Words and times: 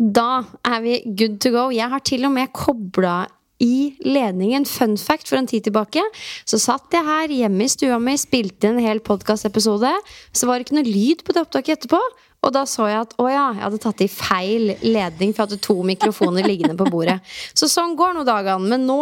Da 0.00 0.46
er 0.64 0.80
vi 0.80 0.96
good 1.04 1.36
to 1.44 1.52
go. 1.52 1.68
Jeg 1.74 1.92
har 1.92 2.00
til 2.00 2.24
og 2.24 2.32
med 2.32 2.48
kobla 2.56 3.26
i 3.60 3.92
ledningen. 4.00 4.64
Fun 4.64 4.96
fact 4.96 5.28
for 5.28 5.36
en 5.36 5.48
tid 5.50 5.66
tilbake. 5.68 6.02
Så 6.48 6.58
satt 6.62 6.96
jeg 6.96 7.04
her 7.04 7.34
hjemme 7.42 7.66
i 7.66 7.68
stua 7.68 7.98
mi, 8.00 8.16
spilte 8.16 8.70
en 8.70 8.80
hel 8.80 9.02
podkastepisode. 9.04 9.92
Så 10.32 10.48
var 10.48 10.56
det 10.56 10.66
ikke 10.66 10.78
noe 10.78 10.88
lyd 10.88 11.24
på 11.26 11.36
det 11.36 11.44
opptaket 11.44 11.76
etterpå. 11.76 12.00
Og 12.40 12.54
da 12.56 12.64
så 12.64 12.86
jeg 12.88 13.02
at 13.02 13.12
å 13.20 13.26
ja, 13.28 13.50
jeg 13.52 13.64
hadde 13.66 13.82
tatt 13.82 14.00
i 14.00 14.08
feil 14.08 14.70
ledning, 14.80 15.34
for 15.34 15.42
jeg 15.42 15.50
hadde 15.50 15.64
to 15.66 15.76
mikrofoner 15.84 16.48
liggende 16.48 16.78
på 16.78 16.88
bordet. 16.88 17.18
Så 17.52 17.68
sånn 17.68 17.92
går 17.98 18.16
nå 18.16 18.24
dagene. 18.24 18.72
Men 18.72 18.88
nå 18.88 19.00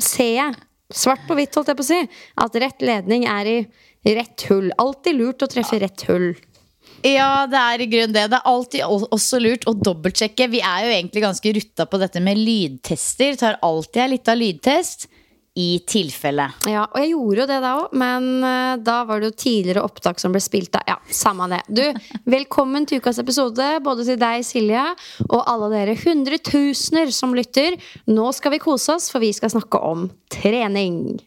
ser 0.00 0.32
jeg, 0.32 0.56
svart 0.88 1.28
på 1.28 1.36
hvitt, 1.36 1.52
holdt 1.52 1.68
jeg 1.68 1.76
på 1.76 1.84
å 1.84 1.90
si, 1.90 2.00
at 2.40 2.56
rett 2.64 2.80
ledning 2.80 3.28
er 3.28 3.52
i 3.52 3.58
rett 4.16 4.48
hull. 4.48 4.70
Alltid 4.80 5.20
lurt 5.20 5.44
å 5.44 5.50
treffe 5.52 5.82
rett 5.82 6.06
hull. 6.08 6.30
Ja, 7.06 7.46
det 7.46 7.58
er 7.60 7.82
i 7.84 7.90
grunnen 7.90 8.14
det. 8.16 8.24
Det 8.32 8.40
er 8.40 8.50
alltid 8.50 8.82
også 9.06 9.38
lurt 9.42 9.68
å 9.70 9.76
dobbeltsjekke. 9.76 10.48
Vi 10.50 10.62
er 10.64 10.86
jo 10.86 10.96
egentlig 10.96 11.22
ganske 11.22 11.52
rutta 11.54 11.86
på 11.86 12.00
dette 12.02 12.22
med 12.24 12.40
lydtester. 12.40 13.38
Tar 13.38 13.60
alltid 13.62 14.02
ei 14.02 14.10
lita 14.16 14.34
lydtest 14.34 15.06
i 15.58 15.80
tilfelle. 15.90 16.44
Ja, 16.70 16.84
og 16.86 17.00
jeg 17.02 17.12
gjorde 17.12 17.42
jo 17.42 17.46
det 17.50 17.58
da 17.64 17.70
òg, 17.80 17.94
men 17.98 18.26
uh, 18.44 18.76
da 18.78 19.00
var 19.08 19.18
det 19.18 19.30
jo 19.30 19.38
tidligere 19.42 19.82
opptak 19.82 20.20
som 20.22 20.34
ble 20.34 20.42
spilt 20.42 20.70
da. 20.74 20.84
Ja, 20.86 20.98
samme 21.10 21.48
det. 21.50 21.62
Du, 21.66 21.82
velkommen 22.36 22.86
til 22.86 23.02
ukas 23.02 23.18
episode, 23.22 23.66
både 23.82 24.06
til 24.06 24.20
deg, 24.20 24.46
Silje, 24.46 24.84
og 25.26 25.40
alle 25.40 25.72
dere 25.74 25.98
hundretusener 25.98 27.10
som 27.14 27.34
lytter. 27.34 27.78
Nå 28.06 28.30
skal 28.38 28.54
vi 28.54 28.62
kose 28.62 28.94
oss, 28.94 29.10
for 29.10 29.24
vi 29.24 29.32
skal 29.34 29.54
snakke 29.54 29.82
om 29.82 30.06
trening. 30.30 31.18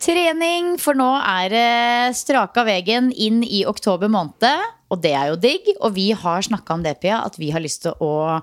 Trening, 0.00 0.74
for 0.80 0.96
nå 0.96 1.10
er 1.20 1.52
det 1.52 1.70
straka 2.16 2.64
veien 2.64 3.12
inn 3.12 3.42
i 3.44 3.66
oktober 3.68 4.08
måned. 4.08 4.79
Og 4.90 5.00
det 5.02 5.12
er 5.16 5.30
jo 5.30 5.38
digg. 5.40 5.70
Og 5.80 5.94
vi 5.96 6.10
har 6.16 6.46
snakka 6.46 6.76
om 6.76 6.84
det, 6.86 6.98
Pia, 7.02 7.22
at 7.26 7.38
vi 7.40 7.52
har 7.54 7.62
lyst 7.62 7.84
til 7.86 7.94
å 8.02 8.40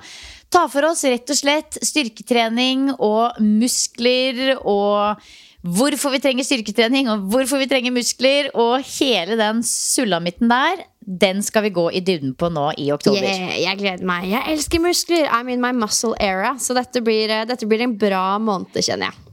ta 0.53 0.63
for 0.71 0.87
oss 0.87 1.03
rett 1.07 1.27
og 1.33 1.37
slett 1.37 1.79
styrketrening 1.83 2.93
og 3.03 3.39
muskler 3.43 4.55
og 4.61 5.19
hvorfor 5.67 6.13
vi 6.13 6.21
trenger 6.23 6.47
styrketrening 6.47 7.09
og 7.11 7.25
hvorfor 7.33 7.59
vi 7.59 7.67
trenger 7.69 7.95
muskler. 7.95 8.51
Og 8.55 8.79
hele 8.97 9.37
den 9.39 9.63
sulamitten 9.67 10.51
der, 10.51 10.85
den 11.07 11.43
skal 11.43 11.67
vi 11.67 11.75
gå 11.75 11.89
i 11.95 12.03
dybden 12.03 12.35
på 12.39 12.51
nå 12.51 12.69
i 12.79 12.89
oktober. 12.95 13.23
Yeah, 13.23 13.55
jeg 13.63 13.81
gleder 13.83 14.07
meg. 14.07 14.27
Jeg 14.31 14.43
elsker 14.55 14.83
muskler. 14.83 15.29
I'm 15.31 15.51
in 15.51 15.63
my 15.63 15.73
muscle 15.75 16.15
era. 16.19 16.55
Så 16.59 16.75
dette 16.77 17.03
blir, 17.03 17.31
dette 17.47 17.67
blir 17.67 17.83
en 17.85 17.95
bra 17.99 18.25
måned, 18.43 18.75
kjenner 18.79 19.11
jeg. 19.11 19.26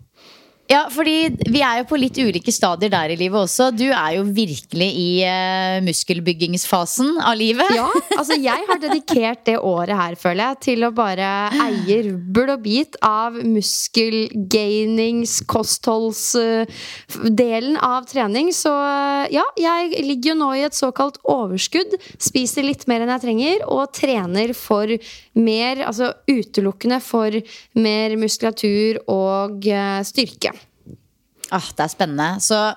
Ja, 0.75 0.89
fordi 0.91 1.29
vi 1.53 1.61
er 1.63 1.77
jo 1.81 1.85
på 1.87 1.97
litt 2.01 2.17
ulike 2.19 2.53
stadier 2.55 2.91
der 2.91 3.11
i 3.15 3.17
livet 3.19 3.39
også. 3.45 3.71
Du 3.71 3.93
er 3.93 4.15
jo 4.17 4.23
virkelig 4.35 4.89
i 4.99 5.23
uh, 5.23 5.83
muskelbyggingsfasen 5.87 7.21
av 7.23 7.37
livet. 7.39 7.71
Ja, 7.77 7.89
altså 8.19 8.35
jeg 8.41 8.65
har 8.67 8.79
dedikert 8.83 9.45
det 9.47 9.59
året 9.61 9.95
her, 9.95 10.15
føler 10.19 10.45
jeg, 10.49 10.57
til 10.67 10.85
å 10.87 10.91
bare 10.95 11.51
eie 11.63 12.03
rubbel 12.09 12.51
og 12.57 12.63
bit 12.65 12.97
av 13.07 13.33
muskelgainings, 13.39 15.43
kostholdsdelen 15.51 17.77
uh, 17.79 17.85
av 17.95 18.05
trening. 18.11 18.53
Så 18.57 18.73
uh, 18.75 19.27
ja, 19.31 19.45
jeg 19.61 20.03
ligger 20.03 20.31
jo 20.33 20.37
nå 20.43 20.55
i 20.59 20.67
et 20.67 20.75
såkalt 20.75 21.19
overskudd. 21.23 21.95
Spiser 22.19 22.63
litt 22.67 22.87
mer 22.91 23.01
enn 23.05 23.13
jeg 23.15 23.25
trenger, 23.29 23.63
og 23.71 23.95
trener 23.95 24.51
for 24.59 24.91
mer, 25.39 25.87
altså 25.87 26.11
utelukkende 26.27 26.99
for 27.05 27.31
mer 27.79 28.17
muskulatur 28.19 28.99
og 29.07 29.67
uh, 29.71 30.03
styrke. 30.07 30.64
Ah, 31.53 31.67
det 31.77 31.85
er 31.85 31.93
spennende. 31.93 32.41
Så 32.41 32.75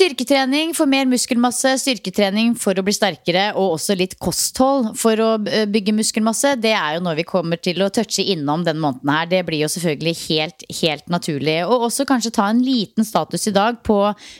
Styrketrening 0.00 0.70
for 0.72 0.88
mer 0.88 1.04
muskelmasse, 1.04 1.74
styrketrening 1.82 2.54
for 2.56 2.78
å 2.78 2.82
bli 2.86 2.92
sterkere, 2.96 3.50
og 3.52 3.74
også 3.74 3.92
litt 4.00 4.14
kosthold 4.16 4.94
for 4.96 5.20
å 5.20 5.26
eh, 5.44 5.66
bygge 5.68 5.92
muskelmasse, 5.92 6.54
det 6.56 6.70
er 6.72 6.94
jo 6.94 7.02
noe 7.04 7.18
vi 7.18 7.26
kommer 7.28 7.60
til 7.60 7.82
å 7.84 7.90
touche 7.92 8.24
innom 8.32 8.64
den 8.64 8.80
måneden 8.80 9.10
her. 9.12 9.28
Det 9.28 9.42
blir 9.44 9.60
jo 9.60 9.68
selvfølgelig 9.68 10.14
helt, 10.22 10.64
helt 10.78 11.12
naturlig. 11.12 11.58
Og 11.66 11.84
også 11.90 12.06
kanskje 12.08 12.32
ta 12.32 12.46
en 12.48 12.62
liten 12.64 13.04
status 13.04 13.44
i 13.50 13.52
dag 13.52 13.82
på 13.84 13.98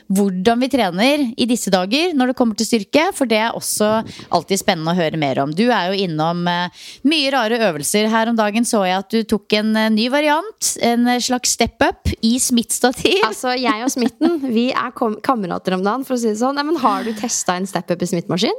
hvordan 0.09 0.65
vi 0.65 0.71
trener 0.73 1.27
i 1.29 1.49
disse 1.51 1.69
dager 1.75 2.17
når 2.17 2.33
det 2.33 2.39
kommer 2.41 2.57
til 2.57 2.71
styrke, 2.71 3.11
for 3.19 3.29
det 3.29 3.43
er 3.43 3.53
også 3.61 3.91
alltid 4.33 4.63
spennende 4.63 4.97
å 4.97 5.01
høre 5.03 5.21
mer 5.21 5.43
om. 5.45 5.53
Du 5.53 5.67
er 5.67 5.91
jo 5.91 6.01
innom 6.07 6.41
eh, 6.49 6.89
mye 7.05 7.37
rare 7.37 7.61
øvelser. 7.69 8.09
Her 8.09 8.33
om 8.33 8.41
dagen 8.41 8.65
så 8.65 8.87
jeg 8.89 9.03
at 9.03 9.13
du 9.13 9.29
tok 9.37 9.59
en 9.61 9.77
eh, 9.77 9.93
ny 9.93 10.09
variant, 10.09 10.73
en 10.89 11.13
slags 11.21 11.53
step 11.61 11.85
up 11.85 12.17
i 12.25 12.39
smittstativ. 12.41 13.21
Altså, 13.29 13.53
jeg 13.61 13.85
og 13.85 13.93
Smitten, 13.93 14.41
vi 14.57 14.71
er 14.73 14.97
kamerater 14.97 15.50
om 15.51 15.85
dagen, 15.85 16.07
for 16.07 16.17
å 16.17 16.21
si 16.21 16.31
det 16.31 16.41
sånn. 16.41 16.57
Nei, 16.59 16.67
men 16.69 16.81
har 16.83 17.05
du 17.07 17.13
testa 17.19 17.59
en 17.59 17.69
step-up 17.69 18.03
i 18.03 18.11
smittemaskin? 18.11 18.57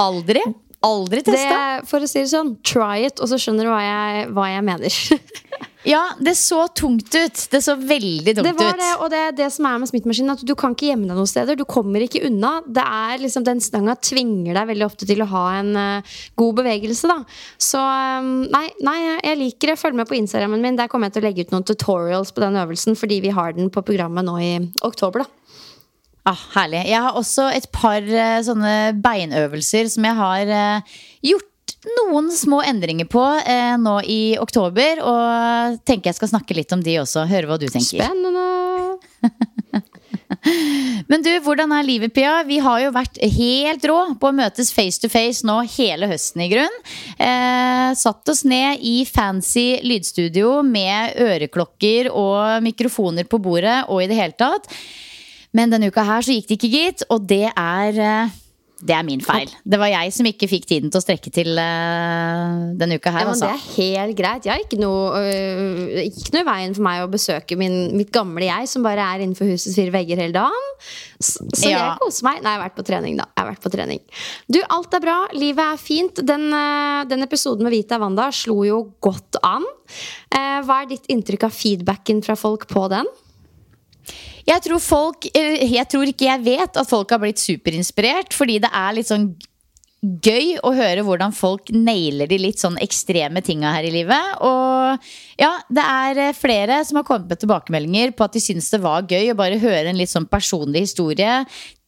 Aldri. 0.00 0.42
Aldri 0.84 1.22
testa. 1.24 1.60
For 1.88 2.04
å 2.04 2.08
si 2.08 2.20
det 2.20 2.30
sånn, 2.32 2.56
try 2.66 3.06
it, 3.06 3.20
og 3.22 3.30
så 3.30 3.38
skjønner 3.40 3.66
du 3.66 3.72
hva 3.72 3.80
jeg, 3.80 4.26
hva 4.36 4.48
jeg 4.50 4.64
mener. 4.66 4.96
ja, 5.94 6.02
det 6.20 6.34
så 6.36 6.66
tungt 6.76 7.08
ut. 7.14 7.44
Det 7.50 7.60
så 7.64 7.76
veldig 7.78 8.34
tungt 8.36 8.44
ut. 8.44 8.50
det 8.50 8.54
var 8.58 8.76
det, 8.80 8.90
Og 8.98 9.08
det 9.12 9.22
det 9.38 9.48
som 9.54 9.68
er 9.70 9.78
med 9.80 9.88
smittemaskinen, 9.88 10.34
at 10.36 10.44
du 10.44 10.52
kan 10.58 10.76
ikke 10.76 10.90
gjemme 10.90 11.08
deg 11.08 11.16
noen 11.16 11.30
steder. 11.30 11.56
Du 11.56 11.64
kommer 11.68 12.04
ikke 12.04 12.24
unna. 12.28 12.58
Det 12.66 12.84
er 12.84 13.22
liksom, 13.22 13.46
Den 13.48 13.62
stanga 13.64 13.96
tvinger 13.96 14.58
deg 14.58 14.74
veldig 14.74 14.88
ofte 14.90 15.08
til 15.08 15.24
å 15.24 15.30
ha 15.32 15.44
en 15.62 15.72
uh, 15.78 16.18
god 16.40 16.60
bevegelse, 16.60 17.08
da. 17.08 17.20
Så 17.56 17.80
um, 17.80 18.34
nei, 18.52 18.66
nei, 18.84 18.98
jeg 19.14 19.40
liker 19.40 19.72
det. 19.72 19.80
Følg 19.80 19.96
med 20.02 20.10
på 20.10 20.18
Instagrammen 20.20 20.60
min. 20.64 20.76
Der 20.80 20.92
kommer 20.92 21.08
jeg 21.08 21.16
til 21.16 21.24
å 21.24 21.28
legge 21.30 21.46
ut 21.46 21.56
noen 21.56 21.68
tutorials 21.70 22.34
på 22.34 22.44
den 22.44 22.60
øvelsen, 22.60 22.98
fordi 22.98 23.22
vi 23.24 23.32
har 23.32 23.56
den 23.56 23.72
på 23.72 23.86
programmet 23.86 24.28
nå 24.28 24.36
i 24.42 24.52
oktober, 24.84 25.24
da. 25.24 25.43
Ah, 26.24 26.40
herlig. 26.54 26.86
Jeg 26.88 27.00
har 27.04 27.18
også 27.20 27.50
et 27.52 27.66
par 27.74 28.00
uh, 28.00 28.38
sånne 28.46 28.94
beinøvelser 29.04 29.90
som 29.92 30.06
jeg 30.08 30.16
har 30.16 30.52
uh, 30.52 30.94
gjort 31.24 31.74
noen 31.98 32.30
små 32.32 32.62
endringer 32.64 33.08
på 33.12 33.20
uh, 33.20 33.74
nå 33.80 33.98
i 34.08 34.22
oktober. 34.40 35.02
Og 35.04 35.82
tenker 35.84 36.10
jeg 36.10 36.20
skal 36.20 36.32
snakke 36.32 36.56
litt 36.56 36.72
om 36.72 36.84
de 36.84 36.96
også. 37.02 37.26
Høre 37.28 37.50
hva 37.50 37.60
du 37.60 37.68
tenker. 37.68 38.06
Spennende. 38.06 38.48
Men 41.10 41.22
du, 41.24 41.30
hvordan 41.44 41.72
er 41.76 41.86
livet, 41.86 42.12
Pia? 42.16 42.38
Vi 42.46 42.58
har 42.62 42.80
jo 42.82 42.92
vært 42.94 43.20
helt 43.36 43.84
rå 43.88 43.98
på 44.20 44.30
å 44.30 44.36
møtes 44.36 44.72
face 44.74 45.00
to 45.02 45.10
face 45.12 45.44
nå 45.46 45.56
hele 45.76 46.08
høsten, 46.10 46.44
i 46.44 46.50
grunn. 46.52 46.76
Eh, 47.16 47.90
satt 47.98 48.32
oss 48.32 48.44
ned 48.48 48.82
i 48.84 48.96
fancy 49.08 49.80
lydstudio 49.84 50.58
med 50.66 51.16
øreklokker 51.24 52.10
og 52.12 52.64
mikrofoner 52.64 53.28
på 53.28 53.40
bordet 53.42 53.82
og 53.88 54.04
i 54.04 54.08
det 54.10 54.20
hele 54.20 54.36
tatt. 54.38 54.68
Men 55.54 55.72
denne 55.72 55.90
uka 55.92 56.04
her 56.06 56.24
så 56.26 56.34
gikk 56.34 56.48
det 56.50 56.58
ikke, 56.58 56.72
gitt. 56.74 57.04
Og 57.14 57.28
det 57.30 57.46
er 57.50 58.00
eh, 58.02 58.40
det 58.84 58.92
er 58.92 59.04
min 59.06 59.22
feil. 59.24 59.48
Det 59.64 59.78
var 59.80 59.88
jeg 59.88 60.12
som 60.12 60.26
ikke 60.28 60.48
fikk 60.50 60.66
tiden 60.68 60.90
til 60.92 61.00
å 61.00 61.02
strekke 61.02 61.30
til 61.32 61.56
uh, 61.56 62.74
denne 62.76 62.98
uka 62.98 63.12
her. 63.14 63.22
Ja, 63.22 63.30
men 63.30 63.32
altså. 63.32 63.48
Det 63.48 63.54
er 63.54 63.78
helt 63.78 64.18
greit. 64.18 64.44
Jeg 64.44 64.52
har 64.52 64.64
ikke 64.64 64.80
noe, 64.82 65.22
uh, 65.24 66.00
ikke 66.02 66.34
noe 66.34 66.42
i 66.42 66.48
veien 66.50 66.76
for 66.76 66.84
meg 66.84 67.04
å 67.04 67.08
besøke 67.12 67.56
min, 67.60 67.94
mitt 67.96 68.12
gamle 68.12 68.44
jeg, 68.44 68.68
som 68.68 68.84
bare 68.84 69.06
er 69.14 69.24
innenfor 69.24 69.48
husets 69.48 69.78
fire 69.78 69.94
vegger 69.94 70.20
hele 70.20 70.36
dagen. 70.36 70.68
Så, 71.16 71.46
så 71.54 71.70
ja. 71.70 71.78
jeg 71.78 72.02
koser 72.02 72.28
meg. 72.28 72.42
Nei, 72.44 72.52
jeg 72.52 72.60
har 72.60 72.64
vært 72.66 72.76
på 72.76 72.86
trening, 72.90 73.16
da. 73.22 73.28
Jeg 73.30 73.40
har 73.40 73.50
vært 73.54 73.64
på 73.64 73.72
trening. 73.72 74.04
Du, 74.52 74.60
alt 74.76 74.98
er 74.98 75.04
bra. 75.06 75.18
Livet 75.32 75.64
er 75.64 75.80
fint. 75.80 76.24
Den, 76.34 76.48
uh, 76.52 77.08
den 77.08 77.24
episoden 77.24 77.64
med 77.64 77.78
Vita 77.78 78.02
Wanda 78.02 78.28
slo 78.36 78.60
jo 78.68 78.84
godt 79.04 79.40
an. 79.46 79.64
hva 80.34 80.82
er 80.82 80.88
ditt 80.90 81.08
inntrykk 81.12 81.46
av 81.46 81.56
feedbacken 81.56 82.20
fra 82.26 82.36
folk 82.36 82.68
på 82.68 82.88
den? 82.92 83.08
Jeg 84.44 84.60
tror 84.66 84.82
folk 84.82 85.26
Jeg 85.32 85.88
tror 85.90 86.10
ikke 86.10 86.28
jeg 86.28 86.44
vet 86.44 86.78
at 86.80 86.88
folk 86.88 87.10
har 87.14 87.22
blitt 87.22 87.42
superinspirert, 87.42 88.36
fordi 88.36 88.60
det 88.64 88.70
er 88.72 88.96
litt 88.96 89.10
sånn 89.10 89.32
gøy 90.04 90.58
å 90.60 90.72
høre 90.76 91.04
hvordan 91.06 91.32
folk 91.32 91.70
nailer 91.72 92.28
de 92.28 92.36
litt 92.40 92.60
sånn 92.60 92.76
ekstreme 92.82 93.40
tinga 93.44 93.72
her 93.72 93.86
i 93.88 93.92
livet. 93.94 94.34
Og 94.44 95.06
ja, 95.40 95.54
det 95.72 95.84
er 95.84 96.20
eh, 96.26 96.36
flere 96.36 96.82
som 96.84 97.00
har 97.00 97.06
kommet 97.08 97.30
med 97.32 97.40
tilbakemeldinger 97.40 98.12
på 98.16 98.26
at 98.26 98.36
de 98.36 98.42
syns 98.44 98.68
det 98.74 98.82
var 98.84 99.08
gøy 99.08 99.32
å 99.32 99.38
bare 99.38 99.60
høre 99.62 99.88
en 99.88 100.00
litt 100.00 100.12
sånn 100.12 100.28
personlig 100.28 100.84
historie 100.88 101.44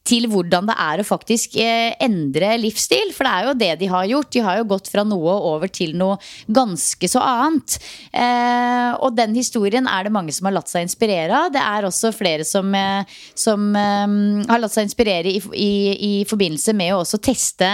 til 0.06 0.28
hvordan 0.30 0.68
det 0.70 0.76
er 0.80 1.00
å 1.02 1.06
faktisk 1.06 1.56
eh, 1.60 1.94
endre 2.02 2.54
livsstil. 2.60 3.12
For 3.14 3.26
det 3.26 3.32
er 3.32 3.46
jo 3.48 3.56
det 3.58 3.70
de 3.82 3.90
har 3.90 4.08
gjort. 4.10 4.32
De 4.34 4.44
har 4.46 4.60
jo 4.60 4.68
gått 4.70 4.90
fra 4.92 5.04
noe 5.06 5.36
over 5.50 5.70
til 5.72 5.96
noe 5.98 6.18
ganske 6.46 7.10
så 7.10 7.22
annet. 7.22 7.78
Eh, 8.12 8.92
og 9.02 9.16
den 9.18 9.34
historien 9.36 9.88
er 9.90 10.06
det 10.06 10.14
mange 10.14 10.34
som 10.34 10.48
har 10.48 10.56
latt 10.58 10.70
seg 10.70 10.86
inspirere 10.86 11.42
av. 11.46 11.52
Det 11.54 11.62
er 11.62 11.88
også 11.88 12.12
flere 12.14 12.46
som, 12.46 12.72
eh, 12.74 13.18
som 13.34 13.68
har 13.76 14.60
latt 14.62 14.74
seg 14.74 14.86
inspirere 14.86 15.30
i, 15.30 15.40
i, 15.52 15.72
i, 16.10 16.12
forbindelse 16.28 16.74
med 16.76 16.94
å 16.94 17.00
også 17.02 17.18
teste, 17.22 17.68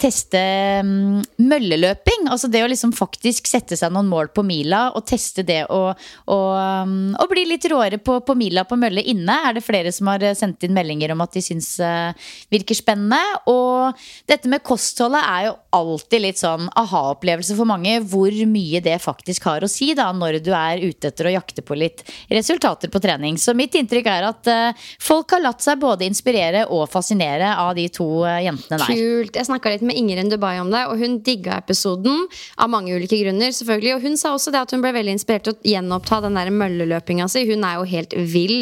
teste 0.00 0.40
um, 0.82 1.20
mølleløping. 1.40 2.26
Altså 2.32 2.50
det 2.52 2.62
å 2.64 2.68
liksom 2.70 2.92
faktisk 2.96 3.48
sette 3.50 3.76
seg 3.78 3.92
noen 3.94 4.10
mål 4.10 4.30
på 4.34 4.44
mila 4.46 4.84
og 4.96 5.06
teste 5.08 5.44
det 5.46 5.62
og, 5.72 5.98
og, 6.32 6.92
og 7.16 7.32
bli 7.32 7.44
litt 7.48 7.66
råere 7.70 8.00
på, 8.02 8.18
på 8.26 8.36
mila 8.38 8.64
på 8.68 8.78
mølle 8.80 9.04
inne, 9.12 9.38
er 9.48 9.56
det 9.56 9.64
flere 9.64 9.92
som 9.94 10.10
har 10.12 10.24
sendt 10.38 10.66
inn 10.66 10.76
meldinger 10.76 11.14
om 11.14 11.24
at 11.24 11.34
de 11.36 11.42
uh, 11.82 12.12
virker 12.52 12.78
spennende. 12.78 13.20
Og 13.50 13.92
dette 14.28 14.48
med 14.48 14.64
kostholdet 14.64 15.20
er 15.20 15.46
jo 15.50 15.54
alltid 15.72 16.22
litt 16.24 16.40
sånn 16.40 16.68
aha-opplevelse 16.78 17.56
for 17.56 17.68
mange. 17.68 17.98
Hvor 18.08 18.34
mye 18.48 18.80
det 18.84 18.98
faktisk 19.02 19.46
har 19.48 19.64
å 19.64 19.70
si 19.70 19.92
da 19.96 20.10
når 20.14 20.40
du 20.44 20.50
er 20.56 20.82
ute 20.82 21.10
etter 21.10 21.28
å 21.28 21.34
jakte 21.34 21.64
på 21.64 21.76
litt 21.78 22.04
resultater 22.32 22.92
på 22.92 23.00
trening. 23.02 23.38
Så 23.40 23.54
mitt 23.56 23.74
inntrykk 23.78 24.10
er 24.12 24.26
at 24.28 24.50
uh, 24.50 24.84
folk 25.02 25.32
har 25.34 25.44
latt 25.44 25.64
seg 25.64 25.80
både 25.82 26.06
inspirere 26.08 26.64
og 26.68 26.84
fascinere 26.92 27.54
av 27.60 27.74
de 27.78 27.86
to 27.92 28.06
uh, 28.26 28.38
jentene 28.42 28.80
der. 28.82 28.92
Kult. 28.92 29.38
Jeg 29.38 29.48
snakka 29.48 29.72
litt 29.74 29.86
med 29.86 29.98
Ingrid 29.98 30.32
Dubai 30.32 30.58
om 30.60 30.70
det, 30.72 30.84
og 30.90 31.00
hun 31.00 31.18
digga 31.24 31.58
episoden 31.62 32.26
av 32.56 32.70
mange 32.72 32.94
ulike 32.94 33.18
grunner. 33.22 33.54
selvfølgelig 33.54 33.96
Og 33.96 34.06
hun 34.06 34.18
sa 34.20 34.34
også 34.36 34.52
det 34.54 34.62
at 34.62 34.74
hun 34.74 34.84
ble 34.84 34.94
veldig 34.96 35.16
inspirert 35.16 35.48
til 35.48 35.56
å 35.56 35.72
gjenoppta 35.72 36.20
den 36.26 36.38
der 36.38 36.52
mølleløpinga 36.54 37.28
si. 37.32 37.44
Hun 37.48 37.64
er 37.68 37.80
jo 37.80 37.88
helt 37.88 38.16
vill 38.32 38.56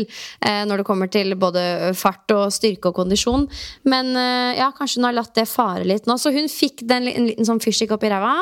uh, 0.46 0.62
når 0.68 0.82
det 0.82 0.88
kommer 0.88 1.10
til 1.10 1.34
både 1.40 1.94
fart 1.98 2.36
og 2.36 2.54
styrke 2.54 2.90
og 2.90 3.00
kondisjon. 3.02 3.48
Men 3.90 4.12
ja, 4.56 4.68
kanskje 4.76 5.00
hun 5.00 5.06
har 5.08 5.14
latt 5.16 5.34
det 5.36 5.46
fare 5.48 5.84
litt 5.86 6.06
nå. 6.08 6.16
Så 6.20 6.32
hun 6.34 6.48
fikk 6.50 6.82
den, 6.88 7.00
en 7.00 7.31
liten 7.31 7.49
sånn 7.49 7.62
fyrstikk 7.62 7.94
opp 7.97 8.05
i 8.05 8.12
ræva. 8.12 8.37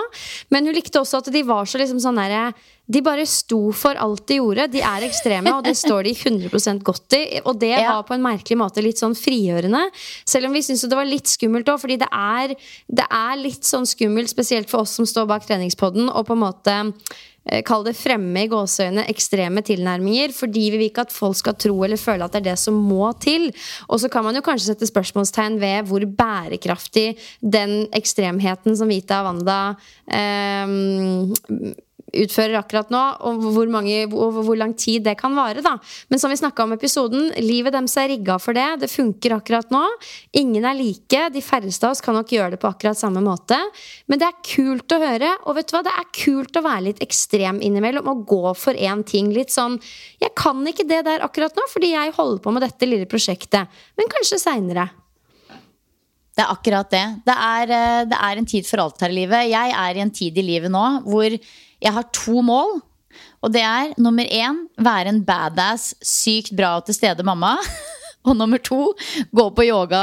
Men 0.55 0.69
hun 0.69 0.77
likte 0.77 1.01
også 1.01 1.23
at 1.23 1.31
de 1.35 1.45
var 1.47 1.69
så 1.69 1.81
liksom 1.81 2.03
sånn 2.03 2.21
derre 2.21 2.51
de 2.89 3.03
bare 3.05 3.27
sto 3.29 3.69
for 3.77 3.99
alt 4.01 4.25
de 4.31 4.39
gjorde. 4.39 4.65
De 4.73 4.81
er 4.81 5.05
ekstreme, 5.05 5.53
og 5.53 5.67
det 5.67 5.75
står 5.77 6.07
de 6.09 6.15
100 6.17 6.81
godt 6.87 7.17
i. 7.19 7.23
Og 7.45 7.59
det 7.61 7.75
var 7.77 8.07
på 8.09 8.17
en 8.17 8.25
merkelig 8.25 8.57
måte 8.57 8.85
litt 8.85 9.01
sånn 9.01 9.17
frigjørende. 9.19 9.83
Selv 10.25 10.49
om 10.49 10.57
vi 10.57 10.65
syntes 10.65 10.89
det 10.89 10.97
var 10.97 11.09
litt 11.09 11.29
skummelt 11.29 11.69
òg, 11.69 11.83
fordi 11.83 11.99
det 12.01 12.09
er, 12.09 12.55
det 12.89 13.05
er, 13.05 13.35
litt 13.37 13.69
sånn 13.69 13.85
skummelt, 13.89 14.33
spesielt 14.33 14.73
for 14.73 14.87
oss 14.87 14.97
som 14.97 15.09
står 15.09 15.29
bak 15.29 15.45
treningspodden, 15.45 16.09
og 16.09 16.31
på 16.31 16.39
en 16.39 16.45
måte 16.47 16.79
kall 17.67 17.87
det 17.87 17.97
fremme 17.99 18.45
i 18.45 18.51
gåseøyne 18.51 19.07
ekstreme 19.11 19.63
tilnærminger. 19.67 20.35
Fordi 20.37 20.69
vi 20.73 20.81
vil 20.81 20.89
ikke 20.91 21.07
at 21.07 21.15
folk 21.15 21.39
skal 21.41 21.57
tro 21.59 21.77
eller 21.87 22.01
føle 22.01 22.27
at 22.27 22.37
det 22.37 22.43
er 22.43 22.51
det 22.53 22.59
som 22.61 22.77
må 22.77 23.11
til. 23.23 23.49
Og 23.89 24.03
så 24.03 24.11
kan 24.13 24.27
man 24.27 24.39
jo 24.39 24.45
kanskje 24.45 24.73
sette 24.73 24.89
spørsmålstegn 24.91 25.59
ved 25.63 25.89
hvor 25.89 26.07
bærekraftig 26.19 27.11
den 27.41 27.81
ekstremheten 27.97 28.77
som 28.79 28.91
Vita 28.93 29.23
Wanda 29.27 29.61
eh, 30.13 31.77
utfører 32.17 32.59
akkurat 32.61 32.91
nå, 32.93 33.01
og 33.29 33.43
hvor, 33.55 33.69
mange, 33.73 34.05
og 34.09 34.41
hvor 34.47 34.59
lang 34.59 34.75
tid 34.79 35.05
det 35.07 35.17
kan 35.21 35.35
vare. 35.37 35.63
da. 35.65 35.77
Men 36.09 36.23
som 36.23 36.33
vi 36.33 36.39
snakka 36.41 36.65
om 36.65 36.75
i 36.75 36.79
episoden, 36.79 37.31
livet 37.43 37.75
deres 37.75 37.97
er 38.01 38.11
rigga 38.13 38.39
for 38.43 38.57
det. 38.57 38.67
Det 38.83 38.91
funker 38.93 39.37
akkurat 39.37 39.73
nå. 39.75 39.85
Ingen 40.41 40.65
er 40.69 40.79
like. 40.79 41.25
De 41.35 41.43
færreste 41.45 41.89
av 41.89 41.97
oss 41.97 42.05
kan 42.05 42.17
nok 42.17 42.33
gjøre 42.33 42.55
det 42.57 42.61
på 42.63 42.71
akkurat 42.71 42.99
samme 42.99 43.23
måte. 43.25 43.59
Men 44.09 44.21
det 44.21 44.29
er 44.29 44.39
kult 44.47 44.95
å 44.95 45.01
høre, 45.03 45.35
og 45.45 45.59
vet 45.59 45.69
du 45.71 45.77
hva, 45.77 45.85
det 45.87 45.97
er 45.97 46.13
kult 46.23 46.61
å 46.61 46.65
være 46.65 46.87
litt 46.91 47.03
ekstrem 47.05 47.61
innimellom 47.65 48.09
og 48.13 48.25
gå 48.29 48.55
for 48.59 48.79
én 48.79 49.05
ting. 49.07 49.33
Litt 49.35 49.55
sånn 49.55 49.79
Jeg 50.19 50.33
kan 50.39 50.65
ikke 50.67 50.87
det 50.89 51.05
der 51.07 51.23
akkurat 51.25 51.55
nå, 51.57 51.67
fordi 51.71 51.93
jeg 51.93 52.17
holder 52.17 52.41
på 52.43 52.55
med 52.55 52.65
dette 52.65 52.89
lille 52.89 53.09
prosjektet. 53.11 53.69
Men 53.99 54.11
kanskje 54.11 54.41
seinere. 54.43 54.89
Det 56.39 56.45
er 56.45 56.53
akkurat 56.55 56.91
det. 56.91 57.07
Det 57.27 57.35
er, 57.35 57.71
eh, 57.75 58.05
det 58.07 58.19
er 58.23 58.39
en 58.39 58.47
tid 58.47 58.67
for 58.67 58.79
alt 58.79 59.01
her 59.03 59.11
i 59.11 59.17
livet. 59.17 59.51
Jeg 59.51 59.73
er 59.75 59.97
i 59.97 60.03
en 60.05 60.11
tid 60.15 60.39
i 60.39 60.45
livet 60.47 60.71
nå 60.71 60.85
hvor 61.03 61.35
jeg 61.83 61.95
har 61.95 62.09
to 62.15 62.43
mål. 62.45 62.81
Og 63.43 63.53
det 63.55 63.63
er 63.65 63.95
nummer 64.01 64.27
én 64.27 64.65
være 64.83 65.13
en 65.13 65.23
badass, 65.27 65.95
sykt 66.05 66.55
bra 66.59 66.77
og 66.79 66.89
til 66.89 66.99
stede 66.99 67.27
mamma. 67.27 67.57
Og 68.29 68.35
nummer 68.37 68.59
to 68.61 68.91
gå 69.33 69.45
på 69.57 69.65
yoga, 69.65 70.01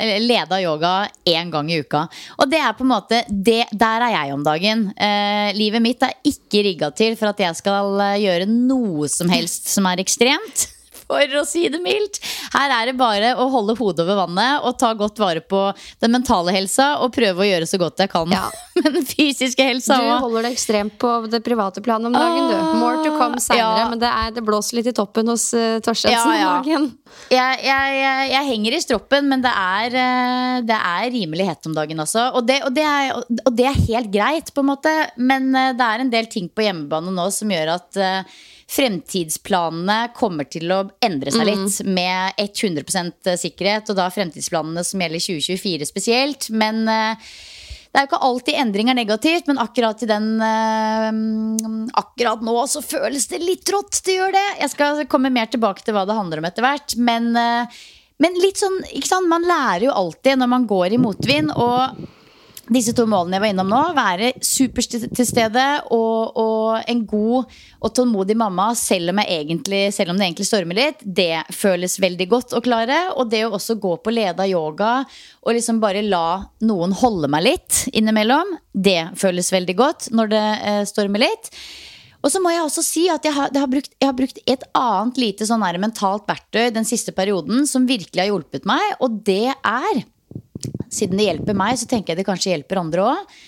eller 0.00 0.46
av 0.48 0.54
yoga 0.58 0.92
én 1.28 1.50
gang 1.52 1.68
i 1.70 1.76
uka. 1.84 2.06
Og 2.40 2.48
det 2.50 2.58
er 2.64 2.72
på 2.74 2.82
en 2.82 2.90
måte 2.90 3.20
det, 3.28 3.68
Der 3.70 4.02
er 4.02 4.14
jeg 4.16 4.32
om 4.34 4.42
dagen. 4.42 4.88
Eh, 4.96 5.52
livet 5.54 5.84
mitt 5.84 6.02
er 6.02 6.16
ikke 6.26 6.64
rigga 6.64 6.90
til 6.90 7.14
for 7.20 7.30
at 7.30 7.44
jeg 7.44 7.60
skal 7.60 8.00
eh, 8.00 8.18
gjøre 8.24 8.48
noe 8.50 9.06
som 9.12 9.30
helst 9.30 9.68
som 9.70 9.86
er 9.86 10.02
ekstremt 10.02 10.66
for 11.08 11.40
å 11.40 11.44
si 11.48 11.64
det 11.72 11.80
mildt. 11.82 12.20
Her 12.52 12.72
er 12.74 12.90
det 12.90 12.96
bare 12.98 13.34
å 13.40 13.48
holde 13.52 13.76
hodet 13.78 14.04
over 14.04 14.20
vannet 14.22 14.66
og 14.66 14.76
ta 14.80 14.92
godt 14.96 15.20
vare 15.20 15.42
på 15.44 15.62
den 16.02 16.12
mentale 16.14 16.52
helsa 16.54 16.98
og 17.02 17.12
prøve 17.16 17.44
å 17.44 17.48
gjøre 17.48 17.68
så 17.68 17.80
godt 17.80 18.02
jeg 18.04 18.12
kan 18.12 18.30
ja. 18.32 18.46
med 18.82 18.98
den 18.98 19.06
fysiske 19.08 19.64
helsa. 19.64 19.98
Du 19.98 20.26
holder 20.26 20.48
det 20.48 20.54
ekstremt 20.56 20.98
på 21.00 21.12
det 21.32 21.40
private 21.46 21.82
planet 21.84 22.10
om 22.10 22.16
dagen, 22.16 22.50
du. 22.52 22.56
More 22.78 23.00
to 23.04 23.14
come 23.16 23.40
seinere, 23.42 23.84
ja. 23.84 23.88
men 23.92 24.02
det, 24.02 24.10
er, 24.10 24.34
det, 24.36 24.44
blåser 24.44 24.80
litt 24.80 24.90
i 24.92 24.96
toppen 24.96 25.32
hos 25.32 25.48
uh, 25.56 25.78
Torstensen 25.84 26.34
ja, 26.36 26.52
om 26.52 26.58
dagen. 26.58 26.90
Jeg, 27.32 27.62
jeg, 27.64 27.96
jeg, 28.02 28.28
jeg, 28.34 28.48
henger 28.52 28.76
i 28.76 28.82
stroppen, 28.84 29.30
men 29.32 29.44
det 29.44 29.52
er, 29.52 29.96
uh, 29.96 30.58
det 30.68 30.78
er 30.92 31.08
rimelig 31.14 31.48
hett 31.48 31.70
om 31.70 31.76
dagen 31.76 32.04
også. 32.04 32.28
Og 32.38 32.46
det, 32.48 32.60
og, 32.66 32.74
det 32.76 32.84
er, 32.84 33.16
og 33.16 33.56
det, 33.56 33.66
er, 33.70 33.80
helt 33.88 34.12
greit, 34.12 34.52
på 34.54 34.64
en 34.64 34.70
måte, 34.74 34.94
men 35.16 35.50
uh, 35.56 35.72
det 35.78 35.88
er 35.88 36.04
en 36.04 36.12
del 36.12 36.30
ting 36.30 36.52
på 36.52 36.68
hjemmebane 36.68 37.14
nå 37.14 37.28
som 37.34 37.50
gjør 37.52 37.74
at 37.78 38.02
fremtidsplanene 38.68 40.10
kommer 40.16 40.48
til 40.50 40.68
å 40.74 40.82
endre 41.04 41.32
seg 41.32 41.46
litt 41.48 41.78
mm. 41.80 41.92
med 41.96 42.40
100% 42.42 43.30
sikkerhet. 43.40 43.88
Og 43.88 43.96
da 43.96 44.10
fremtidsplanene 44.12 44.84
som 44.84 45.00
gjelder 45.00 45.24
2024 45.24 45.88
spesielt. 45.88 46.48
Men 46.52 46.82
uh, 46.84 47.30
det 47.88 47.96
er 47.96 48.04
jo 48.04 48.10
ikke 48.10 48.24
alltid 48.28 48.60
endring 48.60 48.90
er 48.92 48.98
negativt, 48.98 49.48
men 49.48 49.60
akkurat 49.62 50.04
i 50.04 50.10
den 50.10 50.26
uh, 50.42 51.88
Akkurat 51.98 52.44
nå 52.44 52.58
så 52.68 52.84
føles 52.84 53.24
det 53.32 53.40
litt 53.40 53.72
rått. 53.72 54.02
Det 54.04 54.18
gjør 54.18 54.36
det. 54.36 54.46
Jeg 54.60 54.74
skal 54.74 55.00
komme 55.08 55.32
mer 55.32 55.48
tilbake 55.48 55.86
til 55.86 55.96
hva 55.96 56.04
det 56.08 56.18
handler 56.18 56.42
om 56.42 56.50
etter 56.50 56.66
hvert. 56.66 56.98
Men, 57.00 57.32
uh, 57.32 57.80
men 58.20 58.36
litt 58.42 58.60
sånn, 58.60 58.82
ikke 58.92 59.14
sant? 59.14 59.32
man 59.32 59.48
lærer 59.48 59.88
jo 59.88 59.96
alltid 59.96 60.42
når 60.42 60.54
man 60.58 60.68
går 60.68 60.92
i 60.92 61.02
motvind. 61.08 61.56
og 61.56 62.04
disse 62.72 62.92
to 62.96 63.06
målene 63.08 63.38
jeg 63.38 63.44
var 63.44 63.52
innom 63.52 63.70
nå, 63.72 63.80
være 63.96 64.32
super 64.44 64.86
til 64.88 65.26
stede 65.26 65.64
og, 65.94 66.36
og, 66.38 66.78
en 66.88 67.02
god 67.08 67.48
og 67.78 67.94
tålmodig 67.96 68.36
mamma 68.38 68.70
selv 68.78 69.12
om, 69.12 69.22
egentlig, 69.22 69.88
selv 69.94 70.12
om, 70.12 70.18
det 70.18 70.28
egentlig 70.28 70.48
stormer 70.48 70.78
litt, 70.78 71.02
det 71.02 71.44
føles 71.54 71.98
veldig 72.02 72.28
godt 72.30 72.54
å 72.56 72.62
klare. 72.64 73.00
Og 73.16 73.30
det 73.32 73.44
å 73.46 73.52
også 73.56 73.78
gå 73.80 73.96
på 74.02 74.14
leda 74.14 74.46
yoga 74.48 75.02
og 75.44 75.54
liksom 75.56 75.80
bare 75.82 76.04
la 76.04 76.40
noen 76.66 76.94
holde 76.96 77.30
meg 77.32 77.46
litt 77.46 77.84
innimellom, 77.92 78.56
det 78.72 79.14
føles 79.18 79.52
veldig 79.54 79.76
godt 79.78 80.10
når 80.14 80.34
det 80.34 80.46
eh, 80.70 80.82
stormer 80.88 81.24
litt. 81.24 81.52
Og 82.18 82.32
så 82.34 82.42
må 82.42 82.50
jeg 82.50 82.64
også 82.64 82.82
si 82.82 83.06
at 83.12 83.24
jeg 83.24 83.34
har, 83.36 83.52
har, 83.54 83.70
brukt, 83.70 83.92
jeg 83.94 84.10
har 84.10 84.16
brukt, 84.18 84.40
et 84.50 84.64
annet 84.76 85.20
lite 85.22 85.46
sånn 85.46 85.62
mentalt 85.78 86.26
verktøy 86.28 86.72
den 86.74 86.86
siste 86.88 87.14
perioden 87.14 87.66
som 87.70 87.86
virkelig 87.88 88.24
har 88.24 88.32
hjulpet 88.32 88.66
meg, 88.68 88.96
og 88.98 89.20
det 89.26 89.54
er 89.54 90.02
siden 90.92 91.18
det 91.18 91.28
hjelper 91.28 91.56
meg, 91.58 91.78
så 91.78 91.88
tenker 91.88 92.12
jeg 92.12 92.20
det 92.20 92.28
kanskje 92.28 92.52
hjelper 92.52 92.82
andre 92.82 93.06
òg. 93.12 93.38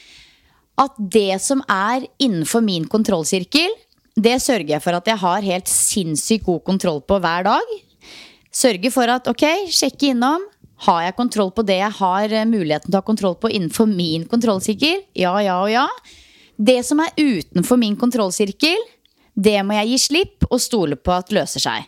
At 0.80 0.96
det 0.96 1.40
som 1.44 1.62
er 1.68 2.06
innenfor 2.22 2.64
min 2.64 2.86
kontrollsirkel, 2.88 3.72
det 4.20 4.36
sørger 4.42 4.74
jeg 4.74 4.84
for 4.84 4.96
at 4.96 5.08
jeg 5.08 5.20
har 5.22 5.46
helt 5.46 5.70
sinnssykt 5.70 6.46
god 6.46 6.64
kontroll 6.66 7.02
på 7.06 7.18
hver 7.22 7.46
dag. 7.46 7.74
Sørger 8.50 8.92
for 8.92 9.12
at 9.12 9.28
ok, 9.30 9.44
sjekke 9.70 10.12
innom. 10.14 10.46
Har 10.86 11.04
jeg 11.04 11.18
kontroll 11.18 11.52
på 11.52 11.64
det 11.68 11.76
jeg 11.76 11.96
har 11.98 12.32
eh, 12.32 12.48
muligheten 12.48 12.88
til 12.88 12.96
å 12.96 13.02
ha 13.02 13.06
kontroll 13.06 13.36
på 13.40 13.50
innenfor 13.52 13.88
min 13.90 14.24
kontrollsirkel? 14.28 15.04
Ja, 15.18 15.34
ja 15.44 15.58
og 15.60 15.68
ja. 15.72 15.84
Det 16.56 16.80
som 16.88 17.02
er 17.04 17.12
utenfor 17.20 17.78
min 17.80 17.98
kontrollsirkel, 18.00 18.80
det 19.40 19.56
må 19.64 19.76
jeg 19.78 19.90
gi 19.92 19.98
slipp 20.02 20.46
og 20.50 20.60
stole 20.62 20.98
på 20.98 21.12
at 21.14 21.32
løser 21.34 21.62
seg. 21.62 21.86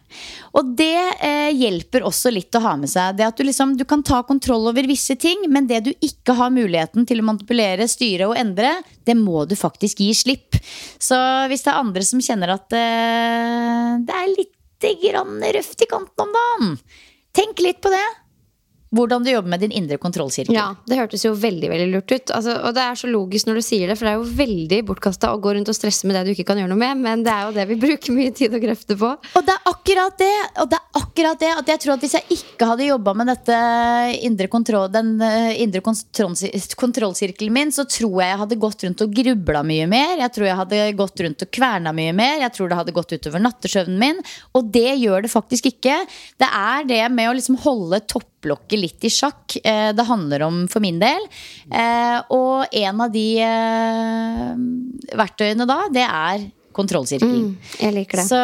Og 0.57 0.73
det 0.79 0.97
eh, 1.25 1.51
hjelper 1.57 2.07
også 2.07 2.33
litt 2.33 2.55
å 2.57 2.63
ha 2.65 2.75
med 2.81 2.91
seg. 2.93 3.17
Det 3.19 3.27
at 3.27 3.39
du, 3.39 3.45
liksom, 3.49 3.75
du 3.79 3.85
kan 3.89 4.05
ta 4.07 4.23
kontroll 4.27 4.71
over 4.71 4.89
visse 4.89 5.17
ting, 5.21 5.45
men 5.53 5.69
det 5.71 5.83
du 5.89 5.93
ikke 5.99 6.37
har 6.39 6.55
muligheten 6.55 7.07
til 7.09 7.23
å 7.23 7.29
manipulere, 7.29 7.89
styre 7.91 8.31
og 8.31 8.39
endre, 8.41 8.79
det 9.05 9.17
må 9.19 9.45
du 9.49 9.57
faktisk 9.59 10.05
gi 10.05 10.13
slipp. 10.17 10.59
Så 11.03 11.19
hvis 11.51 11.67
det 11.67 11.75
er 11.75 11.83
andre 11.83 12.07
som 12.07 12.23
kjenner 12.23 12.57
at 12.57 12.79
eh, 12.79 14.01
det 14.07 14.19
er 14.23 14.35
litt 14.37 14.59
grann 15.03 15.39
røft 15.55 15.85
i 15.85 15.87
kanten 15.87 16.25
om 16.25 16.33
dagen, 16.35 16.75
tenk 17.37 17.61
litt 17.63 17.79
på 17.85 17.93
det. 17.93 18.07
Hvordan 18.93 19.25
du 19.25 19.31
jobber 19.33 19.53
med 19.55 19.63
din 19.65 19.73
indre 19.73 19.99
kontrollsirkel. 20.01 20.55
Ja, 20.55 20.75
Det 20.87 20.99
hørtes 20.99 21.25
jo 21.25 21.33
veldig 21.39 21.71
veldig 21.73 21.89
lurt 21.95 22.13
ut. 22.13 22.33
Altså, 22.37 22.57
og 22.61 22.75
det 22.77 22.83
er 22.85 22.99
så 23.01 23.09
logisk 23.11 23.49
når 23.49 23.61
du 23.61 23.65
sier 23.65 23.89
det, 23.89 23.97
for 23.99 24.09
det 24.09 24.13
er 24.13 24.21
jo 24.21 24.37
veldig 24.43 24.81
bortkasta 24.89 25.33
å 25.33 25.41
gå 25.43 25.55
rundt 25.57 25.71
og 25.73 25.77
stresse 25.77 26.09
med 26.09 26.19
det 26.19 26.25
du 26.27 26.33
ikke 26.35 26.47
kan 26.51 26.61
gjøre 26.61 26.73
noe 26.73 26.81
med, 26.83 27.01
men 27.01 27.25
det 27.25 27.33
er 27.33 27.49
jo 27.49 27.55
det 27.57 27.67
vi 27.73 27.79
bruker 27.87 28.17
mye 28.17 28.35
tid 28.37 28.57
og 28.57 28.65
krefter 28.65 28.99
på. 29.01 29.13
Og 29.41 29.47
det 29.49 29.57
er 29.57 29.71
akkurat 29.73 30.19
det! 30.21 30.33
Og 30.63 30.71
det 30.73 30.79
er 30.81 31.01
akkurat 31.03 31.41
det 31.41 31.53
at 31.57 31.73
jeg 31.73 31.83
tror 31.85 31.95
at 31.97 32.05
hvis 32.05 32.17
jeg 32.19 32.39
ikke 32.39 32.69
hadde 32.73 32.89
jobba 32.91 33.15
med 33.17 33.33
dette 33.33 33.59
indre 34.29 34.49
kontroll, 34.53 34.91
den 34.93 35.15
eh, 35.25 35.63
indre 35.65 35.81
kontrollsirkelen 35.83 37.55
min, 37.55 37.73
så 37.75 37.87
tror 37.89 38.21
jeg 38.21 38.33
jeg 38.33 38.41
hadde 38.43 38.61
gått 38.61 38.85
rundt 38.87 39.05
og 39.07 39.17
grubla 39.17 39.63
mye 39.67 39.89
mer. 39.91 40.19
Jeg 40.21 40.35
tror 40.37 40.49
jeg 40.49 40.59
hadde 40.61 40.83
gått 40.99 41.25
rundt 41.25 41.47
og 41.47 41.53
kverna 41.55 41.95
mye 41.97 42.13
mer. 42.17 42.43
Jeg 42.45 42.55
tror 42.57 42.71
det 42.71 42.79
hadde 42.81 42.97
gått 42.97 43.17
utover 43.17 43.43
nattesøvnen 43.43 43.99
min. 44.01 44.21
Og 44.59 44.69
det 44.75 44.99
gjør 45.01 45.25
det 45.25 45.33
faktisk 45.33 45.71
ikke. 45.73 46.03
Det 46.41 46.49
er 46.49 46.87
det 46.89 47.03
med 47.15 47.31
å 47.31 47.37
liksom 47.39 47.61
holde 47.65 48.03
topplokket 48.43 48.79
litt 48.79 49.05
i 49.05 49.11
sjakk 49.11 49.57
eh, 49.63 49.93
det 49.95 50.03
handler 50.03 50.43
om 50.43 50.67
for 50.69 50.81
min 50.83 50.99
del. 50.99 51.23
Eh, 51.71 52.19
og 52.31 52.67
en 52.73 53.01
av 53.01 53.13
de 53.13 53.29
eh, 53.39 54.51
verktøyene 55.17 55.67
da, 55.67 55.79
det 55.93 56.07
er 56.07 56.51
kontrollsirkel. 56.73 57.53
Jeg 57.79 57.93
liker 57.93 58.23
det. 58.23 58.27
Så 58.27 58.41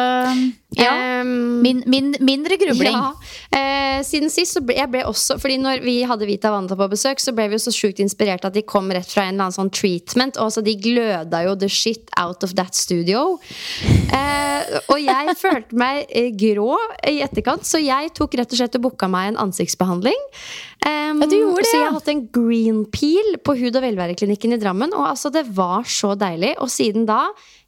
ja. 0.77 1.21
Ehm, 1.21 1.61
Min, 1.61 1.83
min, 1.87 2.15
mindre 2.19 2.55
grubling. 2.57 2.93
Ja. 2.93 3.13
Eh, 3.51 4.03
siden 4.05 4.29
sist 4.29 4.53
så 4.53 4.61
ble 4.63 4.75
jeg 4.77 4.91
ble 4.93 5.01
også 5.09 5.39
Fordi 5.41 5.57
når 5.57 5.81
vi 5.81 5.95
hadde 6.07 6.27
Vita 6.29 6.51
Wanda 6.53 6.77
på 6.77 6.87
besøk, 6.91 7.19
så 7.19 7.33
ble 7.35 7.47
vi 7.49 7.57
jo 7.57 7.63
så 7.63 7.73
sjukt 7.73 7.99
inspirert 8.03 8.45
at 8.45 8.53
de 8.53 8.61
kom 8.61 8.91
rett 8.93 9.09
fra 9.09 9.25
en 9.25 9.33
eller 9.33 9.47
annen 9.49 9.57
sånn 9.57 9.73
treatment. 9.73 10.37
Og 10.37 10.53
så 10.53 10.63
de 10.65 10.77
gløda 10.79 11.41
jo 11.47 11.57
the 11.59 11.69
shit 11.69 12.05
out 12.21 12.45
of 12.45 12.53
that 12.59 12.77
studio. 12.77 13.39
Eh, 14.13 14.79
og 14.93 14.97
jeg 15.01 15.35
følte 15.43 15.79
meg 15.79 16.05
eh, 16.09 16.29
grå 16.37 16.77
i 17.09 17.19
etterkant, 17.25 17.65
så 17.65 17.81
jeg 17.81 18.13
tok 18.17 18.37
rett 18.39 18.53
og 18.53 18.61
slett 18.61 18.77
og 18.79 18.85
booka 18.89 19.09
meg 19.11 19.33
en 19.33 19.43
ansiktsbehandling. 19.49 20.27
Um, 20.85 21.19
Ja, 21.19 21.27
du 21.27 21.35
gjorde 21.35 21.59
det, 21.59 21.67
så 21.67 21.75
jeg 21.75 21.87
har 21.89 21.95
hatt 21.97 22.11
en 22.13 22.21
green 22.31 22.83
peel 22.93 23.33
på 23.43 23.57
hud- 23.59 23.75
og 23.75 23.83
velværeklinikken 23.83 24.53
i 24.55 24.59
Drammen. 24.61 24.93
Og 24.95 25.09
altså, 25.09 25.33
det 25.33 25.43
var 25.57 25.83
så 25.89 26.13
deilig. 26.15 26.53
Og 26.63 26.69
siden 26.71 27.09
da 27.09 27.25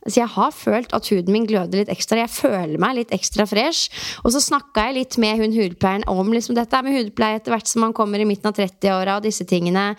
så 0.09 0.23
jeg 0.23 0.31
har 0.33 0.53
følt 0.55 0.93
at 0.97 1.07
huden 1.11 1.29
min 1.29 1.43
gløder 1.45 1.83
litt 1.83 1.91
ekstra. 1.93 2.23
Jeg 2.23 2.33
føler 2.33 2.79
meg 2.81 2.90
litt 2.97 3.13
ekstra 3.15 3.45
fresh. 3.49 3.91
Og 4.23 4.33
så 4.35 4.41
snakka 4.43 4.87
jeg 4.87 4.97
litt 4.97 5.17
med 5.21 5.41
hun 5.41 5.55
hudpleieren 5.55 6.07
om 6.11 6.33
liksom 6.33 6.57
dette 6.57 6.81
med 6.85 6.97
hudpleie 6.97 7.39
etter 7.39 7.55
hvert 7.55 7.69
som 7.69 7.85
man 7.85 7.95
kommer 7.97 8.21
i 8.21 8.27
midten 8.27 8.51
av 8.51 8.57
30-åra 8.57 9.19
og 9.19 9.25
disse 9.25 9.47
tingene. 9.49 9.91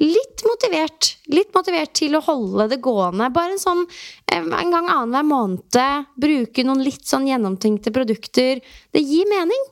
Litt 0.00 0.44
motivert. 0.48 1.12
Litt 1.32 1.52
motivert 1.54 1.92
til 1.98 2.16
å 2.16 2.24
holde 2.24 2.70
det 2.72 2.80
gående. 2.84 3.28
Bare 3.34 3.56
en 3.56 3.62
sånn 3.62 3.84
eh, 3.84 4.40
en 4.40 4.72
gang 4.72 4.88
annenhver 4.88 5.28
måned. 5.28 6.08
Bruke 6.16 6.64
noen 6.64 6.84
litt 6.86 7.04
sånn 7.08 7.28
gjennomtenkte 7.28 7.92
produkter. 7.94 8.62
Det 8.92 9.04
gir 9.04 9.28
mening. 9.30 9.70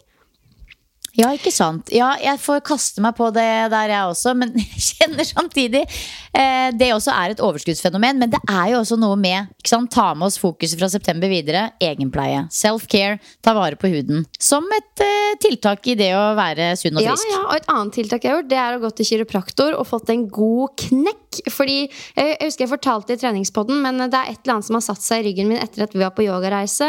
Ja, 1.19 1.33
ikke 1.35 1.51
sant. 1.53 1.89
Ja, 1.95 2.13
jeg 2.23 2.39
får 2.39 2.61
kaste 2.69 3.03
meg 3.03 3.17
på 3.19 3.27
det 3.35 3.47
der, 3.73 3.91
jeg 3.91 4.11
også. 4.13 4.35
Men 4.39 4.53
jeg 4.61 4.83
kjenner 4.85 5.27
samtidig 5.27 5.83
eh, 5.83 6.69
Det 6.79 6.91
også 6.95 7.11
er 7.15 7.35
et 7.35 7.43
overskuddsfenomen. 7.45 8.21
Men 8.23 8.31
det 8.33 8.41
er 8.47 8.73
jo 8.75 8.81
også 8.85 8.99
noe 9.01 9.17
med 9.21 9.51
ikke 9.59 9.73
sant? 9.73 9.91
Ta 9.95 10.13
med 10.15 10.29
oss 10.29 10.39
fokuset 10.41 10.79
fra 10.81 10.89
september 10.93 11.31
videre. 11.33 11.69
Egenpleie. 11.83 12.45
Self-care. 12.55 13.19
Ta 13.43 13.55
vare 13.59 13.79
på 13.81 13.91
huden. 13.93 14.25
Som 14.39 14.69
et 14.77 15.05
eh, 15.07 15.35
tiltak 15.43 15.87
i 15.91 15.97
det 15.99 16.13
å 16.19 16.31
være 16.39 16.73
sunn 16.81 16.99
og 17.01 17.05
Ja, 17.07 17.17
frisk. 17.17 17.33
ja, 17.35 17.43
og 17.49 17.57
Et 17.59 17.71
annet 17.75 17.97
tiltak 17.99 18.25
jeg 18.25 18.33
har 18.33 18.41
gjort, 18.41 18.51
det 18.51 18.61
er 18.63 18.77
å 18.79 18.83
gå 18.87 18.91
til 19.01 19.11
kiropraktor 19.11 19.77
og 19.79 19.87
fått 19.91 20.11
en 20.15 20.27
god 20.31 20.77
knekk. 20.87 21.30
Fordi, 21.31 21.77
Jeg, 22.17 22.27
jeg 22.41 22.49
husker 22.49 22.65
jeg 22.65 22.71
fortalte 22.73 23.15
i 23.15 23.19
treningspodden, 23.21 23.79
men 23.85 23.99
det 24.11 24.19
er 24.19 24.33
et 24.33 24.41
eller 24.43 24.57
annet 24.57 24.67
som 24.67 24.75
har 24.75 24.83
satt 24.83 25.03
seg 25.05 25.21
i 25.23 25.29
ryggen 25.29 25.47
min 25.49 25.61
etter 25.63 25.85
at 25.85 25.93
vi 25.95 26.01
var 26.03 26.11
på 26.17 26.25
yogareise. 26.27 26.89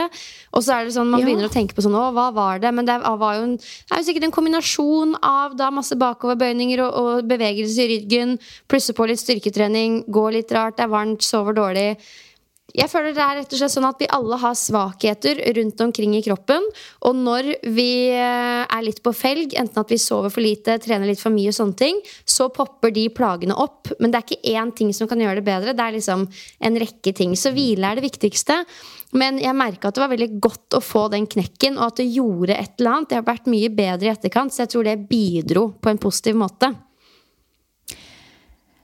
Og 0.58 0.64
så 0.66 0.74
er 0.80 0.86
det 0.88 0.96
sånn, 0.96 1.12
Man 1.12 1.22
Ja. 1.22 1.28
begynner 1.28 1.46
å 1.50 1.54
tenke 1.54 1.76
på 1.78 1.84
sånn, 1.86 1.94
å, 1.94 2.08
hva 2.16 2.32
var 2.34 2.58
det? 2.60 2.72
Men 2.74 2.86
det 2.90 2.96
var 3.04 3.36
jo 3.38 3.44
en, 3.44 3.56
det 3.58 3.92
er 3.94 4.02
jo 4.02 4.08
sikkert 4.10 4.24
en 4.26 4.32
kombinasjon 4.32 5.16
av 5.22 5.56
da 5.56 5.70
masse 5.70 5.94
bakoverbøyninger 5.96 6.82
og, 6.82 6.92
og 7.04 7.30
bevegelse 7.30 7.86
i 7.86 7.92
ryggen. 7.94 8.40
Plusse 8.68 8.94
på 8.98 9.06
litt 9.08 9.22
styrketrening, 9.22 10.06
gå 10.10 10.26
litt 10.34 10.52
rart, 10.52 10.78
det 10.78 10.88
er 10.90 10.94
varmt, 10.96 11.22
sover 11.22 11.54
dårlig. 11.54 11.98
Jeg 12.72 12.88
føler 12.88 13.16
det 13.16 13.24
er 13.24 13.38
rett 13.42 13.52
og 13.52 13.60
slett 13.60 13.74
sånn 13.74 13.88
at 13.88 14.00
vi 14.00 14.08
alle 14.16 14.38
har 14.40 14.56
svakheter 14.56 15.42
rundt 15.58 15.82
omkring 15.84 16.14
i 16.16 16.24
kroppen. 16.24 16.64
Og 17.08 17.18
når 17.18 17.50
vi 17.76 17.90
eh, 18.16 18.62
er 18.64 18.86
litt 18.86 19.02
på 19.04 19.12
felg, 19.16 19.56
enten 19.60 19.82
at 19.82 19.92
vi 19.92 20.00
sover 20.00 20.32
for 20.32 20.44
lite, 20.44 20.78
trener 20.84 21.10
litt 21.10 21.20
for 21.20 21.34
mye 21.36 21.52
og 21.52 21.58
sånne 21.58 21.78
ting, 21.82 22.00
så 22.24 22.48
popper 22.54 22.94
de 22.96 23.10
plagene 23.12 23.58
opp. 23.60 23.92
Men 24.00 24.14
det 24.14 24.22
er 24.22 24.28
ikke 24.28 24.56
én 24.56 24.72
ting 24.78 24.94
som 24.96 25.10
kan 25.12 25.20
gjøre 25.20 25.42
det 25.42 25.48
bedre. 25.50 25.76
Det 25.76 25.86
er 25.86 25.98
liksom 25.98 26.28
en 26.28 26.80
rekke 26.86 27.16
ting. 27.18 27.36
Så 27.36 27.52
hvile 27.56 27.92
er 27.92 28.00
det 28.00 28.08
viktigste. 28.08 28.62
Men 29.20 29.42
jeg 29.44 29.58
merka 29.58 29.90
at 29.90 29.98
det 29.98 30.06
var 30.06 30.14
veldig 30.14 30.30
godt 30.40 30.78
å 30.80 30.84
få 30.84 31.10
den 31.12 31.28
knekken, 31.28 31.76
og 31.76 31.90
at 31.90 32.00
det 32.00 32.08
gjorde 32.14 32.56
et 32.56 32.80
eller 32.80 32.94
annet. 32.94 33.12
Jeg 33.12 33.24
har 33.24 33.28
vært 33.34 33.52
mye 33.52 33.74
bedre 33.82 34.08
i 34.08 34.14
etterkant, 34.14 34.56
så 34.56 34.64
jeg 34.64 34.72
tror 34.72 34.88
det 34.88 35.02
bidro 35.12 35.68
på 35.76 35.92
en 35.92 36.00
positiv 36.00 36.40
måte. 36.40 36.72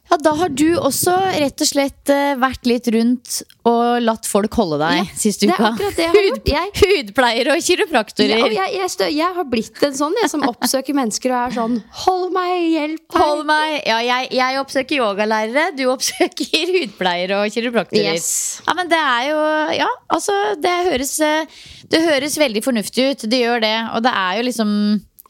Ja, 0.10 0.18
Da 0.24 0.32
har 0.40 0.50
du 0.50 0.66
også 0.80 1.12
rett 1.36 1.62
og 1.64 1.68
slett 1.68 2.10
eh, 2.14 2.36
vært 2.40 2.64
litt 2.70 2.88
rundt 2.96 3.42
og 3.68 3.98
latt 4.06 4.28
folk 4.30 4.54
holde 4.56 4.78
deg 4.80 5.02
Ja, 5.02 5.04
er 5.04 6.30
uka. 6.32 6.46
Jeg- 6.48 6.72
Hudpleiere 6.80 7.56
og 7.58 7.64
kiropraktorer. 7.66 8.38
Ja, 8.38 8.46
og 8.46 8.54
jeg, 8.56 8.74
jeg, 8.78 8.90
stø, 8.94 9.08
jeg 9.12 9.36
har 9.36 9.48
blitt 9.52 9.82
en 9.84 9.98
sånn 10.00 10.16
jeg, 10.22 10.30
som 10.32 10.46
oppsøker 10.52 10.96
mennesker 10.96 11.34
og 11.36 11.40
er 11.42 11.56
sånn 11.58 11.76
Hold 12.06 12.32
meg, 12.36 12.54
hjelp. 12.72 13.04
Hold 13.20 13.44
meg! 13.50 13.76
Ja, 13.90 13.98
jeg, 14.06 14.30
jeg 14.40 14.62
oppsøker 14.62 15.02
yogalærere, 15.02 15.66
du 15.76 15.84
oppsøker 15.92 16.72
hudpleiere 16.78 17.42
og 17.44 17.52
kiropraktorer. 17.58 18.14
Yes. 18.16 18.30
Ja, 18.68 18.78
men 18.80 18.88
det 18.94 19.02
er 19.02 19.28
jo 19.32 19.42
Ja, 19.82 19.90
altså, 20.16 20.38
det 20.64 20.76
høres, 20.92 21.18
eh, 21.20 21.60
det 21.92 22.02
høres 22.08 22.40
veldig 22.40 22.64
fornuftig 22.64 23.10
ut. 23.12 23.28
Det 23.28 23.42
gjør 23.44 23.60
det. 23.64 23.76
Og 23.98 24.04
det 24.08 24.14
er 24.16 24.40
jo 24.40 24.48
liksom 24.48 24.72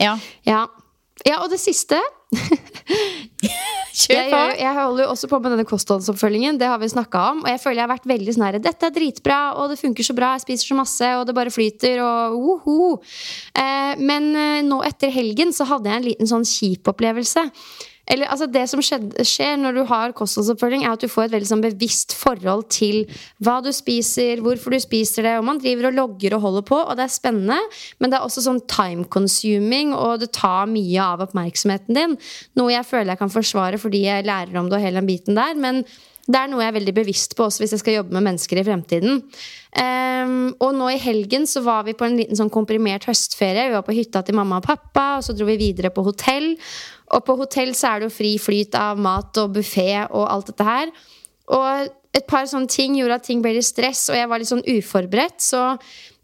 Ja, 0.01 0.13
Ja. 0.45 0.67
ja, 1.25 1.41
og 1.41 1.49
det 1.49 1.59
siste 1.63 1.97
jeg, 4.11 4.27
gjør, 4.27 4.53
jeg 4.59 4.73
holder 4.75 5.03
jo 5.05 5.09
også 5.13 5.29
på 5.31 5.39
med 5.41 5.53
denne 5.53 5.65
kostholdsoppfølgingen. 5.67 6.59
Det 6.59 6.67
har 6.69 6.79
vi 6.81 6.89
om. 6.91 7.43
Og 7.45 7.49
jeg 7.51 7.61
føler 7.63 7.79
jeg 7.79 7.85
har 7.85 7.93
vært 7.93 8.09
veldig 8.11 8.35
sånn 8.35 8.47
Dette 8.63 8.89
er 8.89 8.95
dritbra, 8.95 9.39
og 9.57 9.71
det 9.71 9.79
funker 9.79 10.07
så 10.07 10.15
bra, 10.17 10.33
jeg 10.35 10.45
spiser 10.47 10.71
så 10.71 10.79
masse, 10.79 11.11
og 11.17 11.27
det 11.27 11.37
bare 11.37 11.53
flyter, 11.53 12.01
og 12.03 12.39
woho. 12.41 12.95
Eh, 13.55 13.93
men 13.99 14.31
eh, 14.35 14.63
nå 14.67 14.81
etter 14.87 15.13
helgen 15.13 15.53
så 15.55 15.67
hadde 15.69 15.91
jeg 15.91 16.01
en 16.01 16.09
liten 16.11 16.29
sånn 16.29 16.47
kjip 16.47 16.91
opplevelse. 16.91 17.47
Eller, 18.07 18.29
altså 18.31 18.47
det 18.47 18.63
som 18.71 18.81
skjedde, 18.83 19.25
skjer 19.27 19.57
når 19.59 19.75
du 19.75 19.81
har 19.89 20.15
kostholdsoppfølging, 20.15 20.85
er 20.85 20.95
at 20.95 21.03
du 21.03 21.11
får 21.11 21.27
et 21.27 21.35
veldig 21.35 21.49
sånn 21.49 21.63
bevisst 21.65 22.15
forhold 22.15 22.67
til 22.71 23.03
hva 23.43 23.57
du 23.65 23.69
spiser, 23.75 24.39
hvorfor 24.43 24.75
du 24.75 24.79
spiser 24.83 25.27
det. 25.27 25.35
Og 25.39 25.47
man 25.49 25.59
driver 25.63 25.89
og 25.89 25.97
logger 25.97 26.37
og 26.37 26.45
holder 26.45 26.67
på, 26.69 26.79
og 26.79 26.95
det 26.99 27.07
er 27.07 27.13
spennende. 27.13 27.59
Men 27.99 28.13
det 28.13 28.19
er 28.19 28.27
også 28.27 28.45
sånn 28.47 28.63
time 28.71 29.07
consuming, 29.11 29.91
og 29.97 30.21
det 30.23 30.31
tar 30.37 30.69
mye 30.71 31.03
av 31.03 31.25
oppmerksomheten 31.27 31.99
din. 31.99 32.19
Noe 32.59 32.75
jeg 32.75 32.87
føler 32.87 33.13
jeg 33.13 33.23
kan 33.23 33.33
forsvare 33.33 33.81
fordi 33.81 34.05
jeg 34.07 34.27
lærer 34.27 34.55
om 34.59 34.71
det 34.71 34.79
og 34.79 34.85
hele 34.87 35.01
den 35.01 35.09
biten 35.09 35.37
der. 35.37 35.59
Men 35.59 35.83
det 36.27 36.39
er 36.39 36.49
noe 36.51 36.59
jeg 36.59 36.73
er 36.73 36.75
veldig 36.75 36.93
bevisst 36.95 37.37
på 37.37 37.45
også 37.47 37.63
hvis 37.63 37.73
jeg 37.77 37.81
skal 37.83 37.95
jobbe 38.01 38.15
med 38.15 38.25
mennesker 38.25 38.59
i 38.59 38.65
fremtiden. 38.67 39.21
Um, 39.77 40.49
og 40.63 40.73
nå 40.75 40.89
i 40.91 40.99
helgen 40.99 41.47
så 41.47 41.61
var 41.63 41.85
vi 41.87 41.95
på 41.95 42.07
en 42.07 42.17
liten 42.19 42.39
sånn 42.39 42.51
komprimert 42.51 43.07
høstferie. 43.07 43.69
Vi 43.69 43.77
var 43.77 43.85
på 43.87 43.95
hytta 43.95 44.23
til 44.27 44.35
mamma 44.35 44.59
og 44.59 44.67
pappa, 44.67 45.05
og 45.19 45.23
så 45.23 45.35
dro 45.37 45.47
vi 45.47 45.59
videre 45.61 45.91
på 45.93 46.03
hotell. 46.07 46.53
Og 47.15 47.23
på 47.23 47.37
hotell 47.39 47.71
så 47.77 47.93
er 47.93 48.01
det 48.01 48.09
jo 48.09 48.17
fri 48.17 48.33
flyt 48.41 48.75
av 48.79 48.99
mat 48.99 49.37
og 49.39 49.53
buffé 49.55 49.91
og 50.07 50.25
alt 50.27 50.51
dette 50.51 50.67
her. 50.67 50.91
Og 51.55 51.93
et 52.17 52.25
par 52.27 52.47
sånne 52.49 52.69
ting 52.71 52.97
gjorde 52.97 53.19
at 53.19 53.25
ting 53.27 53.41
ble 53.43 53.53
litt 53.57 53.67
stress, 53.67 54.07
og 54.11 54.17
jeg 54.17 54.29
var 54.29 54.41
litt 54.41 54.49
sånn 54.49 54.65
uforberedt. 54.65 55.39
Så 55.43 55.61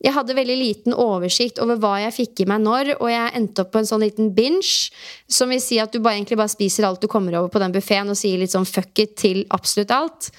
jeg 0.04 0.16
hadde 0.16 0.36
veldig 0.36 0.58
liten 0.60 0.96
oversikt 1.00 1.62
over 1.64 1.80
hva 1.80 1.96
jeg 2.02 2.16
fikk 2.18 2.44
i 2.44 2.48
meg 2.50 2.64
når, 2.66 2.94
og 2.98 3.12
jeg 3.12 3.34
endte 3.40 3.64
opp 3.64 3.72
på 3.76 3.84
en 3.84 3.88
sånn 3.88 4.04
liten 4.04 4.34
binge, 4.36 4.92
som 5.32 5.54
vil 5.54 5.62
si 5.64 5.80
at 5.80 5.94
du 5.94 6.02
bare, 6.02 6.18
egentlig 6.20 6.40
bare 6.42 6.52
spiser 6.52 6.88
alt 6.88 7.04
du 7.04 7.08
kommer 7.12 7.38
over 7.40 7.54
på 7.54 7.62
den 7.64 7.76
buffeen, 7.76 8.12
og 8.12 8.20
sier 8.20 8.42
litt 8.42 8.56
sånn 8.56 8.68
fuck 8.68 9.04
it 9.04 9.16
til 9.22 9.46
absolutt 9.56 9.94
alt. 9.96 10.32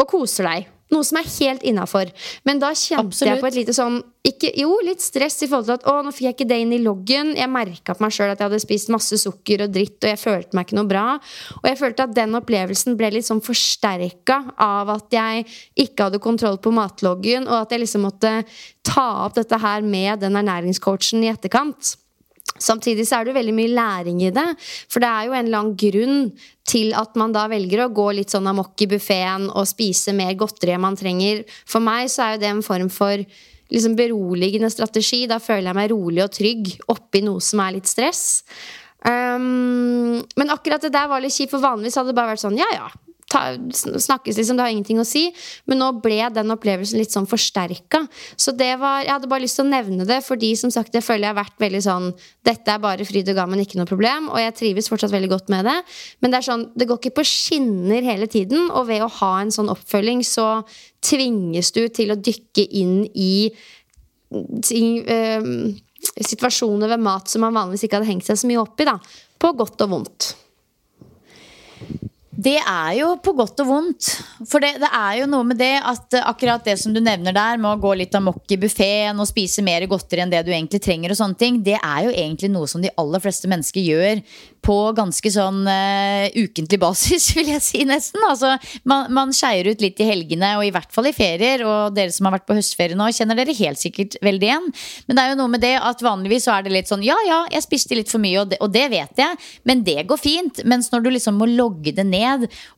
Og 0.00 0.08
koser 0.10 0.50
deg. 0.50 0.73
Noe 0.94 1.06
som 1.06 1.18
er 1.20 1.28
helt 1.28 1.64
innafor. 1.66 2.10
Men 2.46 2.60
da 2.62 2.72
kjente 2.78 3.26
jeg 3.26 3.40
på 3.42 3.48
et 3.50 3.62
lite 3.62 3.76
sånn 3.76 4.00
ikke, 4.24 4.54
Jo, 4.56 4.78
litt 4.80 5.02
stress 5.04 5.42
i 5.44 5.48
forhold 5.50 5.66
til 5.68 5.74
at 5.74 5.88
å, 5.90 5.98
nå 6.00 6.12
fikk 6.14 6.24
jeg 6.24 6.34
ikke 6.38 6.46
det 6.48 6.56
inn 6.62 6.70
i 6.72 6.80
loggen. 6.80 7.34
Jeg 7.36 7.50
merka 7.52 7.92
på 7.92 8.04
meg 8.06 8.14
sjøl 8.16 8.30
at 8.32 8.40
jeg 8.40 8.48
hadde 8.48 8.60
spist 8.62 8.92
masse 8.92 9.18
sukker 9.20 9.66
og 9.66 9.74
dritt, 9.74 9.98
og 10.00 10.08
jeg 10.08 10.20
følte 10.22 10.56
meg 10.56 10.64
ikke 10.64 10.78
noe 10.78 10.88
bra. 10.88 11.02
Og 11.58 11.66
jeg 11.68 11.80
følte 11.82 12.06
at 12.06 12.14
den 12.16 12.38
opplevelsen 12.38 12.96
ble 12.96 13.10
litt 13.12 13.28
sånn 13.28 13.42
forsterka 13.44 14.38
av 14.64 14.94
at 14.94 15.12
jeg 15.12 15.44
ikke 15.84 16.08
hadde 16.08 16.22
kontroll 16.24 16.56
på 16.56 16.72
matloggen, 16.72 17.50
og 17.50 17.66
at 17.66 17.76
jeg 17.76 17.84
liksom 17.84 18.06
måtte 18.08 18.32
ta 18.86 19.06
opp 19.26 19.36
dette 19.36 19.60
her 19.60 19.84
med 19.84 20.24
den 20.24 20.40
ernæringscoachen 20.40 21.26
i 21.26 21.32
etterkant. 21.34 21.98
Samtidig 22.60 23.08
så 23.08 23.18
er 23.18 23.24
det 23.24 23.32
jo 23.32 23.38
veldig 23.40 23.54
mye 23.56 23.72
læring 23.74 24.20
i 24.22 24.32
det. 24.34 24.46
For 24.92 25.02
det 25.02 25.08
er 25.10 25.26
jo 25.26 25.34
en 25.34 25.48
eller 25.48 25.62
annen 25.62 25.78
grunn 25.80 26.20
til 26.70 26.94
at 26.96 27.16
man 27.18 27.34
da 27.34 27.48
velger 27.50 27.82
å 27.84 27.90
gå 27.94 28.06
litt 28.14 28.34
sånn 28.34 28.46
amok 28.50 28.84
i 28.84 28.88
buffeen 28.94 29.48
og 29.50 29.66
spise 29.68 30.14
mer 30.16 30.36
godteri 30.38 30.76
enn 30.76 30.84
man 30.84 30.98
trenger. 30.98 31.42
For 31.66 31.82
meg 31.84 32.12
så 32.12 32.28
er 32.28 32.36
jo 32.36 32.44
det 32.44 32.52
en 32.52 32.64
form 32.64 32.92
for 32.94 33.26
liksom 33.74 33.96
beroligende 33.98 34.70
strategi. 34.70 35.24
Da 35.30 35.40
føler 35.42 35.72
jeg 35.72 35.80
meg 35.80 35.92
rolig 35.92 36.24
og 36.24 36.32
trygg 36.34 36.72
oppi 36.94 37.24
noe 37.26 37.42
som 37.42 37.62
er 37.64 37.76
litt 37.78 37.90
stress. 37.90 38.44
Um, 39.04 40.22
men 40.38 40.52
akkurat 40.54 40.86
det 40.86 40.94
der 40.94 41.10
var 41.10 41.20
litt 41.20 41.34
kjipt, 41.34 41.52
for 41.52 41.60
vanligvis 41.60 41.98
hadde 41.98 42.14
det 42.14 42.16
bare 42.16 42.32
vært 42.32 42.44
sånn 42.46 42.56
ja 42.56 42.70
ja. 42.72 42.86
Ta, 43.30 43.42
snakkes 43.72 44.38
liksom, 44.38 44.58
det 44.58 44.64
har 44.64 44.72
ingenting 44.72 45.00
å 45.00 45.06
si. 45.08 45.26
Men 45.70 45.80
nå 45.82 45.90
ble 46.04 46.20
den 46.34 46.54
opplevelsen 46.54 47.00
litt 47.00 47.14
sånn 47.14 47.28
forsterka. 47.30 48.04
Så 48.36 48.54
det 48.56 48.72
var, 48.82 49.02
jeg 49.04 49.12
hadde 49.14 49.30
bare 49.30 49.44
lyst 49.44 49.58
til 49.60 49.66
å 49.66 49.72
nevne 49.72 50.06
det, 50.08 50.20
fordi 50.26 50.54
som 50.60 50.72
sagt, 50.74 50.94
jeg 50.94 51.04
føler 51.04 51.28
jeg 51.28 51.34
har 51.34 51.42
vært 51.42 51.60
veldig 51.66 51.84
sånn 51.84 52.10
Dette 52.44 52.74
er 52.74 52.80
bare 52.82 53.06
fryd 53.08 53.30
og 53.32 53.38
gammen, 53.38 53.60
ikke 53.62 53.78
noe 53.80 53.88
problem. 53.88 54.28
Og 54.32 54.40
jeg 54.42 54.56
trives 54.58 54.90
fortsatt 54.92 55.14
veldig 55.14 55.30
godt 55.32 55.52
med 55.52 55.64
det. 55.68 55.78
Men 56.20 56.32
det 56.32 56.40
er 56.40 56.48
sånn, 56.50 56.66
det 56.76 56.88
går 56.90 57.00
ikke 57.00 57.18
på 57.20 57.28
skinner 57.28 58.04
hele 58.04 58.28
tiden. 58.30 58.68
Og 58.68 58.90
ved 58.90 59.04
å 59.04 59.12
ha 59.20 59.30
en 59.40 59.54
sånn 59.54 59.72
oppfølging, 59.72 60.20
så 60.28 60.60
tvinges 61.04 61.72
du 61.72 61.86
til 61.88 62.12
å 62.12 62.20
dykke 62.20 62.66
inn 62.76 62.98
i 63.14 63.34
ting, 64.64 65.00
øh, 65.08 65.74
situasjoner 66.20 66.92
ved 66.92 67.04
mat 67.04 67.30
som 67.30 67.44
man 67.44 67.56
vanligvis 67.56 67.86
ikke 67.86 68.00
hadde 68.00 68.10
hengt 68.12 68.28
seg 68.28 68.40
så 68.40 68.50
mye 68.50 68.62
opp 68.62 68.80
i. 68.80 68.88
da, 68.88 68.98
På 69.40 69.52
godt 69.56 69.80
og 69.86 69.94
vondt. 69.96 70.34
Det 72.34 72.56
er 72.58 72.94
jo 72.98 73.12
på 73.22 73.32
godt 73.38 73.60
og 73.62 73.68
vondt. 73.68 74.08
For 74.50 74.62
det, 74.62 74.72
det, 74.82 74.88
er 74.90 75.20
jo 75.20 75.28
noe 75.30 75.46
med 75.46 75.58
det 75.60 75.76
at 75.86 76.16
akkurat 76.24 76.64
det 76.66 76.74
som 76.80 76.94
du 76.94 76.98
nevner 76.98 77.34
der, 77.36 77.60
med 77.62 77.76
å 77.76 77.80
gå 77.82 77.92
litt 78.00 78.14
amok 78.18 78.50
i 78.50 78.58
buffeen 78.58 79.20
og 79.22 79.28
spise 79.30 79.62
mer 79.62 79.86
godteri 79.90 80.24
enn 80.24 80.32
det 80.32 80.42
du 80.46 80.50
egentlig 80.50 80.82
trenger, 80.82 81.14
og 81.14 81.20
sånne 81.20 81.38
ting, 81.38 81.60
det 81.62 81.76
er 81.78 82.08
jo 82.08 82.14
egentlig 82.14 82.50
noe 82.50 82.70
som 82.70 82.82
de 82.82 82.90
aller 82.98 83.22
fleste 83.22 83.50
mennesker 83.50 83.86
gjør 83.86 84.24
på 84.64 84.76
ganske 84.96 85.28
sånn 85.30 85.60
uh, 85.68 86.24
ukentlig 86.32 86.78
basis, 86.80 87.28
vil 87.36 87.52
jeg 87.52 87.62
si 87.62 87.84
nesten. 87.86 88.22
Altså, 88.26 88.54
man, 88.88 89.12
man 89.14 89.34
skeier 89.36 89.68
ut 89.70 89.84
litt 89.84 90.00
i 90.00 90.08
helgene, 90.08 90.54
og 90.58 90.66
i 90.66 90.72
hvert 90.74 90.90
fall 90.94 91.10
i 91.10 91.14
ferier. 91.14 91.62
Og 91.68 91.94
dere 91.94 92.14
som 92.14 92.26
har 92.26 92.38
vært 92.38 92.48
på 92.48 92.56
høstferie 92.58 92.98
nå, 92.98 93.10
kjenner 93.14 93.38
dere 93.38 93.54
helt 93.60 93.82
sikkert 93.82 94.18
veldig 94.24 94.50
igjen. 94.50 94.70
Men 95.06 95.18
det 95.18 95.24
er 95.24 95.34
jo 95.34 95.40
noe 95.42 95.54
med 95.54 95.62
det 95.62 95.74
at 95.78 96.02
vanligvis 96.02 96.48
så 96.48 96.56
er 96.56 96.66
det 96.66 96.74
litt 96.74 96.90
sånn 96.90 97.04
ja 97.04 97.16
ja, 97.28 97.42
jeg 97.52 97.66
spiste 97.66 97.98
litt 97.98 98.10
for 98.10 98.22
mye, 98.24 98.40
og 98.42 98.50
det, 98.50 98.58
og 98.64 98.72
det 98.74 98.88
vet 98.92 99.20
jeg, 99.20 99.38
men 99.68 99.84
det 99.86 100.00
går 100.08 100.20
fint. 100.20 100.64
Mens 100.66 100.90
når 100.90 101.04
du 101.04 101.12
liksom 101.12 101.38
må 101.38 101.48
logge 101.52 101.92
det 101.94 102.06
ned 102.08 102.23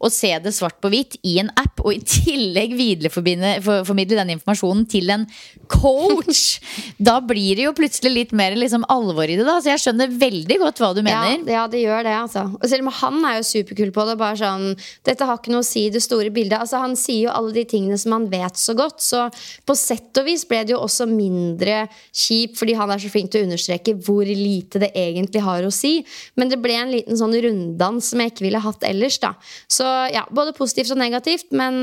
og 0.00 0.12
se 0.12 0.32
det 0.42 0.54
svart 0.56 0.78
på 0.82 0.90
hvitt 0.92 1.18
i 1.26 1.36
en 1.42 1.50
app, 1.58 1.80
og 1.84 1.94
i 1.94 2.00
tillegg 2.02 2.74
videreformidle 2.78 4.18
den 4.20 4.34
informasjonen 4.36 4.86
til 4.90 5.12
en 5.14 5.26
coach, 5.72 6.58
da 7.08 7.18
blir 7.24 7.58
det 7.58 7.66
jo 7.66 7.74
plutselig 7.76 8.12
litt 8.12 8.34
mer 8.36 8.56
liksom 8.58 8.86
alvor 8.92 9.28
i 9.28 9.38
det, 9.38 9.46
da. 9.46 9.58
Så 9.62 9.72
jeg 9.72 9.82
skjønner 9.84 10.12
veldig 10.20 10.58
godt 10.62 10.82
hva 10.82 10.92
du 10.96 11.02
mener. 11.02 11.44
Ja, 11.46 11.60
ja 11.60 11.64
det 11.70 11.82
gjør 11.82 12.06
det, 12.06 12.14
altså. 12.18 12.46
Og 12.58 12.66
selv 12.70 12.86
om 12.86 12.92
han 13.00 13.20
er 13.28 13.38
jo 13.40 13.48
superkul 13.50 13.92
på 13.94 14.06
det. 14.08 14.16
Bare 14.20 14.38
sånn 14.40 14.72
Dette 15.06 15.26
har 15.28 15.38
ikke 15.38 15.52
noe 15.52 15.64
å 15.64 15.66
si 15.66 15.86
i 15.86 15.92
det 15.92 16.02
store 16.04 16.30
bildet. 16.34 16.58
Altså, 16.60 16.80
han 16.82 16.96
sier 16.98 17.26
jo 17.26 17.34
alle 17.34 17.54
de 17.56 17.66
tingene 17.68 17.98
som 18.00 18.14
han 18.16 18.28
vet 18.32 18.58
så 18.60 18.76
godt. 18.78 19.02
Så 19.04 19.26
på 19.66 19.76
sett 19.78 20.20
og 20.20 20.28
vis 20.28 20.46
ble 20.48 20.62
det 20.66 20.74
jo 20.74 20.82
også 20.84 21.08
mindre 21.10 21.86
kjip 22.10 22.56
fordi 22.58 22.76
han 22.78 22.92
er 22.92 23.02
så 23.02 23.10
flink 23.12 23.32
til 23.32 23.44
å 23.44 23.48
understreke 23.48 23.96
hvor 24.06 24.26
lite 24.26 24.80
det 24.82 24.92
egentlig 24.96 25.44
har 25.44 25.66
å 25.66 25.74
si. 25.74 25.98
Men 26.36 26.52
det 26.52 26.60
ble 26.62 26.78
en 26.80 26.92
liten 26.94 27.18
sånn 27.18 27.36
runddans 27.46 28.12
som 28.12 28.22
jeg 28.22 28.34
ikke 28.34 28.46
ville 28.48 28.62
hatt 28.62 28.86
ellers, 28.86 29.20
da. 29.22 29.35
Så 29.70 29.86
ja, 30.12 30.26
både 30.30 30.54
positivt 30.56 30.94
og 30.94 31.00
negativt, 31.00 31.50
men, 31.56 31.82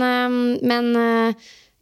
men 0.63 0.89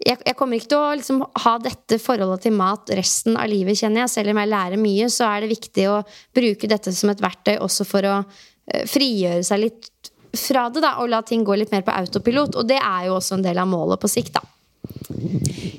jeg, 0.01 0.17
jeg, 0.25 0.35
kommer 0.37 0.57
ikke 0.57 0.71
til 0.71 0.81
å 0.81 0.93
liksom, 0.97 1.21
ha 1.43 1.55
dette 1.61 1.99
forholdet 2.01 2.45
til 2.47 2.55
mat 2.57 2.89
resten 2.97 3.37
av 3.39 3.49
livet, 3.51 3.77
kjenner 3.79 4.03
jeg. 4.03 4.13
Selv 4.15 4.33
om 4.33 4.41
jeg 4.41 4.51
lærer 4.51 4.81
mye, 4.81 5.09
så 5.13 5.27
er 5.29 5.43
det 5.43 5.51
viktig 5.53 5.87
å 5.91 5.99
bruke 6.37 6.69
dette 6.71 6.93
som 6.95 7.11
et 7.13 7.21
verktøy 7.21 7.57
også 7.61 7.87
for 7.87 8.07
å 8.09 8.15
uh, 8.23 8.85
frigjøre 8.89 9.43
seg 9.45 9.65
litt 9.67 10.11
fra 10.37 10.69
det, 10.71 10.81
da, 10.83 10.95
og 11.03 11.11
la 11.11 11.21
ting 11.27 11.43
gå 11.45 11.57
litt 11.59 11.73
mer 11.73 11.83
på 11.85 11.93
autopilot. 11.93 12.57
Og 12.57 12.67
det 12.69 12.79
er 12.79 13.09
jo 13.09 13.17
også 13.19 13.37
en 13.37 13.45
del 13.45 13.61
av 13.61 13.69
målet 13.69 14.01
på 14.01 14.09
sikt, 14.11 14.39
da. 14.39 14.45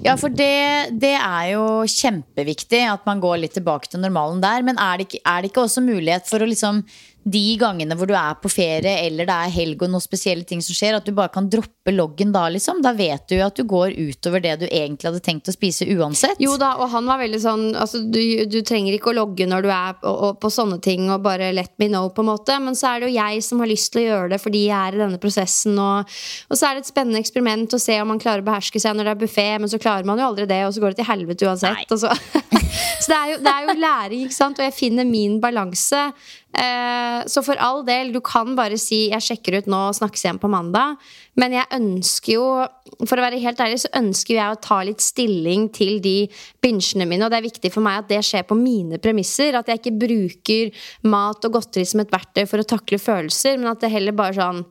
Ja, 0.03 0.17
for 0.19 0.35
det, 0.35 0.93
det, 1.03 1.15
er 1.15 1.53
jo 1.55 1.65
kjempeviktig 1.87 2.83
at 2.91 3.07
man 3.07 3.21
går 3.23 3.39
litt 3.43 3.55
tilbake 3.57 3.91
til 3.91 4.03
normalen 4.03 4.43
der. 4.43 4.65
Men 4.67 4.79
er 4.83 4.99
det 4.99 5.09
ikke, 5.09 5.23
er 5.23 5.43
det 5.43 5.51
ikke 5.51 5.65
også 5.67 5.83
mulighet 5.85 6.29
for 6.31 6.43
å 6.43 6.49
liksom 6.49 6.83
de 7.25 7.43
gangene 7.61 7.95
hvor 7.99 8.09
du 8.11 8.15
er 8.19 8.35
på 8.43 8.51
ferie 8.51 8.97
eller 9.07 9.29
det 9.29 9.35
er 9.35 9.53
helg 9.55 9.83
og 9.85 9.93
noen 9.93 10.03
spesielle 10.03 10.47
ting 10.49 10.63
som 10.65 10.75
skjer, 10.75 10.97
at 10.99 11.07
du 11.07 11.15
bare 11.15 11.31
kan 11.33 11.47
droppe 11.51 11.95
loggen 11.95 12.33
da, 12.35 12.49
liksom. 12.51 12.81
Da 12.83 12.93
vet 12.97 13.29
du 13.31 13.37
jo 13.37 13.47
at 13.47 13.59
du 13.59 13.63
går 13.69 13.95
utover 13.95 14.43
det 14.43 14.57
du 14.63 14.67
egentlig 14.67 15.09
hadde 15.09 15.23
tenkt 15.25 15.51
å 15.51 15.55
spise 15.55 15.87
uansett. 15.95 16.41
Jo 16.43 16.57
da, 16.61 16.75
og 16.83 16.91
han 16.95 17.07
var 17.07 17.21
veldig 17.23 17.41
sånn 17.43 17.65
altså, 17.79 18.03
du, 18.03 18.21
du, 18.51 18.59
trenger 18.67 18.97
ikke 18.97 19.13
å 19.13 19.17
logge 19.21 19.47
når 19.47 19.67
du 19.67 19.71
er 19.71 19.97
på, 20.01 20.11
og, 20.11 20.41
på 20.43 20.51
sånne 20.53 20.81
ting 20.83 21.09
og 21.11 21.23
bare 21.27 21.53
let 21.55 21.73
me 21.83 21.91
know, 21.91 22.11
på 22.11 22.25
en 22.25 22.31
måte. 22.33 22.59
Men 22.63 22.79
så 22.79 22.93
er 22.93 23.03
det 23.03 23.11
jo 23.11 23.19
jeg 23.21 23.47
som 23.47 23.63
har 23.63 23.71
lyst 23.71 23.93
til 23.95 24.03
å 24.03 24.07
gjøre 24.09 24.35
det 24.35 24.41
fordi 24.43 24.65
jeg 24.67 24.77
er 24.79 24.99
i 24.99 25.03
denne 25.05 25.23
prosessen. 25.23 25.79
Og, 25.79 26.19
og 26.51 26.59
så 26.59 26.69
er 26.69 26.77
det 26.77 26.85
et 26.85 26.93
spennende 26.93 27.23
eksperiment 27.23 27.79
å 27.79 27.83
se 27.83 28.01
om 28.03 28.13
man 28.15 28.23
klarer 28.23 28.43
å 28.43 28.49
beherske 28.51 28.83
seg 28.83 28.99
når 28.99 29.09
det 29.11 29.15
er 29.15 29.23
buffé, 29.23 29.49
men 29.63 29.71
så 29.71 29.81
klarer 29.83 30.09
man 30.09 30.21
jo 30.21 30.29
aldri 30.33 30.49
det, 30.51 30.63
og 30.67 30.75
så 30.75 30.83
går 30.83 30.95
det 30.95 31.03
til 31.03 31.11
helvete 31.13 31.49
uansett. 31.49 31.87
Så. 31.93 32.11
så, 33.03 33.07
det, 33.07 33.19
er 33.19 33.35
jo, 33.35 33.41
det 33.47 33.55
er 33.55 33.69
jo 33.69 33.79
læring, 33.79 34.27
ikke 34.27 34.41
sant. 34.41 34.59
Og 34.59 34.67
jeg 34.67 34.79
finner 34.79 35.09
min 35.09 35.39
balanse. 35.43 36.09
Eh, 36.53 37.23
så 37.27 37.41
for 37.45 37.57
all 37.65 37.81
del, 37.87 38.11
du 38.13 38.21
kan 38.21 38.55
bare 38.57 38.77
si 38.79 39.09
'jeg 39.09 39.25
sjekker 39.25 39.59
ut 39.59 39.67
nå 39.67 39.89
og 39.89 39.95
snakkes 39.97 40.25
igjen 40.25 40.41
på 40.41 40.51
mandag'. 40.53 40.97
Men 41.37 41.53
jeg 41.53 41.67
ønsker 41.73 42.33
jo, 42.33 42.67
for 43.07 43.17
å 43.17 43.25
være 43.25 43.41
helt 43.41 43.59
ærlig, 43.59 43.81
så 43.81 43.89
ønsker 43.97 44.35
jeg 44.35 44.53
å 44.53 44.61
ta 44.61 44.83
litt 44.83 45.01
stilling 45.01 45.73
til 45.73 46.01
de 46.01 46.29
binsjene 46.61 47.09
mine. 47.09 47.25
Og 47.25 47.31
det 47.31 47.39
er 47.39 47.51
viktig 47.51 47.73
for 47.73 47.81
meg 47.81 47.99
at 48.01 48.09
det 48.09 48.21
skjer 48.21 48.45
på 48.45 48.55
mine 48.55 48.99
premisser. 48.99 49.55
At 49.55 49.67
jeg 49.67 49.81
ikke 49.81 49.99
bruker 49.99 50.73
mat 51.05 51.43
og 51.45 51.53
godteri 51.53 51.87
som 51.87 52.01
et 52.01 52.11
verktøy 52.11 52.47
for 52.47 52.59
å 52.59 52.69
takle 52.69 52.99
følelser, 52.99 53.57
men 53.59 53.69
at 53.69 53.81
det 53.81 53.91
heller 53.91 54.13
bare 54.13 54.35
sånn 54.35 54.65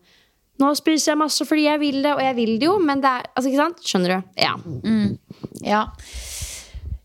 nå 0.62 0.74
spiser 0.78 1.14
jeg 1.14 1.22
masse 1.22 1.46
fordi 1.48 1.66
jeg 1.66 1.82
vil 1.82 2.04
det, 2.04 2.12
og 2.14 2.22
jeg 2.22 2.36
vil 2.38 2.60
det 2.60 2.68
jo, 2.68 2.76
men 2.78 3.02
det 3.02 3.10
er 3.10 3.26
altså, 3.34 3.50
ikke 3.50 3.64
sant? 3.64 3.82
Skjønner 3.88 4.14
du? 4.14 4.30
Ja. 4.38 4.54
Mm. 4.62 5.18
ja. 5.66 5.86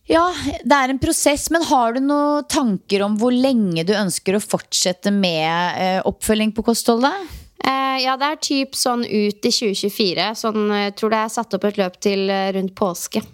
Ja, 0.07 0.27
det 0.63 0.77
er 0.77 0.93
en 0.93 1.01
prosess, 1.03 1.49
men 1.51 1.65
har 1.67 1.97
du 1.97 2.05
noen 2.05 2.47
tanker 2.51 3.03
om 3.03 3.17
hvor 3.19 3.35
lenge 3.35 3.83
du 3.87 3.91
ønsker 3.97 4.37
å 4.39 4.43
fortsette 4.43 5.11
med 5.11 5.81
eh, 5.83 5.99
oppfølging 6.07 6.53
på 6.55 6.63
kostholdet? 6.69 7.27
Eh, 7.67 7.97
ja, 8.05 8.15
det 8.21 8.29
er 8.29 8.43
typ 8.47 8.79
sånn 8.79 9.03
ut 9.03 9.49
i 9.49 9.51
2024. 9.51 10.29
Sånn, 10.39 10.61
jeg 10.79 10.95
tror 11.01 11.15
det 11.15 11.23
er 11.25 11.33
satt 11.35 11.59
opp 11.59 11.67
et 11.67 11.81
løp 11.81 11.99
til 12.07 12.31
eh, 12.31 12.53
rundt 12.55 12.77
påske. 12.79 13.25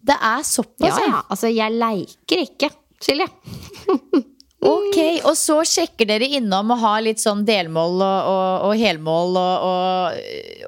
Det 0.00 0.16
er 0.16 0.44
såpass, 0.46 0.94
ja? 0.94 1.08
Ja, 1.10 1.22
altså 1.26 1.50
jeg 1.50 1.74
leiker 1.74 2.44
ikke, 2.46 2.70
Silje. 3.02 3.26
Ok, 4.60 4.98
Og 5.24 5.32
så 5.40 5.56
sjekker 5.64 6.04
dere 6.10 6.26
innom 6.36 6.74
og 6.74 6.82
har 6.82 7.00
litt 7.04 7.22
sånn 7.22 7.46
delmål 7.48 7.94
og, 8.04 8.28
og, 8.28 8.66
og 8.68 8.74
helmål 8.76 9.38
og, 9.40 10.18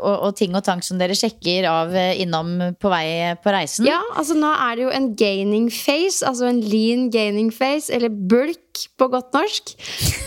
og, 0.00 0.31
ting 0.38 0.57
og 0.57 0.64
tank 0.64 0.87
som 0.87 1.00
dere 1.00 1.16
sjekker 1.18 1.68
av 1.68 1.92
eh, 1.92 2.22
innom 2.24 2.55
på 2.81 2.92
vei 2.92 3.35
på 3.42 3.52
reisen? 3.52 3.85
Ja, 3.88 4.00
altså 4.16 4.37
nå 4.38 4.48
er 4.48 4.78
det 4.78 4.87
jo 4.87 4.94
en 4.96 5.11
gaining 5.18 5.68
face, 5.68 6.24
altså 6.24 6.48
en 6.48 6.62
lean 6.64 7.11
gaining 7.12 7.52
face, 7.52 7.92
eller 7.92 8.09
bulk 8.09 8.87
på 8.96 9.09
godt 9.12 9.37
norsk. 9.37 9.74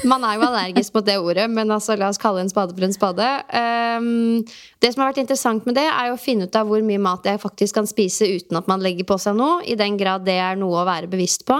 Man 0.06 0.24
er 0.28 0.38
jo 0.38 0.46
allergisk 0.46 0.94
mot 0.94 1.08
det 1.08 1.18
ordet, 1.18 1.48
men 1.50 1.74
altså 1.74 1.98
la 1.98 2.12
oss 2.14 2.22
kalle 2.22 2.46
en 2.46 2.52
spade 2.52 2.76
for 2.78 2.86
en 2.86 2.94
spade. 2.94 3.30
Um, 3.50 4.44
det 4.84 4.94
som 4.94 5.02
har 5.02 5.10
vært 5.10 5.24
interessant 5.26 5.66
med 5.66 5.80
det, 5.80 5.88
er 5.90 6.12
jo 6.12 6.20
å 6.20 6.22
finne 6.22 6.46
ut 6.46 6.60
av 6.60 6.70
hvor 6.70 6.86
mye 6.86 7.02
mat 7.02 7.26
jeg 7.26 7.42
faktisk 7.42 7.80
kan 7.80 7.90
spise 7.90 8.30
uten 8.30 8.62
at 8.62 8.70
man 8.70 8.86
legger 8.86 9.10
på 9.10 9.18
seg 9.22 9.38
noe, 9.40 9.64
i 9.66 9.78
den 9.80 9.98
grad 9.98 10.28
det 10.28 10.38
er 10.38 10.60
noe 10.62 10.84
å 10.84 10.86
være 10.86 11.10
bevisst 11.10 11.48
på. 11.50 11.58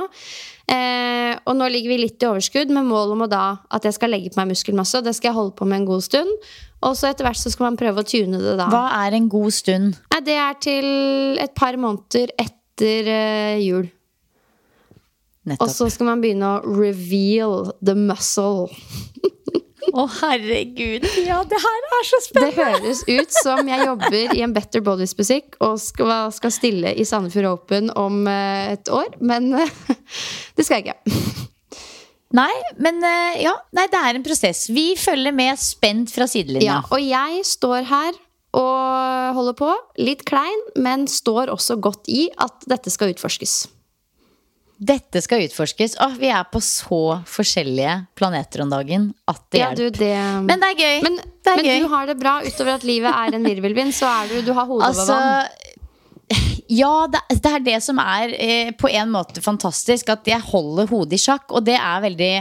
Eh, 0.66 1.34
og 1.46 1.58
nå 1.60 1.68
ligger 1.70 1.94
vi 1.94 1.98
litt 2.02 2.24
i 2.24 2.28
overskudd 2.30 2.72
med 2.74 2.88
mål 2.90 3.14
om 3.14 3.26
da, 3.30 3.60
at 3.70 3.86
jeg 3.86 3.98
skal 3.98 4.14
legge 4.16 4.32
på 4.34 4.42
meg 4.42 4.54
muskelmasse. 4.54 5.00
Og 5.00 5.06
det 5.06 5.16
skal 5.18 5.32
jeg 5.32 5.38
holde 5.38 5.56
på 5.58 5.68
med 5.70 5.84
en 5.84 5.90
god 5.90 6.06
stund. 6.06 6.32
Og 6.86 6.96
så 6.98 7.10
etter 7.10 7.28
hvert 7.28 7.40
så 7.40 7.52
skal 7.54 7.70
man 7.70 7.80
prøve 7.80 8.02
å 8.02 8.08
tune 8.08 8.40
det 8.42 8.56
da. 8.60 8.70
Hva 8.72 8.86
er 9.06 9.18
en 9.18 9.30
god 9.32 9.54
stund? 9.56 10.00
Eh, 10.14 10.24
det 10.26 10.40
er 10.42 10.58
til 10.64 10.90
et 11.42 11.54
par 11.58 11.78
måneder 11.82 12.34
etter 12.42 13.12
eh, 13.12 13.62
jul. 13.66 13.90
Nettopp. 15.46 15.68
Og 15.68 15.70
så 15.70 15.92
skal 15.94 16.10
man 16.10 16.24
begynne 16.24 16.56
å 16.56 16.62
reveal 16.66 17.70
the 17.86 17.94
muscle. 17.98 18.72
Å, 19.96 20.04
oh, 20.04 20.16
herregud. 20.26 21.06
Ja, 21.24 21.38
det 21.48 21.56
her 21.64 21.86
er 21.88 22.02
så 22.04 22.18
spennende! 22.20 22.52
Det 22.52 22.66
høres 22.84 23.04
ut 23.08 23.36
som 23.38 23.70
jeg 23.72 23.86
jobber 23.88 24.34
i 24.36 24.42
en 24.44 24.52
Better 24.56 24.84
Bodies 24.84 25.16
Musikk 25.16 25.56
og 25.64 25.78
skal, 25.80 26.34
skal, 26.36 26.52
stille 26.52 26.92
i 27.00 27.06
Sandefjord 27.08 27.48
Open 27.54 27.88
om 27.96 28.26
uh, 28.28 28.74
et 28.74 28.92
år, 28.92 29.16
men 29.24 29.54
uh, 29.56 29.64
det 30.58 30.68
skal 30.68 30.82
jeg 30.82 30.90
ikke. 30.90 31.16
Nei, 32.36 32.52
men 32.84 33.00
uh, 33.08 33.40
ja, 33.40 33.54
nei, 33.78 33.86
det 33.94 34.02
er 34.02 34.20
en 34.20 34.26
prosess. 34.26 34.66
Vi 34.76 34.98
følger 35.00 35.32
med 35.32 35.64
spent 35.64 36.12
fra 36.12 36.28
sidelinja. 36.28 36.82
Ja, 36.82 36.82
og 36.92 37.00
jeg 37.00 37.48
står 37.48 37.88
her 37.88 38.20
og 38.56 39.40
holder 39.40 39.56
på. 39.64 39.72
Litt 40.04 40.28
klein, 40.28 40.68
men 40.76 41.08
står 41.08 41.54
også 41.56 41.80
godt 41.80 42.12
i 42.12 42.28
at 42.36 42.68
dette 42.68 42.92
skal 42.92 43.16
utforskes. 43.16 43.62
Dette 44.76 45.22
skal 45.24 45.46
utforskes. 45.46 45.96
Åh, 46.04 46.18
vi 46.20 46.28
er 46.28 46.44
på 46.52 46.60
så 46.64 47.22
forskjellige 47.32 47.94
planeter 48.18 48.66
om 48.66 48.74
dagen 48.74 49.08
at 49.32 49.40
det 49.54 49.62
ja, 49.62 49.70
hjelper. 49.72 49.96
Det... 50.02 50.16
Men 50.50 50.64
det 50.64 50.72
er 50.74 50.82
gøy. 50.82 50.98
Men, 51.06 51.16
det 51.24 51.54
er 51.54 51.62
men 51.62 51.70
gøy. 51.70 51.80
du 51.80 51.94
har 51.94 52.10
det 52.12 52.18
bra. 52.20 52.34
Utover 52.44 52.76
at 52.76 52.84
livet 52.88 53.14
er 53.14 53.38
en 53.38 53.48
virvelvind, 53.48 53.96
så 53.96 54.10
er 54.12 54.34
du, 54.34 54.36
du 54.50 54.52
har 54.58 54.68
hodet 54.68 54.92
altså, 54.92 55.16
over 55.16 55.24
vann. 55.24 55.72
Ja, 56.66 57.06
det, 57.08 57.22
det, 57.30 57.50
er 57.52 57.62
det 57.62 57.76
som 57.86 58.00
er 58.02 58.32
eh, 58.42 58.72
på 58.74 58.90
en 58.90 59.12
måte 59.14 59.44
fantastisk. 59.46 60.10
At 60.12 60.28
jeg 60.28 60.42
holder 60.44 60.90
hodet 60.90 61.20
i 61.20 61.24
sjakk. 61.24 61.48
Og 61.56 61.64
det 61.68 61.78
er 61.80 62.04
veldig 62.10 62.32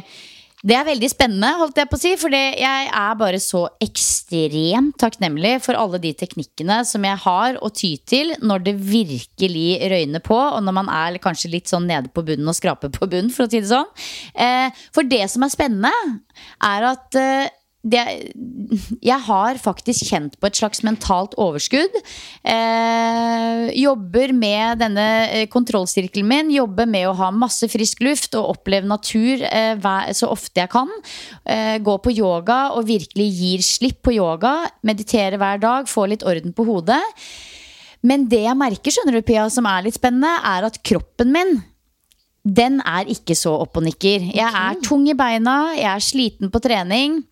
det 0.64 0.76
er 0.78 0.86
veldig 0.86 1.08
spennende, 1.12 1.50
holdt 1.60 1.76
jeg 1.76 1.88
på 1.90 1.98
å 1.98 2.00
si. 2.00 2.12
For 2.20 2.32
jeg 2.32 2.86
er 2.88 3.18
bare 3.20 3.40
så 3.42 3.66
ekstremt 3.84 4.96
takknemlig 5.00 5.58
for 5.64 5.76
alle 5.76 6.00
de 6.00 6.14
teknikkene 6.16 6.80
som 6.88 7.04
jeg 7.04 7.20
har 7.26 7.58
å 7.60 7.70
ty 7.74 7.94
til 8.08 8.32
når 8.40 8.64
det 8.68 8.76
virkelig 8.80 9.68
røyner 9.92 10.24
på, 10.24 10.38
og 10.38 10.62
når 10.64 10.78
man 10.80 10.88
er 10.92 11.20
kanskje 11.22 11.52
litt 11.52 11.68
sånn 11.70 11.88
nede 11.90 12.12
på 12.14 12.24
bunnen 12.24 12.48
og 12.48 12.56
skraper 12.56 12.92
på 12.94 13.10
bunnen, 13.10 13.32
for 13.34 13.44
å 13.44 13.50
si 13.50 13.60
det 13.60 13.70
sånn. 13.70 13.90
Eh, 14.32 14.84
for 14.94 15.04
det 15.08 15.26
som 15.32 15.44
er 15.44 15.52
spennende, 15.52 15.92
er 16.64 16.88
at 16.94 17.20
eh, 17.20 17.52
det, 17.84 18.02
jeg 19.10 19.20
har 19.26 19.60
faktisk 19.60 20.08
kjent 20.08 20.38
på 20.40 20.48
et 20.48 20.58
slags 20.58 20.82
mentalt 20.86 21.36
overskudd. 21.40 21.96
Eh, 22.42 23.66
jobber 23.78 24.32
med 24.36 24.80
denne 24.82 25.08
eh, 25.28 25.46
kontrollsirkelen 25.52 26.28
min. 26.30 26.52
Jobber 26.54 26.88
med 26.90 27.08
å 27.10 27.16
ha 27.20 27.30
masse 27.34 27.68
frisk 27.72 28.02
luft 28.06 28.36
og 28.38 28.56
oppleve 28.56 28.88
natur 28.88 29.44
eh, 29.48 29.76
så 30.16 30.30
ofte 30.32 30.64
jeg 30.64 30.72
kan. 30.72 30.90
Eh, 31.44 31.76
gå 31.84 31.98
på 32.00 32.14
yoga 32.14 32.60
og 32.74 32.88
virkelig 32.88 33.28
gir 33.28 33.66
slipp 33.66 34.00
på 34.06 34.16
yoga. 34.16 34.56
Meditere 34.86 35.40
hver 35.40 35.60
dag, 35.62 35.90
få 35.90 36.08
litt 36.10 36.24
orden 36.26 36.56
på 36.56 36.66
hodet. 36.68 37.02
Men 38.04 38.26
det 38.28 38.42
jeg 38.44 38.60
merker, 38.60 38.92
skjønner 38.92 39.16
du, 39.16 39.24
Pia, 39.24 39.46
som 39.52 39.68
er 39.68 39.86
litt 39.86 39.96
spennende, 39.96 40.32
er 40.44 40.66
at 40.68 40.82
kroppen 40.84 41.32
min 41.32 41.56
den 42.44 42.82
er 42.84 43.08
ikke 43.08 43.32
så 43.32 43.54
opp 43.56 43.78
og 43.80 43.86
nikker. 43.86 44.26
Jeg 44.36 44.44
er 44.44 44.80
tung 44.84 45.06
i 45.08 45.16
beina, 45.16 45.72
jeg 45.78 45.88
er 45.88 46.02
sliten 46.04 46.50
på 46.52 46.60
trening. 46.60 47.22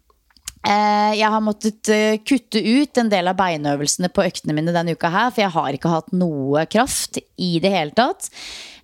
Eh, 0.63 1.15
jeg 1.19 1.27
har 1.27 1.43
måttet 1.43 1.91
eh, 1.91 2.21
kutte 2.23 2.61
ut 2.63 2.99
en 3.01 3.11
del 3.11 3.27
av 3.27 3.39
beinøvelsene 3.39 4.13
på 4.15 4.23
øktene 4.29 4.55
mine 4.55 4.75
denne 4.75 4.95
uka 4.95 5.11
her, 5.11 5.33
for 5.33 5.43
jeg 5.43 5.55
har 5.57 5.75
ikke 5.75 5.91
hatt 5.91 6.13
noe 6.15 6.63
kraft 6.71 7.19
i 7.19 7.57
det 7.63 7.73
hele 7.75 7.97
tatt. 7.99 8.31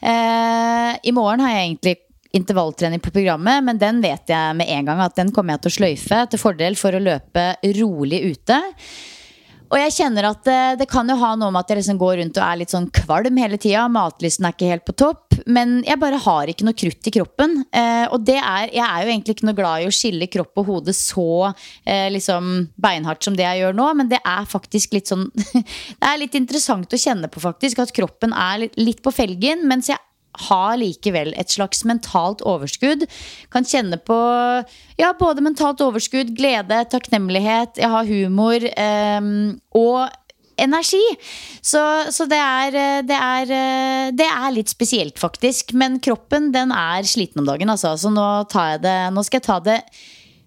Eh, 0.02 0.92
I 0.98 1.14
morgen 1.14 1.44
har 1.44 1.54
jeg 1.54 1.68
egentlig 1.68 1.94
intervalltrening 2.38 3.00
på 3.00 3.12
programmet, 3.14 3.62
men 3.64 3.78
den 3.80 4.02
vet 4.02 4.28
jeg 4.28 4.56
med 4.58 4.68
en 4.74 4.90
gang 4.90 5.04
at 5.06 5.14
den 5.16 5.30
kommer 5.34 5.54
jeg 5.54 5.64
til 5.64 5.70
å 5.70 5.76
sløyfe 5.78 6.24
til 6.32 6.42
fordel 6.42 6.76
for 6.76 6.98
å 6.98 7.02
løpe 7.02 7.46
rolig 7.78 8.24
ute. 8.26 8.58
Og 9.68 9.76
jeg 9.76 9.94
kjenner 9.98 10.30
at 10.30 10.42
det, 10.48 10.60
det, 10.80 10.88
kan 10.90 11.08
jo 11.08 11.16
ha 11.20 11.34
noe 11.36 11.52
med 11.52 11.62
at 11.62 11.72
jeg 11.72 11.82
liksom 11.82 12.00
går 12.00 12.18
rundt 12.22 12.38
og 12.40 12.44
er 12.44 12.60
litt 12.60 12.72
sånn 12.72 12.88
kvalm 12.94 13.38
hele 13.38 13.58
tida. 13.60 13.84
Matlysten 13.92 14.48
er 14.48 14.56
ikke 14.56 14.70
helt 14.72 14.86
på 14.88 14.96
topp. 14.96 15.27
Men 15.48 15.78
jeg 15.86 16.00
bare 16.00 16.20
har 16.20 16.50
ikke 16.50 16.66
noe 16.66 16.76
krutt 16.76 17.08
i 17.08 17.12
kroppen. 17.14 17.62
Eh, 17.72 18.04
og 18.12 18.28
er, 18.28 18.72
jeg 18.74 18.84
er 18.84 19.04
jo 19.04 19.12
egentlig 19.12 19.36
ikke 19.36 19.48
noe 19.48 19.56
glad 19.56 19.84
i 19.84 19.88
å 19.88 19.94
skille 19.94 20.28
kropp 20.30 20.60
og 20.60 20.68
hode 20.68 20.94
så 20.96 21.28
eh, 21.88 22.08
liksom 22.12 22.68
beinhardt 22.76 23.24
som 23.24 23.36
det 23.38 23.46
jeg 23.46 23.62
gjør 23.62 23.78
nå. 23.78 23.86
Men 24.00 24.10
det 24.12 24.20
er 24.20 24.48
faktisk 24.48 24.98
litt 24.98 25.10
sånn 25.10 25.30
Det 25.38 26.04
er 26.04 26.20
litt 26.20 26.36
interessant 26.38 26.92
å 26.92 27.00
kjenne 27.00 27.30
på, 27.32 27.40
faktisk. 27.42 27.80
At 27.80 27.94
kroppen 27.96 28.36
er 28.36 28.66
litt, 28.66 28.78
litt 28.80 29.02
på 29.04 29.14
felgen. 29.14 29.64
Mens 29.70 29.88
jeg 29.88 30.00
har 30.48 30.76
likevel 30.78 31.32
et 31.40 31.50
slags 31.50 31.80
mentalt 31.88 32.44
overskudd. 32.46 33.06
Kan 33.50 33.66
kjenne 33.66 33.98
på 33.98 34.18
ja, 35.00 35.12
både 35.18 35.42
mentalt 35.44 35.80
overskudd, 35.82 36.34
glede, 36.36 36.84
takknemlighet. 36.92 37.80
Jeg 37.80 37.92
har 37.94 38.08
humor. 38.12 38.68
Eh, 38.68 39.32
og 39.80 40.27
energi. 40.58 41.02
Så, 41.62 41.80
så 42.14 42.26
det, 42.30 42.38
er, 42.38 42.78
det, 43.06 43.16
er, 43.16 43.54
det, 44.18 44.28
er, 44.28 44.50
litt 44.54 44.70
spesielt, 44.72 45.18
faktisk. 45.20 45.74
Men 45.78 45.98
kroppen 46.04 46.52
den 46.54 46.74
er 46.74 47.08
sliten 47.08 47.42
om 47.42 47.48
dagen, 47.48 47.70
altså. 47.72 47.96
Så 48.00 48.12
nå, 48.12 48.28
det, 48.82 48.96
nå 49.14 49.26
skal 49.26 49.40
jeg 49.40 49.48
ta 49.48 49.60
det 49.64 49.82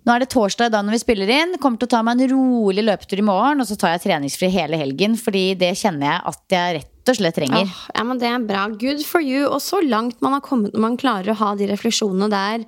nå 0.02 0.16
er 0.16 0.24
det 0.24 0.32
torsdag 0.34 0.72
da 0.74 0.82
når 0.82 0.96
vi 0.96 1.02
spiller 1.04 1.30
inn. 1.30 1.58
Kommer 1.62 1.82
til 1.82 1.90
å 1.90 1.94
ta 1.94 2.00
meg 2.06 2.18
en 2.18 2.32
rolig 2.34 2.86
løpetur 2.86 3.22
i 3.22 3.26
morgen. 3.26 3.62
Og 3.62 3.70
så 3.70 3.78
tar 3.78 3.96
jeg 3.96 4.08
treningsfri 4.08 4.50
hele 4.54 4.80
helgen, 4.82 5.18
fordi 5.20 5.52
det 5.60 5.76
kjenner 5.78 6.08
jeg 6.08 6.24
at 6.32 6.56
jeg 6.56 6.78
rett 6.80 7.12
og 7.12 7.18
slett 7.18 7.38
trenger. 7.38 7.68
Oh, 7.70 7.84
ja, 7.94 8.06
men 8.08 8.22
Det 8.22 8.30
er 8.30 8.48
bra. 8.48 8.64
Good 8.82 9.06
for 9.06 9.22
you. 9.22 9.46
Og 9.46 9.62
så 9.62 9.82
langt 9.86 10.22
man 10.26 10.34
har 10.38 10.42
kommet 10.46 10.74
når 10.74 10.86
man 10.88 10.98
klarer 11.02 11.34
å 11.34 11.38
ha 11.44 11.52
de 11.58 11.70
refleksjonene 11.70 12.32
der 12.34 12.66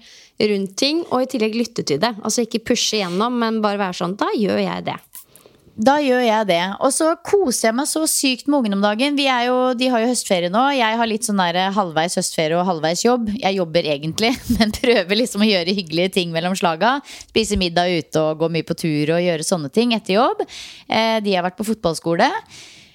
rundt 0.54 0.78
ting, 0.78 1.04
og 1.10 1.24
i 1.24 1.32
tillegg 1.34 1.58
lytte 1.58 1.86
til 1.86 2.02
det. 2.02 2.14
Altså 2.22 2.46
ikke 2.46 2.64
pushe 2.70 3.02
gjennom, 3.02 3.38
men 3.42 3.62
bare 3.66 3.82
være 3.82 3.98
sånn 3.98 4.18
Da 4.20 4.30
gjør 4.38 4.62
jeg 4.62 4.86
det. 4.90 5.00
Da 5.74 5.96
gjør 5.98 6.22
jeg 6.22 6.46
det. 6.52 6.62
Og 6.86 6.92
så 6.94 7.08
koser 7.26 7.72
jeg 7.72 7.76
meg 7.80 7.88
så 7.90 8.04
sykt 8.10 8.46
med 8.46 8.60
ungene 8.60 8.78
om 8.78 8.84
dagen. 8.84 9.18
Jo, 9.18 9.56
de 9.78 9.88
har 9.90 10.04
jo 10.04 10.12
høstferie 10.12 10.52
nå. 10.54 10.62
Jeg 10.78 11.00
har 11.00 11.10
litt 11.10 11.26
sånn 11.26 11.42
der 11.42 11.74
halvveis 11.74 12.18
høstferie 12.20 12.60
og 12.60 12.68
halvveis 12.68 13.02
jobb. 13.02 13.32
Jeg 13.40 13.58
jobber 13.58 13.90
egentlig, 13.96 14.36
men 14.60 14.76
prøver 14.76 15.18
liksom 15.18 15.42
å 15.42 15.50
gjøre 15.50 15.74
hyggelige 15.74 16.14
ting 16.20 16.36
mellom 16.36 16.54
slaga. 16.60 17.00
Spise 17.26 17.58
middag 17.58 17.90
ute 17.90 18.22
og 18.22 18.44
gå 18.44 18.52
mye 18.54 18.68
på 18.70 18.78
tur 18.78 19.16
og 19.16 19.26
gjøre 19.26 19.50
sånne 19.50 19.74
ting 19.74 19.98
etter 19.98 20.20
jobb. 20.20 20.46
Eh, 20.46 21.18
de 21.26 21.34
har 21.34 21.48
vært 21.48 21.58
på 21.58 21.66
fotballskole. 21.72 22.30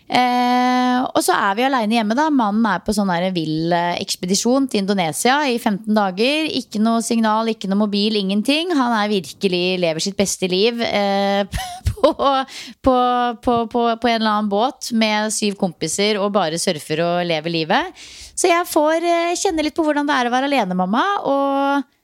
Eh, 0.08 1.00
og 1.04 1.20
så 1.20 1.34
er 1.36 1.56
vi 1.58 1.64
aleine 1.66 1.98
hjemme. 1.98 2.16
da 2.16 2.28
Mannen 2.32 2.64
er 2.70 2.80
på 2.84 2.94
sånn 2.96 3.10
vill 3.34 3.72
eh, 3.74 3.98
ekspedisjon 4.00 4.68
til 4.70 4.82
Indonesia 4.82 5.40
i 5.48 5.58
15 5.58 5.92
dager. 5.96 6.48
Ikke 6.60 6.80
noe 6.82 7.02
signal, 7.04 7.50
ikke 7.52 7.68
noe 7.68 7.82
mobil, 7.84 8.16
ingenting. 8.16 8.72
Han 8.76 8.94
er 8.96 9.12
virkelig 9.12 9.78
lever 9.82 10.04
sitt 10.04 10.16
beste 10.18 10.48
liv 10.48 10.80
eh, 10.84 11.44
på, 11.92 12.14
på, 12.14 12.96
på, 13.44 13.58
på, 13.68 14.08
en 14.08 14.16
eller 14.16 14.32
annen 14.32 14.52
båt 14.52 14.92
med 14.96 15.34
syv 15.34 15.58
kompiser 15.60 16.20
og 16.22 16.32
bare 16.36 16.60
surfer 16.60 17.04
og 17.04 17.28
lever 17.28 17.54
livet. 17.60 18.08
Så 18.38 18.50
jeg 18.50 18.70
får 18.70 19.04
eh, 19.04 19.36
kjenne 19.36 19.66
litt 19.66 19.76
på 19.76 19.84
hvordan 19.84 20.08
det 20.08 20.16
er 20.16 20.28
å 20.28 20.34
være 20.34 20.50
alenemamma. 20.50 21.06
Og 21.28 21.94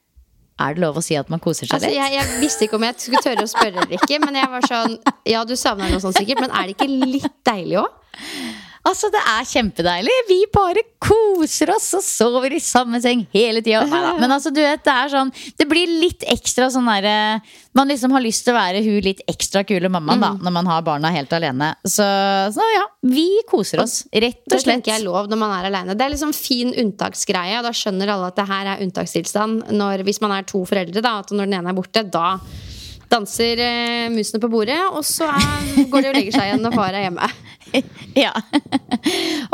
er 0.54 0.76
det 0.76 0.84
lov 0.84 0.98
å 1.00 1.02
si 1.02 1.16
at 1.18 1.30
man 1.32 1.42
koser 1.42 1.66
seg 1.66 1.76
altså, 1.78 1.90
litt? 1.90 1.98
Jeg, 1.98 2.14
jeg, 2.14 2.40
visste 2.42 2.66
ikke 2.66 2.78
om 2.78 2.86
jeg 2.86 2.98
skulle 3.02 3.22
tørre 3.24 3.46
å 3.46 3.50
spørre 3.50 3.82
eller 3.82 3.96
ikke. 3.98 4.20
Men 4.22 4.38
jeg 4.38 4.50
var 4.52 4.68
sånn 4.70 4.98
Ja, 5.26 5.42
du 5.48 5.56
savner 5.58 5.90
noe 5.90 6.02
sånt 6.04 6.18
sikkert, 6.20 6.44
men 6.44 6.54
er 6.54 6.68
det 6.68 6.76
ikke 6.76 6.90
litt 6.90 7.32
deilig 7.46 7.80
òg? 7.82 7.96
Altså, 8.84 9.08
det 9.08 9.20
er 9.20 9.46
kjempedeilig. 9.48 10.14
Vi 10.28 10.38
bare 10.52 10.82
koser 11.00 11.70
oss 11.72 11.86
og 11.96 12.02
sover 12.04 12.52
i 12.52 12.60
samme 12.60 12.98
seng 13.00 13.22
hele 13.32 13.62
tida. 13.64 13.84
Men 14.18 14.28
altså, 14.28 14.52
du 14.52 14.60
vet, 14.60 14.82
det 14.84 14.92
er 14.92 15.12
sånn 15.12 15.30
Det 15.56 15.66
blir 15.68 15.88
litt 15.88 16.24
ekstra 16.28 16.68
sånn 16.72 16.88
derre 16.88 17.40
Man 17.76 17.88
liksom 17.88 18.12
har 18.12 18.22
lyst 18.24 18.44
til 18.44 18.52
å 18.52 18.58
være 18.58 18.82
hun 18.84 18.98
litt 19.04 19.22
ekstra 19.30 19.64
kule 19.64 19.88
mammaen, 19.88 20.20
mm. 20.20 20.26
da, 20.26 20.32
når 20.44 20.56
man 20.58 20.68
har 20.68 20.84
barna 20.86 21.12
helt 21.14 21.32
alene. 21.34 21.70
Så, 21.82 22.04
så, 22.54 22.68
ja, 22.74 22.84
vi 23.08 23.26
koser 23.48 23.82
oss. 23.82 24.02
Rett 24.12 24.44
og 24.44 24.52
slett. 24.52 24.60
Det 24.60 24.74
tenker 24.74 24.94
jeg 24.94 25.02
er 25.02 25.08
lov 25.08 25.32
når 25.32 25.40
man 25.40 25.56
er 25.56 25.70
alene. 25.70 25.96
Det 25.96 26.04
er 26.04 26.14
liksom 26.14 26.36
fin 26.36 26.70
unntaksgreie, 26.84 27.56
og 27.58 27.66
da 27.66 27.72
skjønner 27.74 28.14
alle 28.14 28.30
at 28.30 28.38
det 28.38 28.46
her 28.52 28.70
er 28.74 28.84
unntakstilstand. 28.84 29.66
Når, 29.74 30.04
hvis 30.06 30.20
man 30.24 30.36
er 30.36 30.46
to 30.48 30.62
foreldre, 30.68 31.02
da, 31.04 31.18
at 31.24 31.32
når 31.34 31.48
den 31.48 31.58
ene 31.62 31.72
er 31.72 31.80
borte, 31.80 32.04
da 32.04 32.36
danser 33.10 33.60
eh, 33.62 34.12
musene 34.12 34.40
på 34.42 34.50
bordet, 34.52 34.78
og 34.92 35.04
så 35.06 35.28
går 35.90 36.04
de 36.04 36.10
og 36.10 36.16
legger 36.16 36.36
seg 36.36 36.50
igjen 36.50 36.64
når 36.64 36.76
far 36.76 36.94
er 36.94 37.08
hjemme. 37.08 37.28
ja. 38.24 38.32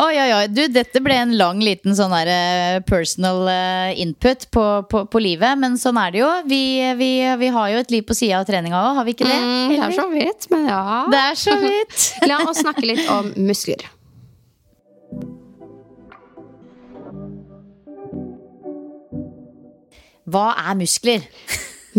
Oi, 0.01 0.15
oi, 0.15 0.31
oi. 0.35 0.47
Du, 0.53 0.63
dette 0.73 1.03
ble 1.05 1.17
en 1.23 1.33
lang, 1.39 1.61
liten 1.65 1.97
sånn 1.97 2.13
her 2.15 2.31
eh, 2.31 2.81
personal 2.87 3.49
eh, 3.53 4.01
input 4.03 4.47
på, 4.55 4.65
på, 4.91 5.05
på, 5.11 5.23
livet. 5.23 5.59
Men 5.61 5.79
sånn 5.81 6.01
er 6.01 6.15
det 6.15 6.23
jo. 6.23 6.31
Vi, 6.51 6.63
vi, 7.01 7.13
vi 7.41 7.53
har 7.55 7.71
jo 7.75 7.85
et 7.85 7.95
liv 7.95 8.05
på 8.07 8.17
sida 8.17 8.41
av 8.41 8.49
treninga 8.49 8.81
òg, 8.81 9.01
har 9.01 9.09
vi 9.09 9.17
ikke 9.17 9.29
det? 9.29 9.39
Mm, 9.41 9.73
det 9.75 9.81
er 9.87 9.97
så 9.97 10.09
vidt, 10.13 10.51
men 10.53 10.69
ja. 10.71 10.83
Det 11.13 11.23
er 11.31 11.41
så 11.47 11.57
vidt. 11.65 11.97
La 12.31 12.43
oss 12.47 12.63
snakke 12.65 12.87
litt 12.87 13.09
om 13.13 13.33
muskler. 13.49 13.89
Hva 20.31 20.51
er 20.69 20.77
muskler? 20.79 21.25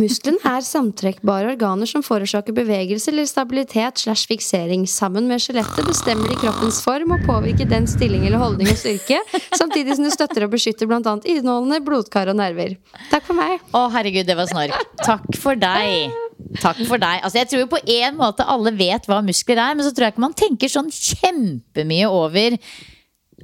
Musklene 0.01 0.41
er 0.47 0.63
samtrekkbare 0.65 1.51
organer 1.51 1.89
som 1.89 2.01
forårsaker 2.01 2.55
bevegelse 2.57 3.11
eller 3.11 3.27
stabilitet 3.29 4.01
slash 4.01 4.25
fiksering. 4.29 4.87
Sammen 4.89 5.27
med 5.29 5.43
skjelettet 5.43 5.85
bestemmer 5.85 6.31
de 6.31 6.37
kroppens 6.41 6.79
form 6.81 7.13
og 7.13 7.25
påvirker 7.27 7.69
den 7.69 7.85
stilling 7.89 8.25
eller 8.25 8.41
holdning 8.41 8.71
og 8.71 8.79
styrke, 8.81 9.19
samtidig 9.59 9.99
som 9.99 10.07
det 10.07 10.13
støtter 10.15 10.47
og 10.47 10.55
beskytter 10.55 10.89
bl.a. 10.89 11.13
innholdene, 11.35 11.81
blodkar 11.85 12.31
og 12.31 12.39
nerver. 12.39 12.77
Takk 13.11 13.27
for 13.27 13.37
meg. 13.37 13.61
Å, 13.77 13.83
herregud, 13.93 14.25
det 14.25 14.37
var 14.39 14.49
snork. 14.49 14.89
Takk 15.03 15.27
for 15.37 15.59
deg. 15.59 16.15
Takk 16.57 16.81
for 16.87 17.01
deg. 17.01 17.21
Altså, 17.21 17.37
jeg 17.43 17.51
tror 17.51 17.61
jo 17.65 17.69
på 17.75 17.83
en 17.99 18.17
måte 18.17 18.47
alle 18.49 18.73
vet 18.73 19.05
hva 19.09 19.21
muskler 19.25 19.61
er, 19.61 19.77
men 19.77 19.85
så 19.85 19.93
tror 19.93 20.07
jeg 20.07 20.15
ikke 20.15 20.25
man 20.25 20.39
tenker 20.39 20.71
sånn 20.71 20.89
kjempemye 20.89 22.09
over 22.09 22.57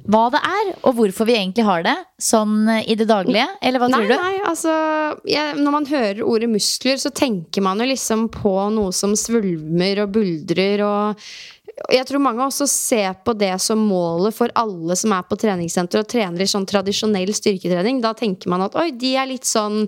hva 0.06 0.28
det 0.32 0.40
er, 0.44 0.70
og 0.86 0.94
hvorfor 0.98 1.28
vi 1.28 1.36
egentlig 1.38 1.66
har 1.66 1.84
det 1.86 1.96
sånn 2.22 2.68
i 2.84 2.96
det 2.98 3.08
daglige? 3.10 3.48
Eller 3.62 3.82
hva 3.82 3.90
nei, 3.90 3.98
tror 3.98 4.08
du? 4.12 4.16
Nei, 4.22 4.38
altså 4.46 4.74
jeg, 5.28 5.58
Når 5.58 5.74
man 5.74 5.88
hører 5.90 6.24
ordet 6.24 6.50
muskler, 6.52 6.98
så 7.02 7.10
tenker 7.10 7.64
man 7.64 7.82
jo 7.82 7.90
liksom 7.90 8.28
på 8.32 8.54
noe 8.74 8.94
som 8.96 9.16
svulmer 9.18 10.04
og 10.04 10.16
buldrer 10.16 10.84
og 10.86 11.30
jeg 11.86 12.06
tror 12.08 12.22
mange 12.22 12.42
også 12.42 12.66
ser 12.68 13.12
på 13.24 13.32
det 13.38 13.52
som 13.62 13.80
målet 13.88 14.34
for 14.34 14.52
alle 14.58 14.96
som 14.98 15.12
er 15.14 15.24
på 15.28 15.38
treningssenter 15.38 16.02
og 16.02 16.08
trener 16.10 16.42
i 16.42 16.50
sånn 16.50 16.66
tradisjonell 16.68 17.30
styrketrening. 17.36 18.00
Da 18.02 18.14
tenker 18.18 18.50
man 18.50 18.64
at 18.66 18.76
oi, 18.78 18.88
de 18.98 19.14
er 19.20 19.28
litt 19.30 19.46
sånn 19.48 19.84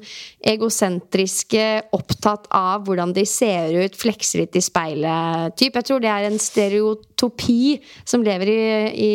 egosentriske, 0.53 1.67
opptatt 1.97 2.47
av 2.55 2.87
hvordan 2.87 3.15
de 3.17 3.27
ser 3.29 3.75
ut, 3.83 3.99
flekser 3.99 4.45
litt 4.45 4.59
i 4.59 4.65
speilet 4.65 5.57
typ. 5.59 5.81
Jeg 5.81 5.89
tror 5.89 6.03
det 6.03 6.13
er 6.13 6.29
en 6.29 6.41
stereotopi 6.41 7.81
som 8.05 8.25
lever 8.27 8.55
i, 8.55 8.61
i 8.95 9.13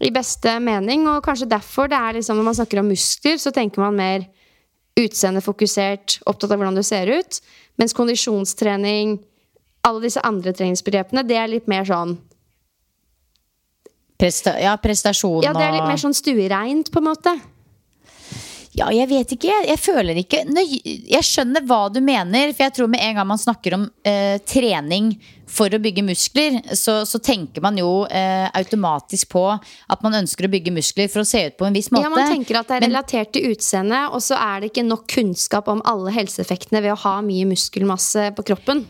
i 0.00 0.12
beste 0.12 0.58
mening. 0.62 1.06
Og 1.10 1.24
kanskje 1.24 1.48
derfor 1.50 1.90
det 1.90 1.98
er 1.98 2.18
liksom 2.18 2.38
når 2.38 2.48
man 2.50 2.58
snakker 2.58 2.82
om 2.82 2.90
muskler, 2.92 3.40
så 3.40 3.52
tenker 3.54 3.82
man 3.82 3.96
mer 3.96 4.26
utseendefokusert, 4.96 6.20
opptatt 6.28 6.52
av 6.52 6.60
hvordan 6.60 6.78
du 6.78 6.84
ser 6.86 7.10
ut. 7.12 7.40
Mens 7.80 7.96
kondisjonstrening, 7.96 9.18
alle 9.86 10.04
disse 10.04 10.22
andre 10.24 10.54
treningsbegrepene, 10.56 11.24
det 11.26 11.36
er 11.36 11.52
litt 11.52 11.68
mer 11.70 11.86
sånn 11.88 12.16
Presta 14.16 14.54
ja, 14.56 14.70
prestasjon 14.80 15.44
Ja, 15.44 15.50
det 15.52 15.60
er 15.60 15.74
litt 15.74 15.90
mer 15.90 16.00
sånn 16.00 16.16
stuereint, 16.16 16.88
på 16.88 17.02
en 17.02 17.08
måte. 17.10 17.34
Ja, 18.76 18.90
jeg 18.92 19.08
vet 19.08 19.32
ikke. 19.32 19.48
Jeg, 19.48 19.64
jeg 19.70 19.80
føler 19.80 20.18
ikke 20.20 20.42
Jeg 20.52 21.24
skjønner 21.24 21.64
hva 21.64 21.86
du 21.92 22.02
mener. 22.04 22.52
For 22.52 22.66
jeg 22.66 22.74
tror 22.76 22.90
med 22.92 23.00
en 23.04 23.16
gang 23.16 23.28
man 23.28 23.40
snakker 23.40 23.76
om 23.78 23.86
eh, 24.04 24.36
trening 24.44 25.14
for 25.46 25.70
å 25.72 25.78
bygge 25.80 26.02
muskler, 26.02 26.58
så, 26.74 26.98
så 27.06 27.20
tenker 27.22 27.62
man 27.62 27.78
jo 27.78 28.02
eh, 28.10 28.48
automatisk 28.58 29.30
på 29.36 29.44
at 29.54 30.02
man 30.02 30.18
ønsker 30.18 30.48
å 30.48 30.50
bygge 30.50 30.74
muskler 30.74 31.06
for 31.12 31.22
å 31.22 31.28
se 31.28 31.44
ut 31.46 31.56
på 31.56 31.68
en 31.68 31.76
viss 31.76 31.88
måte. 31.94 32.08
Ja, 32.08 32.10
Man 32.12 32.32
tenker 32.34 32.58
at 32.60 32.72
det 32.72 32.80
er 32.80 32.86
relatert 32.88 33.30
til 33.36 33.54
utseendet, 33.54 34.10
og 34.10 34.24
så 34.26 34.36
er 34.40 34.60
det 34.60 34.72
ikke 34.72 34.84
nok 34.88 35.06
kunnskap 35.14 35.70
om 35.70 35.84
alle 35.86 36.12
helseeffektene 36.18 36.82
ved 36.82 36.96
å 36.96 37.00
ha 37.06 37.14
mye 37.24 37.46
muskelmasse 37.48 38.32
på 38.36 38.48
kroppen. 38.50 38.82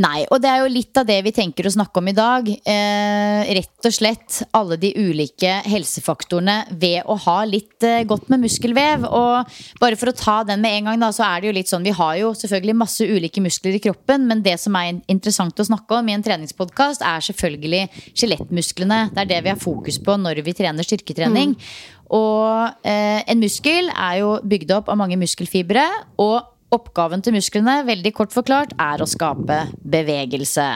Nei, 0.00 0.22
og 0.32 0.38
det 0.40 0.48
er 0.48 0.62
jo 0.62 0.70
litt 0.72 0.96
av 0.96 1.04
det 1.08 1.18
vi 1.26 1.32
tenker 1.34 1.66
å 1.68 1.72
snakke 1.74 2.00
om 2.00 2.08
i 2.08 2.14
dag. 2.16 2.46
Eh, 2.48 3.50
rett 3.58 3.88
og 3.88 3.92
slett 3.92 4.38
alle 4.56 4.78
de 4.80 4.92
ulike 4.96 5.58
helsefaktorene 5.66 6.56
ved 6.80 7.04
å 7.10 7.16
ha 7.26 7.36
litt 7.48 7.84
eh, 7.84 8.04
godt 8.08 8.30
med 8.32 8.40
muskelvev. 8.46 9.04
Og 9.04 9.50
bare 9.82 9.98
for 10.00 10.12
å 10.12 10.16
ta 10.16 10.38
den 10.48 10.62
med 10.64 10.78
en 10.78 10.90
gang, 10.90 11.02
da, 11.02 11.10
så 11.12 11.26
er 11.26 11.42
det 11.42 11.50
jo 11.50 11.56
litt 11.58 11.72
sånn 11.72 11.84
Vi 11.84 11.92
har 11.96 12.14
jo 12.20 12.30
selvfølgelig 12.38 12.78
masse 12.80 13.04
ulike 13.04 13.42
muskler 13.44 13.76
i 13.76 13.82
kroppen, 13.88 14.24
men 14.30 14.44
det 14.46 14.56
som 14.62 14.78
er 14.78 15.02
interessant 15.10 15.60
å 15.60 15.68
snakke 15.68 15.98
om 15.98 16.08
i 16.08 16.16
en 16.16 16.24
treningspodkast, 16.24 17.04
er 17.04 17.26
selvfølgelig 17.26 17.82
skjelettmusklene. 18.14 19.02
Det 19.12 19.24
er 19.24 19.32
det 19.34 19.42
vi 19.44 19.52
har 19.52 19.60
fokus 19.60 20.00
på 20.00 20.16
når 20.22 20.40
vi 20.46 20.56
trener 20.56 20.86
styrketrening. 20.86 21.52
Mm. 21.58 22.00
Og 22.16 22.88
eh, 22.88 23.20
en 23.20 23.42
muskel 23.42 23.92
er 23.92 24.22
jo 24.22 24.32
bygd 24.48 24.72
opp 24.78 24.88
av 24.88 24.98
mange 25.02 25.20
muskelfibre. 25.20 25.84
og 26.22 26.56
Oppgaven 26.74 27.22
til 27.24 27.34
musklene, 27.34 27.80
veldig 27.88 28.12
kort 28.14 28.34
forklart, 28.34 28.76
er 28.78 29.02
å 29.02 29.08
skape 29.08 29.64
bevegelse. 29.82 30.68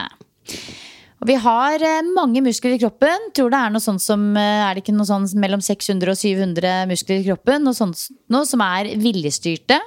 Vi 1.25 1.37
har 1.41 1.81
eh, 1.81 2.09
mange 2.13 2.43
muskler 2.43 2.75
i 2.75 2.81
kroppen. 2.81 3.29
Tror 3.33 3.49
det 3.53 3.61
er 3.61 3.71
noe 3.73 3.83
sånt 3.83 4.03
som 4.03 4.27
eh, 4.37 4.65
Er 4.67 4.75
det 4.75 4.83
ikke 4.83 4.93
noe 4.93 5.07
sånn 5.09 5.25
mellom 5.41 5.63
600 5.63 6.11
og 6.11 6.19
700 6.19 6.75
muskler 6.91 7.21
i 7.21 7.25
kroppen? 7.29 7.63
Noe 7.65 7.77
sånt 7.77 8.09
noe 8.31 8.45
som 8.45 8.61
er 8.65 8.91
viljestyrte. 9.01 9.79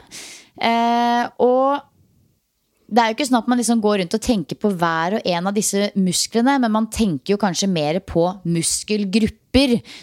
Eh, 0.58 1.28
og 1.44 1.84
det 2.88 3.02
er 3.02 3.10
jo 3.10 3.18
ikke 3.18 3.28
sånn 3.28 3.42
at 3.42 3.50
man 3.52 3.60
liksom 3.60 3.82
går 3.84 4.00
rundt 4.00 4.16
og 4.16 4.24
tenker 4.24 4.56
på 4.58 4.72
hver 4.80 5.18
og 5.18 5.26
en 5.28 5.50
av 5.50 5.54
disse 5.54 5.90
musklene, 6.00 6.56
men 6.62 6.72
man 6.72 6.88
tenker 6.88 7.34
jo 7.34 7.40
kanskje 7.40 7.68
mer 7.68 8.00
på 8.00 8.24
muskelgrupper 8.48 9.47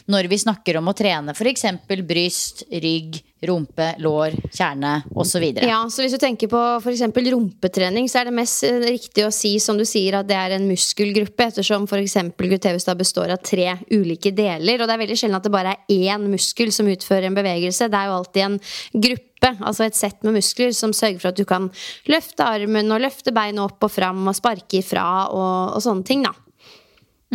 når 0.06 0.28
vi 0.28 0.38
snakker 0.42 0.78
om 0.78 0.90
å 0.90 0.94
trene 0.98 1.34
f.eks. 1.36 1.66
bryst, 2.08 2.64
rygg, 2.72 3.22
rumpe, 3.46 3.96
lår, 4.02 4.34
kjerne 4.54 5.04
osv. 5.16 5.44
Ja, 5.62 5.84
så 5.90 6.04
hvis 6.04 6.16
du 6.16 6.20
tenker 6.22 6.50
på 6.52 6.62
f.eks. 6.80 7.04
rumpetrening, 7.32 8.10
så 8.10 8.22
er 8.22 8.30
det 8.30 8.36
mest 8.36 8.66
eh, 8.66 8.80
riktig 8.88 9.26
å 9.26 9.34
si 9.34 9.56
som 9.60 9.78
du 9.78 9.86
sier 9.88 10.20
at 10.20 10.28
det 10.30 10.38
er 10.40 10.56
en 10.58 10.68
muskelgruppe, 10.70 11.50
ettersom 11.52 11.86
f.eks. 11.90 12.18
gluteus 12.40 12.88
da 12.88 12.98
består 12.98 13.36
av 13.36 13.44
tre 13.46 13.78
ulike 13.92 14.34
deler. 14.36 14.82
Og 14.82 14.90
det 14.90 14.98
er 14.98 15.04
veldig 15.04 15.20
sjelden 15.20 15.40
at 15.40 15.46
det 15.46 15.54
bare 15.54 15.76
er 15.78 16.10
én 16.16 16.28
muskel 16.32 16.74
som 16.76 16.90
utfører 16.90 17.30
en 17.30 17.38
bevegelse. 17.38 17.90
Det 17.92 18.02
er 18.02 18.12
jo 18.12 18.20
alltid 18.20 18.48
en 18.48 18.60
gruppe 19.08 19.54
altså 19.60 19.86
et 19.86 19.98
sett 19.98 20.24
med 20.26 20.40
muskler 20.40 20.72
som 20.74 20.94
sørger 20.96 21.22
for 21.22 21.30
at 21.30 21.38
du 21.38 21.46
kan 21.46 21.68
løfte 22.10 22.48
armen 22.48 22.90
og 22.96 23.04
løfte 23.04 23.34
beinet 23.36 23.62
opp 23.62 23.84
og 23.86 23.94
fram 23.94 24.24
og 24.26 24.38
sparke 24.38 24.80
ifra 24.80 25.06
og, 25.28 25.76
og 25.78 25.84
sånne 25.86 26.08
ting, 26.08 26.26
da. 26.26 26.34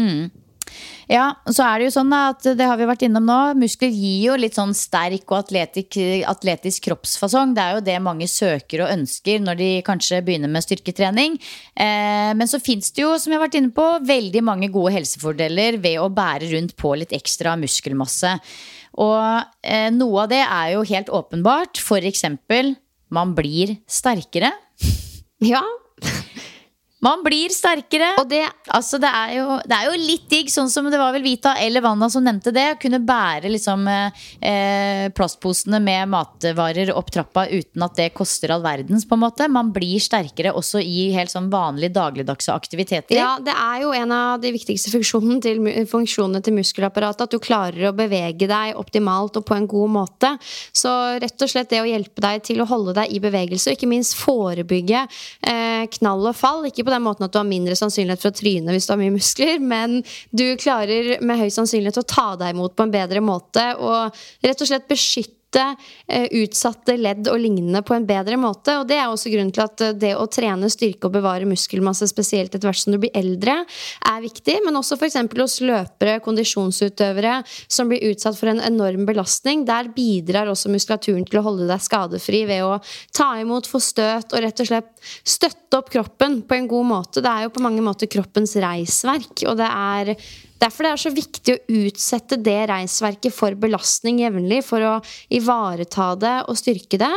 Mm. 0.00 0.30
Ja, 1.10 1.24
så 1.50 1.64
er 1.66 1.80
det 1.80 1.88
jo 1.88 1.94
sånn 1.96 2.12
at 2.14 2.44
det 2.54 2.66
har 2.70 2.78
vi 2.78 2.86
vært 2.86 3.02
innom 3.02 3.24
nå. 3.26 3.38
Muskler 3.58 3.90
gir 3.90 4.28
jo 4.28 4.36
litt 4.38 4.54
sånn 4.54 4.70
sterk 4.78 5.24
og 5.32 5.40
atletisk, 5.40 5.98
atletisk 6.30 6.84
kroppsfasong. 6.86 7.56
Det 7.56 7.64
er 7.64 7.74
jo 7.74 7.82
det 7.88 7.96
mange 8.04 8.28
søker 8.30 8.84
og 8.84 8.92
ønsker 8.94 9.42
når 9.42 9.58
de 9.58 9.70
kanskje 9.86 10.20
begynner 10.22 10.52
med 10.52 10.62
styrketrening. 10.62 11.34
Eh, 11.74 12.30
men 12.38 12.50
så 12.50 12.62
fins 12.62 12.94
det 12.94 13.02
jo, 13.02 13.16
som 13.18 13.34
jeg 13.34 13.40
har 13.40 13.46
vært 13.48 13.58
inne 13.58 13.74
på, 13.74 13.88
veldig 14.06 14.44
mange 14.46 14.70
gode 14.70 14.94
helsefordeler 15.00 15.80
ved 15.82 15.98
å 15.98 16.06
bære 16.14 16.52
rundt 16.54 16.76
på 16.78 16.94
litt 17.02 17.16
ekstra 17.16 17.56
muskelmasse. 17.58 18.36
Og 19.02 19.18
eh, 19.66 19.90
noe 19.90 20.28
av 20.28 20.30
det 20.30 20.44
er 20.44 20.76
jo 20.76 20.86
helt 20.94 21.10
åpenbart. 21.10 21.82
For 21.82 22.06
eksempel, 22.06 22.76
man 23.10 23.34
blir 23.34 23.80
sterkere. 23.90 24.54
Ja, 25.42 25.64
man 27.04 27.22
blir 27.24 27.52
sterkere. 27.52 28.12
Og 28.20 28.28
det, 28.28 28.42
altså 28.68 29.00
det, 29.00 29.08
er 29.08 29.34
jo, 29.38 29.56
det, 29.64 29.76
er 29.76 29.88
jo, 29.88 29.96
litt 30.00 30.26
digg, 30.30 30.50
sånn 30.52 30.70
som 30.72 30.88
det 30.92 31.00
var 31.00 31.14
vel 31.14 31.24
Vita 31.24 31.54
eller 31.60 31.84
Vanna 31.84 32.10
som 32.12 32.24
nevnte 32.24 32.52
det. 32.52 32.66
Å 32.74 32.80
kunne 32.80 33.00
bære 33.04 33.50
liksom 33.52 33.86
eh, 33.88 35.06
plastposene 35.16 35.80
med 35.82 36.10
matvarer 36.12 36.92
opp 36.92 37.08
trappa 37.14 37.46
uten 37.48 37.86
at 37.86 37.96
det 37.96 38.10
koster 38.16 38.52
all 38.52 38.64
verdens. 38.64 39.06
på 39.08 39.16
en 39.16 39.24
måte. 39.24 39.48
Man 39.48 39.72
blir 39.72 40.00
sterkere 40.02 40.52
også 40.56 40.82
i 40.84 41.08
helt 41.16 41.32
sånn 41.32 41.48
vanlige 41.52 41.94
dagligdagse 41.96 42.52
aktiviteter. 42.52 43.16
Ja, 43.16 43.32
det 43.40 43.56
er 43.56 43.86
jo 43.86 43.94
en 43.96 44.12
av 44.14 44.44
de 44.44 44.52
viktigste 44.54 44.92
funksjonene 44.92 45.40
til, 45.44 45.62
funksjonene 45.88 46.44
til 46.44 46.58
muskelapparatet. 46.58 47.24
At 47.24 47.32
du 47.32 47.40
klarer 47.42 47.88
å 47.88 47.96
bevege 47.96 48.48
deg 48.50 48.76
optimalt 48.76 49.40
og 49.40 49.48
på 49.48 49.56
en 49.56 49.70
god 49.70 49.94
måte. 49.96 50.34
Så 50.76 50.92
rett 51.22 51.48
og 51.48 51.52
slett 51.52 51.72
det 51.72 51.80
å 51.80 51.88
hjelpe 51.88 52.20
deg 52.20 52.44
til 52.44 52.60
å 52.60 52.68
holde 52.68 52.98
deg 53.00 53.16
i 53.16 53.24
bevegelse, 53.24 53.70
og 53.70 53.78
ikke 53.78 53.88
minst 53.88 54.18
forebygge 54.20 55.06
eh, 55.48 55.88
knall 55.96 56.28
og 56.28 56.36
fall. 56.36 56.68
ikke 56.68 56.89
på 56.89 56.89
på 56.90 56.96
den 56.96 57.06
måten 57.06 57.26
at 57.26 57.34
du 57.34 57.38
har 57.38 57.48
mindre 57.48 57.78
sannsynlighet 57.78 58.22
for 58.22 58.34
å 58.34 58.38
tryne 58.40 58.74
hvis 58.74 58.88
du 58.88 58.94
har 58.94 59.00
mye 59.00 59.14
muskler, 59.14 59.60
men 59.62 60.00
du 60.34 60.46
klarer 60.60 61.20
med 61.22 61.38
høy 61.38 61.50
sannsynlighet 61.54 62.02
å 62.02 62.08
ta 62.08 62.30
deg 62.40 62.56
imot 62.56 62.74
på 62.76 62.86
en 62.86 62.94
bedre 62.94 63.22
måte 63.24 63.70
og 63.78 64.16
rett 64.42 64.64
og 64.64 64.70
slett 64.70 64.90
beskytte 64.90 65.39
Eh, 65.58 66.26
utsatte 66.42 66.94
ledd 66.94 67.26
og 67.30 67.40
lignende 67.42 67.82
på 67.82 67.94
en 67.96 68.06
bedre 68.06 68.36
måte. 68.38 68.76
Og 68.78 68.86
det 68.86 69.00
er 69.00 69.08
også 69.10 69.32
grunnen 69.32 69.50
til 69.54 69.64
at 69.64 69.82
eh, 69.82 69.94
det 69.98 70.12
å 70.14 70.28
trene 70.30 70.70
styrke 70.70 71.08
og 71.08 71.16
bevare 71.16 71.48
muskelmasse, 71.48 72.06
spesielt 72.10 72.54
etter 72.54 72.68
hvert 72.68 72.78
som 72.78 72.94
du 72.94 73.00
blir 73.02 73.14
eldre, 73.18 73.56
er 74.12 74.20
viktig. 74.22 74.60
Men 74.66 74.78
også 74.78 74.98
f.eks. 74.98 75.18
hos 75.40 75.56
løpere, 75.66 76.20
kondisjonsutøvere 76.22 77.40
som 77.66 77.90
blir 77.90 78.12
utsatt 78.12 78.38
for 78.38 78.52
en 78.52 78.62
enorm 78.62 79.06
belastning. 79.08 79.64
Der 79.68 79.90
bidrar 79.94 80.50
også 80.50 80.70
muskulaturen 80.70 81.26
til 81.26 81.40
å 81.40 81.46
holde 81.48 81.66
deg 81.70 81.82
skadefri 81.82 82.44
ved 82.50 82.62
å 82.66 82.76
ta 83.16 83.32
imot, 83.40 83.70
få 83.70 83.82
støt 83.82 84.30
og 84.30 84.44
rett 84.44 84.62
og 84.62 84.70
slett 84.70 85.10
støtte 85.26 85.80
opp 85.80 85.90
kroppen 85.90 86.40
på 86.46 86.58
en 86.58 86.70
god 86.70 86.86
måte. 86.92 87.24
Det 87.24 87.32
er 87.32 87.48
jo 87.48 87.54
på 87.56 87.64
mange 87.64 87.82
måter 87.82 88.10
kroppens 88.10 88.54
reisverk, 88.60 89.44
og 89.50 89.58
det 89.58 89.70
er 89.70 90.14
Derfor 90.60 90.84
det 90.84 90.90
er 90.92 91.00
så 91.00 91.14
viktig 91.14 91.54
å 91.54 91.78
utsette 91.86 92.36
det 92.40 92.58
reisverket 92.68 93.32
for 93.32 93.56
belastning 93.56 94.20
jevnlig, 94.20 94.60
for 94.66 94.84
å 94.84 94.98
ivareta 95.32 96.12
det 96.20 96.36
og 96.50 96.58
styrke 96.60 97.00
det. 97.00 97.14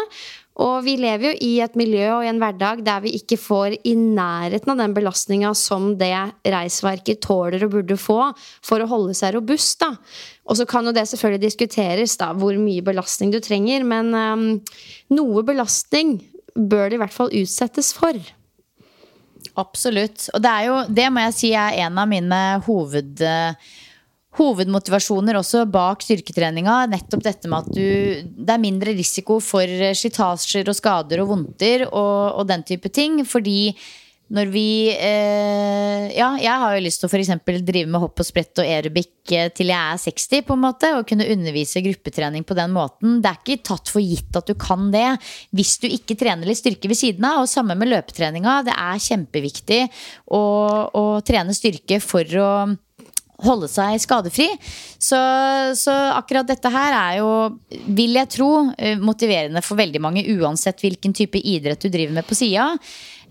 Og 0.62 0.84
vi 0.86 0.94
lever 1.02 1.32
jo 1.32 1.38
i 1.42 1.54
et 1.66 1.74
miljø 1.80 2.06
og 2.14 2.28
i 2.28 2.30
en 2.30 2.40
hverdag 2.42 2.84
der 2.86 3.02
vi 3.02 3.16
ikke 3.18 3.40
får 3.42 3.74
i 3.90 3.96
nærheten 3.98 4.70
av 4.70 4.84
den 4.84 4.94
belastninga 4.94 5.50
som 5.58 5.96
det 5.98 6.14
reisverket 6.46 7.24
tåler 7.26 7.66
og 7.66 7.74
burde 7.74 7.98
få 7.98 8.20
for 8.62 8.84
å 8.84 8.90
holde 8.92 9.16
seg 9.18 9.34
robust. 9.34 9.80
da. 9.82 9.96
Og 10.46 10.60
så 10.60 10.68
kan 10.70 10.86
jo 10.86 10.94
det 10.94 11.08
selvfølgelig 11.10 11.48
diskuteres 11.48 12.16
da, 12.22 12.30
hvor 12.38 12.54
mye 12.62 12.86
belastning 12.86 13.34
du 13.34 13.40
trenger, 13.42 13.84
men 13.84 14.14
um, 14.14 14.46
noe 15.18 15.44
belastning 15.48 16.20
bør 16.54 16.92
det 16.92 17.00
i 17.00 17.02
hvert 17.02 17.18
fall 17.18 17.34
utsettes 17.34 17.90
for. 17.98 18.22
Absolutt. 19.60 20.30
Og 20.34 20.42
det 20.42 20.52
er 20.52 20.68
jo, 20.70 20.78
det 20.90 21.10
må 21.14 21.24
jeg 21.28 21.38
si 21.38 21.52
er 21.58 21.80
en 21.86 22.00
av 22.02 22.10
mine 22.10 22.42
hoved, 22.66 23.22
hovedmotivasjoner 24.40 25.38
også 25.38 25.66
bak 25.70 26.02
styrketreninga. 26.02 26.80
Nettopp 26.90 27.26
dette 27.26 27.52
med 27.52 27.68
at 27.68 27.76
du, 27.76 28.32
det 28.34 28.56
er 28.56 28.64
mindre 28.64 28.96
risiko 28.98 29.38
for 29.44 29.70
slitasjer 29.94 30.72
og 30.72 30.78
skader 30.80 31.22
og 31.22 31.36
vondter 31.36 31.86
og, 31.92 32.40
og 32.42 32.48
den 32.50 32.66
type 32.66 32.90
ting. 32.94 33.22
Fordi 33.30 33.76
når 34.32 34.50
vi 34.54 34.68
eh, 34.94 36.06
Ja, 36.16 36.30
jeg 36.40 36.54
har 36.62 36.76
jo 36.76 36.84
lyst 36.86 37.02
til 37.02 37.10
å 37.10 37.12
f.eks. 37.12 37.34
drive 37.66 37.90
med 37.92 38.02
hopp 38.02 38.22
og 38.22 38.28
sprett 38.28 38.62
og 38.62 38.66
aerobic 38.66 39.34
eh, 39.36 39.50
til 39.56 39.72
jeg 39.74 39.78
er 39.78 40.00
60, 40.00 40.46
på 40.48 40.56
en 40.56 40.64
måte, 40.64 40.92
og 40.96 41.08
kunne 41.10 41.28
undervise 41.34 41.84
gruppetrening 41.84 42.46
på 42.48 42.58
den 42.58 42.74
måten. 42.76 43.20
Det 43.24 43.30
er 43.30 43.42
ikke 43.42 43.68
tatt 43.74 43.92
for 43.92 44.04
gitt 44.04 44.40
at 44.40 44.50
du 44.50 44.56
kan 44.60 44.90
det 44.94 45.10
hvis 45.54 45.76
du 45.84 45.90
ikke 45.90 46.18
trener 46.20 46.50
litt 46.50 46.62
styrke 46.62 46.92
ved 46.92 47.00
siden 47.00 47.28
av. 47.30 47.44
Og 47.44 47.52
samme 47.52 47.76
med 47.78 47.92
løpetreninga. 47.92 48.62
Det 48.70 48.78
er 48.78 49.06
kjempeviktig 49.10 49.84
å, 50.32 50.44
å 50.96 51.06
trene 51.26 51.56
styrke 51.58 52.00
for 52.04 52.40
å 52.40 52.50
holde 53.44 53.70
seg 53.72 54.02
skadefri. 54.02 54.48
Så, 55.02 55.20
så, 55.78 55.94
akkurat 56.16 56.48
dette 56.48 56.72
her 56.74 56.96
er 56.96 57.18
jo, 57.20 57.32
vil 57.92 58.16
jeg 58.20 58.32
tro, 58.38 58.52
eh, 58.78 59.00
motiverende 59.00 59.64
for 59.66 59.80
veldig 59.80 60.02
mange 60.04 60.26
uansett 60.38 60.84
hvilken 60.84 61.16
type 61.16 61.42
idrett 61.42 61.84
du 61.84 61.92
driver 61.92 62.22
med 62.22 62.30
på 62.30 62.38
sida. 62.38 62.72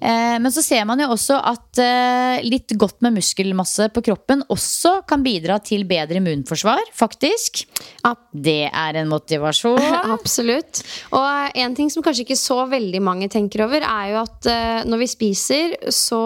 Eh, 0.02 0.36
men 0.42 0.50
så 0.52 0.62
ser 0.64 0.82
man 0.88 0.98
jo 0.98 1.06
også 1.14 1.36
at 1.38 1.78
eh, 1.82 2.42
litt 2.42 2.74
godt 2.78 2.98
med 3.04 3.14
muskelmasse 3.20 3.86
på 3.94 4.02
kroppen 4.08 4.42
også 4.50 4.96
kan 5.08 5.22
bidra 5.22 5.60
til 5.62 5.84
bedre 5.86 6.18
immunforsvar, 6.18 6.90
faktisk. 6.96 7.62
Ja. 8.02 8.16
Det 8.32 8.66
er 8.66 8.98
en 8.98 9.10
motivasjon. 9.12 9.78
Absolutt. 10.16 10.82
Og 11.14 11.58
en 11.62 11.76
ting 11.78 11.92
som 11.92 12.02
kanskje 12.04 12.26
ikke 12.26 12.40
så 12.40 12.62
veldig 12.70 13.02
mange 13.04 13.28
tenker 13.32 13.66
over, 13.68 13.84
er 13.86 14.10
jo 14.10 14.20
at 14.24 14.50
eh, 14.50 14.82
når 14.88 15.04
vi 15.04 15.10
spiser, 15.12 15.76
så 15.94 16.22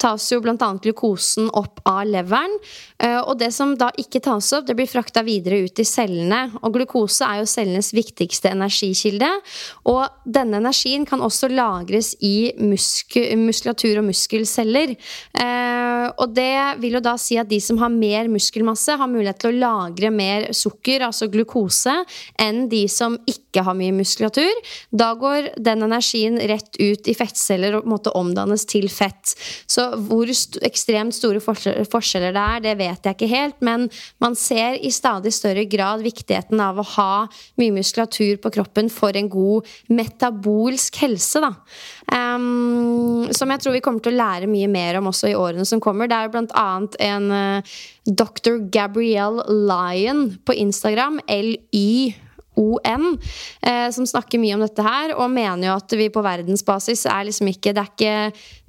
tas 0.00 0.30
jo 0.30 0.42
bl.a. 0.44 0.70
glukosen 0.84 1.50
opp 1.58 1.82
av 1.88 2.04
leveren. 2.06 2.54
Eh, 3.00 3.20
og 3.20 3.38
det 3.40 3.50
som 3.54 3.72
da 3.78 3.90
ikke 4.00 4.22
tas 4.24 4.50
opp, 4.56 4.66
det 4.68 4.76
blir 4.78 4.90
frakta 4.90 5.22
videre 5.26 5.62
ut 5.64 5.80
i 5.80 5.86
cellene. 5.88 6.42
Og 6.60 6.74
glukose 6.76 7.24
er 7.26 7.40
jo 7.40 7.48
cellenes 7.50 7.92
viktigste 7.96 8.52
energikilde. 8.52 9.30
Og 9.90 10.04
denne 10.24 10.60
energien 10.60 11.06
kan 11.08 11.24
også 11.24 11.50
lagres 11.52 12.12
i 12.20 12.52
musk 12.60 13.16
muskulatur 13.40 14.00
og 14.00 14.06
muskelceller. 14.10 14.94
Eh, 14.94 16.06
og 16.20 16.34
det 16.36 16.80
vil 16.82 16.98
jo 16.98 17.04
da 17.04 17.16
si 17.20 17.38
at 17.40 17.48
de 17.50 17.60
som 17.62 17.80
har 17.80 17.92
mer 17.92 18.28
muskelmasse, 18.32 18.96
har 19.00 19.10
mulighet 19.10 19.40
til 19.42 19.52
å 19.52 19.60
lagre 19.60 20.10
mer 20.14 20.50
sukker, 20.56 21.04
altså 21.06 21.30
glukose, 21.32 21.94
enn 22.40 22.66
de 22.70 22.84
som 22.90 23.16
ikke 23.28 23.64
har 23.66 23.76
mye 23.78 23.94
muskulatur. 23.94 24.60
Da 24.92 25.12
går 25.18 25.52
den 25.58 25.86
energien 25.86 26.38
rett 26.50 26.76
ut 26.80 27.08
i 27.10 27.16
fettceller 27.16 27.78
og 27.78 27.88
måte 27.90 28.12
omdannes 28.16 28.66
til 28.70 28.88
fett. 28.92 29.34
Så 29.70 29.90
hvor 30.06 30.30
st 30.30 30.60
ekstremt 30.66 31.14
store 31.16 31.40
forskjeller 31.40 32.34
det 32.34 32.44
er, 32.44 32.64
det 32.64 32.76
vet 32.78 32.89
jeg 32.90 33.16
ikke 33.16 33.30
helt, 33.30 33.58
men 33.64 33.88
man 34.22 34.36
ser 34.38 34.78
i 34.80 34.90
stadig 34.94 35.32
større 35.34 35.64
grad 35.70 36.04
viktigheten 36.04 36.60
av 36.62 36.80
å 36.80 36.86
ha 36.96 37.12
mye 37.60 37.74
muskulatur 37.76 38.40
på 38.42 38.52
kroppen 38.56 38.90
for 38.92 39.16
en 39.16 39.30
god 39.30 39.68
metabolsk 39.88 41.00
helse. 41.04 41.42
Da. 41.44 41.52
Um, 42.10 43.28
som 43.36 43.52
jeg 43.52 43.62
tror 43.62 43.76
vi 43.76 43.84
kommer 43.84 44.02
til 44.04 44.16
å 44.16 44.20
lære 44.20 44.50
mye 44.50 44.70
mer 44.70 44.98
om 45.00 45.10
også 45.12 45.30
i 45.30 45.36
årene 45.38 45.66
som 45.68 45.82
kommer. 45.82 46.10
Det 46.10 46.16
er 46.16 46.26
jo 46.26 46.34
blant 46.34 46.56
annet 46.58 46.98
en 47.06 47.30
uh, 47.30 47.76
Dr. 48.06 48.58
Gabrielle 48.72 49.46
Lyon 49.46 50.26
på 50.44 50.58
Instagram, 50.58 51.22
LY. 51.28 52.16
ON, 52.60 53.18
eh, 53.62 53.90
som 53.90 54.06
snakker 54.06 54.40
mye 54.42 54.56
om 54.56 54.64
dette 54.64 54.84
her, 54.84 55.14
og 55.16 55.30
mener 55.32 55.68
jo 55.68 55.76
at 55.78 55.94
vi 55.96 56.10
på 56.12 56.24
verdensbasis 56.24 57.06
er 57.08 57.28
liksom 57.28 57.48
ikke 57.48 57.72
Det 57.72 57.84
er 57.84 57.92
ikke 57.94 58.16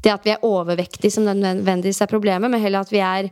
det 0.02 0.14
at 0.14 0.26
vi 0.26 0.34
er 0.34 0.46
overvektige 0.46 1.12
som 1.14 1.28
nødvendigvis 1.28 2.02
er 2.02 2.12
problemet, 2.12 2.50
men 2.50 2.62
heller 2.62 2.86
at 2.86 2.94
vi 2.94 3.02
er 3.04 3.32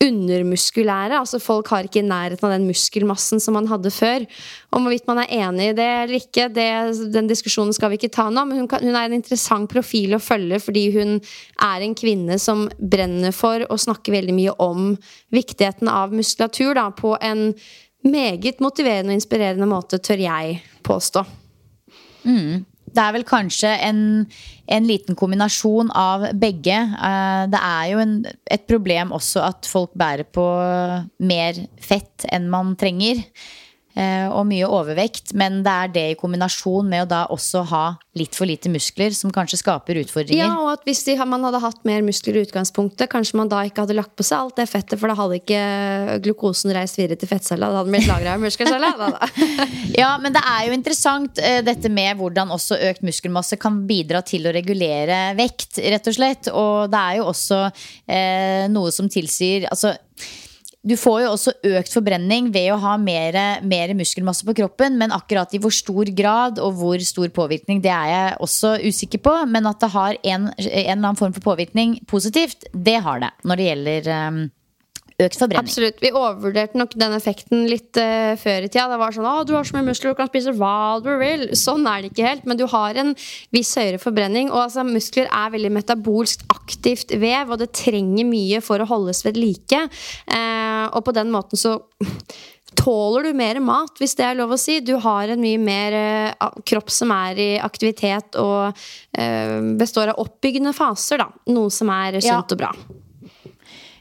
undermuskulære. 0.00 1.18
altså 1.18 1.38
Folk 1.38 1.68
har 1.68 1.84
ikke 1.84 2.00
i 2.00 2.06
nærheten 2.08 2.46
av 2.46 2.54
den 2.54 2.66
muskelmassen 2.68 3.40
som 3.42 3.54
man 3.58 3.68
hadde 3.68 3.92
før. 3.92 4.24
Om 4.72 4.86
hvorvidt 4.86 5.08
man 5.10 5.20
er 5.22 5.34
enig 5.42 5.70
i 5.70 5.76
det 5.76 5.88
eller 5.88 6.16
ikke, 6.16 6.48
det, 6.48 6.68
den 7.12 7.28
diskusjonen 7.28 7.74
skal 7.76 7.92
vi 7.92 8.00
ikke 8.00 8.12
ta 8.14 8.28
nå. 8.32 8.46
Men 8.48 8.62
hun, 8.62 8.70
kan, 8.70 8.84
hun, 8.84 8.96
er 8.96 9.10
en 9.10 9.18
interessant 9.18 9.70
profil 9.70 10.16
å 10.16 10.22
følge 10.22 10.62
fordi 10.64 10.86
hun 10.96 11.18
er 11.66 11.84
en 11.84 11.94
kvinne 11.98 12.40
som 12.40 12.66
brenner 12.80 13.36
for 13.36 13.66
å 13.68 13.78
snakke 13.80 14.14
veldig 14.14 14.36
mye 14.36 14.56
om 14.62 14.94
viktigheten 15.34 15.90
av 15.92 16.16
muskulatur 16.16 16.74
da, 16.78 16.88
på 16.96 17.14
en 17.20 17.50
meget 18.06 18.62
motiverende 18.64 19.12
og 19.12 19.20
inspirerende 19.20 19.68
måte, 19.68 20.00
tør 20.00 20.24
jeg 20.24 20.60
påstå. 20.86 21.26
Mm. 22.24 22.64
Det 22.90 23.02
er 23.02 23.14
vel 23.14 23.26
kanskje 23.28 23.70
en, 23.86 24.02
en, 24.66 24.88
liten 24.88 25.18
kombinasjon 25.18 25.92
av 25.96 26.28
begge. 26.40 26.76
Eh, 26.76 27.42
det 27.52 27.62
er 27.70 27.88
jo 27.92 28.02
en, 28.02 28.14
et 28.50 28.66
problem 28.70 29.14
også 29.16 29.44
at 29.46 29.68
folk 29.70 29.94
bærer 29.98 30.26
på 30.26 30.46
mer 31.22 31.64
fett 31.80 32.26
enn 32.32 32.50
man 32.52 32.74
trenger. 32.80 33.22
Eh, 33.98 34.28
og 34.30 34.44
mye 34.46 34.68
overvekt. 34.70 35.32
Men 35.34 35.64
det 35.66 35.72
er 35.72 35.90
det 35.94 36.04
i 36.12 36.18
kombinasjon 36.18 36.86
med 36.86 37.04
å 37.04 37.10
da 37.10 37.24
også 37.34 37.64
ha 37.72 37.84
litt 38.18 38.36
for 38.38 38.46
lite 38.46 38.70
muskler 38.70 39.14
som 39.14 39.32
kanskje 39.34 39.58
skaper 39.60 39.98
utfordringer. 40.04 40.44
Ja, 40.44 40.54
og 40.62 40.70
at 40.76 40.84
hvis 40.86 41.02
de, 41.06 41.16
man 41.26 41.42
hadde 41.46 41.60
hatt 41.62 41.82
mer 41.86 42.04
muskler 42.06 42.38
i 42.38 42.44
utgangspunktet, 42.46 43.10
kanskje 43.10 43.38
man 43.40 43.50
da 43.50 43.64
ikke 43.66 43.84
hadde 43.84 43.96
lagt 43.98 44.14
på 44.18 44.26
seg 44.26 44.44
alt 44.44 44.60
det 44.60 44.68
fettet, 44.70 44.98
for 45.00 45.10
da 45.10 45.16
hadde 45.18 45.40
ikke 45.40 45.62
glukosen 46.22 46.74
reist 46.74 47.00
videre 47.00 47.18
til 47.18 47.30
fettcella. 47.30 47.70
Da 47.70 47.80
hadde 47.80 47.90
den 47.90 47.96
blitt 47.98 48.10
lagra 48.10 48.36
i 48.38 48.44
muskelcella. 48.44 48.92
ja, 50.02 50.12
men 50.22 50.38
det 50.38 50.44
er 50.52 50.68
jo 50.68 50.76
interessant 50.76 51.42
uh, 51.42 51.58
dette 51.66 51.90
med 51.90 52.20
hvordan 52.20 52.54
også 52.54 52.78
økt 52.92 53.06
muskelmasse 53.06 53.58
kan 53.62 53.82
bidra 53.90 54.22
til 54.26 54.46
å 54.46 54.54
regulere 54.54 55.32
vekt, 55.38 55.82
rett 55.82 56.06
og 56.06 56.18
slett. 56.18 56.52
Og 56.54 56.86
det 56.92 57.02
er 57.02 57.18
jo 57.18 57.26
også 57.30 57.64
eh, 57.66 58.70
noe 58.70 58.94
som 58.94 59.10
tilsier 59.10 59.66
altså 59.70 59.96
du 60.80 60.94
får 60.96 61.18
jo 61.20 61.32
også 61.34 61.52
økt 61.76 61.92
forbrenning 61.92 62.48
ved 62.54 62.70
å 62.72 62.78
ha 62.80 62.94
mer, 63.00 63.36
mer, 63.68 63.92
muskelmasse 63.98 64.46
på 64.48 64.54
kroppen. 64.62 64.96
Men 65.00 65.12
akkurat 65.12 65.52
i 65.52 65.60
hvor 65.60 65.74
stor 65.74 66.08
grad 66.16 66.60
og 66.62 66.78
hvor 66.80 67.02
stor 67.04 67.28
påvirkning, 67.36 67.82
det 67.84 67.92
er 67.92 68.06
jeg 68.08 68.38
også 68.46 68.76
usikker 68.86 69.20
på. 69.26 69.34
Men 69.50 69.68
at 69.68 69.82
det 69.82 69.90
har 69.92 70.16
en, 70.22 70.48
en 70.56 70.70
eller 70.70 70.96
annen 70.96 71.20
form 71.20 71.36
for 71.36 71.52
påvirkning 71.52 71.98
positivt, 72.08 72.64
det 72.72 72.96
har 73.04 73.20
det 73.20 73.32
når 73.44 73.60
det 73.60 73.68
gjelder 73.68 74.10
um, 74.30 74.40
økt 75.26 75.38
forbrenning. 75.38 75.68
Absolutt. 75.68 76.00
Vi 76.02 76.12
overvurderte 76.12 76.78
nok 76.80 76.94
den 77.00 77.14
effekten 77.16 77.64
litt 77.70 77.98
uh, 78.00 78.34
før 78.40 78.66
i 78.66 78.70
tida. 78.70 78.88
Det 78.92 79.00
var 79.00 79.16
sånn 79.16 79.28
å, 79.28 79.34
du 79.46 79.54
har 79.56 79.66
så 79.66 79.76
mye 79.76 79.88
muskler, 79.90 80.14
du 80.14 80.20
kan 80.20 80.30
spise 80.30 80.54
hva 80.58 81.00
du 81.04 81.10
vil. 81.20 81.48
Sånn 81.58 81.86
er 81.90 82.02
det 82.02 82.12
ikke 82.12 82.28
helt. 82.28 82.46
Men 82.48 82.60
du 82.60 82.66
har 82.70 83.00
en 83.00 83.14
viss 83.54 83.72
høyere 83.78 84.00
forbrenning. 84.02 84.52
Og 84.52 84.64
altså, 84.66 84.84
muskler 84.86 85.30
er 85.30 85.52
veldig 85.56 85.72
metabolsk 85.80 86.46
aktivt 86.54 87.16
vev, 87.20 87.50
og 87.50 87.60
det 87.62 87.72
trenger 87.76 88.28
mye 88.28 88.62
for 88.64 88.82
å 88.82 88.88
holdes 88.90 89.24
ved 89.26 89.40
like. 89.40 89.84
Uh, 90.30 90.86
og 90.90 91.04
på 91.06 91.16
den 91.16 91.32
måten 91.34 91.60
så 91.60 91.76
tåler 92.80 93.28
du 93.28 93.36
mer 93.36 93.58
mat, 93.64 93.92
hvis 93.98 94.16
det 94.18 94.26
er 94.26 94.38
lov 94.38 94.54
å 94.54 94.60
si. 94.60 94.78
Du 94.84 94.94
har 95.02 95.32
en 95.32 95.42
mye 95.42 95.60
mer 95.60 95.98
uh, 95.98 96.48
kropp 96.66 96.92
som 96.94 97.12
er 97.14 97.40
i 97.40 97.50
aktivitet 97.60 98.38
og 98.40 98.70
uh, 98.70 99.58
består 99.80 100.14
av 100.14 100.22
oppbyggende 100.22 100.74
faser, 100.76 101.22
da. 101.22 101.30
Noe 101.52 101.72
som 101.74 101.92
er 101.94 102.20
sunt 102.20 102.30
ja. 102.30 102.42
og 102.44 102.60
bra. 102.60 102.74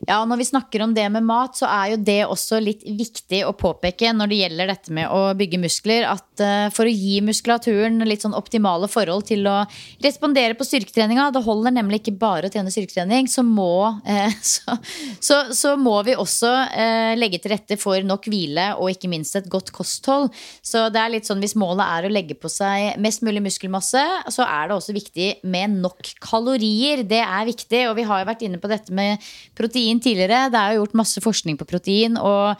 Ja, 0.07 0.21
når 0.25 0.39
vi 0.39 0.45
snakker 0.47 0.81
om 0.85 0.93
det 0.95 1.05
med 1.11 1.25
mat, 1.27 1.57
så 1.59 1.67
er 1.67 1.93
jo 1.93 1.97
det 2.07 2.19
også 2.23 2.59
litt 2.63 2.85
viktig 2.85 3.41
å 3.43 3.51
påpeke 3.57 4.13
når 4.15 4.31
det 4.31 4.37
gjelder 4.39 4.71
dette 4.71 4.93
med 4.95 5.11
å 5.11 5.33
bygge 5.37 5.59
muskler, 5.59 6.05
at 6.07 6.43
uh, 6.43 6.67
for 6.73 6.87
å 6.87 6.93
gi 6.93 7.19
muskulaturen 7.25 7.99
litt 8.07 8.23
sånn 8.23 8.37
optimale 8.37 8.87
forhold 8.91 9.27
til 9.27 9.47
å 9.49 9.57
respondere 10.03 10.55
på 10.55 10.67
styrketreninga, 10.67 11.29
det 11.35 11.43
holder 11.43 11.75
nemlig 11.75 11.99
ikke 12.01 12.15
bare 12.21 12.47
å 12.47 12.53
trene 12.53 12.71
styrketrening, 12.71 13.27
så 13.31 13.43
må, 13.43 13.89
uh, 14.07 14.37
så, 14.53 14.77
så, 15.19 15.41
så, 15.55 15.75
må 15.79 15.97
vi 16.07 16.15
også 16.19 16.53
uh, 16.71 17.13
legge 17.19 17.41
til 17.43 17.53
rette 17.55 17.79
for 17.79 17.99
nok 18.05 18.29
hvile 18.31 18.71
og 18.79 18.93
ikke 18.93 19.11
minst 19.11 19.35
et 19.39 19.51
godt 19.51 19.73
kosthold. 19.75 20.31
Så 20.65 20.87
det 20.93 21.03
er 21.03 21.13
litt 21.17 21.27
sånn 21.27 21.43
hvis 21.43 21.57
målet 21.59 21.83
er 21.85 22.07
å 22.07 22.13
legge 22.13 22.37
på 22.39 22.51
seg 22.51 22.95
mest 23.03 23.23
mulig 23.25 23.43
muskelmasse, 23.45 24.05
så 24.31 24.47
er 24.47 24.69
det 24.69 24.79
også 24.79 24.95
viktig 24.95 25.29
med 25.49 25.79
nok 25.83 26.13
kalorier. 26.23 27.03
Det 27.07 27.21
er 27.25 27.47
viktig, 27.49 27.85
og 27.89 27.97
vi 27.99 28.07
har 28.07 28.23
jo 28.23 28.29
vært 28.31 28.47
inne 28.47 28.61
på 28.61 28.71
dette 28.71 28.95
med 28.95 29.29
protein 29.57 29.98
protein 29.99 30.15
tidligere. 30.15 30.49
Det 30.51 30.59
er 30.59 30.73
jo 30.73 30.83
gjort 30.83 30.97
masse 30.97 31.21
forskning 31.21 31.57
på 31.59 31.67
protein. 31.67 32.17
og 32.17 32.55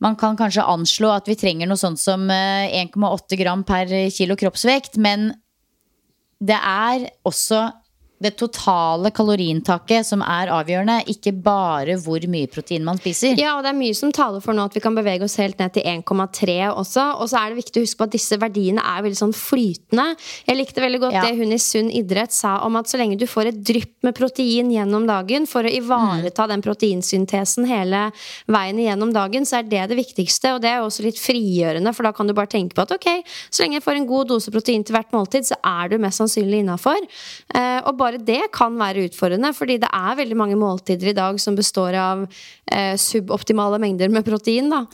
man 0.00 0.16
kan 0.16 0.36
kanskje 0.36 0.66
anslå 0.66 1.08
at 1.14 1.28
vi 1.28 1.36
trenger 1.38 1.66
noe 1.66 1.78
sånt 1.78 2.00
som 2.00 2.28
1,8 2.28 3.32
eh, 3.32 3.38
gram 3.40 3.62
per 3.64 3.86
kilo 4.10 4.36
kroppsvekt. 4.36 4.98
Men 4.98 5.32
det 6.40 6.58
er 6.58 7.08
også 7.24 7.70
det 8.24 8.34
totale 8.40 9.12
kaloriinntaket 9.14 10.06
som 10.08 10.22
er 10.24 10.52
avgjørende, 10.54 11.00
ikke 11.12 11.34
bare 11.44 11.96
hvor 12.00 12.24
mye 12.30 12.48
protein 12.50 12.84
man 12.86 13.00
spiser. 13.00 13.36
Ja, 13.40 13.56
og 13.58 13.64
det 13.64 13.72
er 13.72 13.78
mye 13.78 13.96
som 13.96 14.12
taler 14.14 14.42
for 14.44 14.56
nå 14.56 14.66
at 14.68 14.76
vi 14.76 14.82
kan 14.84 14.96
bevege 14.96 15.26
oss 15.26 15.36
helt 15.40 15.60
ned 15.60 15.74
til 15.76 15.86
1,3 15.88 16.56
også. 16.72 17.06
Og 17.20 17.30
så 17.30 17.40
er 17.40 17.52
det 17.52 17.60
viktig 17.60 17.80
å 17.80 17.84
huske 17.84 18.00
på 18.00 18.08
at 18.08 18.14
disse 18.16 18.38
verdiene 18.40 18.84
er 18.84 19.04
veldig 19.04 19.20
sånn 19.20 19.36
flytende. 19.36 20.06
Jeg 20.48 20.58
likte 20.58 20.84
veldig 20.84 21.02
godt 21.06 21.18
ja. 21.18 21.24
det 21.26 21.38
hun 21.38 21.54
i 21.54 21.60
Sunn 21.62 21.90
idrett 21.94 22.34
sa 22.34 22.56
om 22.66 22.78
at 22.80 22.90
så 22.90 23.00
lenge 23.00 23.18
du 23.20 23.26
får 23.30 23.52
et 23.52 23.60
drypp 23.66 24.06
med 24.06 24.16
protein 24.16 24.72
gjennom 24.72 25.06
dagen 25.08 25.48
for 25.50 25.66
å 25.66 25.72
ivareta 25.72 26.46
mm. 26.46 26.52
den 26.54 26.64
proteinsyntesen 26.64 27.68
hele 27.68 28.06
veien 28.50 28.80
gjennom 28.82 29.12
dagen, 29.14 29.46
så 29.48 29.60
er 29.60 29.68
det 29.68 29.86
det 29.92 29.98
viktigste. 29.98 30.54
Og 30.56 30.62
det 30.64 30.72
er 30.72 30.80
jo 30.80 30.88
også 30.88 31.06
litt 31.06 31.20
frigjørende, 31.20 31.94
for 31.96 32.06
da 32.06 32.14
kan 32.16 32.28
du 32.28 32.36
bare 32.36 32.50
tenke 32.50 32.76
på 32.76 32.84
at 32.84 32.94
ok, 32.96 33.10
så 33.50 33.64
lenge 33.64 33.78
jeg 33.78 33.86
får 33.86 34.00
en 34.00 34.08
god 34.10 34.32
dose 34.32 34.52
protein 34.54 34.84
til 34.86 34.96
hvert 34.96 35.12
måltid, 35.14 35.48
så 35.48 35.58
er 35.60 35.92
du 35.92 35.98
mest 36.02 36.22
sannsynlig 36.22 36.62
innafor. 36.64 37.00
Eh, 37.54 37.80
og 37.84 37.96
bare 38.00 38.13
det 38.22 38.50
kan 38.54 38.76
være 38.78 39.08
utfordrende, 39.08 39.52
fordi 39.56 39.78
det 39.82 39.90
er 39.90 40.20
veldig 40.20 40.38
mange 40.38 40.58
måltider 40.60 41.10
i 41.12 41.16
dag 41.16 41.40
som 41.42 41.56
består 41.58 41.96
av 41.98 42.26
eh, 42.26 42.94
suboptimale 43.00 43.80
mengder 43.82 44.12
med 44.12 44.26
protein. 44.26 44.70
da. 44.72 44.84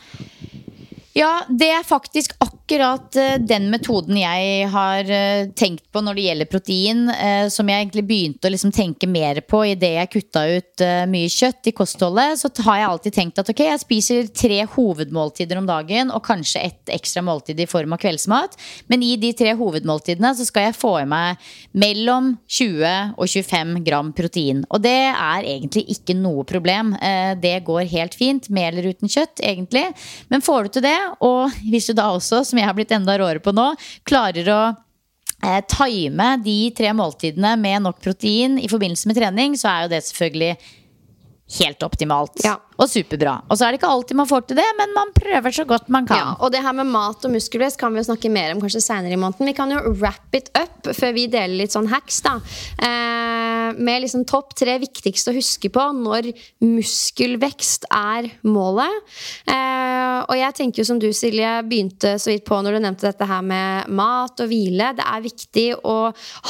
Ja, 1.17 1.31
det 1.49 1.69
er 1.75 1.87
faktisk 1.87 2.37
akkurat 2.39 2.60
eh, 2.73 3.39
den 3.43 3.69
metoden 3.73 4.17
jeg 4.19 4.67
har 4.71 5.09
eh, 5.11 5.49
tenkt 5.59 5.87
på 5.93 6.03
når 6.05 6.17
det 6.17 6.25
gjelder 6.27 6.49
protein. 6.51 7.03
Eh, 7.11 7.49
som 7.53 7.69
jeg 7.69 7.85
egentlig 7.85 8.05
begynte 8.09 8.49
å 8.49 8.53
liksom 8.55 8.73
tenke 8.75 9.09
mer 9.11 9.41
på 9.43 9.63
idet 9.73 9.93
jeg 9.97 10.11
kutta 10.15 10.45
ut 10.47 10.85
mye 11.11 11.29
kjøtt 11.31 11.71
i 11.71 11.75
kostholdet. 11.77 12.39
Så 12.41 12.51
har 12.67 12.81
jeg 12.81 12.89
alltid 12.89 13.17
tenkt 13.17 13.41
at 13.43 13.51
ok, 13.53 13.63
jeg 13.67 13.83
spiser 13.83 14.31
tre 14.35 14.61
hovedmåltider 14.75 15.61
om 15.61 15.69
dagen 15.69 16.13
og 16.15 16.25
kanskje 16.27 16.63
et 16.69 16.93
ekstra 16.95 17.23
måltid 17.27 17.61
i 17.61 17.69
form 17.71 17.97
av 17.97 18.03
kveldsmat. 18.03 18.57
Men 18.93 19.05
i 19.05 19.15
de 19.21 19.33
tre 19.37 19.55
hovedmåltidene 19.59 20.33
så 20.39 20.47
skal 20.49 20.69
jeg 20.69 20.79
få 20.79 20.95
i 21.03 21.09
meg 21.11 21.51
mellom 21.73 22.35
20 22.49 23.17
og 23.17 23.27
25 23.27 23.75
gram 23.87 24.13
protein. 24.17 24.65
Og 24.71 24.83
det 24.85 24.97
er 25.11 25.49
egentlig 25.57 25.87
ikke 25.97 26.17
noe 26.19 26.47
problem. 26.49 26.95
Det 27.41 27.57
går 27.67 27.91
helt 27.93 28.17
fint 28.17 28.49
med 28.53 28.71
eller 28.71 28.91
uten 28.95 29.11
kjøtt, 29.11 29.43
egentlig. 29.45 29.87
Men 30.33 30.45
får 30.45 30.67
du 30.69 30.77
til 30.79 30.87
det 30.89 30.99
og 31.25 31.61
hvis 31.71 31.91
du 31.91 31.95
da 31.97 32.11
også, 32.15 32.43
som 32.47 32.60
jeg 32.61 32.69
har 32.69 32.77
blitt 32.77 32.95
enda 32.95 33.17
råere 33.21 33.43
på 33.43 33.55
nå, 33.57 33.71
klarer 34.09 34.53
å 34.53 34.61
eh, 34.71 35.63
time 35.71 36.35
de 36.45 36.59
tre 36.77 36.93
måltidene 36.97 37.57
med 37.61 37.87
nok 37.87 38.01
protein 38.05 38.59
i 38.61 38.71
forbindelse 38.71 39.11
med 39.11 39.19
trening, 39.21 39.57
så 39.59 39.73
er 39.73 39.87
jo 39.87 39.95
det 39.95 40.05
selvfølgelig 40.09 40.55
helt 41.59 41.83
optimalt. 41.83 42.43
Ja. 42.45 42.57
Og 42.81 42.89
superbra. 42.89 43.35
Og 43.51 43.59
så 43.59 43.67
er 43.67 43.75
det 43.75 43.81
ikke 43.81 43.91
alltid 43.93 44.17
man 44.17 44.29
får 44.31 44.45
til 44.49 44.57
det, 44.57 44.69
men 44.79 44.95
man 44.97 45.11
prøver 45.13 45.53
så 45.53 45.67
godt 45.69 45.91
man 45.93 46.07
kan. 46.09 46.21
Ja, 46.21 46.29
og 46.41 46.53
det 46.55 46.63
her 46.65 46.73
med 46.79 46.89
mat 46.89 47.27
og 47.27 47.35
muskelvest 47.35 47.77
kan 47.81 47.93
vi 47.93 48.01
jo 48.01 48.07
snakke 48.09 48.31
mer 48.33 48.55
om 48.55 48.63
kanskje 48.63 48.81
senere 48.85 49.13
i 49.13 49.21
måneden. 49.21 49.51
Vi 49.51 49.57
kan 49.59 49.73
jo 49.75 49.83
wrap 50.01 50.37
it 50.39 50.49
up 50.57 50.89
før 50.97 51.13
vi 51.17 51.27
deler 51.29 51.59
litt 51.59 51.75
sånn 51.75 51.91
hacks, 51.93 52.23
da. 52.25 52.39
Eh, 52.81 53.77
med 53.77 54.05
liksom 54.07 54.25
topp 54.29 54.55
tre 54.59 54.79
viktigste 54.81 55.33
å 55.33 55.37
huske 55.37 55.69
på 55.73 55.85
når 55.99 56.31
muskelvekst 56.65 57.85
er 57.93 58.31
målet. 58.49 59.13
Eh, 59.45 60.19
og 60.25 60.37
jeg 60.39 60.57
tenker 60.57 60.81
jo 60.83 60.89
som 60.89 61.03
du, 61.03 61.11
Silje, 61.17 61.53
begynte 61.69 62.17
så 62.17 62.33
vidt 62.33 62.47
på 62.49 62.63
når 62.65 62.79
du 62.79 62.85
nevnte 62.87 63.11
dette 63.11 63.29
her 63.29 63.45
med 63.45 63.93
mat 63.93 64.41
og 64.41 64.49
hvile. 64.49 64.95
Det 64.97 65.05
er 65.05 65.27
viktig 65.27 65.67
å 65.85 65.99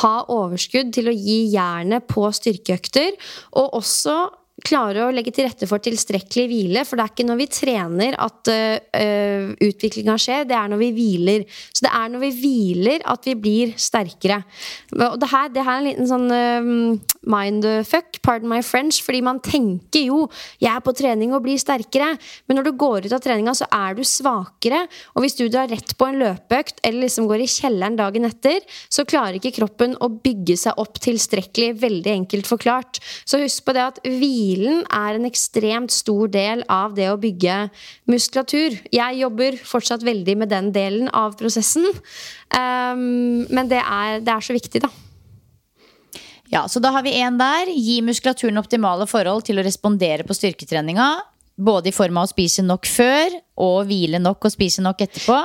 ha 0.04 0.14
overskudd 0.30 0.94
til 0.94 1.10
å 1.10 1.16
gi 1.16 1.40
jernet 1.56 2.06
på 2.10 2.28
styrkeøkter. 2.38 3.18
Og 3.58 3.80
også 3.80 4.16
klare 4.64 5.04
å 5.06 5.12
legge 5.14 5.32
til 5.34 5.46
rette 5.48 5.68
for 5.68 5.82
tilstrekkelig 5.82 6.46
hvile. 6.50 6.84
For 6.88 6.98
det 6.98 7.04
er 7.04 7.14
ikke 7.14 7.28
når 7.28 7.40
vi 7.40 7.48
trener 7.52 8.16
at 8.20 8.50
uh, 8.52 9.52
utviklinga 9.66 10.16
skjer, 10.20 10.46
det 10.48 10.56
er 10.56 10.70
når 10.72 10.82
vi 10.84 10.90
hviler. 10.96 11.46
Så 11.72 11.86
det 11.86 11.92
er 11.96 12.12
når 12.12 12.24
vi 12.26 12.32
hviler 12.40 13.06
at 13.10 13.28
vi 13.28 13.36
blir 13.38 13.74
sterkere. 13.80 14.40
Og 14.96 15.18
det 15.20 15.30
her, 15.32 15.50
det 15.54 15.64
her 15.66 15.78
er 15.78 15.82
en 15.82 15.88
liten 15.88 16.10
sånn 16.10 16.28
uh, 16.30 17.16
mindfuck, 17.20 18.20
pardon 18.24 18.50
my 18.52 18.60
French, 18.64 19.00
fordi 19.04 19.22
man 19.24 19.40
tenker 19.44 20.06
jo 20.06 20.28
'jeg 20.60 20.72
er 20.72 20.80
på 20.80 20.96
trening 20.96 21.34
og 21.34 21.42
blir 21.44 21.58
sterkere', 21.60 22.18
men 22.48 22.56
når 22.56 22.64
du 22.64 22.72
går 22.72 23.06
ut 23.06 23.12
av 23.12 23.20
treninga, 23.20 23.54
så 23.54 23.66
er 23.70 23.94
du 23.94 24.02
svakere. 24.02 24.86
Og 25.14 25.22
hvis 25.22 25.36
du 25.36 25.48
drar 25.48 25.68
rett 25.68 25.96
på 25.96 26.08
en 26.08 26.18
løpeøkt 26.20 26.80
eller 26.84 27.06
liksom 27.06 27.28
går 27.28 27.44
i 27.44 27.50
kjelleren 27.50 27.96
dagen 27.96 28.24
etter, 28.24 28.60
så 28.88 29.04
klarer 29.04 29.38
ikke 29.38 29.54
kroppen 29.56 29.96
å 30.00 30.08
bygge 30.08 30.56
seg 30.56 30.78
opp 30.80 31.00
tilstrekkelig, 31.00 31.74
veldig 31.80 32.12
enkelt 32.20 32.46
forklart. 32.46 33.00
Så 33.24 33.40
husk 33.42 33.64
på 33.64 33.74
det 33.76 33.84
at 33.84 34.00
hvilen 34.50 34.82
er 34.90 35.16
en 35.16 35.28
ekstremt 35.28 35.92
stor 35.94 36.30
del 36.32 36.64
av 36.68 36.94
det 36.96 37.08
å 37.10 37.18
bygge 37.20 37.68
muskulatur. 38.10 38.78
Jeg 38.92 39.20
jobber 39.20 39.58
fortsatt 39.62 40.04
veldig 40.06 40.36
med 40.42 40.50
den 40.50 40.72
delen 40.74 41.10
av 41.14 41.36
prosessen, 41.38 41.86
um, 41.86 43.46
men 43.48 43.70
det 43.70 43.80
er, 43.82 44.20
det 44.24 44.34
er 44.34 44.44
så 44.44 44.56
viktig, 44.56 44.82
da. 44.82 44.90
Ja, 46.50 46.64
så 46.66 46.82
da 46.82 46.90
har 46.90 47.04
vi 47.06 47.14
en 47.20 47.38
der. 47.38 47.70
Gi 47.70 48.00
muskulaturen 48.02 48.58
optimale 48.58 49.06
forhold 49.06 49.46
til 49.46 49.60
å 49.60 49.64
respondere 49.66 50.26
på 50.26 50.34
styrketreninga. 50.34 51.12
Både 51.60 51.90
i 51.90 51.94
form 51.94 52.16
av 52.20 52.28
å 52.28 52.30
spise 52.30 52.64
nok 52.64 52.88
før 52.88 53.36
og 53.60 53.84
hvile 53.90 54.20
nok 54.22 54.46
og 54.48 54.54
spise 54.54 54.82
nok 54.84 55.02
etterpå. 55.04 55.38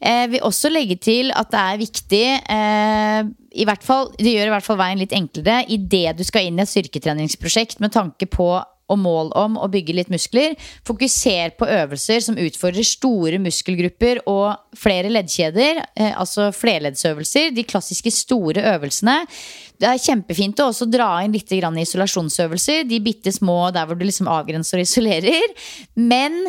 Eh, 0.00 0.24
vil 0.32 0.44
også 0.48 0.70
legge 0.72 0.96
til 1.02 1.32
at 1.36 1.50
det 1.52 1.60
er 1.60 1.80
viktig 1.82 2.24
eh, 2.40 3.20
i 3.52 3.66
hvert 3.68 3.84
fall, 3.84 4.08
Det 4.16 4.32
gjør 4.32 4.48
i 4.48 4.54
hvert 4.54 4.64
fall 4.64 4.80
veien 4.80 5.02
litt 5.02 5.12
enklere 5.12 5.62
idet 5.68 6.16
du 6.16 6.24
skal 6.24 6.48
inn 6.48 6.56
i 6.56 6.64
et 6.64 6.72
styrketreningsprosjekt 6.72 7.82
med 7.84 7.92
tanke 7.92 8.26
på 8.30 8.48
og 8.90 8.98
mål 9.00 9.30
om 9.38 9.58
å 9.60 9.68
bygge 9.72 9.96
litt 9.96 10.12
muskler. 10.12 10.56
Fokuser 10.86 11.54
på 11.58 11.68
øvelser 11.70 12.22
som 12.24 12.38
utfordrer 12.40 12.86
store 12.86 13.40
muskelgrupper 13.42 14.22
og 14.30 14.78
flere 14.78 15.12
leddkjeder. 15.12 15.82
Eh, 15.96 16.12
altså 16.12 16.50
flerleddsøvelser. 16.56 17.52
De 17.56 17.66
klassiske 17.68 18.12
store 18.14 18.64
øvelsene. 18.74 19.20
Det 19.82 19.88
er 19.90 20.02
kjempefint 20.02 20.60
å 20.62 20.68
også 20.70 20.86
dra 20.90 21.14
inn 21.24 21.34
litt 21.34 21.50
isolasjonsøvelser. 21.52 22.84
De 22.88 23.00
bitte 23.02 23.32
små 23.34 23.72
der 23.74 23.88
hvor 23.88 23.98
du 23.98 24.04
liksom 24.06 24.30
avgrenser 24.30 24.78
og 24.78 24.86
isolerer. 24.86 25.56
Men 25.98 26.44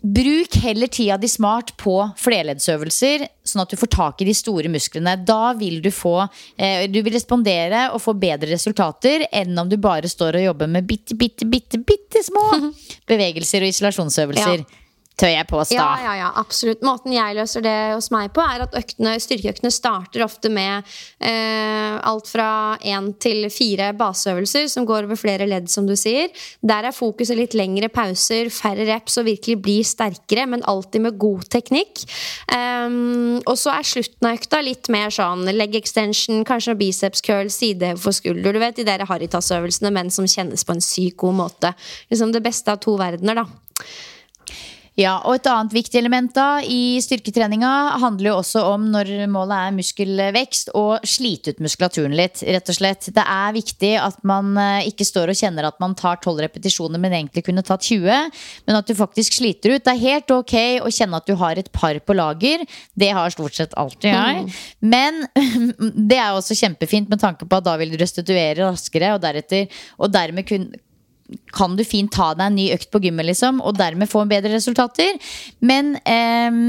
Bruk 0.00 0.54
heller 0.62 0.86
tida 0.86 1.18
di 1.20 1.28
smart 1.28 1.74
på 1.76 1.94
flerleddsøvelser, 2.16 3.26
sånn 3.44 3.62
at 3.66 3.72
du 3.72 3.76
får 3.76 3.90
tak 3.92 4.22
i 4.22 4.28
de 4.30 4.34
store 4.36 4.70
musklene. 4.72 5.12
Da 5.28 5.52
vil 5.58 5.82
du 5.84 5.90
få 5.92 6.14
eh, 6.56 6.86
Du 6.88 7.02
vil 7.02 7.12
respondere 7.12 7.90
og 7.92 8.00
få 8.00 8.14
bedre 8.16 8.48
resultater 8.54 9.26
enn 9.28 9.58
om 9.60 9.68
du 9.68 9.76
bare 9.76 10.08
står 10.08 10.40
og 10.40 10.46
jobber 10.48 10.72
med 10.72 10.88
bitte, 10.88 11.16
bitte, 11.20 11.44
bitte, 11.44 11.82
bitte 11.84 12.24
små 12.24 12.46
bevegelser 13.10 13.66
og 13.66 13.74
isolasjonsøvelser. 13.74 14.64
Ja 14.64 14.79
tør 15.20 15.32
jeg 15.32 15.46
påstå. 15.50 15.76
Ja, 15.76 15.88
ja, 16.04 16.14
ja, 16.22 16.28
absolutt. 16.40 16.82
Måten 16.86 17.12
jeg 17.14 17.36
løser 17.36 17.64
det 17.64 17.76
hos 17.92 18.10
meg 18.14 18.32
på, 18.36 18.42
er 18.44 18.64
at 18.64 18.76
øktene, 18.78 19.14
styrkeøktene 19.20 19.72
starter 19.74 20.24
ofte 20.24 20.50
med 20.52 20.86
eh, 21.18 21.96
alt 22.08 22.30
fra 22.30 22.50
én 22.80 23.10
til 23.20 23.48
fire 23.52 23.90
baseøvelser 23.98 24.68
som 24.72 24.86
går 24.88 25.08
over 25.08 25.20
flere 25.20 25.48
ledd, 25.50 25.68
som 25.72 25.88
du 25.88 25.96
sier. 25.98 26.30
Der 26.64 26.88
er 26.88 26.96
fokuset 26.96 27.38
litt 27.38 27.56
lengre 27.58 27.90
pauser, 27.92 28.50
færre 28.54 28.86
reps 28.88 29.18
og 29.20 29.28
virkelig 29.28 29.58
bli 29.64 29.78
sterkere, 29.86 30.46
men 30.50 30.64
alltid 30.70 31.04
med 31.06 31.18
god 31.20 31.48
teknikk. 31.52 32.04
Um, 32.50 33.40
og 33.44 33.56
så 33.60 33.74
er 33.76 33.88
slutten 33.88 34.28
av 34.28 34.38
økta 34.38 34.62
litt 34.64 34.90
mer 34.92 35.12
sånn 35.14 35.44
leg 35.52 35.76
extension, 35.78 36.44
kanskje 36.48 36.78
biceps 36.80 37.24
curl, 37.26 37.50
sidehev 37.52 38.00
for 38.00 38.16
skulder. 38.16 38.54
Du 38.56 38.62
vet 38.62 38.78
de 38.78 38.86
der 38.88 39.04
Haritas-øvelsene, 39.08 39.92
men 39.94 40.12
som 40.14 40.28
kjennes 40.30 40.64
på 40.64 40.76
en 40.76 40.84
sykt 40.84 41.18
god 41.20 41.36
måte. 41.42 41.74
Liksom 42.12 42.32
det 42.34 42.44
beste 42.44 42.72
av 42.72 42.80
to 42.82 42.96
verdener, 43.00 43.42
da. 43.42 43.48
Ja, 45.00 45.14
og 45.24 45.38
Et 45.38 45.48
annet 45.48 45.72
viktig 45.72 45.96
element 46.00 46.32
da 46.36 46.60
i 46.60 46.98
styrketreninga 47.00 47.70
handler 48.02 48.30
jo 48.30 48.34
også 48.40 48.62
om 48.74 48.88
når 48.92 49.12
målet 49.32 49.56
er 49.56 49.76
muskelvekst, 49.76 50.72
og 50.76 51.06
slite 51.08 51.54
ut 51.54 51.62
muskulaturen 51.64 52.14
litt. 52.16 52.42
rett 52.44 52.68
og 52.68 52.76
slett. 52.76 53.08
Det 53.14 53.24
er 53.24 53.54
viktig 53.56 53.92
at 54.00 54.18
man 54.26 54.52
eh, 54.60 54.88
ikke 54.90 55.06
står 55.08 55.32
og 55.32 55.38
kjenner 55.38 55.68
at 55.68 55.78
man 55.80 55.94
tar 55.98 56.20
12 56.20 56.42
repetisjoner, 56.44 57.00
men 57.00 57.16
egentlig 57.16 57.44
kunne 57.46 57.64
tatt 57.66 57.86
20. 57.86 58.28
Men 58.66 58.78
at 58.78 58.88
du 58.88 58.94
faktisk 58.98 59.38
sliter 59.38 59.76
ut. 59.76 59.84
Det 59.84 59.94
er 59.94 60.04
helt 60.04 60.34
ok 60.34 60.56
å 60.84 60.92
kjenne 60.92 61.20
at 61.20 61.28
du 61.28 61.34
har 61.40 61.60
et 61.60 61.72
par 61.72 61.96
på 62.04 62.16
lager. 62.16 62.66
Det 62.94 63.10
har 63.16 63.32
stort 63.32 63.56
sett 63.56 63.76
alltid 63.80 64.12
jeg. 64.12 64.44
Mm. 64.44 64.52
Men 64.92 65.24
det 66.10 66.20
er 66.20 66.34
også 66.34 66.58
kjempefint 66.58 67.10
med 67.10 67.22
tanke 67.22 67.48
på 67.48 67.60
at 67.60 67.66
da 67.66 67.78
vil 67.80 67.94
du 67.94 67.98
restituere 68.00 68.68
raskere, 68.68 69.14
og 69.16 69.24
deretter 69.24 69.82
og 70.00 70.12
dermed 70.12 70.48
kunne 70.48 70.84
kan 71.56 71.76
du 71.78 71.84
fint 71.86 72.12
ta 72.12 72.32
deg 72.34 72.46
en 72.48 72.58
ny 72.58 72.68
økt 72.76 72.90
på 72.92 73.02
gymmet, 73.04 73.28
liksom, 73.30 73.62
og 73.64 73.78
dermed 73.78 74.10
få 74.10 74.26
bedre 74.30 74.54
resultater. 74.56 75.18
Men 75.64 75.94
eh, 76.04 76.62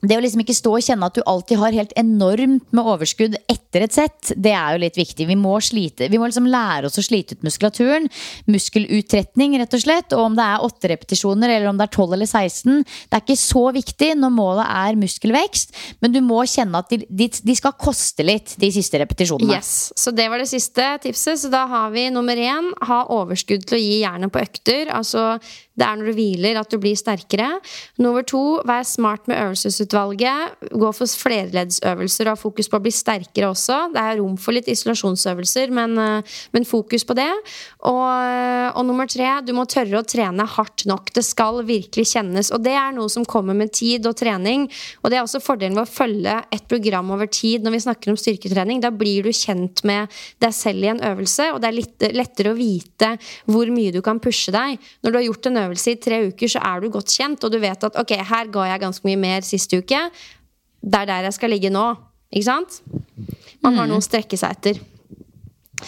det 0.00 0.14
å 0.14 0.22
liksom 0.22 0.44
ikke 0.44 0.54
stå 0.54 0.72
og 0.76 0.84
kjenne 0.84 1.06
at 1.08 1.16
du 1.16 1.22
alltid 1.26 1.58
har 1.58 1.74
helt 1.74 1.94
enormt 1.98 2.66
med 2.74 2.86
overskudd 2.86 3.34
etter 3.50 3.82
et 3.82 3.96
sett, 3.96 4.32
det 4.38 4.52
er 4.54 4.76
jo 4.76 4.82
litt 4.84 4.98
viktig. 4.98 5.26
Vi 5.26 5.36
må, 5.38 5.56
slite, 5.64 6.06
vi 6.12 6.20
må 6.20 6.28
liksom 6.28 6.46
lære 6.50 6.86
oss 6.86 7.00
å 7.00 7.04
slite 7.04 7.34
ut 7.34 7.46
muskulaturen. 7.46 8.06
Muskelutretning, 8.46 9.56
rett 9.58 9.74
og 9.74 9.82
slett. 9.82 10.14
Og 10.14 10.28
om 10.28 10.38
det 10.38 10.46
er 10.46 10.66
åtte 10.68 10.92
repetisjoner 10.92 11.50
eller 11.56 11.70
om 11.72 11.80
det 11.80 11.88
er 11.88 11.94
12 11.96 12.14
eller 12.14 12.30
16, 12.30 12.84
det 12.86 13.18
er 13.18 13.24
ikke 13.24 13.38
så 13.42 13.64
viktig 13.74 14.12
når 14.20 14.34
målet 14.36 14.70
er 14.70 15.00
muskelvekst. 15.02 15.74
Men 16.04 16.14
du 16.14 16.20
må 16.24 16.44
kjenne 16.46 16.84
at 16.84 16.94
de, 16.94 17.28
de 17.28 17.58
skal 17.58 17.74
koste 17.78 18.26
litt, 18.26 18.54
de 18.60 18.70
siste 18.74 19.02
repetisjonene. 19.02 19.58
Yes, 19.58 19.90
Så 19.98 20.14
det 20.14 20.28
var 20.30 20.38
det 20.42 20.50
siste 20.50 20.92
tipset. 21.02 21.42
Så 21.42 21.50
da 21.52 21.64
har 21.70 21.90
vi 21.94 22.06
nummer 22.14 22.38
én 22.38 22.70
ha 22.86 23.02
overskudd 23.18 23.66
til 23.66 23.80
å 23.80 23.82
gi 23.82 24.02
jernet 24.04 24.32
på 24.32 24.42
økter. 24.46 24.94
Altså 24.94 25.34
det 25.78 25.86
er 25.86 25.98
når 25.98 26.10
du 26.10 26.16
hviler 26.16 26.58
at 26.58 26.72
du 26.72 26.78
blir 26.82 26.98
sterkere. 26.98 27.48
Nummer 28.02 28.24
to, 28.26 28.60
vær 28.66 28.86
smart 28.86 29.28
med 29.30 29.38
øvelsesutvalget. 29.38 30.58
Gå 30.74 30.90
for 30.96 31.18
flerleddsøvelser 31.22 32.26
og 32.26 32.34
ha 32.34 32.40
fokus 32.40 32.70
på 32.70 32.80
å 32.80 32.82
bli 32.82 32.92
sterkere 32.94 33.52
også. 33.52 33.78
Det 33.94 34.02
er 34.02 34.18
rom 34.18 34.34
for 34.40 34.56
litt 34.56 34.70
isolasjonsøvelser, 34.72 35.70
men, 35.74 35.94
eh, 36.02 36.36
men 36.52 36.66
fokus 36.66 37.06
på 37.06 37.14
det. 37.18 37.30
Og, 37.86 38.08
og, 38.74 38.82
nummer 38.88 39.06
tre, 39.10 39.28
du 39.46 39.54
må 39.54 39.66
tørre 39.70 40.00
å 40.00 40.06
trene 40.06 40.46
hardt 40.56 40.86
nok. 40.90 41.12
Det 41.14 41.22
skal 41.26 41.62
virkelig 41.68 42.08
kjennes. 42.14 42.50
Og 42.54 42.64
det 42.64 42.74
er 42.74 42.94
noe 42.96 43.08
som 43.12 43.26
kommer 43.28 43.54
med 43.54 43.72
tid 43.76 44.06
og 44.10 44.18
trening. 44.18 44.66
Og 45.02 45.10
det 45.12 45.20
er 45.20 45.26
også 45.26 45.42
fordelen 45.44 45.78
ved 45.78 45.86
å 45.86 45.92
følge 45.92 46.36
et 46.54 46.66
program 46.70 47.14
over 47.14 47.30
tid 47.30 47.62
når 47.62 47.76
vi 47.76 47.84
snakker 47.86 48.12
om 48.12 48.18
styrketrening. 48.18 48.82
Da 48.82 48.90
blir 48.90 49.28
du 49.28 49.30
kjent 49.30 49.84
med 49.86 50.10
deg 50.42 50.54
selv 50.56 50.82
i 50.82 50.90
en 50.90 51.04
øvelse, 51.12 51.52
og 51.54 51.62
det 51.62 51.70
er 51.70 51.78
litt 51.78 52.08
lettere 52.18 52.52
å 52.52 52.58
vite 52.58 53.14
hvor 53.46 53.70
mye 53.70 53.94
du 53.94 54.02
kan 54.02 54.18
pushe 54.22 54.52
deg. 54.54 54.78
Når 55.04 55.14
du 55.14 55.20
har 55.20 55.26
gjort 55.28 55.46
en 55.46 55.62
øvelse 55.62 55.67
øvelse 55.68 55.94
i 55.94 56.00
tre 56.02 56.20
uker, 56.32 56.50
så 56.56 56.62
er 56.64 56.82
du 56.82 56.90
godt 56.92 57.12
kjent, 57.14 57.44
og 57.44 57.52
du 57.52 57.60
vet 57.62 57.88
at 57.88 57.96
ok, 58.00 58.16
her 58.32 58.52
ga 58.52 58.68
jeg 58.72 58.82
ganske 58.82 59.08
mye 59.08 59.20
mer 59.20 59.46
siste 59.46 59.78
uke. 59.78 60.02
Det 60.82 61.00
er 61.00 61.10
der 61.10 61.28
jeg 61.28 61.36
skal 61.36 61.52
ligge 61.54 61.70
nå. 61.70 61.86
Ikke 62.32 62.48
sant? 62.48 62.80
Man 63.64 63.76
har 63.78 63.86
mm. 63.86 63.92
noe 63.92 64.02
å 64.02 64.04
strekke 64.04 64.36
seg 64.40 64.56
etter. 64.56 64.80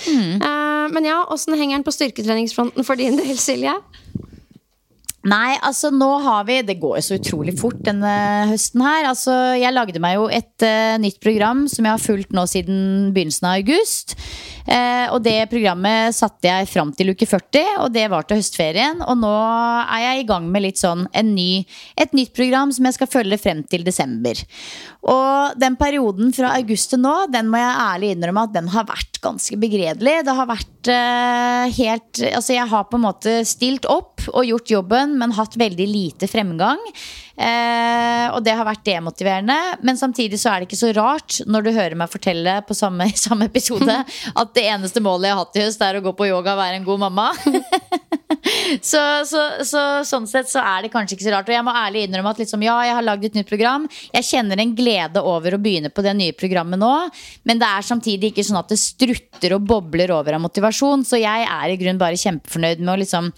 Mm. 0.06 0.38
Uh, 0.40 0.86
men 0.94 1.08
ja, 1.08 1.18
åssen 1.32 1.56
henger 1.58 1.78
den 1.78 1.86
på 1.86 1.94
styrketreningsfronten 1.94 2.86
for 2.86 3.00
din 3.00 3.18
del, 3.18 3.36
Silje? 3.40 3.74
Nei, 5.28 5.58
altså 5.60 5.90
nå 5.92 6.08
har 6.24 6.46
vi 6.48 6.60
Det 6.64 6.78
går 6.80 6.96
jo 6.96 7.02
så 7.04 7.16
utrolig 7.18 7.52
fort 7.60 7.80
denne 7.84 8.12
høsten 8.48 8.80
her. 8.84 9.08
Altså, 9.10 9.34
jeg 9.60 9.74
lagde 9.74 10.00
meg 10.00 10.16
jo 10.16 10.28
et 10.32 10.64
uh, 10.64 10.96
nytt 11.00 11.20
program 11.20 11.66
som 11.68 11.84
jeg 11.84 11.92
har 11.92 12.00
fulgt 12.00 12.32
nå 12.32 12.46
siden 12.48 13.10
begynnelsen 13.12 13.50
av 13.50 13.58
august. 13.60 14.16
Uh, 14.64 15.12
og 15.12 15.20
det 15.24 15.50
programmet 15.50 16.16
satte 16.16 16.48
jeg 16.48 16.70
fram 16.70 16.94
til 16.96 17.12
uke 17.12 17.28
40, 17.28 17.82
og 17.84 17.92
det 17.92 18.06
var 18.12 18.24
til 18.24 18.40
høstferien. 18.40 19.02
Og 19.04 19.20
nå 19.20 19.32
er 19.82 20.06
jeg 20.06 20.22
i 20.22 20.26
gang 20.30 20.48
med 20.48 20.64
litt 20.64 20.80
sånn 20.80 21.04
ny, 21.28 21.66
et 22.00 22.16
nytt 22.16 22.32
program 22.36 22.72
som 22.72 22.88
jeg 22.88 22.96
skal 22.96 23.12
følge 23.12 23.40
frem 23.42 23.60
til 23.68 23.84
desember. 23.84 24.40
Og 25.10 25.60
den 25.60 25.76
perioden 25.80 26.32
fra 26.36 26.54
august 26.56 26.94
til 26.94 27.02
nå, 27.04 27.14
den 27.32 27.52
må 27.52 27.60
jeg 27.60 27.84
ærlig 27.84 28.14
innrømme 28.14 28.46
at 28.48 28.56
den 28.56 28.72
har 28.72 28.88
vært 28.88 29.20
ganske 29.20 29.60
begredelig. 29.60 30.16
Det 30.24 30.38
har 30.40 30.48
vært 30.48 30.92
uh, 30.92 31.68
helt 31.76 32.24
Altså, 32.30 32.54
jeg 32.54 32.68
har 32.70 32.88
på 32.88 32.96
en 32.96 33.04
måte 33.04 33.32
stilt 33.48 33.84
opp 33.90 34.09
og 34.32 34.46
gjort 34.46 34.70
jobben, 34.72 35.16
men 35.20 35.34
hatt 35.36 35.56
veldig 35.60 35.88
lite 35.88 36.28
fremgang. 36.30 36.80
Eh, 37.40 38.26
og 38.34 38.42
det 38.44 38.52
har 38.52 38.66
vært 38.68 38.84
demotiverende. 38.84 39.56
Men 39.86 39.96
samtidig 39.96 40.40
så 40.40 40.52
er 40.52 40.60
det 40.60 40.68
ikke 40.68 40.80
så 40.80 40.92
rart 40.96 41.40
når 41.48 41.64
du 41.64 41.70
hører 41.72 41.96
meg 41.96 42.12
fortelle 42.12 42.58
på 42.68 42.76
samme, 42.76 43.08
samme 43.26 43.48
episode 43.48 43.96
at 44.04 44.54
det 44.56 44.66
eneste 44.68 45.02
målet 45.04 45.30
jeg 45.30 45.36
har 45.36 45.44
hatt 45.46 45.56
i 45.56 45.64
høst, 45.64 45.84
er 45.86 46.00
å 46.00 46.04
gå 46.04 46.12
på 46.18 46.28
yoga 46.28 46.54
og 46.54 46.60
være 46.60 46.80
en 46.80 46.88
god 46.88 47.04
mamma. 47.06 47.30
så, 48.90 49.00
så, 49.28 49.46
så, 49.64 49.84
sånn 50.06 50.28
sett 50.28 50.52
så 50.52 50.60
er 50.60 50.84
det 50.84 50.92
kanskje 50.92 51.16
ikke 51.16 51.28
så 51.30 51.34
rart. 51.38 51.48
Og 51.48 51.56
jeg 51.56 51.66
må 51.66 51.74
ærlig 51.80 52.04
innrømme 52.06 52.34
at 52.34 52.44
liksom, 52.44 52.64
ja, 52.66 52.76
jeg 52.90 52.98
har 52.98 53.08
lagd 53.08 53.26
et 53.30 53.40
nytt 53.40 53.50
program. 53.50 53.88
Jeg 54.12 54.28
kjenner 54.28 54.60
en 54.60 54.76
glede 54.76 55.24
over 55.24 55.56
å 55.56 55.62
begynne 55.62 55.92
på 55.94 56.04
det 56.04 56.16
nye 56.20 56.36
programmet 56.36 56.80
nå. 56.80 56.94
Men 57.48 57.62
det 57.62 57.72
er 57.72 57.88
samtidig 57.88 58.34
ikke 58.34 58.46
sånn 58.46 58.60
at 58.60 58.72
det 58.72 58.80
strutter 58.82 59.56
og 59.56 59.64
bobler 59.70 60.12
over 60.12 60.36
av 60.36 60.44
motivasjon. 60.44 61.08
Så 61.08 61.22
jeg 61.22 61.48
er 61.48 61.72
i 61.72 61.80
grunnen 61.80 62.00
bare 62.00 62.20
kjempefornøyd 62.20 62.84
med 62.84 62.98
å 62.98 63.00
liksom 63.00 63.32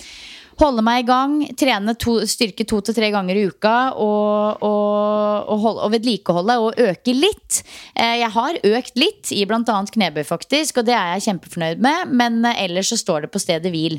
holde 0.62 0.84
meg 0.84 1.02
i 1.02 1.06
gang, 1.08 1.34
trene 1.58 1.94
to, 1.98 2.18
styrke 2.28 2.66
to 2.68 2.80
til 2.84 2.96
tre 2.96 3.10
ganger 3.14 3.38
i 3.38 3.44
uka 3.50 3.76
og, 3.98 4.62
og, 4.62 5.50
og, 5.52 5.66
og 5.72 5.92
vedlikeholde 5.94 6.58
og 6.62 6.80
øke 6.80 7.14
litt. 7.16 7.62
Eh, 7.94 8.20
jeg 8.22 8.30
har 8.36 8.60
økt 8.72 9.00
litt 9.00 9.32
i 9.34 9.42
bl.a. 9.48 9.62
knebøy, 9.66 10.22
faktisk, 10.28 10.80
og 10.80 10.88
det 10.88 10.96
er 10.96 11.16
jeg 11.16 11.26
kjempefornøyd 11.28 11.82
med. 11.82 12.14
Men 12.22 12.40
eh, 12.48 12.64
ellers 12.66 12.92
så 12.92 13.00
står 13.00 13.26
det 13.26 13.32
på 13.34 13.42
stedet 13.42 13.72
hvil. 13.74 13.98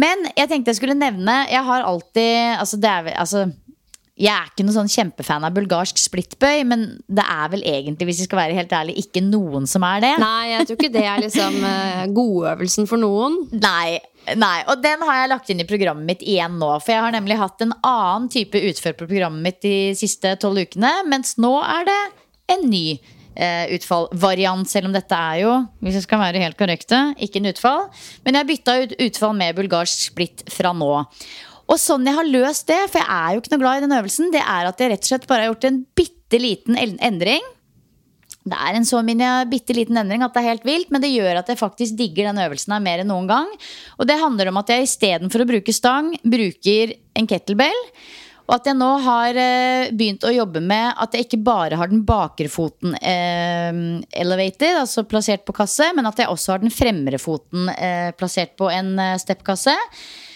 Men 0.00 0.26
jeg 0.34 0.50
tenkte 0.50 0.72
jeg 0.72 0.80
skulle 0.80 0.96
nevne 0.98 1.44
Jeg 1.46 1.62
har 1.62 1.84
alltid 1.86 2.56
altså 2.58 2.78
det 2.82 2.90
er, 2.90 3.10
altså, 3.20 3.44
jeg 4.14 4.30
er 4.30 4.46
ikke 4.46 4.62
noen 4.62 4.76
sånn 4.76 4.90
kjempefan 4.92 5.42
av 5.42 5.54
bulgarsk 5.56 5.98
splittbøy, 5.98 6.60
men 6.70 6.84
det 7.10 7.24
er 7.26 7.48
vel 7.50 7.64
egentlig, 7.66 8.06
hvis 8.06 8.20
vi 8.22 8.26
skal 8.28 8.44
være 8.44 8.58
helt 8.60 8.74
ærlig, 8.76 8.94
ikke 9.02 9.24
noen 9.26 9.66
som 9.66 9.82
er 9.88 10.04
det. 10.04 10.12
Nei, 10.22 10.52
jeg 10.52 10.68
tror 10.68 10.78
ikke 10.78 10.90
det 10.94 11.02
er 11.10 11.22
liksom 11.24 11.56
uh, 11.66 12.04
godøvelsen 12.14 12.86
for 12.86 13.02
noen. 13.02 13.40
Nei, 13.58 13.98
nei, 14.38 14.58
og 14.70 14.84
den 14.84 15.02
har 15.02 15.18
jeg 15.18 15.32
lagt 15.32 15.50
inn 15.50 15.64
i 15.64 15.66
programmet 15.66 16.06
mitt 16.12 16.22
igjen 16.22 16.60
nå. 16.62 16.70
For 16.84 16.94
jeg 16.94 17.02
har 17.08 17.16
nemlig 17.16 17.40
hatt 17.42 17.66
en 17.66 17.74
annen 17.80 18.30
type 18.30 18.62
utfør 18.70 18.94
på 19.00 19.10
programmet 19.10 19.48
mitt 19.48 19.58
de 19.66 19.74
siste 19.98 20.36
tolv 20.38 20.62
ukene, 20.62 20.94
mens 21.10 21.34
nå 21.42 21.56
er 21.64 21.90
det 21.90 22.00
en 22.54 22.66
ny 22.70 22.86
Uh, 23.34 23.66
utfallvariant, 23.74 24.68
selv 24.70 24.86
om 24.86 24.92
dette 24.94 25.16
er 25.18 25.40
jo, 25.40 25.54
hvis 25.82 25.96
jeg 25.98 26.04
skal 26.04 26.20
være 26.20 26.38
helt 26.38 26.54
korrekte, 26.54 27.00
ikke 27.18 27.40
en 27.40 27.48
utfall. 27.50 27.80
Men 28.22 28.38
jeg 28.38 28.46
bytta 28.46 28.76
ut 28.78 28.94
utfall 29.08 29.34
med 29.34 29.56
bulgarsk 29.58 30.04
splitt 30.12 30.44
fra 30.54 30.70
nå. 30.70 30.92
Og 31.70 31.80
sånn 31.80 32.04
jeg 32.08 32.16
har 32.18 32.28
løst 32.28 32.68
det, 32.68 32.80
for 32.92 33.00
jeg 33.00 33.08
er 33.08 33.34
jo 33.34 33.42
ikke 33.42 33.54
noe 33.54 33.62
glad 33.62 33.80
i 33.80 33.84
den 33.86 33.96
øvelsen, 33.96 34.32
det 34.34 34.42
er 34.44 34.68
at 34.68 34.80
jeg 34.80 34.92
rett 34.92 35.06
og 35.06 35.10
slett 35.12 35.28
bare 35.30 35.46
har 35.46 35.52
gjort 35.54 35.68
en 35.70 35.82
bitte 35.96 36.40
liten 36.40 36.78
endring. 36.78 37.44
Det 38.44 38.56
er 38.60 38.76
en 38.76 38.84
så 38.84 39.00
bitte 39.48 39.72
liten 39.72 39.96
endring 39.96 40.22
at 40.24 40.34
det 40.34 40.42
er 40.42 40.50
helt 40.50 40.66
vilt, 40.68 40.90
men 40.92 41.00
det 41.00 41.14
gjør 41.14 41.40
at 41.40 41.48
jeg 41.48 41.60
faktisk 41.60 41.96
digger 41.96 42.28
den 42.28 42.42
øvelsen 42.44 42.74
her 42.76 42.82
mer 42.84 43.00
enn 43.00 43.08
noen 43.08 43.30
gang. 43.30 43.48
Og 43.96 44.08
det 44.08 44.20
handler 44.20 44.50
om 44.50 44.60
at 44.60 44.68
jeg 44.68 44.84
istedenfor 44.84 45.44
å 45.44 45.48
bruke 45.48 45.72
stang, 45.72 46.12
bruker 46.20 46.92
en 47.16 47.30
kettlebell. 47.30 47.80
Og 48.44 48.58
at 48.58 48.68
jeg 48.68 48.76
nå 48.76 48.90
har 49.06 49.38
eh, 49.40 49.86
begynt 49.96 50.26
å 50.28 50.34
jobbe 50.34 50.60
med 50.60 51.00
at 51.00 51.16
jeg 51.16 51.24
ikke 51.24 51.40
bare 51.46 51.78
har 51.80 51.88
den 51.88 52.02
bakre 52.04 52.50
foten 52.52 52.92
eh, 53.00 53.72
elevated, 54.20 54.82
altså 54.82 55.06
plassert 55.08 55.46
på 55.48 55.56
kasse, 55.56 55.88
men 55.96 56.04
at 56.04 56.20
jeg 56.20 56.28
også 56.28 56.52
har 56.52 56.60
den 56.60 56.74
fremre 56.74 57.16
foten 57.22 57.72
eh, 57.72 58.10
plassert 58.18 58.52
på 58.60 58.68
en 58.68 58.92
eh, 59.00 59.16
steppkasse. 59.22 59.72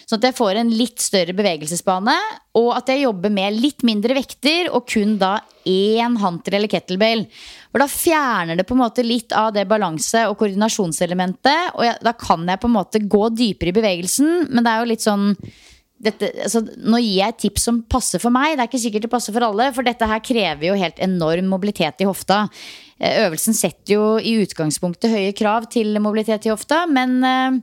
Sånn 0.09 0.22
at 0.22 0.30
jeg 0.30 0.38
får 0.38 0.56
en 0.56 0.70
litt 0.72 1.02
større 1.04 1.34
bevegelsesbane, 1.36 2.14
og 2.56 2.68
at 2.72 2.88
jeg 2.88 3.02
jobber 3.02 3.32
med 3.34 3.59
litt 3.61 3.84
mindre 3.84 4.16
vekter 4.16 4.70
og 4.72 4.86
kun 4.88 5.18
da 5.20 5.34
én 5.68 6.16
hunter 6.22 6.56
eller 6.56 6.72
kettlebell. 6.72 7.26
For 7.68 7.84
da 7.84 7.88
fjerner 7.92 8.56
det 8.56 8.64
på 8.64 8.72
en 8.72 8.80
måte 8.86 9.04
litt 9.04 9.36
av 9.36 9.52
det 9.52 9.66
balanse- 9.68 10.24
og 10.30 10.38
koordinasjonselementet. 10.40 11.74
Og 11.76 11.84
jeg, 11.84 12.00
da 12.09 12.16
kan 12.16 12.48
jeg 12.48 12.62
på 12.62 12.70
en 12.70 12.78
måte 12.78 13.04
gå 13.04 13.22
dypere 13.36 13.74
i 13.74 13.76
bevegelsen, 13.82 14.48
men 14.48 14.64
det 14.64 14.72
er 14.72 14.80
jo 14.80 14.90
litt 14.94 15.04
sånn 15.04 15.28
dette, 15.98 16.28
altså, 16.44 16.62
nå 16.62 17.00
gir 17.02 17.16
jeg 17.18 17.34
et 17.34 17.40
tips 17.42 17.64
som 17.68 17.80
passer 17.90 18.22
for 18.22 18.32
meg. 18.32 18.54
Det 18.54 18.64
er 18.64 18.70
ikke 18.70 18.80
sikkert 18.80 19.04
det 19.09 19.12
passer 19.12 19.34
for 19.34 19.44
alle. 19.44 19.70
For 19.76 19.84
dette 19.84 20.09
her 20.09 20.22
krever 20.24 20.70
jo 20.70 20.78
helt 20.78 21.00
enorm 21.04 21.50
mobilitet 21.50 22.00
i 22.00 22.09
hofta. 22.09 22.44
Eh, 22.96 23.26
øvelsen 23.26 23.56
setter 23.56 23.96
jo 23.98 24.04
i 24.16 24.38
utgangspunktet 24.44 25.12
høye 25.12 25.34
krav 25.36 25.68
til 25.74 25.98
mobilitet 26.00 26.46
i 26.46 26.54
hofta, 26.54 26.84
men 26.88 27.18
eh, 27.26 27.59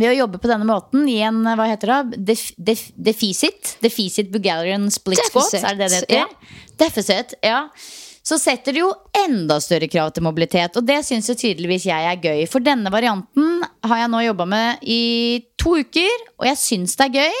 ved 0.00 0.14
å 0.14 0.18
jobbe 0.22 0.40
på 0.42 0.50
denne 0.50 0.66
måten 0.68 1.08
i 1.10 1.20
en 1.26 1.42
hva 1.44 1.68
heter 1.68 1.92
det, 1.92 2.20
def, 2.32 2.46
def, 2.56 2.86
deficit, 2.96 3.76
deficit 3.84 4.30
Bulgarian 4.32 4.88
split 4.92 5.22
squat, 5.28 5.58
er 5.60 5.76
det 5.76 5.90
det 5.90 5.90
det 5.90 5.98
heter? 6.00 6.22
Ja. 6.22 6.70
Deficit, 6.80 7.34
ja. 7.44 7.64
Så 8.30 8.36
setter 8.38 8.76
det 8.76 8.82
jo 8.82 8.90
enda 9.16 9.56
større 9.64 9.88
krav 9.90 10.12
til 10.14 10.24
mobilitet, 10.26 10.76
og 10.76 10.84
det 10.86 11.00
syns 11.08 11.30
jo 11.30 11.36
tydeligvis 11.38 11.88
jeg 11.88 12.08
er 12.10 12.20
gøy. 12.20 12.44
For 12.50 12.62
denne 12.62 12.92
varianten 12.92 13.62
har 13.86 14.02
jeg 14.02 14.10
nå 14.12 14.20
jobba 14.26 14.46
med 14.50 14.84
i 14.84 15.00
to 15.60 15.78
uker, 15.80 16.26
og 16.38 16.46
jeg 16.50 16.60
syns 16.60 16.98
det 17.00 17.08
er 17.08 17.16
gøy. 17.24 17.40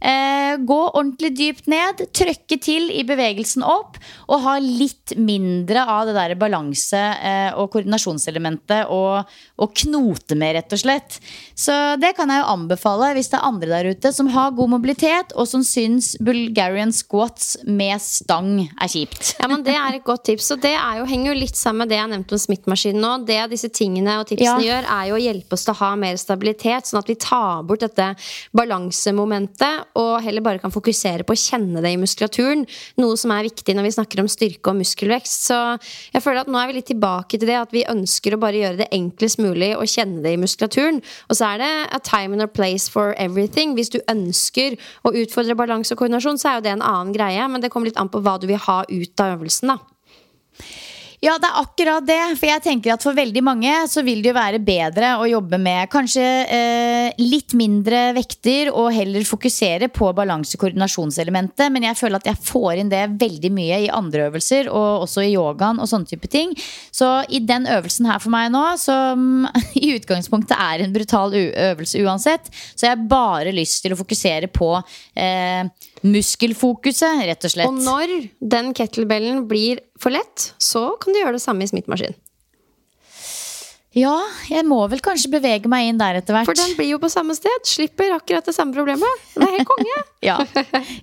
Eh, 0.00 0.56
gå 0.56 0.78
ordentlig 0.88 1.34
dypt 1.36 1.66
ned, 1.68 2.00
trøkke 2.16 2.56
til 2.62 2.88
i 2.94 3.02
bevegelsen 3.04 3.64
opp, 3.66 3.98
og 4.32 4.40
ha 4.46 4.56
litt 4.62 5.12
mindre 5.20 5.84
av 5.84 6.08
det 6.08 6.14
der 6.16 6.34
balanse- 6.40 7.16
eh, 7.20 7.50
og 7.52 7.68
koordinasjonselementet 7.74 8.88
og, 8.88 9.28
og, 9.60 9.74
knote 9.76 10.38
med, 10.38 10.54
rett 10.56 10.72
og 10.72 10.80
slett. 10.80 11.18
Så 11.54 11.74
det 12.00 12.14
kan 12.16 12.32
jeg 12.32 12.40
jo 12.40 12.48
anbefale 12.54 13.12
hvis 13.16 13.28
det 13.32 13.38
er 13.38 13.48
andre 13.50 13.68
der 13.70 13.90
ute 13.92 14.12
som 14.16 14.30
har 14.32 14.54
god 14.56 14.72
mobilitet, 14.72 15.34
og 15.36 15.48
som 15.50 15.64
syns 15.66 16.14
Bulgarian 16.20 16.94
squats 16.96 17.58
med 17.66 18.00
stang 18.00 18.64
er 18.64 18.88
kjipt. 18.88 19.34
Ja, 19.40 19.50
men 19.52 19.64
Det 19.66 19.76
er 19.76 19.98
et 19.98 20.04
godt 20.04 20.24
tips, 20.24 20.50
og 20.54 20.62
det 20.64 20.72
jo, 20.72 21.04
henger 21.04 21.34
jo 21.34 21.38
litt 21.42 21.58
sammen 21.58 21.84
med 21.84 21.92
det 21.92 22.00
jeg 22.00 22.10
nevnte 22.14 22.36
om 22.36 22.40
smittmaskinen 22.40 23.04
nå. 23.04 23.12
Det 23.28 23.38
disse 23.52 23.68
tingene 23.68 24.16
og 24.20 24.26
tipsene 24.30 24.64
ja. 24.64 24.80
gjør, 24.80 24.88
er 24.96 25.10
jo 25.10 25.18
å 25.18 25.22
hjelpe 25.22 25.56
oss 25.56 25.66
til 25.66 25.74
å 25.74 25.80
ha 25.82 25.92
mer 26.00 26.16
stabilitet, 26.20 26.88
sånn 26.88 27.02
at 27.02 27.10
vi 27.10 27.18
tar 27.20 27.62
bort 27.68 27.84
dette 27.84 28.08
balansemomentet 28.56 29.89
og 29.98 30.20
heller 30.24 30.44
bare 30.44 30.60
kan 30.62 30.72
fokusere 30.72 31.26
på 31.26 31.34
å 31.34 31.40
kjenne 31.40 31.82
det 31.82 31.92
i 31.94 31.98
muskulaturen. 32.00 32.66
Noe 33.00 33.18
som 33.20 33.32
er 33.34 33.48
viktig 33.48 33.74
når 33.76 33.88
vi 33.88 33.94
snakker 33.96 34.22
om 34.22 34.30
styrke 34.30 34.72
og 34.72 34.78
muskelvekst. 34.80 35.48
Så 35.50 35.58
jeg 36.14 36.22
føler 36.24 36.44
at 36.44 36.52
nå 36.52 36.60
er 36.60 36.70
vi 36.70 36.78
litt 36.78 36.90
tilbake 36.92 37.38
til 37.38 37.50
det 37.50 37.58
at 37.58 37.74
vi 37.74 37.86
ønsker 37.90 38.36
å 38.36 38.40
bare 38.42 38.60
gjøre 38.60 38.82
det 38.82 38.90
enklest 38.96 39.40
mulig 39.42 39.72
å 39.76 39.86
kjenne 39.88 40.22
det 40.24 40.34
i 40.36 40.40
muskulaturen. 40.40 41.00
Og 41.28 41.38
så 41.38 41.54
er 41.54 41.64
det 41.64 41.72
a 41.96 42.02
time 42.04 42.38
and 42.38 42.46
a 42.46 42.50
place 42.50 42.90
for 42.90 43.14
everything. 43.18 43.74
Hvis 43.78 43.92
du 43.94 44.00
ønsker 44.10 44.78
å 45.06 45.14
utfordre 45.14 45.58
balanse 45.58 45.94
og 45.94 46.02
koordinasjon, 46.02 46.40
så 46.40 46.52
er 46.52 46.60
jo 46.60 46.66
det 46.68 46.76
en 46.76 46.86
annen 46.86 47.14
greie, 47.16 47.48
men 47.50 47.62
det 47.62 47.72
kommer 47.72 47.90
litt 47.90 48.00
an 48.00 48.12
på 48.12 48.22
hva 48.24 48.38
du 48.40 48.48
vil 48.50 48.60
ha 48.68 48.82
ut 48.88 49.24
av 49.24 49.36
øvelsen, 49.38 49.74
da. 49.74 49.80
Ja, 51.20 51.34
det 51.36 51.50
er 51.50 51.56
akkurat 51.60 52.04
det. 52.08 52.18
For 52.40 52.48
jeg 52.48 52.62
tenker 52.64 52.94
at 52.94 53.02
for 53.04 53.16
veldig 53.16 53.42
mange 53.44 53.72
så 53.92 54.00
vil 54.06 54.22
det 54.24 54.30
jo 54.30 54.36
være 54.38 54.60
bedre 54.64 55.10
å 55.20 55.26
jobbe 55.28 55.58
med 55.60 55.90
kanskje 55.92 56.24
eh, 56.48 57.18
litt 57.20 57.52
mindre 57.60 58.14
vekter 58.16 58.70
og 58.72 58.88
heller 58.96 59.26
fokusere 59.28 59.90
på 59.92 60.08
balanse-koordinasjonselementet. 60.16 61.66
Men 61.74 61.84
jeg 61.90 61.98
føler 62.00 62.22
at 62.22 62.30
jeg 62.30 62.40
får 62.40 62.80
inn 62.80 62.92
det 62.92 63.02
veldig 63.20 63.50
mye 63.52 63.82
i 63.84 63.90
andre 63.92 64.30
øvelser, 64.30 64.70
og 64.72 65.04
også 65.04 65.26
i 65.26 65.34
yogaen 65.34 65.82
og 65.84 65.90
sånne 65.92 66.08
type 66.08 66.30
ting. 66.32 66.56
Så 66.88 67.10
i 67.28 67.42
den 67.44 67.68
øvelsen 67.68 68.08
her 68.08 68.24
for 68.24 68.32
meg 68.32 68.48
nå, 68.56 68.64
som 68.80 69.44
i 69.76 69.92
utgangspunktet 69.98 70.56
er 70.56 70.86
en 70.86 70.96
brutal 70.96 71.36
øvelse 71.36 72.00
uansett, 72.00 72.48
så 72.72 72.88
jeg 72.88 72.96
har 72.96 73.08
bare 73.12 73.52
lyst 73.52 73.84
til 73.84 73.92
å 73.92 74.00
fokusere 74.00 74.48
på 74.56 74.72
eh, 75.12 75.68
muskelfokuset, 76.06 77.26
rett 77.28 77.46
og 77.46 77.54
slett. 77.54 77.68
Og 77.68 77.78
når 77.84 78.30
den 78.40 78.72
kettlebellen 78.76 79.44
blir 79.50 79.82
for 80.00 80.14
lett, 80.14 80.52
så 80.62 80.90
kan 81.00 81.14
du 81.14 81.20
gjøre 81.20 81.36
det 81.38 81.44
samme 81.44 81.66
i 81.66 81.70
smittmaskin. 81.70 82.16
Ja, 83.90 84.14
jeg 84.46 84.62
må 84.70 84.78
vel 84.86 85.00
kanskje 85.02 85.32
bevege 85.32 85.66
meg 85.70 85.88
inn 85.88 85.98
der 85.98 86.20
etter 86.20 86.36
hvert. 86.36 86.46
For 86.46 86.54
den 86.54 86.76
blir 86.78 86.92
jo 86.92 87.00
på 87.02 87.08
samme 87.10 87.34
sted. 87.34 87.64
Slipper 87.66 88.12
akkurat 88.14 88.46
det 88.46 88.54
samme 88.54 88.70
problemet. 88.76 89.24
Det 89.34 89.42
er 89.42 89.56
helt 89.56 89.66
konge. 89.66 89.96
ja, 90.28 90.36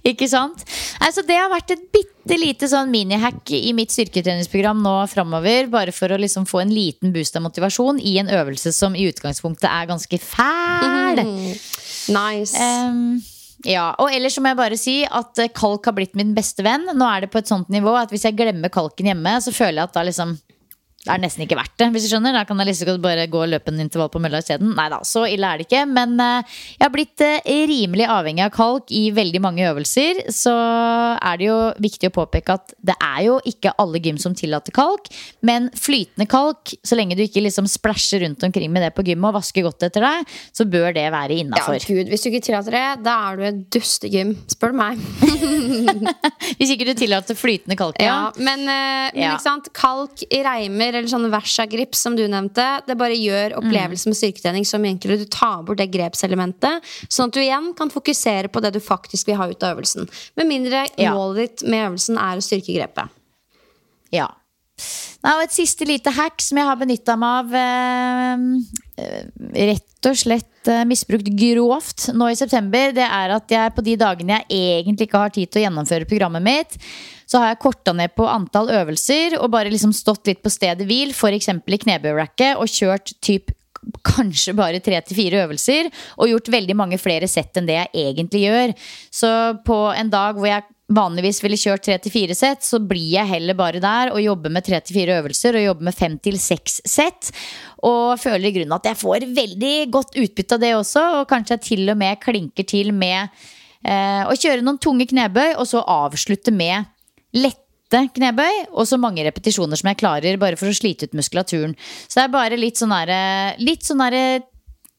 ikke 0.07 0.29
sant? 0.31 0.63
Altså, 1.03 1.25
det 1.27 1.35
har 1.35 1.51
vært 1.51 1.75
et 1.75 1.83
bitte 1.91 2.39
lite 2.39 2.69
sånn 2.71 2.87
minihack 2.93 3.51
i 3.51 3.73
mitt 3.75 3.91
styrketreningsprogram 3.91 4.79
nå 4.85 4.95
framover. 5.11 5.67
Bare 5.73 5.91
for 5.91 6.15
å 6.15 6.21
liksom 6.23 6.47
få 6.47 6.63
en 6.63 6.71
liten 6.71 7.11
boost 7.11 7.35
av 7.35 7.43
motivasjon 7.43 7.99
i 7.99 8.15
en 8.23 8.31
øvelse 8.31 8.71
som 8.71 8.95
i 8.95 9.09
utgangspunktet 9.11 9.67
er 9.67 9.91
ganske 9.91 10.21
fæl. 10.23 11.25
Mm. 11.27 11.57
Nice. 12.15 12.55
Um, 12.55 13.17
ja, 13.65 13.87
og 13.97 14.11
ellers 14.13 14.37
må 14.37 14.51
jeg 14.51 14.59
bare 14.59 14.77
si 14.77 14.97
at 15.05 15.39
kalk 15.57 15.87
har 15.89 15.95
blitt 15.97 16.17
min 16.19 16.35
beste 16.37 16.65
venn. 16.65 16.85
Nå 16.93 17.07
er 17.09 17.25
det 17.25 17.31
på 17.33 17.41
et 17.41 17.49
sånt 17.49 17.71
nivå 17.73 17.95
at 17.97 18.13
hvis 18.13 18.27
jeg 18.27 18.37
glemmer 18.37 18.69
kalken 18.73 19.09
hjemme, 19.09 19.33
så 19.41 19.53
føler 19.55 19.81
jeg 19.81 19.89
at 19.89 19.97
da 19.97 20.03
liksom 20.05 20.35
det 21.07 21.15
er 21.15 21.23
nesten 21.23 21.45
ikke 21.45 21.57
verdt 21.57 21.75
det. 21.79 21.87
hvis 21.95 22.05
du 22.05 22.11
skjønner 22.11 22.35
Da 22.35 22.43
kan 22.47 22.59
jeg 22.59 22.69
liksom 22.71 23.01
bare 23.03 23.27
gå 23.31 23.41
og 23.45 23.51
løpe 23.51 23.71
en 23.71 23.81
intervall 23.83 24.09
på 24.11 24.21
mølla 24.23 24.41
isteden. 24.43 24.73
Nei 24.77 24.87
da, 24.91 24.99
så 25.07 25.23
ille 25.29 25.47
er 25.47 25.61
det 25.61 25.67
ikke. 25.67 25.83
Men 25.89 26.17
uh, 26.19 26.57
jeg 26.75 26.83
har 26.83 26.93
blitt 26.93 27.23
uh, 27.23 27.51
rimelig 27.71 28.07
avhengig 28.11 28.43
av 28.45 28.53
kalk 28.55 28.91
i 28.95 29.07
veldig 29.15 29.41
mange 29.43 29.65
øvelser. 29.69 30.25
Så 30.35 30.53
er 30.53 31.39
det 31.39 31.47
jo 31.47 31.57
viktig 31.83 32.11
å 32.11 32.15
påpeke 32.17 32.57
at 32.59 32.75
det 32.91 32.97
er 32.99 33.21
jo 33.29 33.37
ikke 33.47 33.73
alle 33.79 34.01
gym 34.03 34.19
som 34.21 34.35
tillater 34.37 34.75
kalk. 34.75 35.07
Men 35.47 35.69
flytende 35.77 36.27
kalk, 36.29 36.75
så 36.83 36.99
lenge 36.99 37.17
du 37.17 37.23
ikke 37.25 37.45
liksom 37.45 37.69
splæsjer 37.71 38.25
rundt 38.25 38.43
omkring 38.47 38.71
med 38.73 38.83
det 38.85 38.91
på 38.97 39.05
gymmet 39.07 39.31
og 39.31 39.39
vasker 39.39 39.65
godt 39.67 39.87
etter 39.87 40.03
deg, 40.03 40.35
så 40.55 40.67
bør 40.67 40.91
det 40.97 41.07
være 41.13 41.39
innafor. 41.43 41.79
Ja, 41.79 41.87
Gud, 41.87 42.11
hvis 42.11 42.25
du 42.25 42.31
ikke 42.31 42.43
tillater 42.49 42.75
det, 42.75 42.85
da 43.07 43.15
er 43.29 43.39
du 43.39 43.47
et 43.47 43.63
dustegym. 43.73 44.35
Spør 44.51 44.75
du 44.75 44.81
meg. 44.81 45.01
hvis 46.59 46.73
ikke 46.73 46.89
du 46.89 46.93
tillater 46.97 47.37
flytende 47.37 47.79
kalk, 47.79 47.99
ja. 48.03 48.11
ja 48.11 48.43
men, 48.43 48.65
uh, 48.67 49.07
men 49.13 49.23
ja. 49.23 49.33
ikke 49.35 49.45
sant, 49.45 49.71
kalk 49.77 50.25
reimer 50.47 50.96
eller 50.97 51.11
sånn 51.11 51.27
versa-grip 51.31 51.95
som 51.97 52.15
du 52.17 52.23
nevnte. 52.29 52.65
Det 52.87 52.97
bare 52.99 53.17
gjør 53.17 53.57
opplevelsen 53.59 54.11
med 54.11 54.19
styrketrening 54.19 54.67
så 54.67 54.79
mye 54.81 54.95
enklere. 54.95 55.21
Du 55.21 55.29
tar 55.31 55.63
bort 55.67 55.81
det 55.81 55.89
grepselementet, 55.93 56.85
sånn 57.07 57.31
at 57.31 57.37
du 57.37 57.41
igjen 57.43 57.71
kan 57.77 57.91
fokusere 57.93 58.51
på 58.51 58.63
det 58.63 58.73
du 58.75 58.81
faktisk 58.83 59.29
vil 59.31 59.39
ha 59.39 59.49
ut 59.51 59.63
av 59.63 59.77
øvelsen. 59.77 60.09
Med 60.39 60.49
mindre 60.49 60.85
ja. 60.97 61.13
målet 61.15 61.43
ditt 61.43 61.69
med 61.69 61.87
øvelsen 61.91 62.19
er 62.21 62.39
å 62.39 62.45
styrke 62.45 62.75
grepet. 62.75 63.15
Ja. 64.13 64.29
og 65.27 65.41
et 65.43 65.55
siste 65.55 65.85
lite 65.87 66.13
hack 66.15 66.39
som 66.43 66.59
jeg 66.61 66.69
har 66.69 66.77
benytta 66.79 67.17
meg 67.19 67.39
av. 67.41 67.57
Eh, 68.97 69.25
rett 69.67 70.09
og 70.09 70.17
slett 70.17 70.51
eh, 70.71 70.85
misbrukt 70.87 71.29
grovt 71.39 72.07
nå 72.15 72.29
i 72.31 72.37
september, 72.39 72.93
det 72.95 73.05
er 73.05 73.35
at 73.35 73.53
jeg 73.53 73.75
på 73.75 73.83
de 73.85 73.97
dagene 73.99 74.41
jeg 74.45 74.81
egentlig 74.81 75.07
ikke 75.07 75.21
har 75.25 75.35
tid 75.35 75.51
til 75.51 75.61
å 75.61 75.65
gjennomføre 75.67 76.09
programmet 76.09 76.45
mitt, 76.45 76.77
så 77.27 77.41
har 77.41 77.51
jeg 77.51 77.61
korta 77.65 77.93
ned 77.95 78.13
på 78.15 78.27
antall 78.29 78.71
øvelser 78.71 79.37
og 79.41 79.51
bare 79.51 79.71
liksom 79.73 79.93
stått 79.95 80.29
litt 80.29 80.43
på 80.43 80.51
stedet 80.53 80.87
hvil, 80.87 81.11
f.eks. 81.11 81.51
i 81.51 81.81
knebøyracket, 81.83 82.55
og 82.55 82.71
kjørt 82.71 83.17
typ 83.23 83.51
kanskje 84.07 84.55
bare 84.57 84.81
tre 84.83 84.99
til 85.05 85.17
fire 85.17 85.43
øvelser, 85.45 85.91
og 86.17 86.31
gjort 86.31 86.51
veldig 86.51 86.75
mange 86.77 86.99
flere 87.01 87.27
sett 87.31 87.57
enn 87.59 87.67
det 87.69 87.77
jeg 87.77 88.07
egentlig 88.09 88.43
gjør. 88.47 88.73
Så 89.13 89.29
på 89.67 89.77
en 89.95 90.11
dag 90.13 90.39
hvor 90.39 90.49
jeg 90.49 90.65
vanligvis 90.87 91.41
ville 91.43 91.59
kjørt 91.59 91.83
tre 91.83 91.97
til 91.99 92.13
fire 92.13 92.35
sett, 92.37 92.63
så 92.63 92.79
blir 92.79 93.09
jeg 93.17 93.27
heller 93.27 93.57
bare 93.59 93.81
der 93.83 94.13
og 94.13 94.23
jobber 94.23 94.53
med 94.53 94.65
tre 94.67 94.79
til 94.79 94.95
fire 94.95 95.19
øvelser 95.19 95.59
og 95.59 95.65
jobber 95.65 95.89
med 95.89 95.97
fem 95.97 96.15
til 96.23 96.39
seks 96.39 96.79
sett. 96.87 97.31
Og 97.87 98.15
føler 98.21 98.49
i 98.49 98.53
grunnen 98.55 98.77
at 98.77 98.87
jeg 98.87 98.99
får 99.01 99.27
veldig 99.35 99.75
godt 99.93 100.17
utbytte 100.23 100.57
av 100.57 100.63
det 100.63 100.73
også, 100.77 101.05
og 101.19 101.29
kanskje 101.29 101.57
jeg 101.57 101.65
til 101.67 101.93
og 101.93 101.99
med 101.99 102.19
klinker 102.23 102.67
til 102.67 102.93
med 102.95 103.27
eh, 103.83 104.23
å 104.23 104.35
kjøre 104.35 104.63
noen 104.63 104.79
tunge 104.81 105.09
knebøy, 105.11 105.57
og 105.57 105.67
så 105.67 105.83
avslutte 105.83 106.55
med 106.55 106.87
lette 107.35 107.63
knebøy 108.15 108.67
og 108.73 108.83
så 108.87 108.99
mange 108.99 109.23
repetisjoner 109.27 109.79
som 109.79 109.91
jeg 109.91 109.99
klarer, 109.99 110.39
bare 110.39 110.59
for 110.59 110.71
å 110.71 110.75
slite 110.75 111.07
ut 111.07 111.17
muskulaturen. 111.19 111.75
Så 112.07 112.19
det 112.19 112.27
er 112.27 112.37
bare 112.37 112.59
litt 112.59 112.79
sånn 112.79 112.95
derre 112.95 113.55
Litt 113.59 113.83
sånn 113.87 114.03
derre 114.03 114.45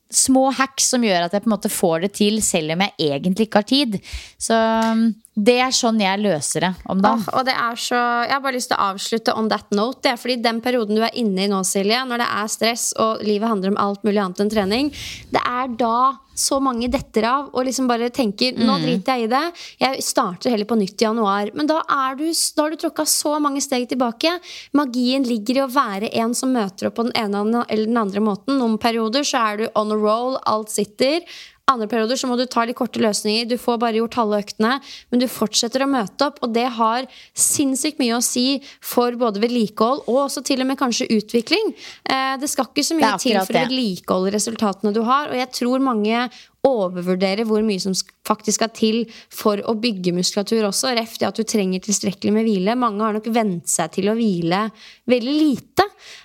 små 0.08 0.48
hacks 0.56 0.88
som 0.92 1.04
gjør 1.04 1.26
at 1.26 1.34
jeg 1.36 1.44
på 1.44 1.50
en 1.50 1.54
måte 1.54 1.70
får 1.72 2.06
det 2.06 2.12
til, 2.16 2.40
selv 2.44 2.74
om 2.74 2.84
jeg 2.86 3.10
egentlig 3.10 3.48
ikke 3.48 3.60
har 3.60 3.68
tid. 3.68 3.98
Så 4.40 4.56
um, 4.56 5.08
det 5.38 5.58
er 5.62 5.74
sånn 5.74 6.00
jeg 6.02 6.18
løser 6.18 6.64
det 6.66 6.70
om 6.90 7.00
dagen. 7.02 7.22
Åh, 7.28 7.38
og 7.38 7.46
det 7.46 7.54
er 7.54 7.78
så, 7.78 7.98
Jeg 8.26 8.34
har 8.34 8.42
bare 8.42 8.56
lyst 8.56 8.72
til 8.72 8.78
å 8.78 8.88
avslutte 8.90 9.34
on 9.38 9.50
that 9.52 9.68
note. 9.70 10.00
Det 10.02 10.10
er 10.10 10.18
fordi 10.18 10.38
den 10.42 10.62
perioden 10.64 10.98
du 10.98 11.04
er 11.06 11.14
inne 11.14 11.44
i 11.44 11.50
nå, 11.50 11.60
Silje, 11.66 12.00
når 12.08 12.24
det 12.24 12.30
er 12.40 12.48
stress 12.50 12.86
og 12.98 13.22
livet 13.26 13.50
handler 13.50 13.74
om 13.74 13.82
alt 13.82 14.06
mulig 14.06 14.22
annet 14.22 14.42
enn 14.42 14.50
trening, 14.50 14.90
det 15.30 15.42
er 15.44 15.70
da 15.78 15.98
så 16.38 16.60
mange 16.62 16.86
detter 16.90 17.26
av 17.26 17.48
og 17.50 17.66
liksom 17.66 17.88
bare 17.90 18.12
tenker 18.14 18.58
nå 18.58 18.76
driter 18.82 19.18
jeg 19.18 19.26
i 19.26 19.30
det. 19.32 19.44
Jeg 19.82 20.04
starter 20.06 20.54
heller 20.54 20.68
på 20.70 20.78
nytt 20.78 21.02
i 21.02 21.06
januar. 21.06 21.50
Men 21.58 21.70
da, 21.70 21.80
er 21.82 22.18
du, 22.18 22.26
da 22.30 22.64
har 22.64 22.74
du 22.74 22.78
tråkka 22.78 23.06
så 23.10 23.36
mange 23.42 23.62
steg 23.64 23.88
tilbake. 23.90 24.36
Magien 24.78 25.26
ligger 25.26 25.58
i 25.58 25.64
å 25.66 25.70
være 25.74 26.12
en 26.22 26.34
som 26.38 26.54
møter 26.54 26.90
opp 26.90 26.98
på 26.98 27.08
den 27.08 27.16
ene 27.18 27.64
eller 27.66 27.86
den 27.90 28.00
andre 28.00 28.22
måten. 28.22 28.58
Noen 28.58 28.78
perioder 28.82 29.26
så 29.26 29.42
er 29.50 29.62
du 29.62 29.68
on 29.78 29.94
a 29.94 29.98
roll, 29.98 30.38
alt 30.46 30.70
sitter. 30.74 31.26
Andre 31.68 31.88
perioder 31.90 32.16
så 32.16 32.28
må 32.30 32.36
du 32.38 32.46
ta 32.48 32.64
litt 32.64 32.78
korte 32.78 33.00
løsninger. 33.02 33.48
Du 33.50 33.58
får 33.60 33.76
bare 33.82 33.98
gjort 34.00 34.16
halve 34.16 34.40
øktene, 34.40 34.78
men 35.12 35.20
du 35.20 35.26
fortsetter 35.28 35.84
å 35.84 35.90
møte 35.90 36.24
opp. 36.24 36.40
Og 36.44 36.54
det 36.54 36.64
har 36.78 37.04
sinnssykt 37.36 38.00
mye 38.00 38.16
å 38.16 38.24
si 38.24 38.62
for 38.80 39.12
både 39.20 39.42
vedlikehold 39.42 40.06
og 40.08 40.20
også 40.24 40.44
til 40.48 40.64
og 40.64 40.70
med 40.70 40.80
kanskje 40.80 41.10
utvikling. 41.18 41.74
Eh, 42.08 42.36
det 42.40 42.48
skal 42.48 42.70
ikke 42.70 42.86
så 42.88 42.96
mye 42.96 43.14
til 43.20 43.36
for 43.36 43.52
å 43.52 43.66
vedlikeholde 43.66 44.32
resultatene 44.38 44.94
du 44.96 45.02
har. 45.04 45.28
Og 45.28 45.36
jeg 45.36 45.52
tror 45.60 45.84
mange 45.84 46.24
overvurderer 46.68 47.46
hvor 47.48 47.62
mye 47.64 47.80
som 47.80 47.94
faktisk 48.26 48.58
skal 48.58 48.72
til 48.74 49.02
for 49.32 49.60
å 49.68 49.76
bygge 49.78 50.16
muskulatur 50.16 50.66
også. 50.72 50.94
Ref 50.96 51.18
det 51.20 51.28
at 51.28 51.38
du 51.38 51.44
trenger 51.44 51.84
tilstrekkelig 51.84 52.32
med 52.34 52.48
hvile. 52.48 52.76
Mange 52.80 53.04
har 53.04 53.16
nok 53.16 53.28
vent 53.34 53.68
seg 53.70 53.92
til 53.96 54.08
å 54.08 54.16
hvile 54.18 54.70
veldig 55.08 55.36
lite. 55.36 55.84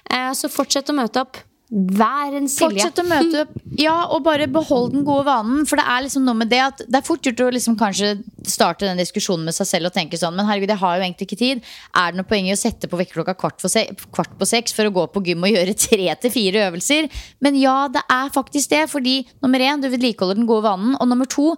Eh, 0.09 0.31
Så 0.33 0.47
fortsett 0.51 0.89
å 0.89 0.95
møte 0.95 1.19
opp. 1.27 1.37
Vær 1.73 2.35
en 2.37 2.45
Silje. 2.51 2.83
Fortsett 2.83 2.99
å 3.01 3.05
møte 3.07 3.39
opp. 3.47 3.53
Ja, 3.81 3.95
og 4.13 4.21
bare 4.27 4.45
behold 4.51 4.91
den 4.93 5.05
gode 5.07 5.25
vanen. 5.25 5.63
For 5.65 5.79
det 5.79 5.85
er 5.89 6.03
liksom 6.05 6.27
noe 6.27 6.37
med 6.37 6.51
det 6.51 6.59
at 6.61 6.83
det 6.85 6.99
er 6.99 7.05
fort 7.07 7.25
gjort 7.25 7.41
å 7.41 7.47
liksom 7.55 7.77
kanskje 7.79 8.11
starte 8.45 8.85
den 8.85 8.99
diskusjonen 9.01 9.47
med 9.47 9.55
seg 9.57 9.69
selv 9.69 9.89
og 9.89 9.95
tenke 9.95 10.19
sånn 10.19 10.35
Men 10.37 10.45
herregud, 10.45 10.69
jeg 10.69 10.81
har 10.83 10.99
jo 10.99 11.05
egentlig 11.07 11.27
ikke 11.29 11.39
tid. 11.39 11.63
Er 11.97 12.11
det 12.11 12.19
noe 12.19 12.29
poeng 12.29 12.49
i 12.49 12.53
å 12.53 12.59
sette 12.59 12.89
på 12.91 12.99
vekkerklokka 12.99 13.33
kvart, 13.41 13.65
kvart 14.13 14.35
på 14.37 14.49
seks 14.49 14.75
for 14.77 14.85
å 14.85 14.93
gå 14.93 15.07
på 15.15 15.23
gym 15.25 15.47
og 15.47 15.55
gjøre 15.55 15.73
tre 15.87 16.13
til 16.21 16.33
fire 16.35 16.67
øvelser? 16.67 17.09
Men 17.41 17.57
ja, 17.57 17.77
det 17.93 18.05
er 18.05 18.29
faktisk 18.35 18.75
det. 18.75 18.83
Fordi 18.93 19.15
nummer 19.41 19.65
én, 19.65 19.81
du 19.81 19.89
vedlikeholder 19.89 20.37
den 20.37 20.49
gode 20.49 20.67
vanen. 20.67 20.93
Og 20.99 21.09
nummer 21.09 21.25
to, 21.25 21.55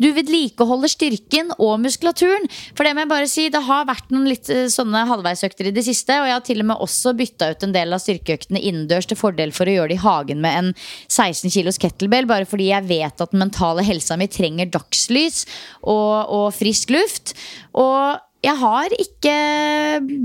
du 0.00 0.08
vedlikeholder 0.16 0.90
styrken 0.90 1.52
og 1.54 1.76
muskulaturen. 1.84 2.48
For 2.74 2.86
det 2.86 2.94
må 2.96 3.04
jeg 3.04 3.12
bare 3.12 3.30
si, 3.30 3.46
det 3.52 3.62
har 3.66 3.86
vært 3.86 4.10
noen 4.14 4.26
litt 4.30 4.50
eh, 4.50 4.66
sånne 4.72 5.04
halvveisøkter 5.10 5.70
i 5.70 5.74
det 5.76 5.86
siste. 5.86 6.18
Og 6.18 6.28
jeg 6.28 6.36
har 6.36 6.44
til 6.48 6.64
og 6.64 6.70
med 6.72 6.84
også 6.86 7.14
bytta 7.18 7.52
ut 7.54 7.66
en 7.66 7.76
del 7.76 7.94
av 7.94 8.02
styrkeøktene 8.02 8.62
innendørs 8.62 9.08
til 9.10 9.20
fordel 9.20 9.54
for 9.54 9.70
å 9.70 9.76
gjøre 9.76 9.94
det 9.94 10.00
i 10.00 10.04
hagen 10.04 10.42
med 10.44 10.58
en 10.58 10.74
16 11.06 11.54
kilos 11.54 11.78
kettlebell. 11.82 12.28
Bare 12.30 12.48
fordi 12.48 12.72
jeg 12.72 12.90
vet 12.90 13.22
at 13.22 13.34
den 13.34 13.44
mentale 13.44 13.86
helsa 13.86 14.18
mi 14.18 14.28
trenger 14.30 14.72
dagslys 14.74 15.44
og, 15.82 16.26
og 16.26 16.48
frisk 16.58 16.94
luft. 16.94 17.36
Og 17.78 18.18
jeg 18.44 18.60
har 18.60 18.92
ikke 19.00 19.34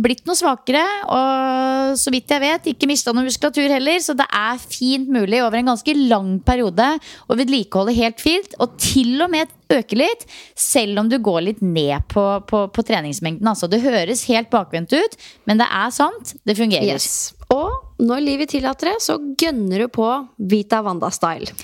blitt 0.04 0.26
noe 0.28 0.36
svakere, 0.36 0.82
og 1.08 1.94
så 2.00 2.12
vidt 2.12 2.34
jeg 2.34 2.44
vet, 2.44 2.68
ikke 2.74 2.90
mista 2.90 3.14
noe 3.16 3.24
muskulatur 3.24 3.70
heller. 3.72 4.02
Så 4.04 4.16
det 4.18 4.28
er 4.28 4.60
fint 4.60 5.08
mulig 5.14 5.40
over 5.46 5.60
en 5.60 5.72
ganske 5.72 5.96
lang 6.02 6.34
periode 6.44 6.90
å 7.30 7.38
vedlikeholde 7.40 7.96
helt 7.96 8.20
fint, 8.20 8.58
og 8.60 8.76
til 8.82 9.16
og 9.24 9.32
med 9.32 9.56
øke 9.74 9.98
litt, 10.00 10.26
selv 10.58 11.02
om 11.02 11.10
du 11.10 11.18
går 11.22 11.42
litt 11.46 11.60
ned 11.62 12.08
på, 12.12 12.24
på, 12.50 12.64
på 12.74 12.86
treningsmengden. 12.86 13.48
Altså, 13.50 13.70
det 13.72 13.84
høres 13.84 14.26
helt 14.30 14.50
bakvendt 14.54 14.96
ut, 14.96 15.20
men 15.50 15.62
det 15.62 15.68
er 15.70 15.94
sant. 15.94 16.34
Det 16.48 16.58
fungerer. 16.58 16.98
Yes. 16.98 17.36
Og 17.54 18.04
når 18.06 18.22
livet 18.24 18.52
tillater 18.54 18.92
det, 18.92 18.98
så 19.02 19.18
gønner 19.40 19.86
du 19.86 19.88
på 19.94 20.10
Vita 20.52 20.84
Wanda-style. 20.86 21.54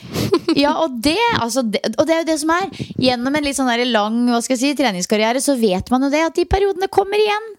Ja, 0.55 0.71
og 0.85 1.01
det, 1.03 1.19
altså, 1.41 1.65
det, 1.67 1.81
og 1.97 2.05
det 2.07 2.13
er 2.13 2.19
jo 2.21 2.27
det 2.29 2.35
som 2.39 2.51
er. 2.53 2.69
Gjennom 3.01 3.35
en 3.35 3.43
litt 3.43 3.57
sånn 3.57 3.67
lang 3.89 4.21
hva 4.29 4.37
skal 4.45 4.53
jeg 4.55 4.61
si, 4.61 4.77
treningskarriere 4.77 5.41
så 5.43 5.57
vet 5.59 5.89
man 5.91 6.05
jo 6.05 6.11
det 6.13 6.21
at 6.23 6.37
de 6.37 6.45
periodene 6.47 6.87
kommer 6.87 7.19
igjen. 7.19 7.49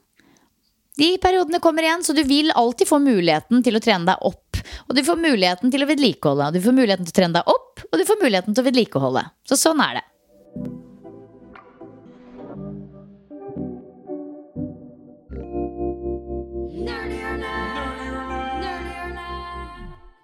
De 0.97 1.11
periodene 1.20 1.61
kommer 1.61 1.84
igjen, 1.84 2.07
så 2.07 2.14
du 2.16 2.22
vil 2.24 2.49
alltid 2.57 2.88
få 2.88 3.03
muligheten 3.05 3.61
til 3.66 3.76
å 3.76 3.82
trene 3.84 4.09
deg 4.09 4.24
opp. 4.24 4.62
Og 4.88 4.97
du 4.97 5.03
får 5.05 5.20
muligheten 5.20 5.74
til 5.74 5.84
å 5.84 5.90
vedlikeholde. 5.90 6.55
Du 6.57 6.62
får 6.64 6.76
muligheten 6.78 7.05
til 7.05 7.12
å 7.12 7.18
trene 7.20 7.36
deg 7.36 7.53
opp, 7.53 7.84
og 7.90 8.01
du 8.01 8.07
får 8.09 8.22
muligheten 8.22 8.57
til 8.57 8.64
å 8.64 8.68
vedlikeholde. 8.70 9.26
Så 9.51 9.61
sånn 9.61 9.82
er 9.84 9.99
det. 9.99 10.07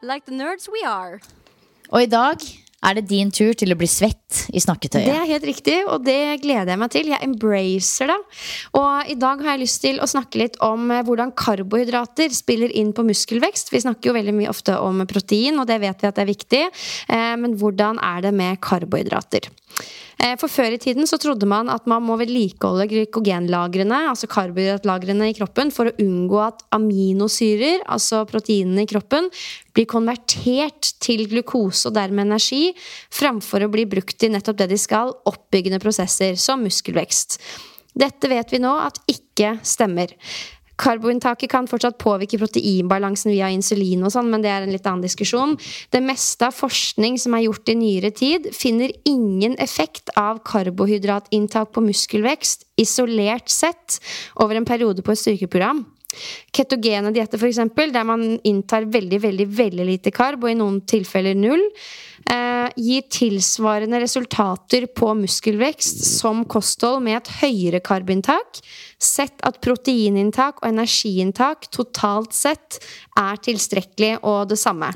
Like 0.02 0.26
the 0.26 0.36
nerds 0.36 0.68
we 0.68 0.82
are. 0.84 1.20
Og 1.92 2.02
i 2.02 2.06
dag 2.10 2.42
er 2.82 2.96
det 2.98 3.04
din 3.10 3.30
tur 3.30 3.52
til 3.54 3.70
å 3.72 3.78
bli 3.78 3.86
svett 3.86 4.42
i 4.50 4.60
Det 4.60 5.00
er 5.06 5.28
helt 5.28 5.44
riktig, 5.46 5.76
og 5.86 6.02
det 6.04 6.42
gleder 6.42 6.72
jeg 6.72 6.80
meg 6.80 6.90
til. 6.90 7.10
Jeg 7.12 7.22
embracer 7.22 8.10
det. 8.10 8.18
Og 8.74 9.12
i 9.12 9.14
dag 9.14 9.40
har 9.44 9.54
jeg 9.54 9.62
lyst 9.62 9.80
til 9.84 10.00
å 10.02 10.08
snakke 10.10 10.40
litt 10.40 10.58
om 10.64 10.90
eh, 10.90 11.04
hvordan 11.06 11.32
karbohydrater 11.38 12.34
spiller 12.34 12.74
inn 12.74 12.90
på 12.92 13.04
muskelvekst. 13.06 13.70
Vi 13.72 13.84
snakker 13.84 14.10
jo 14.10 14.16
veldig 14.18 14.34
mye 14.34 14.50
ofte 14.50 14.76
om 14.82 15.04
protein, 15.06 15.60
og 15.62 15.68
det 15.70 15.78
vet 15.84 16.02
vi 16.02 16.10
at 16.10 16.18
det 16.18 16.24
er 16.24 16.32
viktig. 16.32 16.62
Eh, 17.08 17.34
Men 17.38 17.56
hvordan 17.60 18.02
er 18.02 18.26
det 18.26 18.34
med 18.34 18.60
karbohydrater? 18.64 19.48
Eh, 20.20 20.34
For 20.40 20.50
før 20.50 20.76
i 20.76 20.80
tiden 20.80 21.08
så 21.08 21.18
trodde 21.20 21.48
man 21.48 21.70
at 21.72 21.86
man 21.90 22.04
må 22.04 22.18
vedlikeholde 22.20 22.88
glykogenlagrene, 22.90 24.02
altså 24.10 24.28
karbohydratlagrene 24.30 25.30
i 25.30 25.36
kroppen, 25.36 25.72
for 25.74 25.88
å 25.88 25.96
unngå 26.02 26.40
at 26.44 26.62
aminosyrer, 26.76 27.82
altså 27.86 28.24
proteinene 28.28 28.84
i 28.84 28.90
kroppen, 28.90 29.30
blir 29.72 29.88
konvertert 29.88 30.92
til 31.02 31.24
glukose 31.30 31.88
og 31.88 31.96
dermed 31.96 32.26
energi, 32.28 32.72
framfor 33.12 33.64
å 33.66 33.72
bli 33.72 33.86
brukt 33.88 34.26
i 34.26 34.32
nettopp 34.32 34.60
det 34.60 34.72
de 34.74 34.80
skal, 34.80 35.14
oppbyggende 35.28 35.80
prosesser, 35.82 36.36
som 36.40 36.64
muskelvekst. 36.64 37.40
Dette 37.92 38.28
vet 38.28 38.52
vi 38.52 38.60
nå 38.62 38.72
at 38.80 39.00
ikke 39.10 39.58
stemmer. 39.66 40.12
Karboinntaket 40.82 41.50
kan 41.52 41.68
fortsatt 41.70 42.00
påvirke 42.02 42.40
proteinbalansen 42.40 43.30
via 43.30 43.50
insulin, 43.54 44.02
og 44.02 44.12
sånn, 44.14 44.30
men 44.32 44.42
det 44.42 44.50
er 44.50 44.66
en 44.66 44.74
litt 44.74 44.86
annen 44.88 45.04
diskusjon. 45.04 45.54
Det 45.94 46.02
meste 46.02 46.48
av 46.48 46.56
forskning 46.56 47.20
som 47.22 47.36
er 47.38 47.46
gjort 47.46 47.70
i 47.70 47.78
nyere 47.78 48.10
tid, 48.10 48.50
finner 48.56 48.90
ingen 49.08 49.54
effekt 49.62 50.10
av 50.18 50.42
karbohydratinntak 50.48 51.70
på 51.74 51.84
muskelvekst 51.86 52.66
isolert 52.82 53.52
sett 53.52 54.00
over 54.42 54.58
en 54.58 54.66
periode 54.66 55.04
på 55.06 55.14
et 55.14 55.22
styrkeprogram. 55.22 55.84
Ketogene 56.54 57.12
dietter, 57.14 57.40
f.eks., 57.40 57.60
der 57.92 58.06
man 58.06 58.24
inntar 58.48 58.86
veldig 58.92 59.20
veldig, 59.22 59.46
veldig 59.58 59.86
lite 59.88 60.12
karb, 60.14 60.44
og 60.44 60.52
i 60.52 60.58
noen 60.58 60.80
tilfeller 60.88 61.38
null, 61.38 61.62
eh, 62.30 62.68
gir 62.76 63.06
tilsvarende 63.12 64.00
resultater 64.02 64.88
på 64.94 65.12
muskelvekst 65.22 66.04
som 66.06 66.44
kosthold 66.44 67.02
med 67.06 67.20
et 67.20 67.32
høyere 67.42 67.82
karbinntak, 67.84 68.60
sett 69.02 69.40
at 69.46 69.60
proteininntak 69.64 70.62
og 70.62 70.68
energiinntak 70.72 71.70
totalt 71.74 72.36
sett 72.36 72.82
er 73.18 73.40
tilstrekkelig 73.42 74.18
og 74.22 74.52
det 74.52 74.60
samme. 74.60 74.92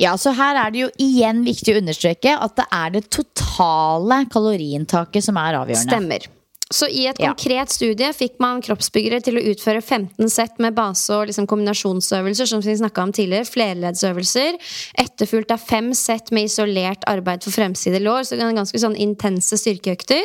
Ja, 0.00 0.14
så 0.16 0.32
her 0.32 0.56
er 0.56 0.72
det 0.72 0.80
jo 0.80 0.90
igjen 1.02 1.42
viktig 1.44 1.74
å 1.74 1.80
understreke 1.82 2.32
at 2.32 2.54
det 2.56 2.64
er 2.72 2.92
det 2.94 3.02
totale 3.12 4.22
kaloriinntaket 4.32 5.26
som 5.26 5.36
er 5.36 5.58
avgjørende. 5.60 5.90
Stemmer. 5.92 6.39
Så 6.70 6.86
i 6.86 7.06
et 7.06 7.18
Ja. 7.18 7.32
konkret 7.32 7.68
studie 7.70 8.12
fikk 8.14 8.38
man 8.38 8.60
kroppsbyggere 8.62 9.20
til 9.20 9.34
å 9.34 9.42
utføre 9.42 9.82
15 9.82 10.30
sett 10.30 10.58
med 10.60 10.72
base- 10.72 11.10
og 11.10 11.26
liksom 11.26 11.46
kombinasjonsøvelser, 11.48 12.46
som 12.46 12.60
vi 12.60 12.76
snakka 12.76 13.02
om 13.02 13.12
tidligere, 13.12 13.44
flerleddsøvelser, 13.44 14.54
etterfulgt 14.96 15.50
av 15.50 15.58
fem 15.58 15.92
sett 15.92 16.30
med 16.30 16.44
isolert 16.44 17.02
arbeid 17.08 17.42
for 17.42 17.50
fremside 17.50 17.98
lår, 18.00 18.22
så 18.22 18.36
ganske 18.38 18.78
sånn 18.78 18.96
intense 18.96 19.58
styrkeøkter. 19.58 20.24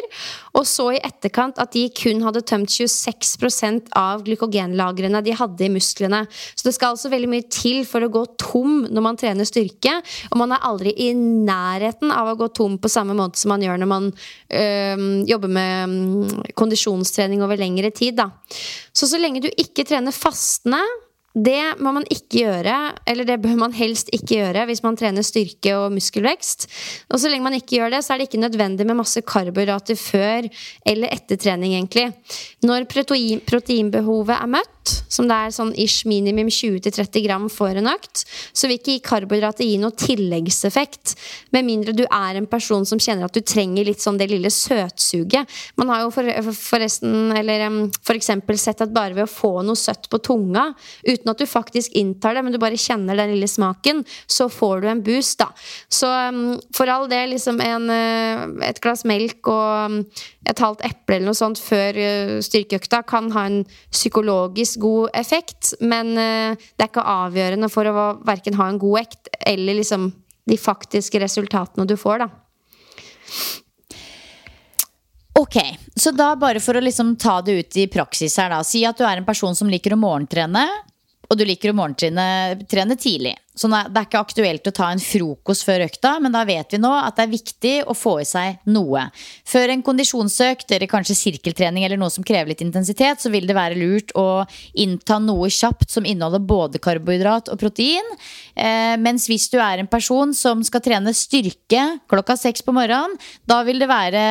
Og 0.53 0.65
så 0.65 0.93
i 0.93 0.99
etterkant 0.99 1.57
at 1.57 1.71
de 1.71 1.89
kun 1.89 2.21
hadde 2.21 2.45
tømt 2.45 2.69
26% 2.69 3.89
av 3.95 4.23
glykogenlagrene 4.23 5.23
de 5.23 5.31
hadde 5.31 5.65
i 5.65 5.69
musklene. 5.69 6.27
Så 6.55 6.63
det 6.63 6.75
skal 6.75 6.93
altså 6.93 7.09
veldig 7.09 7.29
mye 7.29 7.49
til 7.49 7.83
for 7.85 8.01
å 8.01 8.11
gå 8.11 8.37
tom 8.37 8.85
når 8.85 9.01
man 9.01 9.17
trener 9.17 9.45
styrke, 9.45 9.97
og 10.31 10.37
man 10.37 10.51
er 10.51 10.59
aldri 10.61 10.93
i 10.95 11.11
nærheten 11.13 12.11
av 12.11 12.27
å 12.27 12.37
gå 12.37 12.53
tom 12.53 12.77
på 12.77 12.87
samme 12.87 13.15
måte 13.17 13.41
som 13.41 13.49
man 13.49 13.61
gjør 13.61 13.81
når 13.81 13.87
man 13.87 14.13
øh, 14.51 15.25
jobber 15.25 15.49
med 15.49 16.34
kondisjonstrening 16.57 17.43
over 17.45 17.59
lengre 17.59 17.91
tid. 17.95 18.17
Da. 18.19 18.29
Så 18.95 19.09
så 19.11 19.19
lenge 19.21 19.43
du 19.43 19.49
ikke 19.51 19.85
trener 19.87 20.15
fastende, 20.15 20.81
det 21.35 21.75
må 21.83 21.91
man 21.91 22.05
ikke 22.07 22.45
gjøre, 22.45 22.75
eller 23.11 23.27
det 23.27 23.35
bør 23.43 23.57
man 23.59 23.73
helst 23.75 24.07
ikke 24.15 24.37
gjøre 24.37 24.65
hvis 24.69 24.81
man 24.85 24.95
trener 24.95 25.25
styrke 25.25 25.73
og 25.75 25.91
muskelvekst. 25.91 26.67
Og 27.11 27.19
så 27.19 27.31
lenge 27.31 27.43
man 27.43 27.57
ikke 27.57 27.81
gjør 27.81 27.91
det, 27.91 28.03
så 28.05 28.13
er 28.13 28.21
det 28.21 28.29
ikke 28.29 28.43
nødvendig 28.45 28.87
med 28.87 28.99
masse 29.01 29.19
karbohydrater 29.19 29.99
før 29.99 30.47
eller 30.87 31.11
etter 31.11 31.39
trening, 31.41 31.75
egentlig. 31.75 32.07
Når 32.63 32.87
protein, 32.91 33.43
proteinbehovet 33.43 34.37
er 34.37 34.53
møtt, 34.55 34.71
som 35.09 35.27
det 35.27 35.35
er 35.35 35.53
sånn 35.53 35.73
ish 35.81 36.05
minimum 36.07 36.47
20-30 36.53 37.25
gram 37.25 37.47
for 37.51 37.75
en 37.75 37.89
økt, 37.89 38.23
så 38.53 38.69
vil 38.69 38.79
ikke 38.79 39.03
karbohydrater 39.09 39.67
gi 39.67 39.75
noe 39.81 39.95
tilleggseffekt. 39.97 41.15
Med 41.55 41.67
mindre 41.67 41.95
du 41.97 42.03
er 42.05 42.39
en 42.39 42.47
person 42.49 42.85
som 42.87 43.01
kjenner 43.01 43.27
at 43.27 43.35
du 43.35 43.41
trenger 43.43 43.87
litt 43.87 44.03
sånn 44.03 44.19
det 44.21 44.29
lille 44.31 44.51
søtsuget. 44.53 45.51
Man 45.81 45.91
har 45.91 46.05
jo 46.05 46.13
for, 46.15 46.31
forresten, 46.55 47.33
eller 47.35 47.65
for 48.05 48.15
eksempel 48.15 48.59
sett 48.61 48.83
at 48.85 48.93
bare 48.95 49.17
ved 49.17 49.27
å 49.27 49.31
få 49.31 49.53
noe 49.65 49.79
søtt 49.79 50.07
på 50.11 50.21
tunga, 50.23 50.69
uten 51.03 51.24
at 51.33 51.41
du 51.41 51.47
faktisk 51.49 51.95
inntar 51.97 52.35
det, 52.35 52.43
men 52.45 52.53
du 52.53 52.59
bare 52.61 52.79
kjenner 52.79 53.17
den 53.17 53.33
lille 53.33 53.49
smaken, 53.49 54.03
så 54.27 54.47
får 54.51 54.83
du 54.83 54.89
en 54.91 55.03
boost, 55.05 55.39
da. 55.41 55.49
Så 55.89 56.09
um, 56.09 56.59
for 56.75 56.91
all 56.91 57.07
del, 57.11 57.33
liksom 57.33 57.59
en, 57.63 57.89
eh, 57.93 58.43
et 58.69 58.81
glass 58.83 59.05
melk 59.07 59.49
og 59.51 59.65
em, 59.85 59.97
et 60.45 60.61
halvt 60.61 60.85
eple 60.85 61.17
eller 61.17 61.31
noe 61.31 61.37
sånt 61.37 61.61
før 61.61 61.97
uh, 61.97 62.37
styrkeøkta 62.45 63.01
kan 63.09 63.31
ha 63.35 63.47
en 63.49 63.61
psykologisk 63.93 64.83
god 64.85 65.15
effekt, 65.17 65.73
men 65.81 66.13
uh, 66.13 66.53
det 66.55 66.85
er 66.85 66.91
ikke 66.91 67.09
avgjørende 67.15 67.71
for 67.73 67.89
å 67.89 68.07
verken 68.25 68.57
ha 68.59 68.69
en 68.69 68.81
god 68.81 69.05
ekt 69.05 69.31
eller 69.45 69.79
liksom 69.81 70.11
de 70.45 70.57
faktiske 70.61 71.19
resultatene 71.21 71.87
du 71.89 71.95
får, 71.97 72.25
da. 72.25 72.31
Ok, 75.35 75.57
så 75.95 76.13
da 76.15 76.29
bare 76.39 76.61
for 76.63 76.77
å 76.77 76.83
liksom 76.83 77.15
ta 77.19 77.41
det 77.43 77.57
ut 77.59 77.77
i 77.81 77.89
praksis 77.91 78.37
her 78.39 78.53
da. 78.53 78.61
Si 78.63 78.85
at 78.87 78.95
du 78.95 79.03
er 79.03 79.19
en 79.19 79.27
person 79.27 79.55
som 79.57 79.67
liker 79.67 79.91
å 79.91 79.99
morgentrene, 79.99 80.63
og 81.29 81.37
du 81.39 81.45
liker 81.47 81.71
å 81.73 81.77
morgentrene 81.77 82.65
trene 82.69 82.97
tidlig. 82.99 83.35
Så 83.55 83.69
det 83.71 83.79
er 83.87 84.07
ikke 84.07 84.19
aktuelt 84.19 84.67
å 84.67 84.73
ta 84.75 84.89
en 84.91 85.01
frokost 85.01 85.63
før 85.67 85.85
økta, 85.85 86.17
men 86.23 86.33
da 86.35 86.43
vet 86.47 86.75
vi 86.75 86.79
nå 86.81 86.91
at 86.91 87.15
det 87.15 87.25
er 87.25 87.31
viktig 87.31 87.73
å 87.87 87.95
få 87.95 88.17
i 88.19 88.27
seg 88.27 88.59
noe. 88.67 89.05
Før 89.47 89.71
en 89.71 89.83
kondisjonsøkt 89.85 90.73
eller 90.75 90.91
kanskje 90.91 91.15
sirkeltrening 91.15 91.85
eller 91.87 91.99
noe 91.99 92.11
som 92.11 92.25
krever 92.27 92.51
litt 92.51 92.63
intensitet, 92.65 93.23
så 93.23 93.31
vil 93.31 93.47
det 93.47 93.55
være 93.55 93.79
lurt 93.79 94.11
å 94.19 94.43
innta 94.83 95.21
noe 95.23 95.47
kjapt 95.53 95.93
som 95.93 96.07
inneholder 96.07 96.43
både 96.43 96.81
karbohydrat 96.83 97.51
og 97.53 97.61
protein. 97.61 98.11
Eh, 98.55 98.95
mens 98.99 99.29
hvis 99.31 99.47
du 99.53 99.57
er 99.63 99.79
en 99.79 99.91
person 99.91 100.33
som 100.35 100.63
skal 100.65 100.83
trene 100.83 101.15
styrke 101.15 101.85
klokka 102.11 102.35
seks 102.39 102.65
på 102.65 102.75
morgenen, 102.75 103.15
da 103.47 103.61
vil 103.67 103.79
det 103.79 103.87
være 103.87 104.25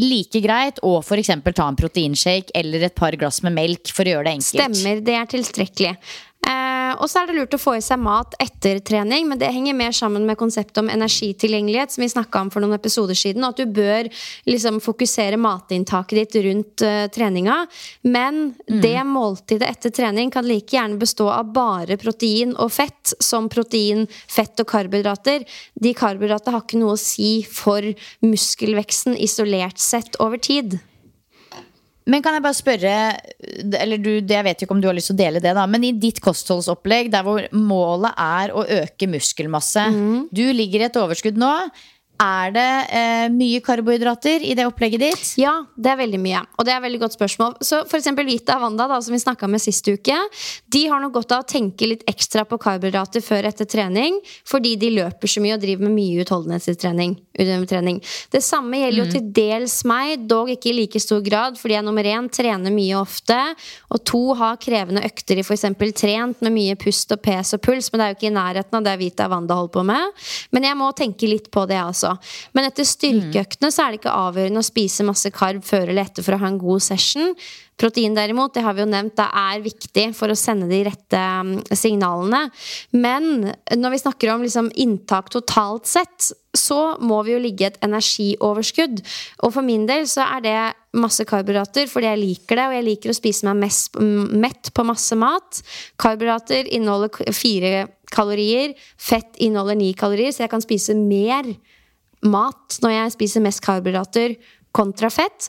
like 0.00 0.42
greit 0.42 0.82
å 0.86 0.96
f.eks. 1.04 1.30
ta 1.54 1.68
en 1.68 1.78
proteinshake 1.78 2.50
eller 2.58 2.88
et 2.88 2.98
par 2.98 3.14
glass 3.20 3.44
med 3.46 3.54
melk 3.54 3.94
for 3.94 4.06
å 4.08 4.16
gjøre 4.16 4.26
det 4.26 4.36
enkelt. 4.40 4.58
Stemmer, 4.58 5.04
det 5.06 5.16
er 5.20 5.30
tilstrekkelig. 5.30 5.94
Eh, 6.40 6.92
og 6.96 7.04
så 7.10 7.20
er 7.20 7.28
det 7.28 7.36
lurt 7.36 7.54
å 7.54 7.60
få 7.60 7.74
i 7.76 7.82
seg 7.84 8.00
mat 8.00 8.34
etter 8.40 8.80
trening, 8.84 9.26
men 9.28 9.38
det 9.40 9.50
henger 9.52 9.76
mer 9.76 9.92
sammen 9.96 10.24
med 10.28 10.38
konseptet 10.40 10.80
om 10.80 10.88
energitilgjengelighet, 10.92 11.92
som 11.92 12.04
vi 12.04 12.10
snakka 12.12 12.42
om 12.46 12.50
for 12.54 12.64
noen 12.64 12.78
episoder 12.78 13.18
siden, 13.18 13.44
og 13.44 13.52
at 13.52 13.60
du 13.60 13.74
bør 13.76 14.08
liksom 14.48 14.80
fokusere 14.82 15.38
matinntaket 15.40 16.16
ditt 16.16 16.38
rundt 16.48 16.84
uh, 16.86 17.04
treninga. 17.12 17.58
Men 18.08 18.42
det 18.66 18.96
måltidet 19.06 19.68
etter 19.68 19.94
trening 19.94 20.32
kan 20.32 20.48
like 20.48 20.74
gjerne 20.74 21.00
bestå 21.00 21.28
av 21.32 21.52
bare 21.54 22.00
protein 22.00 22.56
og 22.56 22.72
fett, 22.72 23.14
som 23.20 23.50
protein, 23.52 24.06
fett 24.08 24.64
og 24.64 24.70
karbohydrater. 24.72 25.44
De 25.76 25.94
karbohydratene 25.96 26.56
har 26.56 26.64
ikke 26.64 26.80
noe 26.80 26.96
å 26.96 27.00
si 27.00 27.40
for 27.44 27.84
muskelveksten 28.24 29.18
isolert 29.20 29.80
sett 29.82 30.16
over 30.22 30.40
tid. 30.40 30.80
Men 32.10 32.24
kan 32.24 32.34
jeg 32.34 32.42
bare 32.42 32.58
spørre, 32.58 32.94
eller 33.78 34.00
du, 34.02 34.10
jeg 34.18 34.46
vet 34.46 34.64
ikke 34.64 34.74
om 34.74 34.80
du 34.82 34.88
har 34.88 34.96
lyst 34.96 35.12
til 35.12 35.18
å 35.18 35.20
dele 35.20 35.42
det, 35.44 35.52
da, 35.54 35.66
men 35.70 35.84
i 35.86 35.92
ditt 35.94 36.18
kostholdsopplegg, 36.24 37.12
der 37.12 37.22
hvor 37.26 37.44
målet 37.54 38.16
er 38.18 38.54
å 38.56 38.64
øke 38.80 39.06
muskelmasse, 39.12 39.84
du 40.34 40.44
ligger 40.56 40.82
i 40.82 40.88
et 40.88 40.98
overskudd 40.98 41.38
nå. 41.38 41.52
Er 42.20 42.52
det 42.52 42.70
eh, 42.92 43.26
mye 43.32 43.62
karbohydrater 43.64 44.42
i 44.44 44.52
det 44.56 44.66
opplegget 44.68 45.00
ditt? 45.00 45.28
Ja, 45.40 45.54
det 45.72 45.94
er 45.94 46.00
veldig 46.02 46.20
mye. 46.20 46.42
Og 46.58 46.66
det 46.66 46.74
er 46.74 46.80
et 46.80 46.84
veldig 46.84 47.00
godt 47.06 47.16
spørsmål. 47.16 47.54
Så 47.64 47.80
for 47.88 47.96
eksempel 47.96 48.28
Vita 48.28 48.58
Wanda, 48.60 48.84
da, 48.90 48.98
som 49.00 49.16
vi 49.16 49.22
snakka 49.22 49.48
med 49.48 49.62
sist 49.64 49.88
uke, 49.88 50.18
de 50.68 50.82
har 50.90 51.00
nok 51.00 51.14
godt 51.16 51.32
av 51.32 51.46
å 51.46 51.48
tenke 51.48 51.88
litt 51.88 52.04
ekstra 52.10 52.44
på 52.48 52.58
karbohydrater 52.60 53.24
før 53.24 53.48
etter 53.48 53.68
trening, 53.70 54.18
fordi 54.48 54.74
de 54.80 54.92
løper 54.98 55.32
så 55.32 55.40
mye 55.40 55.56
og 55.56 55.64
driver 55.64 55.88
med 55.88 55.96
mye 55.96 56.26
utholdenhetstrening. 56.26 57.16
Det 57.40 58.42
samme 58.44 58.82
gjelder 58.82 59.00
jo 59.00 59.06
til 59.14 59.30
dels 59.40 59.78
meg, 59.88 60.26
dog 60.28 60.50
ikke 60.52 60.74
i 60.74 60.76
like 60.76 61.00
stor 61.00 61.22
grad, 61.24 61.56
fordi 61.56 61.78
jeg 61.78 61.86
nummer 61.86 62.04
én 62.04 62.28
trener 62.28 62.74
mye 62.74 62.98
ofte, 63.00 63.38
og 63.88 64.04
to 64.04 64.22
har 64.36 64.60
krevende 64.60 65.06
økter 65.08 65.40
i 65.40 65.46
f.eks. 65.46 65.64
trent 65.96 66.44
med 66.44 66.52
mye 66.52 66.76
pust 66.80 67.16
og 67.16 67.22
pes 67.24 67.54
og 67.56 67.64
puls, 67.64 67.88
men 67.88 68.02
det 68.02 68.06
er 68.06 68.12
jo 68.12 68.18
ikke 68.18 68.28
i 68.28 68.36
nærheten 68.36 68.76
av 68.76 68.84
det 68.84 68.98
Vita 69.00 69.30
Wanda 69.32 69.56
holder 69.56 69.74
på 69.78 69.86
med. 69.88 70.20
Men 70.52 70.68
jeg 70.68 70.80
må 70.82 70.90
tenke 70.92 71.30
litt 71.30 71.48
på 71.54 71.64
det, 71.70 71.80
altså. 71.80 72.09
Men 72.56 72.68
etter 72.68 72.88
styrkeøktene 72.88 73.72
så 73.72 73.84
er 73.84 73.92
det 73.92 74.00
ikke 74.02 74.20
avgjørende 74.26 74.62
å 74.62 74.70
spise 74.70 75.06
masse 75.06 75.32
karb 75.34 75.64
før 75.66 75.88
eller 75.88 76.06
etter 76.06 76.26
for 76.26 76.36
å 76.36 76.42
ha 76.42 76.50
en 76.50 76.60
god 76.60 76.84
session. 76.84 77.34
Protein 77.80 78.14
derimot, 78.16 78.52
det 78.52 78.64
har 78.64 78.76
vi 78.76 78.82
jo 78.82 78.90
nevnt, 78.90 79.16
det 79.16 79.26
er 79.40 79.62
viktig 79.64 80.10
for 80.16 80.32
å 80.32 80.36
sende 80.36 80.68
de 80.68 80.82
rette 80.84 81.20
mm, 81.20 81.54
signalene. 81.72 82.42
Men 82.92 83.48
når 83.48 83.94
vi 83.94 84.00
snakker 84.02 84.34
om 84.34 84.44
liksom 84.44 84.68
inntak 84.84 85.30
totalt 85.32 85.88
sett, 85.88 86.28
så 86.56 86.96
må 87.00 87.22
vi 87.24 87.32
jo 87.32 87.40
ligge 87.40 87.70
et 87.70 87.78
energioverskudd. 87.86 89.00
Og 89.46 89.54
for 89.54 89.64
min 89.64 89.86
del 89.88 90.04
så 90.10 90.26
er 90.26 90.44
det 90.44 90.58
masse 91.00 91.24
karbohydrater 91.24 91.88
fordi 91.88 92.10
jeg 92.10 92.20
liker 92.20 92.58
det, 92.58 92.66
og 92.66 92.76
jeg 92.76 92.88
liker 92.88 93.14
å 93.14 93.16
spise 93.16 93.48
meg 93.48 93.64
mest, 93.64 93.96
mm, 93.96 94.36
mett 94.44 94.72
på 94.76 94.84
masse 94.84 95.16
mat. 95.16 95.62
Karbohydrater 96.00 96.68
inneholder 96.68 97.32
fire 97.32 97.86
kalorier, 98.12 98.74
fett 98.98 99.38
inneholder 99.40 99.78
ni 99.78 99.92
kalorier, 99.96 100.34
så 100.34 100.44
jeg 100.44 100.52
kan 100.52 100.64
spise 100.64 100.98
mer 100.98 101.48
mat 102.26 102.80
når 102.82 102.96
jeg 102.96 103.14
spiser 103.16 103.44
mest 103.44 103.62
karbohydrater 103.64 104.36
kontra 104.76 105.10
fett. 105.12 105.48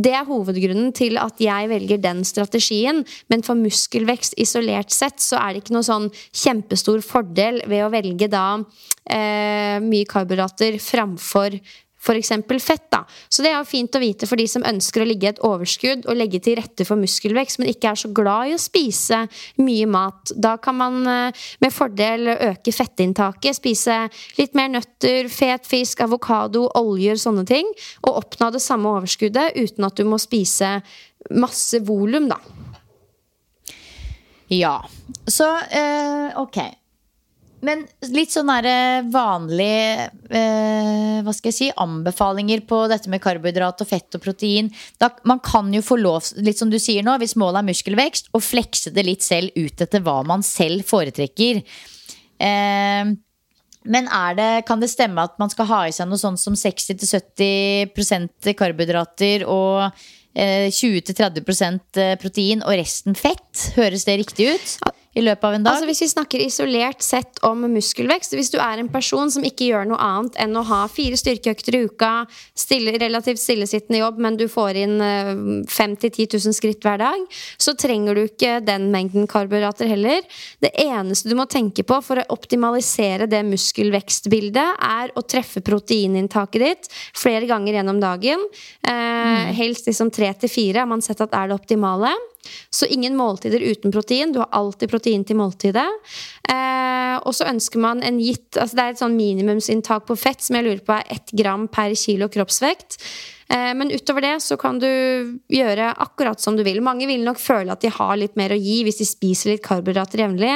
Det 0.00 0.12
er 0.14 0.24
hovedgrunnen 0.28 0.92
til 0.96 1.18
at 1.20 1.40
jeg 1.42 1.68
velger 1.72 2.00
den 2.00 2.22
strategien. 2.24 3.02
Men 3.32 3.44
for 3.46 3.58
muskelvekst 3.58 4.36
isolert 4.40 4.94
sett 4.94 5.20
så 5.22 5.40
er 5.40 5.52
det 5.52 5.64
ikke 5.64 5.76
noe 5.76 5.86
sånn 5.86 6.08
kjempestor 6.14 7.02
fordel 7.04 7.60
ved 7.68 7.84
å 7.84 7.92
velge 7.92 8.30
da 8.30 8.46
eh, 9.10 9.76
mye 9.82 10.08
karbohydrater 10.08 10.78
framfor 10.82 11.58
f.eks. 12.00 12.32
fett. 12.64 12.86
da. 12.90 13.04
Så 13.28 13.44
det 13.44 13.50
er 13.52 13.58
jo 13.58 13.68
fint 13.68 13.94
å 13.94 14.00
vite 14.02 14.26
for 14.28 14.40
de 14.40 14.46
som 14.48 14.64
ønsker 14.66 15.04
å 15.04 15.08
ligge 15.08 15.30
et 15.30 15.42
overskudd 15.46 16.06
og 16.08 16.16
legge 16.16 16.40
til 16.42 16.56
rette 16.58 16.86
for 16.88 17.00
muskelvekst, 17.00 17.60
men 17.60 17.70
ikke 17.72 17.92
er 17.92 18.00
så 18.00 18.10
glad 18.16 18.50
i 18.50 18.56
å 18.56 18.60
spise 18.60 19.22
mye 19.60 19.88
mat. 19.90 20.32
Da 20.34 20.56
kan 20.62 20.78
man 20.80 21.00
eh, 21.04 21.44
med 21.60 21.74
fordel 21.74 22.32
øke 22.34 22.72
fettinntaket, 22.74 23.58
spise 23.60 24.00
litt 24.40 24.56
mer 24.58 24.72
nøtter, 24.72 25.28
fet 25.32 25.68
fisk, 25.68 26.02
avokado, 26.06 26.66
oljer, 26.80 27.20
sånne 27.20 27.44
ting, 27.48 27.68
og 28.06 28.24
oppnå 28.24 28.50
det 28.54 28.64
samme 28.64 28.96
overskuddet 28.96 29.58
uten 29.60 29.86
at 29.86 30.00
du 30.00 30.06
må 30.08 30.18
spise 30.20 30.78
masse 31.36 31.82
volum, 31.84 32.30
da. 32.30 32.40
Ja. 34.50 34.80
Så 35.30 35.46
eh, 35.70 36.38
ok. 36.40 36.79
Men 37.66 37.82
litt 38.08 38.32
sånn 38.32 38.48
der 38.48 39.04
vanlig 39.12 40.00
eh, 40.32 41.20
Hva 41.24 41.32
skal 41.36 41.50
jeg 41.50 41.56
si 41.58 41.68
anbefalinger 41.76 42.62
på 42.68 42.78
dette 42.90 43.10
med 43.12 43.20
karbohydrat 43.24 43.82
og 43.84 43.88
fett 43.88 44.16
og 44.16 44.22
protein. 44.24 44.70
Da, 45.00 45.10
man 45.28 45.40
kan 45.44 45.68
jo 45.74 45.82
få 45.84 45.96
lov, 46.00 46.24
litt 46.40 46.58
som 46.60 46.70
du 46.72 46.78
sier 46.80 47.04
nå, 47.04 47.18
hvis 47.20 47.36
målet 47.40 47.60
er 47.60 47.68
muskelvekst, 47.68 48.32
å 48.32 48.40
flekse 48.40 48.90
det 48.96 49.04
litt 49.06 49.22
selv 49.26 49.48
ut 49.58 49.80
etter 49.84 50.00
hva 50.04 50.22
man 50.26 50.42
selv 50.46 50.88
foretrekker. 50.88 51.54
Eh, 52.40 53.04
men 53.80 54.04
det, 54.36 54.64
kan 54.68 54.80
det 54.80 54.90
stemme 54.92 55.24
at 55.24 55.38
man 55.40 55.50
skal 55.52 55.66
ha 55.70 55.80
i 55.88 55.92
seg 55.96 56.08
noe 56.08 56.20
sånt 56.20 56.40
som 56.40 56.54
60-70% 56.56 58.52
karbohydrater 58.56 59.44
og 59.48 59.92
eh, 60.36 60.68
20-30% 60.72 62.00
protein 62.20 62.64
og 62.64 62.76
resten 62.80 63.14
fett? 63.16 63.72
Høres 63.76 64.04
det 64.08 64.20
riktig 64.24 64.44
ut? 64.56 64.89
I 65.14 65.22
løpet 65.24 65.44
av 65.44 65.54
en 65.56 65.64
dag? 65.64 65.74
Altså 65.74 65.88
Hvis 65.88 66.02
vi 66.04 66.08
snakker 66.12 66.44
isolert 66.44 67.02
sett 67.02 67.40
om 67.46 67.64
muskelvekst 67.72 68.36
Hvis 68.38 68.52
du 68.52 68.58
er 68.62 68.80
en 68.80 68.90
person 68.92 69.30
som 69.32 69.44
ikke 69.46 69.70
gjør 69.70 69.88
noe 69.90 69.98
annet 70.00 70.38
enn 70.44 70.54
å 70.58 70.64
ha 70.68 70.84
fire 70.90 71.18
styrkeøkter 71.18 71.76
i 71.76 71.82
uka, 71.88 72.12
stille, 72.54 72.94
relativt 73.00 73.40
stillesittende 73.42 74.00
jobb, 74.02 74.20
men 74.22 74.38
du 74.38 74.46
får 74.50 74.78
inn 74.84 74.96
5 75.00 75.66
000-10 75.66 76.36
000 76.36 76.56
skritt 76.56 76.84
hver 76.84 77.00
dag, 77.02 77.24
så 77.60 77.74
trenger 77.78 78.16
du 78.16 78.22
ikke 78.24 78.58
den 78.64 78.88
mengden 78.94 79.28
karbohydrater 79.30 79.90
heller. 79.90 80.22
Det 80.62 80.72
eneste 80.82 81.30
du 81.30 81.36
må 81.38 81.46
tenke 81.50 81.84
på 81.86 82.00
for 82.04 82.20
å 82.20 82.26
optimalisere 82.34 83.28
det 83.30 83.42
muskelvekstbildet, 83.48 84.80
er 84.90 85.14
å 85.18 85.24
treffe 85.26 85.62
proteininntaket 85.64 86.64
ditt 86.64 86.90
flere 87.16 87.48
ganger 87.50 87.80
gjennom 87.80 88.00
dagen. 88.02 88.44
Eh, 88.86 88.90
mm. 88.90 89.54
Helst 89.58 89.90
liksom 89.90 90.12
tre 90.14 90.32
til 90.40 90.52
fire 90.52 90.84
har 90.84 90.90
man 90.90 91.04
sett 91.04 91.22
at 91.24 91.34
er 91.36 91.50
det 91.50 91.58
optimale. 91.58 92.14
Så 92.70 92.86
ingen 92.86 93.16
måltider 93.18 93.60
uten 93.60 93.92
protein. 93.92 94.32
Du 94.32 94.40
har 94.42 94.48
alltid 94.56 94.90
protein 94.90 95.24
til 95.26 95.38
måltidet. 95.40 95.88
Eh, 96.48 97.16
og 97.20 97.34
så 97.36 97.48
ønsker 97.50 97.82
man 97.82 98.04
en 98.06 98.20
gitt 98.22 98.56
altså 98.56 98.76
Det 98.76 98.84
er 98.84 98.94
et 98.94 99.02
sånn 99.02 99.18
minimumsinntak 99.18 100.06
på 100.08 100.16
fett 100.18 100.42
som 100.42 100.56
jeg 100.58 100.66
lurer 100.66 100.84
på 100.86 100.96
er 100.96 101.12
ett 101.16 101.34
gram 101.36 101.68
per 101.70 101.94
kilo 101.98 102.30
kroppsvekt. 102.32 103.00
Eh, 103.50 103.72
men 103.74 103.90
utover 103.90 104.24
det 104.24 104.36
så 104.44 104.56
kan 104.60 104.78
du 104.78 104.88
gjøre 105.50 105.90
akkurat 106.04 106.40
som 106.40 106.56
du 106.56 106.62
vil. 106.66 106.80
Mange 106.84 107.08
vil 107.10 107.24
nok 107.26 107.40
føle 107.42 107.74
at 107.74 107.82
de 107.82 107.90
har 107.92 108.14
litt 108.20 108.36
mer 108.38 108.54
å 108.54 108.60
gi 108.60 108.80
hvis 108.86 109.00
de 109.00 109.08
spiser 109.08 109.54
litt 109.54 109.64
karbohydrater 109.64 110.22
jevnlig. 110.24 110.52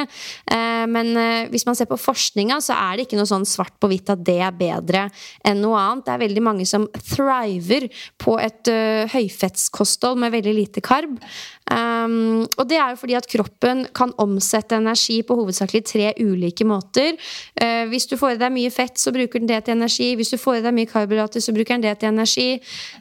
Eh, 0.51 0.85
men 0.91 1.11
eh, 1.19 1.49
hvis 1.51 1.67
man 1.67 1.77
ser 1.77 1.89
på 1.91 1.99
forskninga, 1.99 2.61
så 2.63 2.77
er 2.77 2.95
det 2.95 3.07
ikke 3.07 3.19
noe 3.19 3.29
sånn 3.29 3.47
svart 3.49 3.75
på 3.81 3.91
hvitt 3.91 4.13
at 4.13 4.23
det 4.25 4.39
er 4.45 4.55
bedre 4.55 5.07
enn 5.45 5.61
noe 5.63 5.81
annet. 5.81 6.05
Det 6.07 6.15
er 6.15 6.23
veldig 6.23 6.45
mange 6.45 6.69
som 6.69 6.87
thriver 6.95 7.89
på 8.21 8.37
et 8.41 8.71
høyfettskosthold 9.11 10.19
med 10.21 10.33
veldig 10.33 10.55
lite 10.55 10.83
karb. 10.85 11.19
Um, 11.65 12.43
og 12.59 12.67
det 12.69 12.77
er 12.77 12.91
jo 12.93 12.99
fordi 12.99 13.15
at 13.17 13.25
kroppen 13.25 13.87
kan 13.97 14.11
omsette 14.21 14.77
energi 14.77 15.17
på 15.25 15.33
hovedsakelig 15.39 15.81
tre 15.89 16.11
ulike 16.21 16.65
måter. 16.67 17.15
Uh, 17.57 17.89
hvis 17.89 18.05
du 18.11 18.13
får 18.21 18.35
i 18.35 18.41
deg 18.43 18.53
mye 18.53 18.73
fett, 18.73 18.99
så 19.01 19.13
bruker 19.15 19.41
den 19.41 19.49
det 19.49 19.63
til 19.65 19.73
energi. 19.73 20.11
Hvis 20.19 20.35
du 20.35 20.37
får 20.37 20.59
i 20.59 20.65
deg 20.67 20.75
mye 20.77 20.89
karbohydrater, 20.91 21.41
så 21.41 21.55
bruker 21.55 21.73
den 21.73 21.87
det 21.87 21.95
til 22.03 22.11
energi. 22.13 22.47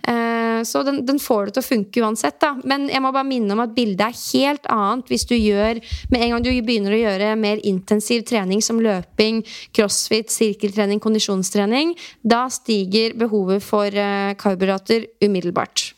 Uh, 0.07 0.61
så 0.67 0.83
den, 0.87 1.03
den, 1.07 1.21
får 1.23 1.49
det 1.49 1.57
til 1.57 1.65
å 1.65 1.69
funke 1.69 2.05
uansett, 2.05 2.39
da. 2.43 2.55
Men 2.65 2.87
jeg 2.93 3.03
må 3.05 3.13
bare 3.15 3.29
minne 3.29 3.57
om 3.57 3.63
at 3.65 3.75
bildet 3.77 4.05
er 4.07 4.21
helt 4.35 4.69
annet 4.73 5.11
hvis 5.11 5.27
du 5.31 5.35
gjør 5.37 5.81
Med 6.13 6.23
en 6.23 6.35
gang 6.35 6.45
du 6.45 6.51
begynner 6.65 6.95
å 6.95 7.01
gjøre 7.01 7.33
mer 7.41 7.63
intensiv 7.67 8.25
trening 8.29 8.63
som 8.65 8.81
løping, 8.83 9.43
crossfit, 9.75 10.33
sirkeltrening, 10.33 11.01
kondisjonstrening, 11.03 11.95
da 12.23 12.47
stiger 12.53 13.17
behovet 13.19 13.65
for 13.65 13.89
uh, 13.89 14.35
karbohydrater 14.41 15.09
umiddelbart. 15.25 15.94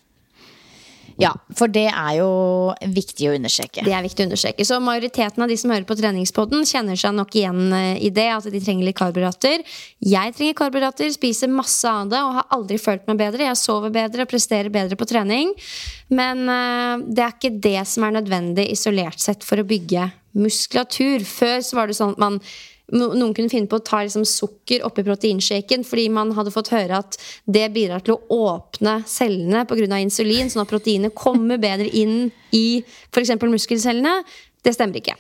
Ja, 1.17 1.31
for 1.57 1.73
det 1.73 1.87
er 1.89 2.19
jo 2.19 2.29
viktig 2.93 3.31
å 3.31 3.35
understreke. 3.39 3.85
Det 3.87 3.95
er 3.97 4.05
viktig 4.05 4.25
å 4.25 4.29
understreke. 4.29 4.67
Så 4.69 4.77
majoriteten 4.85 5.41
av 5.43 5.49
de 5.49 5.57
som 5.57 5.73
hører 5.73 5.87
på 5.89 5.97
treningspodden, 5.97 6.67
kjenner 6.69 6.99
seg 7.01 7.15
nok 7.17 7.33
igjen 7.39 7.73
eh, 7.73 8.03
i 8.05 8.11
det, 8.13 8.27
at 8.35 8.49
de 8.53 8.61
trenger 8.61 8.85
litt 8.85 8.99
karbohydrater. 8.99 9.65
Jeg 10.05 10.37
trenger 10.37 10.59
karbohydrater, 10.61 11.09
spiser 11.17 11.53
masse 11.53 11.89
av 11.89 12.13
det 12.13 12.21
og 12.21 12.37
har 12.37 12.53
aldri 12.59 12.81
følt 12.83 13.09
meg 13.09 13.23
bedre. 13.23 13.49
Jeg 13.49 13.63
sover 13.63 13.95
bedre 13.95 14.27
og 14.27 14.33
presterer 14.35 14.69
bedre 14.73 15.01
på 15.01 15.09
trening. 15.09 15.55
Men 16.13 16.45
uh, 16.47 17.01
det 17.01 17.25
er 17.25 17.33
ikke 17.35 17.57
det 17.65 17.81
som 17.89 18.05
er 18.07 18.19
nødvendig 18.19 18.69
isolert 18.71 19.19
sett 19.23 19.43
for 19.47 19.59
å 19.59 19.67
bygge 19.67 20.11
muskulatur. 20.37 21.25
Før 21.27 21.65
så 21.65 21.81
var 21.81 21.89
det 21.89 21.97
sånn 21.99 22.13
at 22.15 22.23
man 22.23 22.39
noen 22.95 23.35
kunne 23.35 23.51
finne 23.51 23.67
på 23.71 23.81
å 23.81 23.85
ta 23.85 24.03
liksom 24.05 24.25
sukker 24.29 24.85
oppi 24.87 25.03
proteinshaken 25.07 25.83
fordi 25.87 26.07
man 26.15 26.31
hadde 26.37 26.53
fått 26.55 26.71
høre 26.75 27.01
at 27.03 27.19
det 27.51 27.67
bidrar 27.75 28.05
til 28.07 28.15
å 28.15 28.47
åpne 28.53 29.01
cellene 29.11 29.65
pga. 29.67 29.99
insulin, 29.99 30.51
sånn 30.51 30.63
at 30.63 30.71
proteinet 30.71 31.15
kommer 31.15 31.59
bedre 31.59 31.89
inn 31.91 32.31
i 32.55 32.83
f.eks. 33.11 33.35
muskelcellene. 33.43 34.21
Det 34.63 34.75
stemmer 34.75 35.03
ikke. 35.03 35.17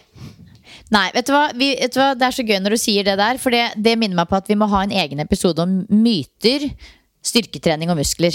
Nei, 0.94 1.08
vet 1.14 1.26
du, 1.26 1.34
Vi, 1.58 1.72
vet 1.80 1.94
du, 1.94 1.98
hva? 1.98 2.12
Det 2.14 2.28
er 2.28 2.34
så 2.34 2.44
gøy 2.46 2.60
når 2.62 2.76
du 2.76 2.78
sier 2.78 3.06
det 3.06 3.16
der, 3.18 3.40
for 3.42 3.54
det, 3.54 3.64
det 3.74 3.96
minner 3.98 4.20
meg 4.20 4.30
på 4.30 4.38
at 4.38 4.46
vi 4.50 4.58
må 4.58 4.68
ha 4.70 4.84
en 4.84 4.94
egen 4.94 5.22
episode 5.22 5.64
om 5.64 5.80
myter 5.90 6.68
styrketrening 7.26 7.90
og 7.92 7.98
muskler. 8.00 8.34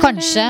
Kanskje 0.00 0.46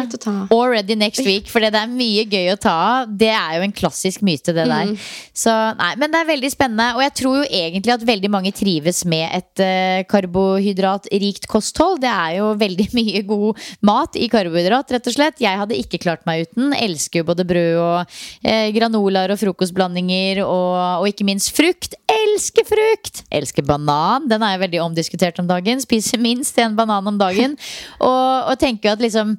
already 0.51 0.97
next 0.99 1.24
week, 1.26 1.49
for 1.51 1.62
det 1.64 1.72
er 1.76 1.91
mye 1.91 2.26
gøy 2.28 2.53
å 2.53 2.59
ta 2.61 2.74
av. 2.81 3.12
Det 3.20 3.31
er 3.33 3.59
jo 3.59 3.66
en 3.66 3.74
klassisk 3.76 4.24
myte, 4.26 4.55
det 4.57 4.66
der. 4.68 4.91
Mm. 4.91 4.97
Så, 5.37 5.55
nei, 5.78 5.93
men 6.01 6.12
det 6.12 6.20
er 6.20 6.31
veldig 6.31 6.51
spennende. 6.53 6.89
Og 6.99 7.05
jeg 7.05 7.14
tror 7.20 7.39
jo 7.41 7.47
egentlig 7.61 7.95
at 7.95 8.07
veldig 8.07 8.31
mange 8.33 8.53
trives 8.57 9.03
med 9.09 9.26
et 9.37 9.64
uh, 9.64 10.01
karbohydratrikt 10.11 11.49
kosthold. 11.51 12.01
Det 12.05 12.11
er 12.11 12.39
jo 12.41 12.53
veldig 12.61 12.89
mye 12.99 13.24
god 13.28 13.64
mat 13.87 14.18
i 14.20 14.28
karbohydrat, 14.33 14.97
rett 14.97 15.11
og 15.11 15.16
slett. 15.16 15.43
Jeg 15.43 15.61
hadde 15.61 15.78
ikke 15.78 16.03
klart 16.03 16.26
meg 16.28 16.49
uten. 16.49 16.74
Elsker 16.76 17.22
jo 17.22 17.31
både 17.33 17.47
brød 17.49 17.81
og 17.81 17.99
uh, 18.05 18.68
granolaer 18.76 19.35
og 19.35 19.41
frokostblandinger 19.41 20.45
og, 20.45 21.03
og 21.03 21.11
ikke 21.11 21.28
minst 21.28 21.55
frukt. 21.57 21.97
Elsker 22.11 22.66
frukt! 22.68 23.24
Elsker 23.33 23.64
banan. 23.66 24.28
Den 24.31 24.45
er 24.45 24.57
jo 24.57 24.64
veldig 24.64 24.83
omdiskutert 24.85 25.39
om 25.43 25.49
dagen. 25.49 25.81
Spiser 25.83 26.20
minst 26.20 26.59
en 26.61 26.76
banan 26.78 27.07
om 27.09 27.18
dagen. 27.20 27.57
Og, 28.01 28.51
og 28.53 28.57
tenker 28.61 28.95
at 28.95 29.05
liksom 29.05 29.37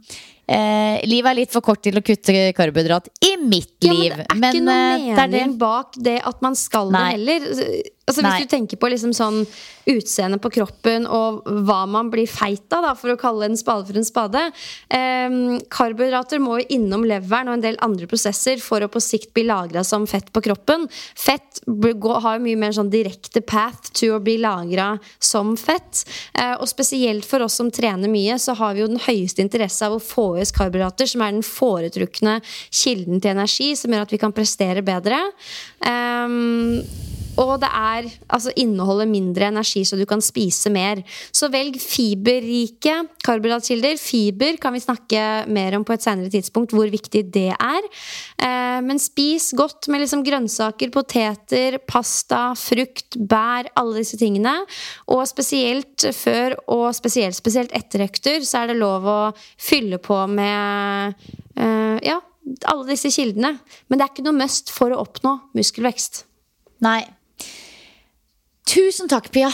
Eh, 0.52 0.98
livet 1.08 1.32
er 1.32 1.38
litt 1.38 1.54
for 1.54 1.64
kort 1.64 1.80
til 1.86 1.96
å 1.96 2.02
kutte 2.04 2.34
karbohydrat 2.58 3.08
i 3.24 3.36
mitt 3.40 3.86
liv. 3.86 4.12
Ja, 4.12 4.26
men 4.36 4.42
det 4.42 4.50
er 4.50 4.58
ikke 4.58 4.66
noe 4.66 5.22
eh, 5.22 5.32
det. 5.32 5.44
bak 5.62 5.96
det 5.96 6.18
at 6.28 6.42
man 6.44 6.58
skal 6.60 6.92
Nei. 6.92 7.04
det 7.06 7.38
heller. 7.38 7.70
Altså, 8.12 8.26
hvis 8.28 8.48
du 8.48 8.56
tenker 8.56 8.82
på 8.82 8.92
liksom 8.92 9.16
sånn 9.16 9.42
utseende 9.90 10.38
på 10.42 10.52
kroppen 10.54 11.08
og 11.10 11.42
hva 11.66 11.80
man 11.90 12.12
blir 12.14 12.30
feit 12.30 12.68
av, 12.76 12.86
da, 12.86 12.94
for 12.98 13.14
å 13.14 13.20
kalle 13.20 13.48
en 13.50 13.58
spade 13.58 13.88
for 13.88 13.98
en 13.98 14.06
spade 14.06 14.44
eh, 14.94 15.38
Karbohydrater 15.74 16.42
må 16.44 16.60
jo 16.60 16.68
innom 16.78 17.06
leveren 17.08 17.50
og 17.50 17.58
en 17.58 17.66
del 17.66 17.80
andre 17.82 18.10
prosesser 18.10 18.62
for 18.62 18.84
å 18.84 18.90
på 18.92 19.02
sikt 19.02 19.32
bli 19.36 19.46
lagra 19.48 19.84
som 19.88 20.06
fett 20.10 20.30
på 20.34 20.44
kroppen. 20.46 20.88
Fett 21.18 21.62
har 21.66 22.38
jo 22.38 22.44
mye 22.44 22.60
mer 22.60 22.76
sånn 22.76 22.92
direkte 22.94 23.42
path 23.42 23.92
to 23.98 24.12
å 24.16 24.22
bli 24.24 24.38
lagra 24.42 24.94
som 25.20 25.56
fett. 25.60 26.04
Eh, 26.34 26.54
og 26.58 26.70
spesielt 26.70 27.26
for 27.28 27.46
oss 27.46 27.58
som 27.60 27.72
trener 27.74 28.12
mye, 28.12 28.38
så 28.42 28.56
har 28.60 28.76
vi 28.76 28.84
jo 28.84 28.92
den 28.92 29.02
høyeste 29.02 29.44
interesse 29.44 29.88
av 29.88 29.98
å 29.98 30.04
få 30.04 30.28
i 30.38 30.46
oss 30.46 30.54
karbohydrater, 30.56 31.10
som 31.10 31.24
er 31.26 31.36
den 31.36 31.46
foretrukne 31.46 32.40
kilden 32.70 33.22
til 33.22 33.36
energi, 33.36 33.72
som 33.80 33.94
gjør 33.94 34.08
at 34.08 34.16
vi 34.16 34.22
kan 34.22 34.36
prestere 34.36 34.86
bedre. 34.86 35.20
Um, 35.86 36.82
og 37.40 37.54
det 37.62 37.70
er 37.70 38.08
altså 38.32 38.52
inneholder 38.60 39.08
mindre 39.10 39.48
energi, 39.52 39.84
så 39.88 39.98
du 40.00 40.04
kan 40.10 40.22
spise 40.24 40.72
mer. 40.74 41.02
Så 41.32 41.48
velg 41.52 41.78
fiberrike 41.80 42.96
karbohydratkilder. 43.24 44.00
Fiber 44.02 44.58
kan 44.62 44.76
vi 44.76 44.84
snakke 44.84 45.24
mer 45.52 45.78
om 45.78 45.86
på 45.88 45.96
et 45.96 46.04
senere 46.04 46.32
tidspunkt, 46.34 46.76
hvor 46.76 46.90
viktig 46.92 47.24
det 47.34 47.50
er. 47.56 47.88
Eh, 48.42 48.80
men 48.84 49.00
spis 49.02 49.52
godt 49.58 49.88
med 49.92 50.04
liksom 50.04 50.26
grønnsaker, 50.28 50.92
poteter, 50.94 51.80
pasta, 51.88 52.52
frukt, 52.60 53.16
bær, 53.16 53.72
alle 53.80 54.02
disse 54.02 54.20
tingene. 54.20 54.58
Og 55.12 55.24
spesielt 55.30 56.10
før 56.18 56.58
og 56.72 56.90
spesielt, 56.98 57.38
spesielt 57.38 57.72
etter 57.78 58.06
økter, 58.08 58.44
så 58.48 58.64
er 58.64 58.72
det 58.72 58.82
lov 58.82 59.08
å 59.08 59.22
fylle 59.62 60.02
på 60.04 60.20
med 60.32 61.16
eh, 61.56 61.98
ja, 62.10 62.20
alle 62.68 62.92
disse 62.92 63.14
kildene. 63.14 63.56
Men 63.88 63.98
det 63.98 64.06
er 64.06 64.14
ikke 64.14 64.28
noe 64.28 64.40
must 64.44 64.74
for 64.74 64.92
å 64.92 65.02
oppnå 65.06 65.38
muskelvekst. 65.58 66.26
Nei, 66.82 67.02
Tusen 68.70 69.10
takk, 69.12 69.32
Pia. 69.34 69.50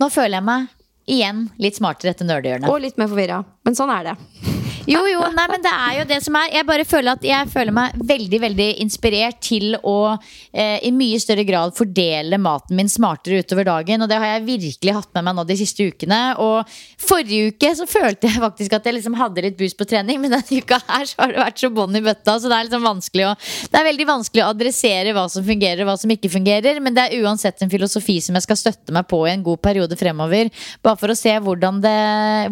Nå 0.00 0.10
føler 0.12 0.38
jeg 0.38 0.46
meg 0.46 0.66
igjen 1.10 1.46
litt 1.60 1.78
smartere 1.78 2.14
etter 2.14 2.28
nerdehjørnet. 2.28 2.68
Og 2.70 2.82
litt 2.84 3.00
mer 3.00 3.10
forvirra. 3.10 3.42
Men 3.64 3.78
sånn 3.78 3.92
er 3.92 4.12
det. 4.12 4.53
Jo, 4.84 5.00
jo, 5.08 5.20
nei, 5.32 5.44
men 5.48 5.62
det 5.64 5.70
er 5.72 5.92
jo 5.96 6.04
det 6.10 6.18
som 6.20 6.34
er. 6.36 6.50
Jeg 6.52 6.66
bare 6.68 6.84
føler 6.84 7.16
at 7.16 7.22
jeg 7.24 7.48
føler 7.48 7.72
meg 7.72 7.94
veldig 8.04 8.40
veldig 8.42 8.66
inspirert 8.82 9.38
til 9.46 9.78
å 9.80 9.96
eh, 10.12 10.82
i 10.84 10.90
mye 10.92 11.16
større 11.22 11.46
grad 11.48 11.72
fordele 11.72 12.36
maten 12.36 12.76
min 12.76 12.90
smartere 12.92 13.40
utover 13.40 13.64
dagen. 13.64 14.04
Og 14.04 14.10
det 14.10 14.18
har 14.20 14.34
jeg 14.34 14.44
virkelig 14.50 14.96
hatt 14.98 15.08
med 15.16 15.24
meg 15.24 15.38
nå 15.38 15.44
de 15.48 15.56
siste 15.56 15.86
ukene. 15.88 16.18
Og 16.44 16.74
forrige 17.00 17.54
uke 17.54 17.70
så 17.78 17.86
følte 17.88 18.28
jeg 18.28 18.42
faktisk 18.42 18.76
at 18.76 18.90
jeg 18.90 18.98
liksom 18.98 19.16
hadde 19.16 19.46
litt 19.46 19.56
boost 19.56 19.78
på 19.80 19.86
trening, 19.88 20.20
men 20.20 20.34
denne 20.34 20.60
uka 20.60 20.80
her 20.90 21.08
så 21.08 21.22
har 21.22 21.32
det 21.32 21.40
vært 21.40 21.64
så 21.64 21.72
bånn 21.80 21.96
i 21.96 22.04
bøtta. 22.04 22.36
Så 22.36 22.52
det 22.52 22.58
er 22.58 22.68
liksom 22.68 22.84
vanskelig 22.90 23.26
å 23.30 23.32
Det 23.40 23.80
er 23.80 23.88
veldig 23.88 24.08
vanskelig 24.10 24.44
å 24.44 24.50
adressere 24.52 25.16
hva 25.16 25.24
som 25.32 25.48
fungerer 25.48 25.80
og 25.80 25.90
hva 25.94 25.96
som 26.04 26.12
ikke 26.12 26.32
fungerer. 26.36 26.82
Men 26.84 26.98
det 26.98 27.06
er 27.06 27.24
uansett 27.24 27.64
en 27.64 27.72
filosofi 27.72 28.18
som 28.20 28.36
jeg 28.36 28.44
skal 28.50 28.60
støtte 28.60 28.92
meg 28.92 29.08
på 29.08 29.24
i 29.24 29.32
en 29.32 29.48
god 29.48 29.64
periode 29.64 29.96
fremover. 29.96 30.52
Bare 30.84 31.00
for 31.00 31.08
å 31.08 31.18
se 31.18 31.32
hvordan, 31.40 31.80
det, 31.80 31.96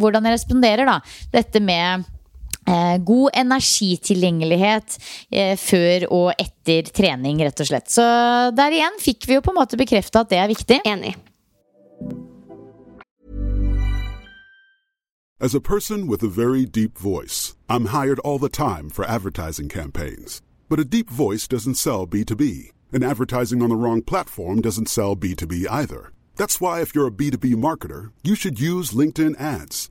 hvordan 0.00 0.30
jeg 0.30 0.40
responderer, 0.40 0.88
da. 0.88 0.98
Dette 1.36 1.60
med 1.60 2.08
god 3.04 3.30
energitilgjengelighet 3.34 4.98
eh, 5.30 5.56
før 5.58 6.06
og 6.12 6.30
etter 6.38 6.88
trening, 6.94 7.42
rett 7.42 7.60
og 7.60 7.68
slett. 7.68 7.90
Så 7.90 8.06
der 8.56 8.78
igjen 8.78 8.98
fikk 9.02 9.28
vi 9.28 9.38
jo 9.38 9.44
på 9.44 9.52
en 9.54 9.60
måte 9.60 9.80
bekrefta 9.80 10.22
at 10.22 10.32
det 10.32 10.40
er 10.42 10.50
viktig. 10.52 10.80
Enig. 10.86 11.16
As 15.42 15.56
a 15.56 15.60
person 15.60 16.06
with 16.06 16.22
a 16.22 16.28
very 16.28 16.64
deep 16.64 16.96
voice, 16.96 17.56
I'm 17.68 17.86
hired 17.86 18.20
all 18.20 18.38
the 18.38 18.48
time 18.48 18.88
for 18.88 19.04
advertising 19.04 19.68
campaigns. 19.68 20.40
But 20.68 20.78
a 20.78 20.84
deep 20.84 21.10
voice 21.10 21.48
doesn't 21.48 21.74
sell 21.74 22.06
B2B, 22.06 22.70
and 22.92 23.02
advertising 23.02 23.60
on 23.60 23.68
the 23.68 23.76
wrong 23.76 24.02
platform 24.02 24.60
doesn't 24.60 24.88
sell 24.88 25.16
B2B 25.16 25.66
either. 25.68 26.12
That's 26.36 26.60
why 26.60 26.80
if 26.80 26.94
you're 26.94 27.08
a 27.08 27.10
B2B 27.10 27.56
marketer, 27.56 28.12
you 28.22 28.36
should 28.36 28.60
use 28.60 28.92
LinkedIn 28.92 29.34
ads. 29.40 29.90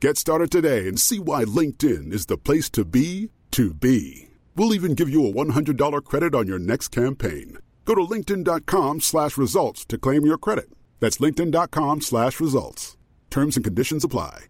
Get 0.00 0.16
started 0.16 0.52
today 0.52 0.86
and 0.86 1.00
see 1.00 1.18
why 1.18 1.44
LinkedIn 1.44 2.12
is 2.12 2.26
the 2.26 2.38
place 2.38 2.70
to 2.70 2.84
be 2.84 3.30
to 3.50 3.74
be. 3.74 4.28
We'll 4.54 4.72
even 4.72 4.94
give 4.94 5.08
you 5.08 5.26
a 5.26 5.32
$100 5.32 6.04
credit 6.04 6.36
on 6.36 6.46
your 6.46 6.60
next 6.60 6.88
campaign. 6.88 7.58
Go 7.84 7.96
to 7.96 8.02
linkedin.com 8.02 9.00
slash 9.00 9.36
results 9.36 9.84
to 9.86 9.98
claim 9.98 10.24
your 10.24 10.38
credit. 10.38 10.70
That's 11.00 11.18
linkedin.com 11.18 12.02
slash 12.02 12.38
results. 12.38 12.96
Terms 13.28 13.56
and 13.56 13.64
conditions 13.64 14.04
apply. 14.04 14.44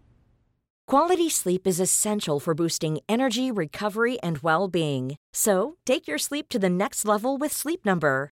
Quality 0.87 1.29
sleep 1.29 1.65
is 1.65 1.79
essential 1.79 2.39
for 2.39 2.53
boosting 2.53 2.99
energy, 3.07 3.51
recovery, 3.51 4.19
and 4.21 4.39
well 4.39 4.67
being. 4.67 5.17
So, 5.33 5.77
take 5.85 6.07
your 6.07 6.17
sleep 6.19 6.49
to 6.49 6.59
the 6.59 6.69
next 6.69 7.05
level 7.05 7.37
with 7.37 7.51
Sleep 7.51 7.85
Number. 7.85 8.31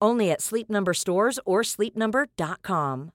Only 0.00 0.30
at 0.30 0.40
Sleep 0.42 0.68
Number 0.70 0.94
stores 0.94 1.38
or 1.46 1.62
sleepnumber.com. 1.62 3.10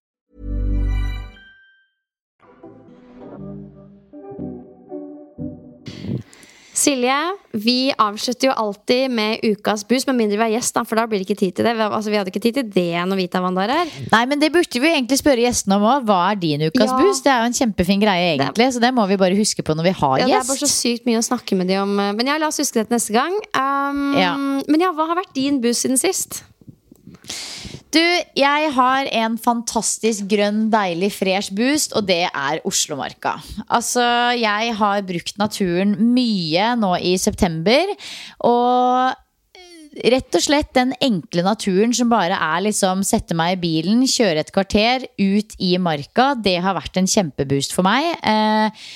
Silje, 6.76 7.14
vi 7.56 7.88
avslutter 7.96 8.50
jo 8.50 8.54
alltid 8.60 9.08
med 9.16 9.40
ukas 9.48 9.80
boost, 9.88 10.06
med 10.10 10.18
mindre 10.18 10.36
vi 10.36 10.44
er 10.44 10.52
gjest, 10.58 10.74
da, 10.76 10.82
for 10.84 11.00
da 11.00 11.06
blir 11.08 11.22
det 11.22 11.24
ikke 11.24 11.38
tid 11.40 11.54
til 11.56 11.64
det. 11.64 11.72
Vi, 11.78 11.84
altså, 11.86 12.12
vi 12.12 12.18
hadde 12.20 12.28
ikke 12.34 12.42
tid 12.44 12.58
til 12.58 12.66
det 12.74 13.04
når 13.08 13.16
Vita 13.22 13.40
tar 13.40 13.62
er 13.64 13.72
her. 13.78 13.92
Nei, 14.12 14.20
men 14.28 14.42
det 14.42 14.50
burde 14.52 14.82
vi 14.82 14.90
egentlig 14.90 15.16
spørre 15.22 15.40
gjestene 15.46 15.78
om 15.78 15.86
òg. 15.88 16.04
Hva 16.04 16.18
er 16.34 16.40
din 16.42 16.66
ukas 16.68 16.90
Ja. 16.92 16.98
boost? 17.00 17.24
Det 17.24 17.32
er 17.32 17.40
jo 17.40 17.48
en 17.48 17.56
kjempefin 17.56 18.02
greie, 18.04 18.34
egentlig, 18.36 18.68
så 18.76 18.82
det 18.84 18.92
må 18.92 19.06
vi 19.08 19.16
bare 19.16 19.38
huske 19.38 19.64
på 19.64 19.72
når 19.74 19.88
vi 19.88 19.94
har 20.02 20.18
Ja, 20.20 20.26
det 20.26 20.34
er 20.36 20.50
bare 20.52 20.60
så 20.60 20.68
sykt 20.68 21.06
mye 21.08 21.22
å 21.22 21.24
snakke 21.24 21.56
med 21.56 21.68
de 21.72 21.78
om. 21.80 21.96
Men 21.96 22.26
ja, 22.26 22.36
la 22.36 22.48
oss 22.52 22.60
huske 22.60 22.82
det 22.82 22.88
til 22.90 22.96
neste 22.98 23.16
gang. 23.16 23.32
Um, 23.56 24.12
Ja. 24.20 24.36
Men 24.36 24.80
ja, 24.80 24.92
hva 24.92 25.08
har 25.08 25.16
vært 25.16 25.32
din 25.32 25.62
boost 25.62 25.86
siden 25.86 25.96
sist? 25.96 26.44
Du, 27.96 28.02
jeg 28.36 28.70
har 28.76 29.08
en 29.22 29.36
fantastisk 29.40 30.26
grønn, 30.28 30.66
deilig, 30.72 31.12
fresh 31.16 31.54
boost, 31.56 31.94
og 31.96 32.08
det 32.08 32.26
er 32.28 32.60
Oslomarka. 32.68 33.36
Altså, 33.66 34.04
jeg 34.36 34.74
har 34.76 35.06
brukt 35.06 35.38
naturen 35.40 35.94
mye 36.12 36.72
nå 36.76 36.92
i 37.00 37.14
september, 37.20 37.94
og 38.44 39.14
rett 40.04 40.36
og 40.36 40.44
slett 40.44 40.74
den 40.76 40.92
enkle 41.00 41.44
naturen 41.46 41.94
som 41.96 42.10
bare 42.12 42.36
er 42.36 42.64
liksom 42.66 43.04
sette 43.06 43.36
meg 43.38 43.56
i 43.56 43.60
bilen, 43.62 44.02
kjøre 44.04 44.42
et 44.42 44.52
kvarter 44.52 45.06
ut 45.16 45.54
i 45.62 45.76
marka, 45.80 46.34
det 46.36 46.58
har 46.64 46.76
vært 46.76 47.00
en 47.00 47.08
kjempeboost 47.08 47.72
for 47.76 47.86
meg. 47.86 48.10
Eh, 48.20 48.90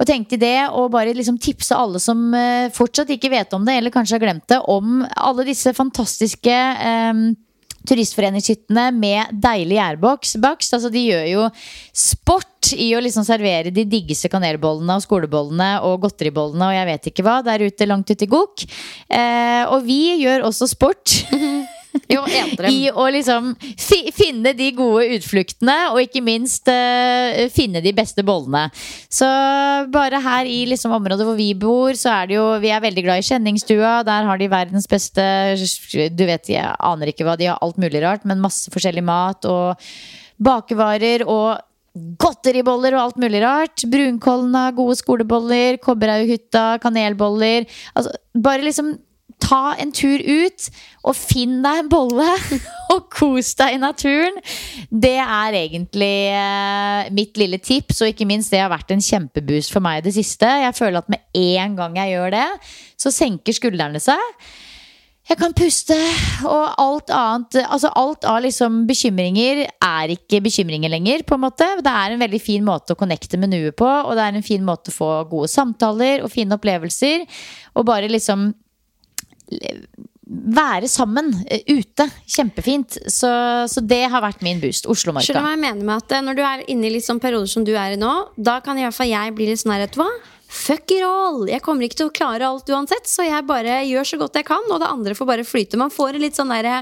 og 0.00 0.08
tenkte 0.08 0.40
det, 0.40 0.70
og 0.72 0.90
bare 0.94 1.12
liksom 1.14 1.36
tipse 1.42 1.76
alle 1.76 2.00
som 2.02 2.32
eh, 2.34 2.72
fortsatt 2.72 3.12
ikke 3.12 3.30
vet 3.34 3.52
om 3.54 3.68
det, 3.68 3.76
eller 3.76 3.94
kanskje 3.94 4.16
har 4.16 4.24
glemt 4.24 4.48
det, 4.50 4.58
om 4.72 5.04
alle 5.12 5.46
disse 5.46 5.74
fantastiske 5.76 6.56
eh, 6.56 7.22
turistforeningshyttene 7.88 8.90
med 8.96 9.40
deilig 9.42 9.78
gjærbakst. 9.78 10.38
Altså, 10.76 10.90
de 10.92 11.04
gjør 11.06 11.26
jo 11.30 11.48
sport 11.96 12.72
i 12.76 12.90
å 12.94 13.02
liksom 13.02 13.24
servere 13.26 13.72
de 13.74 13.86
diggeste 13.88 14.28
kanelbollene 14.32 14.98
og 14.98 15.04
skolebollene 15.06 15.70
og 15.88 16.02
godteribollene 16.04 16.68
og 16.68 16.76
jeg 16.76 16.88
vet 16.90 17.10
ikke 17.10 17.26
hva 17.26 17.40
der 17.46 17.64
ute 17.64 17.88
langt 17.88 18.12
ute 18.12 18.26
i 18.26 18.30
Gok. 18.30 18.66
Eh, 19.08 19.64
og 19.72 19.84
vi 19.88 20.00
gjør 20.20 20.48
også 20.50 20.68
sport. 20.70 21.20
Jo. 22.10 22.22
I 22.66 22.90
å 22.90 23.06
liksom 23.12 23.52
fi, 23.78 24.00
finne 24.14 24.52
de 24.56 24.70
gode 24.74 25.06
utfluktene, 25.16 25.76
og 25.92 26.00
ikke 26.02 26.22
minst 26.24 26.68
uh, 26.70 27.46
finne 27.54 27.82
de 27.84 27.92
beste 27.96 28.24
bollene. 28.26 28.68
Så 29.10 29.28
bare 29.92 30.20
her 30.22 30.48
i 30.50 30.64
liksom 30.70 30.94
området 30.96 31.26
hvor 31.26 31.38
vi 31.38 31.50
bor, 31.58 31.94
så 31.98 32.12
er 32.20 32.30
det 32.30 32.38
jo 32.38 32.46
Vi 32.62 32.72
er 32.74 32.82
veldig 32.82 33.04
glad 33.06 33.22
i 33.22 33.26
Kjenningstua. 33.26 33.94
Der 34.06 34.28
har 34.28 34.40
de 34.40 34.50
verdens 34.50 34.88
beste 34.90 35.24
Du 36.14 36.24
vet, 36.26 36.50
jeg 36.50 36.76
aner 36.78 37.10
ikke 37.10 37.26
hva 37.26 37.36
de 37.38 37.50
har, 37.50 37.58
alt 37.62 37.80
mulig 37.80 38.02
rart, 38.04 38.26
men 38.28 38.42
masse 38.42 38.70
forskjellig 38.72 39.04
mat 39.06 39.46
og 39.48 39.90
bakevarer 40.40 41.26
og 41.28 41.60
Godteriboller 41.90 42.94
og 42.94 43.02
alt 43.02 43.16
mulig 43.18 43.40
rart. 43.42 43.82
Brunkollen 43.90 44.54
har 44.54 44.76
gode 44.76 44.94
skoleboller. 45.00 45.78
Kobberhaughytta, 45.82 46.78
kanelboller. 46.82 47.66
Altså, 47.98 48.12
bare 48.38 48.62
liksom 48.62 48.92
ta 49.42 49.74
en 49.80 49.92
tur 49.94 50.22
ut 50.22 50.68
og 51.00 51.16
finn 51.16 51.58
deg 51.64 51.82
en 51.82 51.90
bolle 51.90 52.28
og 52.94 53.10
kos 53.12 53.54
deg 53.58 53.76
i 53.76 53.82
naturen. 53.82 54.40
Det 54.90 55.16
er 55.20 55.58
egentlig 55.62 56.14
eh, 56.36 57.10
mitt 57.16 57.40
lille 57.40 57.60
tips, 57.62 58.02
og 58.02 58.12
ikke 58.12 58.28
minst 58.28 58.52
det 58.54 58.62
har 58.62 58.72
vært 58.72 58.92
en 58.94 59.04
kjempeboost 59.04 59.74
for 59.74 59.84
meg 59.84 60.00
i 60.00 60.08
det 60.08 60.16
siste. 60.18 60.48
Jeg 60.64 60.76
føler 60.76 61.02
at 61.02 61.12
med 61.12 61.22
en 61.36 61.78
gang 61.78 62.00
jeg 62.02 62.16
gjør 62.16 62.34
det, 62.36 62.48
så 63.00 63.14
senker 63.14 63.56
skuldrene 63.56 64.02
seg. 64.02 64.42
Jeg 65.30 65.38
kan 65.38 65.52
puste, 65.54 65.94
og 66.48 66.72
alt 66.80 67.10
annet 67.14 67.60
Altså 67.60 67.90
alt 67.94 68.24
av 68.26 68.40
liksom 68.42 68.80
bekymringer 68.88 69.60
er 69.68 70.10
ikke 70.16 70.40
bekymringer 70.42 70.90
lenger, 70.90 71.22
på 71.22 71.36
en 71.36 71.44
måte. 71.44 71.68
Det 71.84 71.92
er 71.92 72.14
en 72.14 72.24
veldig 72.24 72.40
fin 72.42 72.64
måte 72.66 72.96
å 72.96 72.98
connecte 72.98 73.38
med 73.38 73.52
nuet 73.52 73.76
på, 73.78 73.86
og 73.86 74.16
det 74.18 74.24
er 74.24 74.38
en 74.40 74.46
fin 74.46 74.64
måte 74.66 74.90
å 74.90 74.96
få 74.96 75.10
gode 75.30 75.52
samtaler 75.52 76.24
og 76.24 76.32
fine 76.34 76.58
opplevelser. 76.58 77.22
Og 77.78 77.86
bare 77.86 78.10
liksom 78.10 78.48
være 80.30 80.88
sammen 80.90 81.32
eh, 81.50 81.62
ute. 81.66 82.06
Kjempefint. 82.30 82.98
Så, 83.10 83.30
så 83.70 83.82
det 83.82 84.04
har 84.12 84.22
vært 84.22 84.42
min 84.46 84.60
boost. 84.62 84.84
Skjønner 84.86 85.20
Oslomarka. 85.20 85.34
du 85.34 85.42
hva 85.42 85.54
jeg 85.56 85.62
mener 85.64 85.86
med 85.88 85.96
at 86.04 86.14
eh, 86.14 86.22
Når 86.26 86.38
du 86.38 86.42
er 86.46 86.64
inne 86.70 86.86
i 86.86 86.92
litt 86.94 87.06
sånn 87.06 87.22
perioder 87.22 87.50
som 87.50 87.66
du 87.66 87.72
er 87.74 87.96
i 87.96 88.00
nå, 88.00 88.12
da 88.38 88.60
kan 88.64 88.78
i 88.78 88.84
hvert 88.86 88.96
fall 88.96 89.10
jeg 89.10 89.34
bli 89.34 89.50
litt 89.50 89.62
sånn 89.62 89.74
her, 89.74 89.86
vet 89.86 89.96
du 89.96 90.02
hva? 90.04 90.10
Fuck 90.50 90.90
it 90.96 91.04
all! 91.06 91.44
Jeg 91.50 91.62
kommer 91.62 91.86
ikke 91.86 92.00
til 92.00 92.10
å 92.10 92.14
klare 92.14 92.46
alt 92.46 92.70
uansett, 92.70 93.06
så 93.06 93.26
jeg 93.26 93.46
bare 93.46 93.80
gjør 93.86 94.06
så 94.08 94.18
godt 94.22 94.38
jeg 94.40 94.46
kan, 94.48 94.64
og 94.70 94.80
det 94.82 94.90
andre 94.90 95.14
får 95.18 95.28
bare 95.28 95.46
flyte. 95.46 95.78
Man 95.78 95.92
får 95.94 96.18
en 96.18 96.24
litt 96.24 96.38
sånn 96.38 96.50
derre 96.50 96.80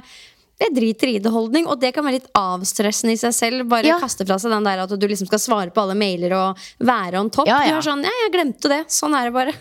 jeg 0.58 0.72
driter 0.74 1.10
i 1.12 1.18
det-holdning, 1.22 1.68
og 1.70 1.78
det 1.78 1.92
kan 1.94 2.02
være 2.02 2.18
litt 2.18 2.30
avstressende 2.34 3.12
i 3.14 3.18
seg 3.20 3.34
selv. 3.36 3.66
Bare 3.70 3.92
Ja. 3.92 3.98
kaste 4.02 4.26
fra 4.26 4.40
seg 4.42 4.50
den 4.50 4.64
der 4.66 4.80
at 4.82 4.90
du 4.90 5.04
liksom 5.06 5.28
skal 5.28 5.38
svare 5.38 5.70
på 5.70 5.84
alle 5.84 5.94
mailer 5.94 6.34
og 6.34 6.64
være 6.80 7.20
on 7.20 7.30
top. 7.30 7.46
Ja, 7.46 7.60
ja. 7.62 7.76
Du 7.76 7.78
er 7.78 7.86
sånn, 7.86 8.02
ja, 8.02 8.10
jeg 8.24 8.32
glemte 8.34 8.72
det. 8.72 8.80
Sånn 8.90 9.14
er 9.14 9.28
det 9.28 9.36
bare. 9.36 9.54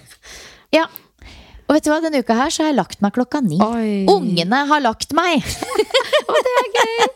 Ja. 0.73 0.87
Og 1.67 1.75
vet 1.75 1.83
du 1.83 1.89
hva, 1.91 1.99
denne 1.99 2.21
uka 2.23 2.35
her 2.37 2.51
så 2.53 2.63
har 2.63 2.71
jeg 2.71 2.77
lagt 2.77 3.01
meg 3.03 3.11
klokka 3.15 3.41
ni. 3.43 3.57
Oi. 3.59 4.05
Ungene 4.07 4.61
har 4.69 4.83
lagt 4.83 5.11
meg! 5.17 5.43
og 6.31 6.37
det 6.45 6.53
er 6.61 6.69
gøy! 6.77 7.07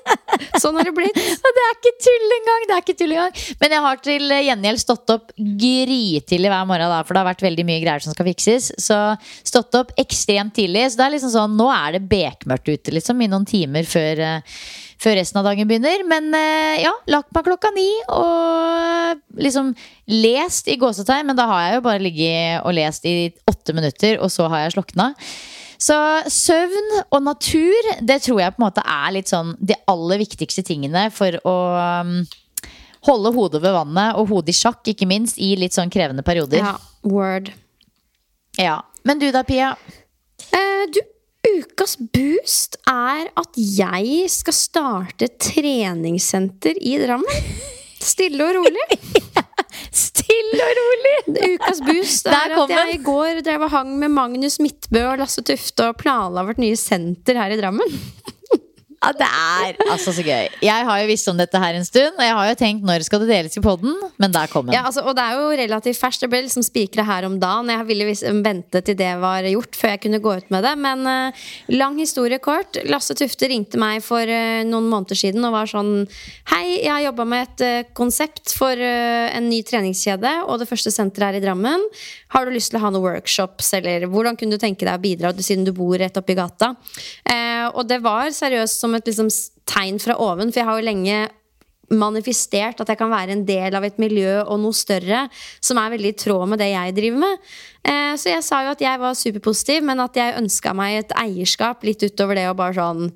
Sånn 0.60 0.76
har 0.76 0.88
det 0.88 0.94
blitt. 0.96 1.16
Og 1.46 1.56
det 1.56 1.64
er 1.64 1.78
ikke 1.78 1.94
tull 2.04 2.36
engang! 2.36 2.66
Det 2.68 2.76
er 2.76 2.84
ikke 2.84 2.98
tull 3.00 3.16
engang. 3.16 3.40
Men 3.62 3.76
jeg 3.76 3.86
har 3.86 4.02
til 4.04 4.36
gjengjeld 4.36 4.82
stått 4.84 5.14
opp 5.16 5.32
grytidlig 5.38 6.52
hver 6.52 6.68
morgen, 6.68 6.92
da, 6.92 7.00
for 7.08 7.16
det 7.16 7.24
har 7.24 7.30
vært 7.32 7.46
veldig 7.48 7.66
mye 7.68 7.82
greier 7.84 8.04
som 8.04 8.16
skal 8.16 8.28
fikses. 8.28 8.70
Så 8.82 9.00
stått 9.48 9.80
opp 9.80 9.96
ekstremt 10.02 10.56
tidlig. 10.60 10.90
Så 10.92 11.00
det 11.00 11.08
er 11.08 11.16
liksom 11.16 11.34
sånn, 11.34 11.58
nå 11.60 11.72
er 11.72 11.96
det 11.96 12.06
bekmørkt 12.12 12.68
ute, 12.72 12.96
liksom, 13.00 13.24
i 13.24 13.32
noen 13.32 13.48
timer 13.48 13.88
før, 13.88 14.24
eh, 14.28 14.60
før 15.02 15.18
resten 15.18 15.40
av 15.42 15.48
dagen 15.50 15.70
begynner. 15.70 16.04
Men 16.08 16.30
eh, 16.38 16.84
ja, 16.84 16.94
lagt 17.12 17.32
meg 17.36 17.48
klokka 17.48 17.72
ni 17.76 17.88
og 18.14 19.42
liksom 19.42 19.74
lest 20.12 20.70
i 20.72 20.78
gåsetegn. 20.82 21.32
Men 21.32 21.40
da 21.40 21.48
har 21.50 21.66
jeg 21.66 21.80
jo 21.80 21.88
bare 21.88 22.04
ligget 22.04 22.68
og 22.68 22.76
lest 22.78 23.08
i 23.10 23.16
åtte 23.50 23.76
minutter, 23.78 24.20
og 24.22 24.32
så 24.34 24.50
har 24.52 24.66
jeg 24.66 24.76
slokna. 24.78 25.12
Så 25.82 25.98
søvn 26.30 26.92
og 27.08 27.24
natur, 27.26 27.88
det 28.06 28.20
tror 28.22 28.44
jeg 28.44 28.54
på 28.54 28.62
en 28.62 28.68
måte 28.68 28.84
er 28.86 29.16
litt 29.16 29.32
sånn 29.32 29.56
de 29.58 29.74
aller 29.90 30.22
viktigste 30.22 30.62
tingene 30.68 31.08
for 31.14 31.40
å 31.50 31.56
um, 32.06 32.20
holde 33.08 33.32
hodet 33.34 33.64
ved 33.64 33.74
vannet 33.74 34.20
og 34.20 34.30
hodet 34.30 34.54
i 34.54 34.60
sjakk, 34.60 34.84
ikke 34.94 35.10
minst, 35.10 35.42
i 35.42 35.56
litt 35.58 35.74
sånn 35.74 35.90
krevende 35.90 36.22
perioder. 36.26 36.62
Ja, 36.62 36.76
word. 37.02 37.50
Ja. 38.62 38.78
Men 39.08 39.18
du 39.18 39.32
da, 39.34 39.42
Pia? 39.48 39.72
Eh, 40.54 40.86
du, 40.94 41.02
ukas 41.48 41.98
boost 42.14 42.78
er 42.90 43.30
at 43.38 43.58
jeg 43.58 44.26
skal 44.32 44.56
starte 44.56 45.30
treningssenter 45.42 46.78
i 46.78 46.98
Drammen. 47.02 47.48
Stille 48.02 48.46
og 48.48 48.62
rolig. 48.62 49.00
Stille 50.06 50.66
og 50.66 50.80
rolig! 50.80 51.16
Ukas 51.56 51.82
boost 51.86 52.30
er 52.32 52.56
at 52.56 52.74
jeg 52.74 52.96
i 52.96 53.02
går 53.06 53.42
drev 53.46 53.66
og 53.68 53.74
hang 53.74 53.94
med 54.02 54.14
Magnus 54.14 54.60
Midtbø 54.64 55.04
og 55.14 55.22
Lasse 55.22 55.44
Tufte 55.46 55.92
og 55.92 56.00
planla 56.02 56.46
vårt 56.48 56.62
nye 56.62 56.78
senter 56.80 57.40
her 57.42 57.54
i 57.54 57.60
Drammen. 57.62 58.00
Ja, 59.02 59.10
det 59.18 59.26
er 59.26 59.80
altså 59.90 60.12
så 60.14 60.22
gøy. 60.22 60.50
Jeg 60.62 60.86
har 60.86 61.00
jo 61.02 61.08
visst 61.10 61.30
om 61.32 61.40
dette 61.40 61.58
her 61.58 61.74
en 61.74 61.86
stund, 61.88 62.20
og 62.20 62.22
jeg 62.22 62.36
har 62.38 62.50
jo 62.52 62.58
tenkt 62.60 62.84
når 62.86 63.06
skal 63.08 63.24
det 63.24 63.32
deles 63.32 63.58
i 63.58 63.64
podden, 63.66 63.96
men 64.22 64.34
der 64.34 64.52
kom 64.52 64.68
den. 64.68 64.76
Ja, 64.76 64.84
altså, 64.86 65.02
og 65.10 65.16
det 65.18 65.24
er 65.26 65.40
jo 65.40 65.48
relativt 65.58 65.98
ferskt. 65.98 66.22
Det 66.22 66.30
ble 66.30 66.44
liksom 66.46 66.62
spikra 66.66 67.06
her 67.08 67.26
om 67.26 67.40
dagen. 67.42 67.72
Jeg 67.74 67.88
ville 67.90 68.12
vente 68.46 68.84
til 68.86 69.00
det 69.00 69.10
var 69.24 69.48
gjort 69.50 69.80
før 69.80 69.96
jeg 69.96 70.04
kunne 70.04 70.22
gå 70.22 70.36
ut 70.38 70.54
med 70.54 70.68
det. 70.68 70.76
Men 70.86 71.10
uh, 71.10 71.48
lang 71.74 71.98
historie 71.98 72.38
kort. 72.44 72.78
Lasse 72.86 73.18
Tufte 73.18 73.50
ringte 73.50 73.82
meg 73.82 74.04
for 74.06 74.22
uh, 74.22 74.62
noen 74.70 74.92
måneder 74.94 75.18
siden 75.18 75.50
og 75.50 75.58
var 75.58 75.72
sånn 75.72 76.06
Hei, 76.54 76.78
jeg 76.84 76.92
har 76.94 77.02
jobba 77.08 77.26
med 77.34 77.48
et 77.48 77.66
uh, 77.66 77.92
konsept 77.98 78.54
for 78.54 78.78
en 78.78 79.50
ny 79.50 79.64
treningskjede, 79.66 80.44
og 80.46 80.62
det 80.62 80.70
første 80.70 80.94
senteret 80.94 81.40
er 81.40 81.42
i 81.42 81.44
Drammen. 81.44 81.90
Har 82.32 82.48
du 82.48 82.54
lyst 82.56 82.72
til 82.72 82.80
å 82.80 82.86
ha 82.86 82.92
noen 82.94 83.04
workshops, 83.04 83.74
eller 83.78 84.08
hvordan 84.12 84.38
kunne 84.40 84.56
du 84.56 84.62
tenke 84.62 84.88
deg 84.88 84.96
å 84.96 85.04
bidra 85.04 85.34
siden 85.38 85.68
du 85.68 85.74
bor 85.76 85.98
rett 86.00 86.18
oppi 86.20 86.36
gata? 86.38 86.74
Eh, 87.28 87.68
og 87.72 87.84
det 87.90 88.00
var 88.04 88.32
seriøst 88.32 88.84
som 88.84 88.96
et 88.96 89.08
liksom, 89.08 89.30
tegn 89.68 90.00
fra 90.02 90.16
oven, 90.22 90.52
for 90.52 90.62
jeg 90.62 90.70
har 90.70 90.80
jo 90.80 90.88
lenge 90.88 91.22
manifestert 91.92 92.80
at 92.80 92.88
jeg 92.92 93.00
kan 93.00 93.12
være 93.12 93.36
en 93.36 93.44
del 93.48 93.76
av 93.76 93.84
et 93.84 93.98
miljø 94.00 94.40
og 94.46 94.62
noe 94.64 94.76
større 94.76 95.26
som 95.60 95.80
er 95.82 95.92
veldig 95.92 96.14
i 96.14 96.18
tråd 96.24 96.54
med 96.54 96.62
det 96.64 96.72
jeg 96.72 96.96
driver 96.98 97.24
med. 97.26 97.46
Eh, 97.84 98.14
så 98.16 98.32
jeg 98.32 98.46
sa 98.48 98.62
jo 98.66 98.74
at 98.76 98.84
jeg 98.84 99.02
var 99.02 99.18
superpositiv, 99.18 99.84
men 99.88 100.04
at 100.04 100.20
jeg 100.20 100.38
ønska 100.40 100.76
meg 100.78 101.02
et 101.02 101.16
eierskap 101.20 101.84
litt 101.88 102.04
utover 102.06 102.40
det 102.40 102.48
å 102.50 102.58
bare 102.58 102.78
sånn 102.80 103.10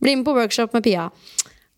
bli 0.00 0.16
med 0.16 0.26
på 0.28 0.36
workshop 0.36 0.76
med 0.76 0.86
Pia. 0.86 1.10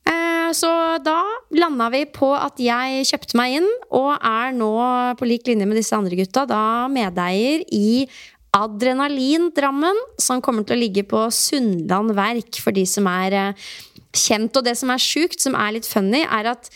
Eh, 0.09 0.32
så 0.57 0.71
da 1.05 1.19
landa 1.57 1.89
vi 1.93 2.05
på 2.11 2.31
at 2.37 2.61
jeg 2.63 3.07
kjøpte 3.09 3.39
meg 3.39 3.59
inn, 3.61 3.71
og 3.95 4.13
er 4.17 4.55
nå 4.57 4.73
på 5.19 5.29
lik 5.29 5.49
linje 5.51 5.69
med 5.69 5.81
disse 5.81 5.97
andre 5.97 6.19
gutta 6.19 6.47
da 6.49 6.63
medeier 6.93 7.65
i 7.73 8.07
Adrenalin 8.53 9.49
Drammen, 9.57 9.97
som 10.21 10.43
kommer 10.45 10.67
til 10.69 10.77
å 10.77 10.83
ligge 10.83 11.07
på 11.09 11.25
Sundland 11.33 12.13
Verk 12.17 12.61
for 12.61 12.77
de 12.77 12.85
som 12.89 13.09
er 13.09 13.37
eh, 13.39 13.69
kjent. 14.13 14.59
Og 14.59 14.67
det 14.67 14.77
som 14.77 14.93
er 14.93 15.01
sjukt, 15.01 15.41
som 15.41 15.57
er 15.57 15.79
litt 15.79 15.89
funny, 15.89 16.21
er 16.27 16.51
at 16.53 16.69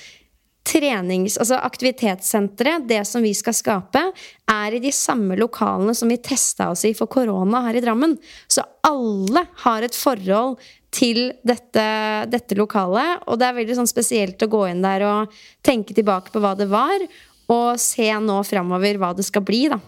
trenings, 0.67 1.37
altså 1.39 1.61
aktivitetssenteret, 1.63 2.89
det 2.89 3.03
som 3.07 3.23
vi 3.23 3.35
skal 3.37 3.55
skape, 3.55 4.03
er 4.51 4.75
i 4.75 4.81
de 4.83 4.91
samme 4.95 5.37
lokalene 5.39 5.95
som 5.95 6.11
vi 6.11 6.19
testa 6.19 6.71
oss 6.73 6.83
i 6.89 6.95
for 6.97 7.11
korona 7.13 7.63
her 7.69 7.79
i 7.79 7.85
Drammen. 7.85 8.17
Så 8.51 8.65
alle 8.87 9.45
har 9.63 9.87
et 9.87 9.95
forhold 9.95 10.57
til 10.97 11.21
dette, 11.47 11.87
dette 12.33 12.57
lokalet, 12.59 13.27
og 13.29 13.41
det 13.41 13.51
er 13.51 13.59
veldig 13.59 13.77
sånn 13.81 13.91
spesielt 13.91 14.41
å 14.43 14.51
gå 14.51 14.63
inn 14.71 14.85
der 14.85 15.05
og 15.09 15.37
tenke 15.67 15.97
tilbake 15.97 16.33
på 16.33 16.41
hva 16.43 16.55
det 16.59 16.71
var, 16.73 17.05
og 17.53 17.77
se 17.81 18.09
nå 18.23 18.41
framover 18.49 18.99
hva 19.01 19.13
det 19.17 19.27
skal 19.29 19.45
bli, 19.47 19.67
da. 19.71 19.79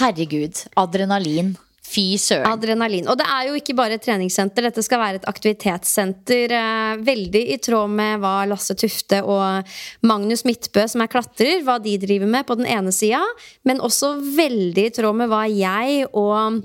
Herregud. 0.00 0.64
Adrenalin. 0.80 1.54
Fy 1.84 2.16
søren. 2.18 2.48
Adrenalin. 2.48 3.06
Og 3.12 3.18
det 3.20 3.26
er 3.30 3.50
jo 3.50 3.58
ikke 3.58 3.76
bare 3.76 3.98
et 3.98 4.02
treningssenter, 4.02 4.64
dette 4.66 4.82
skal 4.82 4.98
være 5.02 5.20
et 5.20 5.28
aktivitetssenter. 5.30 6.54
Eh, 6.56 6.94
veldig 7.06 7.42
i 7.54 7.58
tråd 7.62 7.92
med 7.92 8.22
hva 8.24 8.32
Lasse 8.50 8.74
Tufte 8.80 9.20
og 9.22 9.76
Magnus 10.08 10.42
Midtbø, 10.48 10.86
som 10.90 11.04
er 11.04 11.12
klatrer, 11.12 11.62
hva 11.66 11.76
de 11.84 11.94
driver 12.02 12.30
med 12.30 12.48
på 12.48 12.56
den 12.58 12.66
ene 12.70 12.94
sida, 12.94 13.22
men 13.68 13.84
også 13.84 14.16
veldig 14.34 14.88
i 14.88 14.94
tråd 14.96 15.20
med 15.20 15.30
hva 15.30 15.44
jeg 15.52 16.08
og 16.10 16.64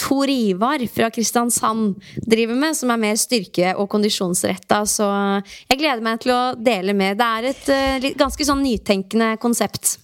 Tor 0.00 0.30
Ivar 0.32 0.82
fra 0.88 1.10
Kristiansand 1.12 1.98
driver 2.24 2.56
med, 2.56 2.76
som 2.76 2.92
er 2.92 3.00
mer 3.02 3.18
styrke- 3.20 3.74
og 3.76 3.88
kondisjonsretta. 3.92 4.82
Så 4.88 5.08
jeg 5.68 5.80
gleder 5.80 6.04
meg 6.04 6.22
til 6.24 6.34
å 6.34 6.42
dele 6.56 6.94
med. 6.96 7.20
Det 7.20 7.26
er 7.26 7.50
et 7.50 7.72
uh, 7.74 8.12
ganske 8.20 8.46
sånn 8.48 8.64
nytenkende 8.64 9.34
konsept. 9.42 9.98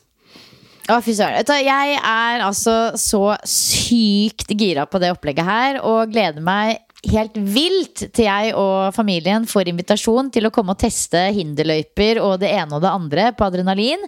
Å, 0.86 1.00
fy 1.02 1.16
søren. 1.18 1.42
Jeg 1.66 1.96
er 1.98 2.44
altså 2.46 2.76
så 3.00 3.22
sykt 3.48 4.52
gira 4.54 4.84
på 4.86 5.00
det 5.02 5.10
opplegget 5.16 5.48
her, 5.48 5.80
og 5.82 6.12
gleder 6.12 6.44
meg 6.44 6.85
helt 7.10 7.36
vilt 7.38 8.06
til 8.14 8.26
jeg 8.26 8.52
og 8.58 8.94
familien 8.96 9.46
får 9.48 9.70
invitasjon 9.70 10.30
til 10.34 10.48
å 10.48 10.52
komme 10.54 10.74
og 10.74 10.80
teste 10.80 11.20
hinderløyper 11.36 12.20
og 12.22 12.38
det 12.42 12.50
ene 12.56 12.76
og 12.76 12.82
det 12.84 12.92
andre 12.92 13.28
på 13.36 13.46
adrenalin. 13.46 14.02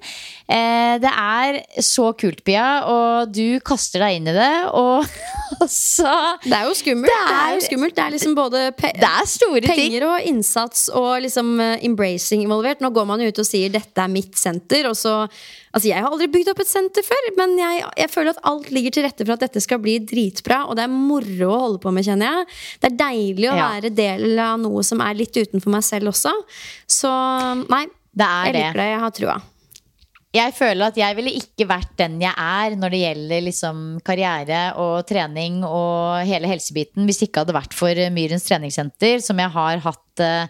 Eh, 0.48 0.96
det 1.02 1.12
er 1.12 1.60
så 1.84 2.10
kult, 2.18 2.42
Pia, 2.46 2.66
og 2.88 3.34
du 3.34 3.60
kaster 3.66 4.04
deg 4.04 4.18
inn 4.18 4.30
i 4.30 4.36
det, 4.36 4.52
og 4.72 5.06
så 5.68 6.14
Det 6.44 6.54
er 6.54 6.66
jo 6.68 6.74
skummelt. 6.78 7.12
Det 7.12 7.36
er, 7.36 7.54
jo 7.56 7.64
skummelt. 7.66 7.96
Det 7.96 8.04
er 8.04 8.16
liksom 8.16 8.36
både 8.38 8.64
pe 8.78 8.92
Det 8.96 9.12
er 9.12 9.30
store 9.30 9.76
ting. 9.78 9.96
og 10.06 10.28
innsats 10.28 10.88
og 10.92 11.22
liksom 11.24 11.54
eh, 11.64 11.86
embracing 11.88 12.44
involvert. 12.44 12.82
Nå 12.84 12.92
går 12.94 13.08
man 13.08 13.22
jo 13.22 13.30
ut 13.30 13.42
og 13.42 13.48
sier 13.48 13.72
'dette 13.72 14.04
er 14.04 14.12
mitt 14.12 14.36
senter', 14.38 14.88
og 14.90 14.96
så 14.96 15.26
Altså, 15.74 15.88
jeg 15.90 16.00
har 16.00 16.08
aldri 16.10 16.28
bygd 16.32 16.48
opp 16.54 16.60
et 16.64 16.70
senter 16.70 17.04
før, 17.04 17.26
men 17.36 17.52
jeg, 17.60 17.82
jeg 18.00 18.10
føler 18.12 18.30
at 18.32 18.40
alt 18.48 18.70
ligger 18.72 18.94
til 18.96 19.04
rette 19.04 19.26
for 19.26 19.34
at 19.36 19.44
dette 19.44 19.60
skal 19.60 19.78
bli 19.84 19.98
dritbra, 20.00 20.62
og 20.68 20.78
det 20.78 20.86
er 20.86 20.94
moro 20.94 21.50
å 21.52 21.60
holde 21.66 21.82
på 21.82 21.92
med, 21.92 22.06
kjenner 22.08 22.38
jeg. 22.40 22.48
Det 22.80 22.90
er 22.92 22.96
deilig 23.04 23.50
å 23.50 23.56
Ja. 23.58 23.68
være 23.76 23.90
del 23.94 24.38
av 24.40 24.56
noe 24.62 24.82
som 24.86 25.00
er 25.04 25.14
litt 25.18 25.36
utenfor 25.36 25.70
meg 25.76 25.84
selv 25.84 26.08
også. 26.14 26.32
Så 26.88 27.12
nei, 27.68 27.84
Det 28.16 28.24
er 28.26 28.44
jeg 28.48 28.52
det. 28.54 28.64
liker 28.64 28.80
det. 28.82 28.88
Jeg 28.94 29.00
har 29.04 29.10
trua. 29.20 29.36
Jeg 30.38 30.52
føler 30.52 30.86
at 30.90 30.96
jeg 31.00 31.16
ville 31.16 31.30
ikke 31.40 31.64
vært 31.70 31.94
den 31.96 32.18
jeg 32.20 32.34
er 32.36 32.74
når 32.76 32.90
det 32.92 32.98
gjelder 33.00 33.44
liksom 33.46 33.78
karriere 34.04 34.58
og 34.76 35.06
trening 35.08 35.62
og 35.64 36.20
hele 36.28 36.50
helsebiten, 36.50 37.06
hvis 37.08 37.22
det 37.22 37.30
ikke 37.30 37.44
hadde 37.46 37.56
vært 37.56 37.72
for 37.76 37.94
Myrens 38.12 38.44
treningssenter, 38.44 39.22
som 39.24 39.40
jeg 39.40 39.48
har 39.54 39.78
hatt 39.86 40.20
eh, 40.20 40.46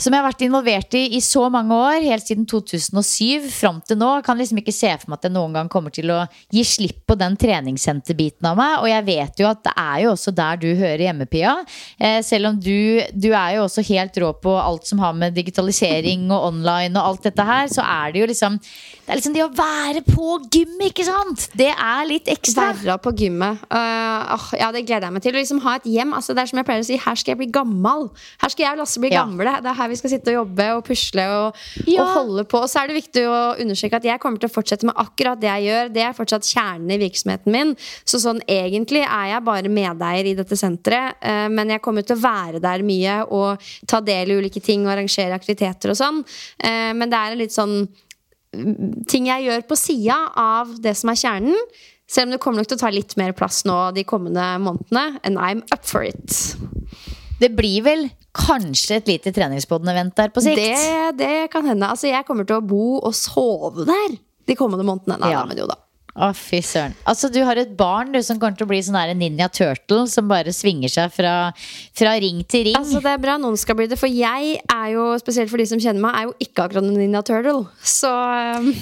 som 0.00 0.14
jeg 0.14 0.22
har 0.22 0.26
vært 0.30 0.42
involvert 0.46 0.94
i 0.98 1.02
i 1.16 1.20
så 1.24 1.44
mange 1.52 1.76
år, 1.76 2.00
helt 2.06 2.24
siden 2.26 2.46
2007 2.48 3.48
fram 3.52 3.80
til 3.86 3.98
nå. 4.00 4.10
Kan 4.26 4.38
liksom 4.40 4.58
ikke 4.62 4.72
se 4.74 4.90
for 5.00 5.10
meg 5.12 5.20
at 5.20 5.28
jeg 5.28 5.34
noen 5.34 5.54
gang 5.56 5.68
kommer 5.72 5.92
til 5.94 6.10
å 6.14 6.22
gi 6.54 6.64
slipp 6.66 7.02
på 7.10 7.16
den 7.20 7.36
treningssenterbiten 7.40 8.48
av 8.50 8.56
meg. 8.58 8.76
Og 8.82 8.88
jeg 8.90 9.06
vet 9.08 9.42
jo 9.42 9.48
at 9.50 9.62
det 9.66 9.74
er 9.76 10.04
jo 10.04 10.12
også 10.14 10.32
der 10.36 10.60
du 10.62 10.68
hører 10.78 11.04
hjemme, 11.06 11.26
Pia. 11.30 11.56
Eh, 12.00 12.20
selv 12.26 12.50
om 12.52 12.58
du, 12.60 13.00
du 13.12 13.28
er 13.32 13.56
jo 13.58 13.66
også 13.66 13.84
helt 13.90 14.16
rå 14.22 14.32
på 14.42 14.54
alt 14.60 14.88
som 14.88 15.02
har 15.04 15.12
med 15.16 15.34
digitalisering 15.36 16.26
og 16.30 16.48
online 16.50 16.96
og 16.98 17.12
alt 17.12 17.28
dette 17.28 17.46
her, 17.46 17.68
så 17.72 17.84
er 17.84 18.14
det 18.14 18.22
jo 18.24 18.30
liksom 18.30 18.58
Det 18.60 19.10
er 19.14 19.18
liksom 19.18 19.34
det 19.34 19.42
å 19.42 19.50
være 19.58 20.00
på 20.06 20.26
gym, 20.54 20.76
ikke 20.86 21.04
sant? 21.06 21.48
Det 21.58 21.70
er 21.72 22.04
litt 22.06 22.28
ekstra. 22.30 22.68
Være 22.78 22.98
på 23.02 23.10
gymmet. 23.18 23.58
Uh, 23.66 24.36
åh, 24.36 24.44
ja, 24.60 24.68
det 24.74 24.84
gleder 24.86 25.08
jeg 25.08 25.16
meg 25.16 25.24
til. 25.24 25.34
Å 25.34 25.40
liksom 25.42 25.62
ha 25.64 25.76
et 25.80 25.88
hjem. 25.90 26.12
Altså, 26.14 26.36
det 26.36 26.44
er 26.44 26.50
som 26.52 26.60
jeg 26.60 26.68
pleier 26.68 26.84
å 26.84 26.86
si, 26.86 26.98
her 27.02 27.18
skal 27.18 27.34
jeg 27.34 27.40
bli 27.42 27.48
gammal. 27.52 28.06
Her 28.40 28.52
skal 28.54 28.64
jeg 28.68 28.76
og 28.76 28.82
Lasse 28.84 29.02
bli 29.02 29.10
Ja. 29.10 29.24
gamle. 29.24 29.56
Det 29.64 29.72
er 29.72 29.78
her 29.80 29.89
vi 29.90 29.98
skal 30.00 30.12
sitte 30.14 30.32
og 30.32 30.38
jobbe 30.40 30.66
og 30.78 30.84
pusle 30.86 31.24
og, 31.34 31.58
Ja. 31.86 32.02
og 32.04 32.12
holde 32.16 32.44
på. 32.50 32.62
Og 32.64 32.68
så 32.70 32.80
er 32.82 32.90
det 32.90 32.96
viktig 33.00 33.24
å 33.28 33.40
understreke 33.60 34.00
at 34.00 34.06
jeg 34.08 34.20
kommer 34.22 34.40
til 34.42 34.48
å 34.50 34.54
fortsette 34.54 34.86
med 34.88 34.96
akkurat 34.96 35.40
det 35.42 35.50
jeg 35.50 35.66
gjør. 35.68 35.92
Det 35.94 36.02
er 36.06 36.16
fortsatt 36.16 36.48
kjernen 36.48 36.90
i 36.94 37.00
virksomheten 37.02 37.52
min. 37.54 37.74
Så 38.04 38.20
sånn 38.22 38.40
egentlig 38.48 39.02
er 39.04 39.26
jeg 39.34 39.44
bare 39.44 39.68
medeier 39.72 40.30
i 40.30 40.34
dette 40.38 40.56
senteret. 40.58 41.14
eh, 41.22 41.48
men 41.48 41.68
jeg 41.74 41.82
kommer 41.82 42.02
til 42.06 42.16
å 42.16 42.20
være 42.22 42.60
der 42.60 42.82
mye 42.86 43.20
og 43.30 43.60
ta 43.86 44.00
del 44.00 44.30
i 44.30 44.38
ulike 44.40 44.62
ting 44.62 44.86
og 44.86 44.92
arrangere 44.96 45.34
aktiviteter 45.36 45.90
og 45.90 45.96
sånn. 45.96 46.24
Eh, 46.62 46.92
men 46.94 47.10
det 47.10 47.18
er 47.18 47.32
en 47.32 47.38
litt 47.38 47.52
sånn 47.52 47.88
ting 49.06 49.26
jeg 49.30 49.44
gjør 49.46 49.62
på 49.68 49.76
sida 49.78 50.16
av 50.36 50.72
det 50.82 50.96
som 50.98 51.10
er 51.12 51.14
kjernen. 51.20 51.56
Selv 52.10 52.26
om 52.26 52.32
det 52.34 52.40
kommer 52.42 52.58
nok 52.58 52.66
til 52.66 52.76
å 52.76 52.80
ta 52.80 52.90
litt 52.90 53.16
mer 53.16 53.30
plass 53.38 53.62
nå 53.64 53.76
de 53.94 54.02
kommende 54.02 54.42
månedene. 54.58 55.20
And 55.22 55.38
I'm 55.38 55.62
up 55.70 55.84
for 55.86 56.02
it. 56.02 56.56
Det 57.40 57.50
blir 57.56 57.82
vel 57.86 58.08
kanskje 58.36 59.00
et 59.00 59.08
lite 59.10 59.32
treningspodden-event 59.34 60.14
der 60.18 60.32
på 60.34 60.42
sikt? 60.44 60.60
Det, 60.60 61.18
det 61.18 61.36
kan 61.52 61.66
hende. 61.66 61.88
Altså, 61.88 62.10
jeg 62.10 62.26
kommer 62.28 62.46
til 62.46 62.60
å 62.60 62.64
bo 62.64 62.98
og 63.00 63.14
sove 63.16 63.86
der 63.88 64.18
de 64.50 64.56
kommende 64.58 64.84
månedene. 64.86 65.18
Nei, 65.22 65.32
Ja. 65.34 65.44
men 65.48 65.58
jo 65.58 65.66
da. 65.70 65.78
Å, 66.20 66.32
fy 66.34 66.58
søren. 66.66 66.92
Altså, 67.08 67.28
du 67.32 67.38
har 67.46 67.56
et 67.56 67.70
barn 67.78 68.10
du, 68.12 68.18
som 68.26 68.38
kommer 68.40 68.58
til 68.58 68.66
å 68.66 68.70
bli 68.72 68.80
sånn 68.82 68.96
her 68.98 69.12
Ninja 69.14 69.46
Turtle 69.48 70.08
som 70.10 70.26
bare 70.28 70.50
svinger 70.52 70.90
seg 70.90 71.12
fra, 71.14 71.34
fra 71.96 72.16
ring 72.20 72.42
til 72.50 72.66
ring. 72.66 72.76
Altså, 72.76 72.98
det 73.04 73.12
er 73.14 73.22
bra 73.22 73.36
noen 73.38 73.56
skal 73.60 73.78
bli 73.78 73.86
det, 73.90 73.96
for 74.00 74.10
jeg 74.10 74.58
er 74.58 74.88
jo, 74.90 75.06
spesielt 75.22 75.52
for 75.52 75.62
de 75.62 75.68
som 75.70 75.78
kjenner 75.80 76.02
meg, 76.02 76.18
er 76.18 76.26
jo 76.26 76.34
ikke 76.42 76.66
akkurat 76.66 76.82
en 76.82 76.98
Ninja 76.98 77.22
Turtle. 77.24 77.62
Så 77.78 78.10
um, 78.58 78.72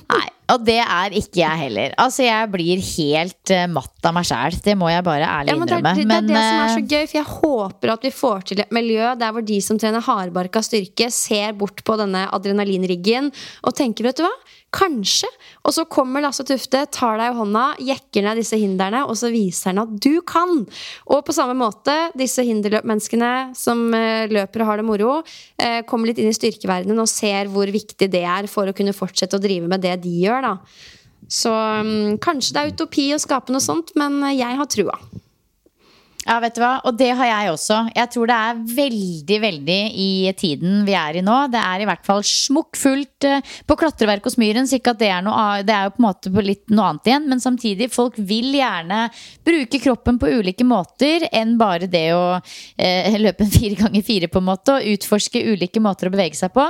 Nei, 0.00 0.24
og 0.48 0.64
det 0.64 0.78
er 0.80 1.14
ikke 1.18 1.42
jeg 1.42 1.60
heller. 1.60 1.94
Altså, 2.00 2.22
jeg 2.24 2.48
blir 2.52 2.80
helt 2.80 3.52
uh, 3.52 3.66
matt 3.68 4.08
av 4.08 4.14
meg 4.16 4.28
sjæl. 4.28 4.56
Det 4.64 4.74
må 4.80 4.88
jeg 4.88 5.04
bare 5.04 5.28
ærlig 5.28 5.52
Ja, 5.52 5.58
men 5.60 5.68
det, 5.68 5.76
er, 5.76 5.82
innrømme. 5.82 5.94
det, 5.98 6.06
det 6.08 6.16
er 6.16 6.28
det 6.28 6.44
som 6.44 6.62
er 6.62 6.70
så 6.72 6.80
eh, 6.80 6.86
gøy, 6.88 7.08
for 7.10 7.18
jeg 7.18 7.28
håper 7.34 7.92
at 7.94 8.06
vi 8.06 8.12
får 8.16 8.46
til 8.48 8.62
et 8.64 8.72
miljø 8.74 9.10
der 9.20 9.34
hvor 9.34 9.44
de 9.44 9.58
som 9.64 9.80
trener 9.80 10.04
hardbarka 10.04 10.62
styrke, 10.64 11.10
ser 11.12 11.52
bort 11.58 11.84
på 11.84 11.98
denne 12.00 12.24
adrenalinriggen 12.32 13.28
og 13.28 13.76
tenker, 13.76 14.08
vet 14.08 14.22
du 14.22 14.24
hva? 14.24 14.32
Kanskje. 14.74 15.28
Og 15.64 15.72
så 15.72 15.86
kommer 15.88 16.20
Lasse 16.20 16.44
Tufte, 16.44 16.82
tar 16.92 17.16
deg 17.20 17.32
i 17.32 17.36
hånda, 17.38 17.62
jekker 17.88 18.24
ned 18.24 18.40
disse 18.40 18.56
hindrene, 18.60 19.00
og 19.08 19.16
så 19.16 19.30
viser 19.32 19.72
han 19.72 19.80
at 19.84 19.94
du 20.04 20.20
kan! 20.28 20.64
Og 21.08 21.22
på 21.24 21.36
samme 21.36 21.56
måte, 21.56 21.94
disse 22.16 22.44
hinderløpmenneskene 22.44 23.32
som 23.56 23.86
eh, 23.96 24.28
løper 24.32 24.64
og 24.64 24.72
har 24.72 24.80
det 24.80 24.88
moro, 24.88 25.20
kommer 25.88 26.08
litt 26.08 26.20
inn 26.22 26.30
i 26.30 26.36
styrkeverdenen 26.36 27.00
og 27.02 27.08
ser 27.10 27.48
hvor 27.50 27.68
viktig 27.72 28.06
det 28.12 28.20
er 28.22 28.46
for 28.50 28.70
å 28.70 28.74
kunne 28.76 28.94
fortsette 28.94 29.36
å 29.36 29.42
drive 29.42 29.66
med 29.70 29.82
det 29.82 29.96
de 30.04 30.12
gjør, 30.22 30.37
da. 30.44 30.54
Så 31.28 31.52
um, 31.52 32.16
kanskje 32.22 32.54
det 32.54 32.60
er 32.60 32.72
utopi 32.72 33.08
å 33.14 33.20
skape 33.20 33.52
noe 33.52 33.62
sånt, 33.62 33.92
men 34.00 34.22
eh, 34.24 34.38
jeg 34.38 34.58
har 34.60 34.70
trua. 34.72 34.96
Ja, 36.28 36.34
vet 36.44 36.58
du 36.58 36.60
hva? 36.60 36.74
Og 36.84 36.96
det 37.00 37.08
har 37.16 37.24
jeg 37.24 37.52
også. 37.54 37.76
Jeg 37.96 38.10
tror 38.12 38.28
det 38.28 38.36
er 38.36 38.58
veldig, 38.76 39.36
veldig 39.40 39.78
i 39.96 40.08
tiden 40.36 40.82
vi 40.84 40.92
er 40.98 41.16
i 41.16 41.22
nå. 41.24 41.36
Det 41.48 41.62
er 41.62 41.80
i 41.80 41.86
hvert 41.88 42.04
fall 42.04 42.20
smukkfullt 42.26 43.24
eh, 43.24 43.54
på 43.64 43.76
klatreverk 43.80 44.28
hos 44.28 44.36
Myhrens. 44.40 44.74
Ikke 44.76 44.92
at 44.92 45.00
det 45.00 45.08
er 45.08 45.24
noe 45.24 45.62
Det 45.64 45.72
er 45.72 45.88
jo 45.88 45.94
på 45.96 46.02
en 46.02 46.08
måte 46.08 46.44
litt 46.44 46.68
noe 46.68 46.90
annet 46.90 47.08
igjen, 47.08 47.30
men 47.32 47.40
samtidig, 47.40 47.88
folk 47.94 48.20
vil 48.20 48.52
gjerne 48.58 49.06
bruke 49.46 49.80
kroppen 49.80 50.20
på 50.20 50.34
ulike 50.36 50.68
måter 50.68 51.24
enn 51.32 51.56
bare 51.60 51.88
det 51.88 52.06
å 52.12 52.24
eh, 52.36 53.16
løpe 53.16 53.46
en 53.46 53.54
fire 53.56 53.80
ganger 53.80 54.04
fire, 54.04 54.28
på 54.28 54.42
en 54.42 54.50
måte, 54.50 54.76
og 54.76 54.94
utforske 54.98 55.46
ulike 55.48 55.80
måter 55.80 56.10
å 56.10 56.12
bevege 56.12 56.36
seg 56.36 56.52
på. 56.52 56.68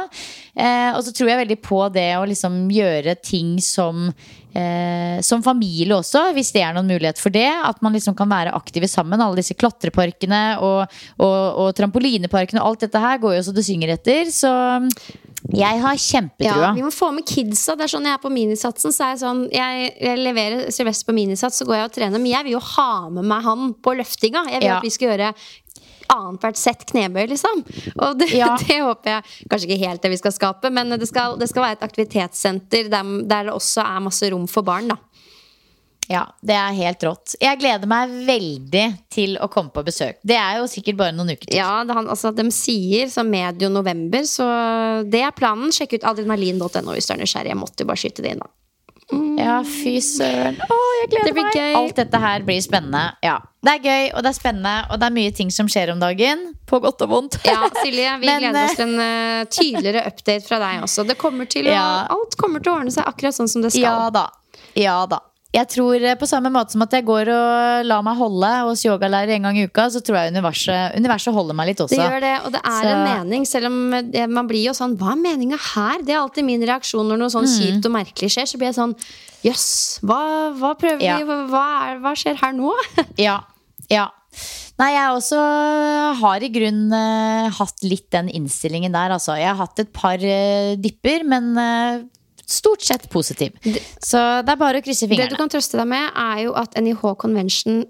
Eh, 0.54 0.92
og 0.94 1.02
så 1.02 1.10
tror 1.10 1.32
jeg 1.32 1.42
veldig 1.42 1.62
på 1.66 1.82
det 1.98 2.12
å 2.14 2.26
liksom 2.30 2.68
gjøre 2.70 3.18
ting 3.26 3.56
som 3.58 4.12
eh, 4.58 5.20
som 5.24 5.42
familie 5.44 5.96
også, 5.96 6.28
hvis 6.36 6.52
det 6.54 6.64
er 6.66 6.74
noen 6.76 6.90
mulighet 6.90 7.20
for 7.22 7.34
det. 7.34 7.46
At 7.46 7.80
man 7.84 7.94
liksom 7.96 8.16
kan 8.18 8.30
være 8.30 8.54
aktive 8.58 8.88
sammen. 8.90 9.22
Alle 9.22 9.40
disse 9.40 9.56
klatreparkene 9.58 10.42
og, 10.64 10.98
og, 11.18 11.38
og 11.64 11.72
trampolineparkene 11.78 12.62
og 12.62 12.72
alt 12.74 12.86
dette 12.86 13.02
her 13.02 13.22
går 13.22 13.38
jo 13.38 13.46
så 13.48 13.56
det 13.56 13.66
synger 13.68 13.94
etter. 13.96 14.30
Så 14.34 14.52
jeg 15.54 15.80
har 15.80 16.00
kjempetrua. 16.02 16.70
Ja, 16.70 16.72
vi 16.74 16.82
må 16.84 16.90
få 16.92 17.10
med 17.14 17.26
kidsa. 17.28 17.76
Det 17.78 17.86
er 17.86 17.92
sånn 17.94 18.08
jeg 18.08 18.16
er 18.18 18.22
på 18.22 18.32
minisatsen. 18.34 18.94
Så 18.94 19.04
er 19.06 19.14
jeg, 19.14 19.22
sånn, 19.22 19.44
jeg, 19.54 19.92
jeg 20.02 20.20
leverer 20.20 20.66
Sylvester 20.74 21.08
på 21.08 21.16
minisats, 21.16 21.60
så 21.60 21.68
går 21.68 21.78
jeg 21.78 21.88
og 21.88 21.94
trener. 21.94 22.18
Men 22.18 22.32
jeg 22.32 22.48
vil 22.48 22.56
jo 22.58 22.64
ha 22.74 22.90
med 23.14 23.28
meg 23.30 23.46
han 23.46 23.72
på 23.78 23.94
løftinga. 24.00 24.48
Jeg 24.50 24.62
vil 24.64 24.68
Ja. 24.72 24.78
at 24.80 24.86
vi 24.88 24.92
skal 24.92 25.12
gjøre 25.12 25.32
annethvert 26.12 26.58
sett 26.60 26.86
knebøy, 26.88 27.26
liksom. 27.34 27.64
Og 27.96 28.18
det, 28.20 28.30
Ja. 28.36 28.54
det 28.62 28.80
håper 28.84 29.16
jeg 29.18 29.48
Kanskje 29.50 29.68
ikke 29.68 29.86
helt 29.86 30.02
det 30.04 30.12
vi 30.14 30.20
skal 30.20 30.34
skape, 30.34 30.70
men 30.74 30.96
det 30.98 31.08
skal, 31.10 31.36
det 31.40 31.50
skal 31.50 31.66
være 31.66 31.78
et 31.78 31.86
aktivitetssenter 31.88 32.88
der, 32.92 33.12
der 33.28 33.48
det 33.50 33.54
også 33.56 33.84
er 33.84 34.04
masse 34.04 34.30
rom 34.32 34.48
for 34.50 34.66
barn, 34.66 34.88
da. 34.92 34.98
Ja, 36.08 36.22
det 36.40 36.54
er 36.56 36.72
helt 36.72 37.02
rått. 37.04 37.34
Jeg 37.36 37.58
gleder 37.60 37.88
meg 37.90 38.12
veldig 38.24 38.84
til 39.12 39.34
å 39.44 39.48
komme 39.52 39.68
på 39.74 39.82
besøk. 39.84 40.16
Det 40.24 40.38
er 40.40 40.62
jo 40.62 40.68
sikkert 40.72 40.96
bare 40.96 41.12
noen 41.12 41.34
uker 41.34 41.50
til. 41.50 41.58
Ja, 41.60 41.82
det, 41.84 41.92
han, 41.98 42.08
altså, 42.08 42.32
De 42.32 42.46
sier 42.54 43.10
så 43.12 43.26
medio 43.28 43.68
november, 43.68 44.24
så 44.24 44.46
det 45.04 45.20
er 45.26 45.36
planen. 45.36 45.68
Sjekk 45.74 45.98
ut 45.98 46.06
adrenalin.no 46.08 46.94
hvis 46.96 47.10
du 47.10 47.12
er 47.12 47.20
nysgjerrig. 47.20 47.52
Jeg 47.52 47.60
måtte 47.60 47.84
jo 47.84 47.90
bare 47.90 48.00
skyte 48.00 48.24
det 48.24 48.32
inn, 48.32 48.40
da. 48.40 48.48
Ja, 49.38 49.60
fy 49.64 49.94
søren. 50.04 50.58
Å, 50.60 50.76
jeg 51.00 51.10
gleder 51.12 51.28
Det 51.28 51.32
blir 51.36 51.46
meg. 51.46 51.54
gøy. 51.56 51.74
Alt 51.78 51.96
dette 51.96 52.18
her 52.20 52.42
blir 52.44 52.58
spennende. 52.64 53.04
Ja, 53.24 53.38
Det 53.64 53.72
er 53.72 53.86
gøy, 53.86 54.10
og 54.14 54.22
det 54.22 54.30
er 54.30 54.36
spennende, 54.36 54.74
og 54.90 55.00
det 55.00 55.06
er 55.08 55.14
mye 55.16 55.30
ting 55.34 55.50
som 55.54 55.68
skjer 55.70 55.92
om 55.94 56.02
dagen. 56.02 56.42
På 56.68 56.80
godt 56.84 57.00
og 57.06 57.08
vondt. 57.14 57.38
Ja, 57.48 57.70
Silje, 57.82 58.12
vi 58.20 58.26
Men, 58.28 58.42
gleder 58.44 58.64
oss 58.66 58.74
eh, 58.74 58.76
til 58.76 58.88
en 58.88 59.00
uh, 59.00 59.48
tydeligere 59.50 60.04
update 60.10 60.46
fra 60.46 60.58
deg 60.62 60.84
også. 60.84 61.06
Det 61.08 61.16
kommer 61.18 61.48
til 61.50 61.66
å, 61.70 61.72
Ja. 61.72 61.86
Alt 62.12 62.36
kommer 62.36 62.60
til 62.60 62.72
å 62.74 62.76
ordne 62.82 62.92
seg 62.94 63.08
akkurat 63.08 63.34
sånn 63.34 63.48
som 63.48 63.64
det 63.64 63.72
skal. 63.72 63.82
Ja 63.88 64.10
da. 64.14 64.26
Ja 64.78 64.98
da. 65.10 65.22
Jeg 65.56 65.64
tror 65.72 65.96
eh, 66.04 66.16
På 66.20 66.26
samme 66.28 66.50
måte 66.52 66.74
som 66.74 66.82
at 66.84 66.92
jeg 66.92 67.06
går 67.08 67.30
og 67.32 67.86
lar 67.88 68.02
meg 68.04 68.18
holde 68.18 68.50
hos 68.68 68.82
yogalærer 68.84 69.32
en 69.38 69.46
gang 69.48 69.56
i 69.56 69.64
uka, 69.64 69.86
så 69.94 70.02
tror 70.04 70.18
jeg 70.20 70.34
universet, 70.34 70.96
universet 71.00 71.32
holder 71.32 71.56
meg 71.56 71.70
litt 71.70 71.80
også. 71.80 71.96
Det 71.96 72.04
gjør 72.04 72.20
det, 72.26 72.32
og 72.44 72.52
det 72.52 72.60
er 72.60 72.82
Så- 72.82 72.90
en 72.92 73.04
mening, 73.08 73.46
selv 73.48 73.66
om 73.70 73.78
det, 74.12 74.26
man 74.28 74.46
blir 74.50 74.66
jo 74.66 74.74
sånn 74.76 74.96
Hva 75.00 75.12
er 75.14 75.22
meninga 75.22 75.56
her? 75.74 76.02
Det 76.04 76.12
er 76.12 76.20
alltid 76.20 76.44
min 76.44 76.60
reaksjon 76.68 77.08
når 77.08 77.16
noe 77.22 77.28
Mm. 77.32 77.36
sånn 77.38 77.48
kjipt 77.48 77.86
og 77.88 77.92
merkelig 77.96 78.28
skjer. 78.34 78.44
Så 78.46 78.58
blir 78.60 78.68
jeg 78.72 78.76
sånn 78.76 78.94
Jøss, 79.44 80.00
hva, 80.02 80.52
hva 80.58 80.74
prøver 80.76 81.00
Ja. 81.00 81.16
vi? 81.18 81.24
Hva, 81.24 81.64
er, 81.92 81.98
hva 82.02 82.12
skjer 82.14 82.36
her 82.42 82.52
nå? 82.52 82.72
Ja, 83.16 83.40
ja. 83.88 84.08
Nei, 84.78 84.92
jeg 84.92 85.10
også 85.16 85.38
har 86.20 86.40
i 86.44 86.48
grunn 86.54 86.92
uh, 86.92 87.48
hatt 87.50 87.82
litt 87.82 88.10
den 88.10 88.28
innstillingen 88.28 88.92
der, 88.92 89.10
altså. 89.16 89.34
Jeg 89.38 89.48
har 89.48 89.56
hatt 89.64 89.78
et 89.80 89.92
par 89.92 90.14
uh, 90.20 90.76
dipper, 90.76 91.24
men 91.24 91.56
eh, 91.58 92.02
stort 92.48 92.84
sett 92.84 93.06
positiv. 93.12 93.56
Så 94.00 94.20
det 94.44 94.54
er 94.54 94.60
bare 94.60 94.80
å 94.80 94.84
krysse 94.84 95.08
fingrene. 95.08 95.28
Det 95.28 95.36
du 95.36 95.42
kan 95.42 95.52
trøste 95.52 95.78
deg 95.80 95.88
med, 95.90 96.10
er 96.16 96.44
jo 96.46 96.56
at 96.58 96.76
NIH 96.80 97.04
Convention 97.20 97.84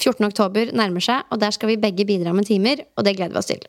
14. 0.00 0.24
oktober 0.26 0.72
nærmer 0.74 1.04
seg, 1.04 1.22
og 1.30 1.40
der 1.42 1.54
skal 1.54 1.70
vi 1.70 1.80
begge 1.80 2.06
bidra 2.08 2.34
med 2.34 2.48
timer, 2.48 2.82
og 2.98 3.06
det 3.06 3.14
gleder 3.16 3.36
vi 3.36 3.40
oss 3.40 3.50
til. 3.52 3.62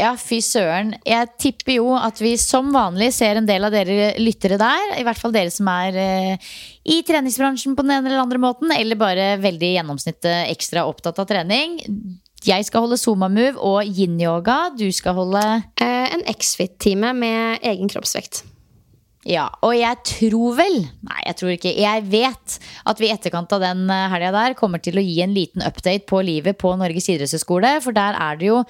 Ja, 0.00 0.14
fy 0.16 0.38
søren. 0.44 0.94
Jeg 1.04 1.28
tipper 1.42 1.74
jo 1.74 1.90
at 1.98 2.20
vi 2.22 2.32
som 2.40 2.70
vanlig 2.72 3.10
ser 3.12 3.36
en 3.36 3.48
del 3.48 3.66
av 3.66 3.74
dere 3.74 4.14
lyttere 4.20 4.56
der. 4.60 4.94
I 4.96 5.04
hvert 5.04 5.20
fall 5.20 5.34
dere 5.34 5.52
som 5.52 5.68
er 5.68 5.98
eh, 6.00 6.52
i 6.88 7.00
treningsbransjen 7.04 7.74
på 7.76 7.84
den 7.84 7.98
ene 7.98 8.08
eller 8.08 8.22
andre 8.22 8.40
måten, 8.40 8.72
eller 8.72 9.00
bare 9.00 9.34
veldig 9.42 9.72
i 9.72 9.74
gjennomsnittet 9.76 10.54
ekstra 10.54 10.86
opptatt 10.88 11.20
av 11.20 11.28
trening. 11.28 11.80
Jeg 12.46 12.64
skal 12.64 12.86
holde 12.86 12.96
Zuma-move 12.96 13.60
og 13.60 13.84
yin-yoga. 13.84 14.70
Du 14.78 14.86
skal 14.96 15.18
holde 15.18 15.42
Eh, 16.10 16.14
en 16.14 16.24
X-Fit-time 16.32 17.12
med 17.16 17.58
egen 17.62 17.88
kroppsvekt. 17.88 18.44
Ja, 19.28 19.50
og 19.60 19.74
jeg 19.76 20.00
tror 20.08 20.54
vel 20.56 20.78
Nei, 21.04 21.18
jeg 21.26 21.36
tror 21.36 21.52
ikke. 21.52 21.74
Jeg 21.76 22.06
vet 22.08 22.56
at 22.88 23.02
vi 23.02 23.10
i 23.10 23.12
etterkant 23.12 23.52
av 23.52 23.60
den 23.60 23.84
eh, 23.92 24.08
helga 24.14 24.32
der 24.32 24.56
kommer 24.56 24.80
til 24.80 24.96
å 24.96 25.04
gi 25.04 25.20
en 25.24 25.36
liten 25.36 25.64
update 25.66 26.08
på 26.08 26.22
livet 26.24 26.56
på 26.60 26.72
Norges 26.80 27.10
idrettshøgskole. 27.12 27.76
For 27.84 27.96
der 27.96 28.16
er 28.16 28.40
det 28.40 28.48
jo 28.48 28.62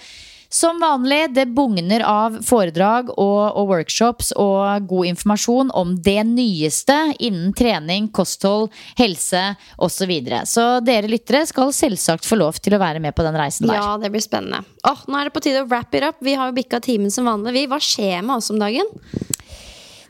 som 0.50 0.80
vanlig, 0.82 1.28
det 1.30 1.44
bugner 1.54 2.02
av 2.02 2.40
foredrag 2.42 3.12
og, 3.12 3.54
og 3.54 3.68
workshops 3.70 4.32
og 4.34 4.88
god 4.90 5.12
informasjon 5.12 5.70
om 5.78 5.92
det 6.02 6.24
nyeste 6.26 6.96
innen 7.22 7.54
trening, 7.54 8.08
kosthold, 8.10 8.66
helse 8.98 9.44
osv. 9.78 10.00
Så, 10.00 10.08
videre. 10.10 10.42
så 10.48 10.64
dere 10.82 11.10
lyttere 11.12 11.44
skal 11.46 11.70
selvsagt 11.76 12.26
få 12.26 12.40
lov 12.40 12.58
til 12.58 12.74
å 12.74 12.80
være 12.82 13.02
med 13.04 13.14
på 13.14 13.22
den 13.22 13.38
reisen 13.38 13.70
der. 13.70 13.78
Ja, 13.78 13.94
det 14.00 14.10
blir 14.10 14.24
spennende. 14.24 14.64
Åh, 14.90 15.06
nå 15.06 15.20
er 15.20 15.28
det 15.28 15.36
på 15.36 15.44
tide 15.44 15.62
å 15.62 15.70
wrap 15.70 15.94
it 15.94 16.08
up. 16.08 16.18
Vi 16.24 16.34
har 16.34 16.50
jo 16.50 16.56
bikka 16.56 16.82
timen 16.82 17.14
som 17.14 17.30
vanlig. 17.30 17.54
Vi. 17.54 17.68
Hva 17.70 17.78
skjer 17.84 18.24
med 18.24 18.40
oss 18.40 18.50
om 18.50 18.58
dagen? 18.58 18.90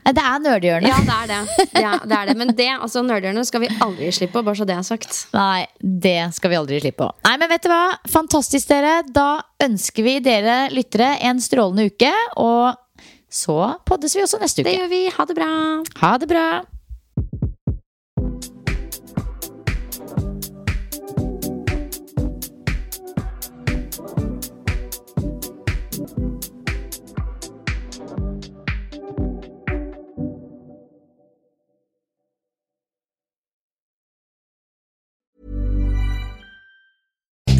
Det 0.01 0.23
er 0.23 0.41
nerdehjørnet. 0.43 0.89
Ja, 0.89 0.99
det 1.05 1.15
er 1.15 1.29
det. 1.29 1.67
Ja, 1.81 1.91
det, 2.03 2.15
er 2.17 2.31
det. 2.31 2.35
Men 2.39 2.53
det, 2.57 2.67
altså 2.73 3.03
nerdhjørnet 3.05 3.47
skal 3.47 3.63
vi 3.63 3.69
aldri 3.83 4.09
slippe 4.15 4.39
på, 4.39 4.43
bare 4.47 4.57
så 4.57 4.67
det 4.67 4.75
er 4.75 4.85
sagt. 4.87 5.21
Nei, 5.35 5.65
det 5.79 6.17
skal 6.35 6.53
vi 6.53 6.59
aldri 6.59 6.81
slippe 6.81 7.05
på. 7.05 7.09
Nei, 7.27 7.35
men 7.41 7.51
vet 7.51 7.65
du 7.65 7.71
hva? 7.71 7.83
Fantastisk, 8.11 8.67
dere. 8.71 9.01
Da 9.13 9.29
ønsker 9.63 10.07
vi 10.07 10.17
dere 10.25 10.63
lyttere 10.73 11.13
en 11.29 11.41
strålende 11.43 11.87
uke. 11.91 12.11
Og 12.41 12.73
så 13.31 13.57
poddes 13.87 14.17
vi 14.17 14.25
også 14.25 14.41
neste 14.41 14.65
uke. 14.65 14.69
Det 14.71 14.77
gjør 14.79 14.91
vi. 14.91 15.03
Ha 15.15 15.27
det 15.29 15.37
bra. 15.37 15.51
Ha 16.01 16.13
det 16.21 16.31
bra. 16.33 16.45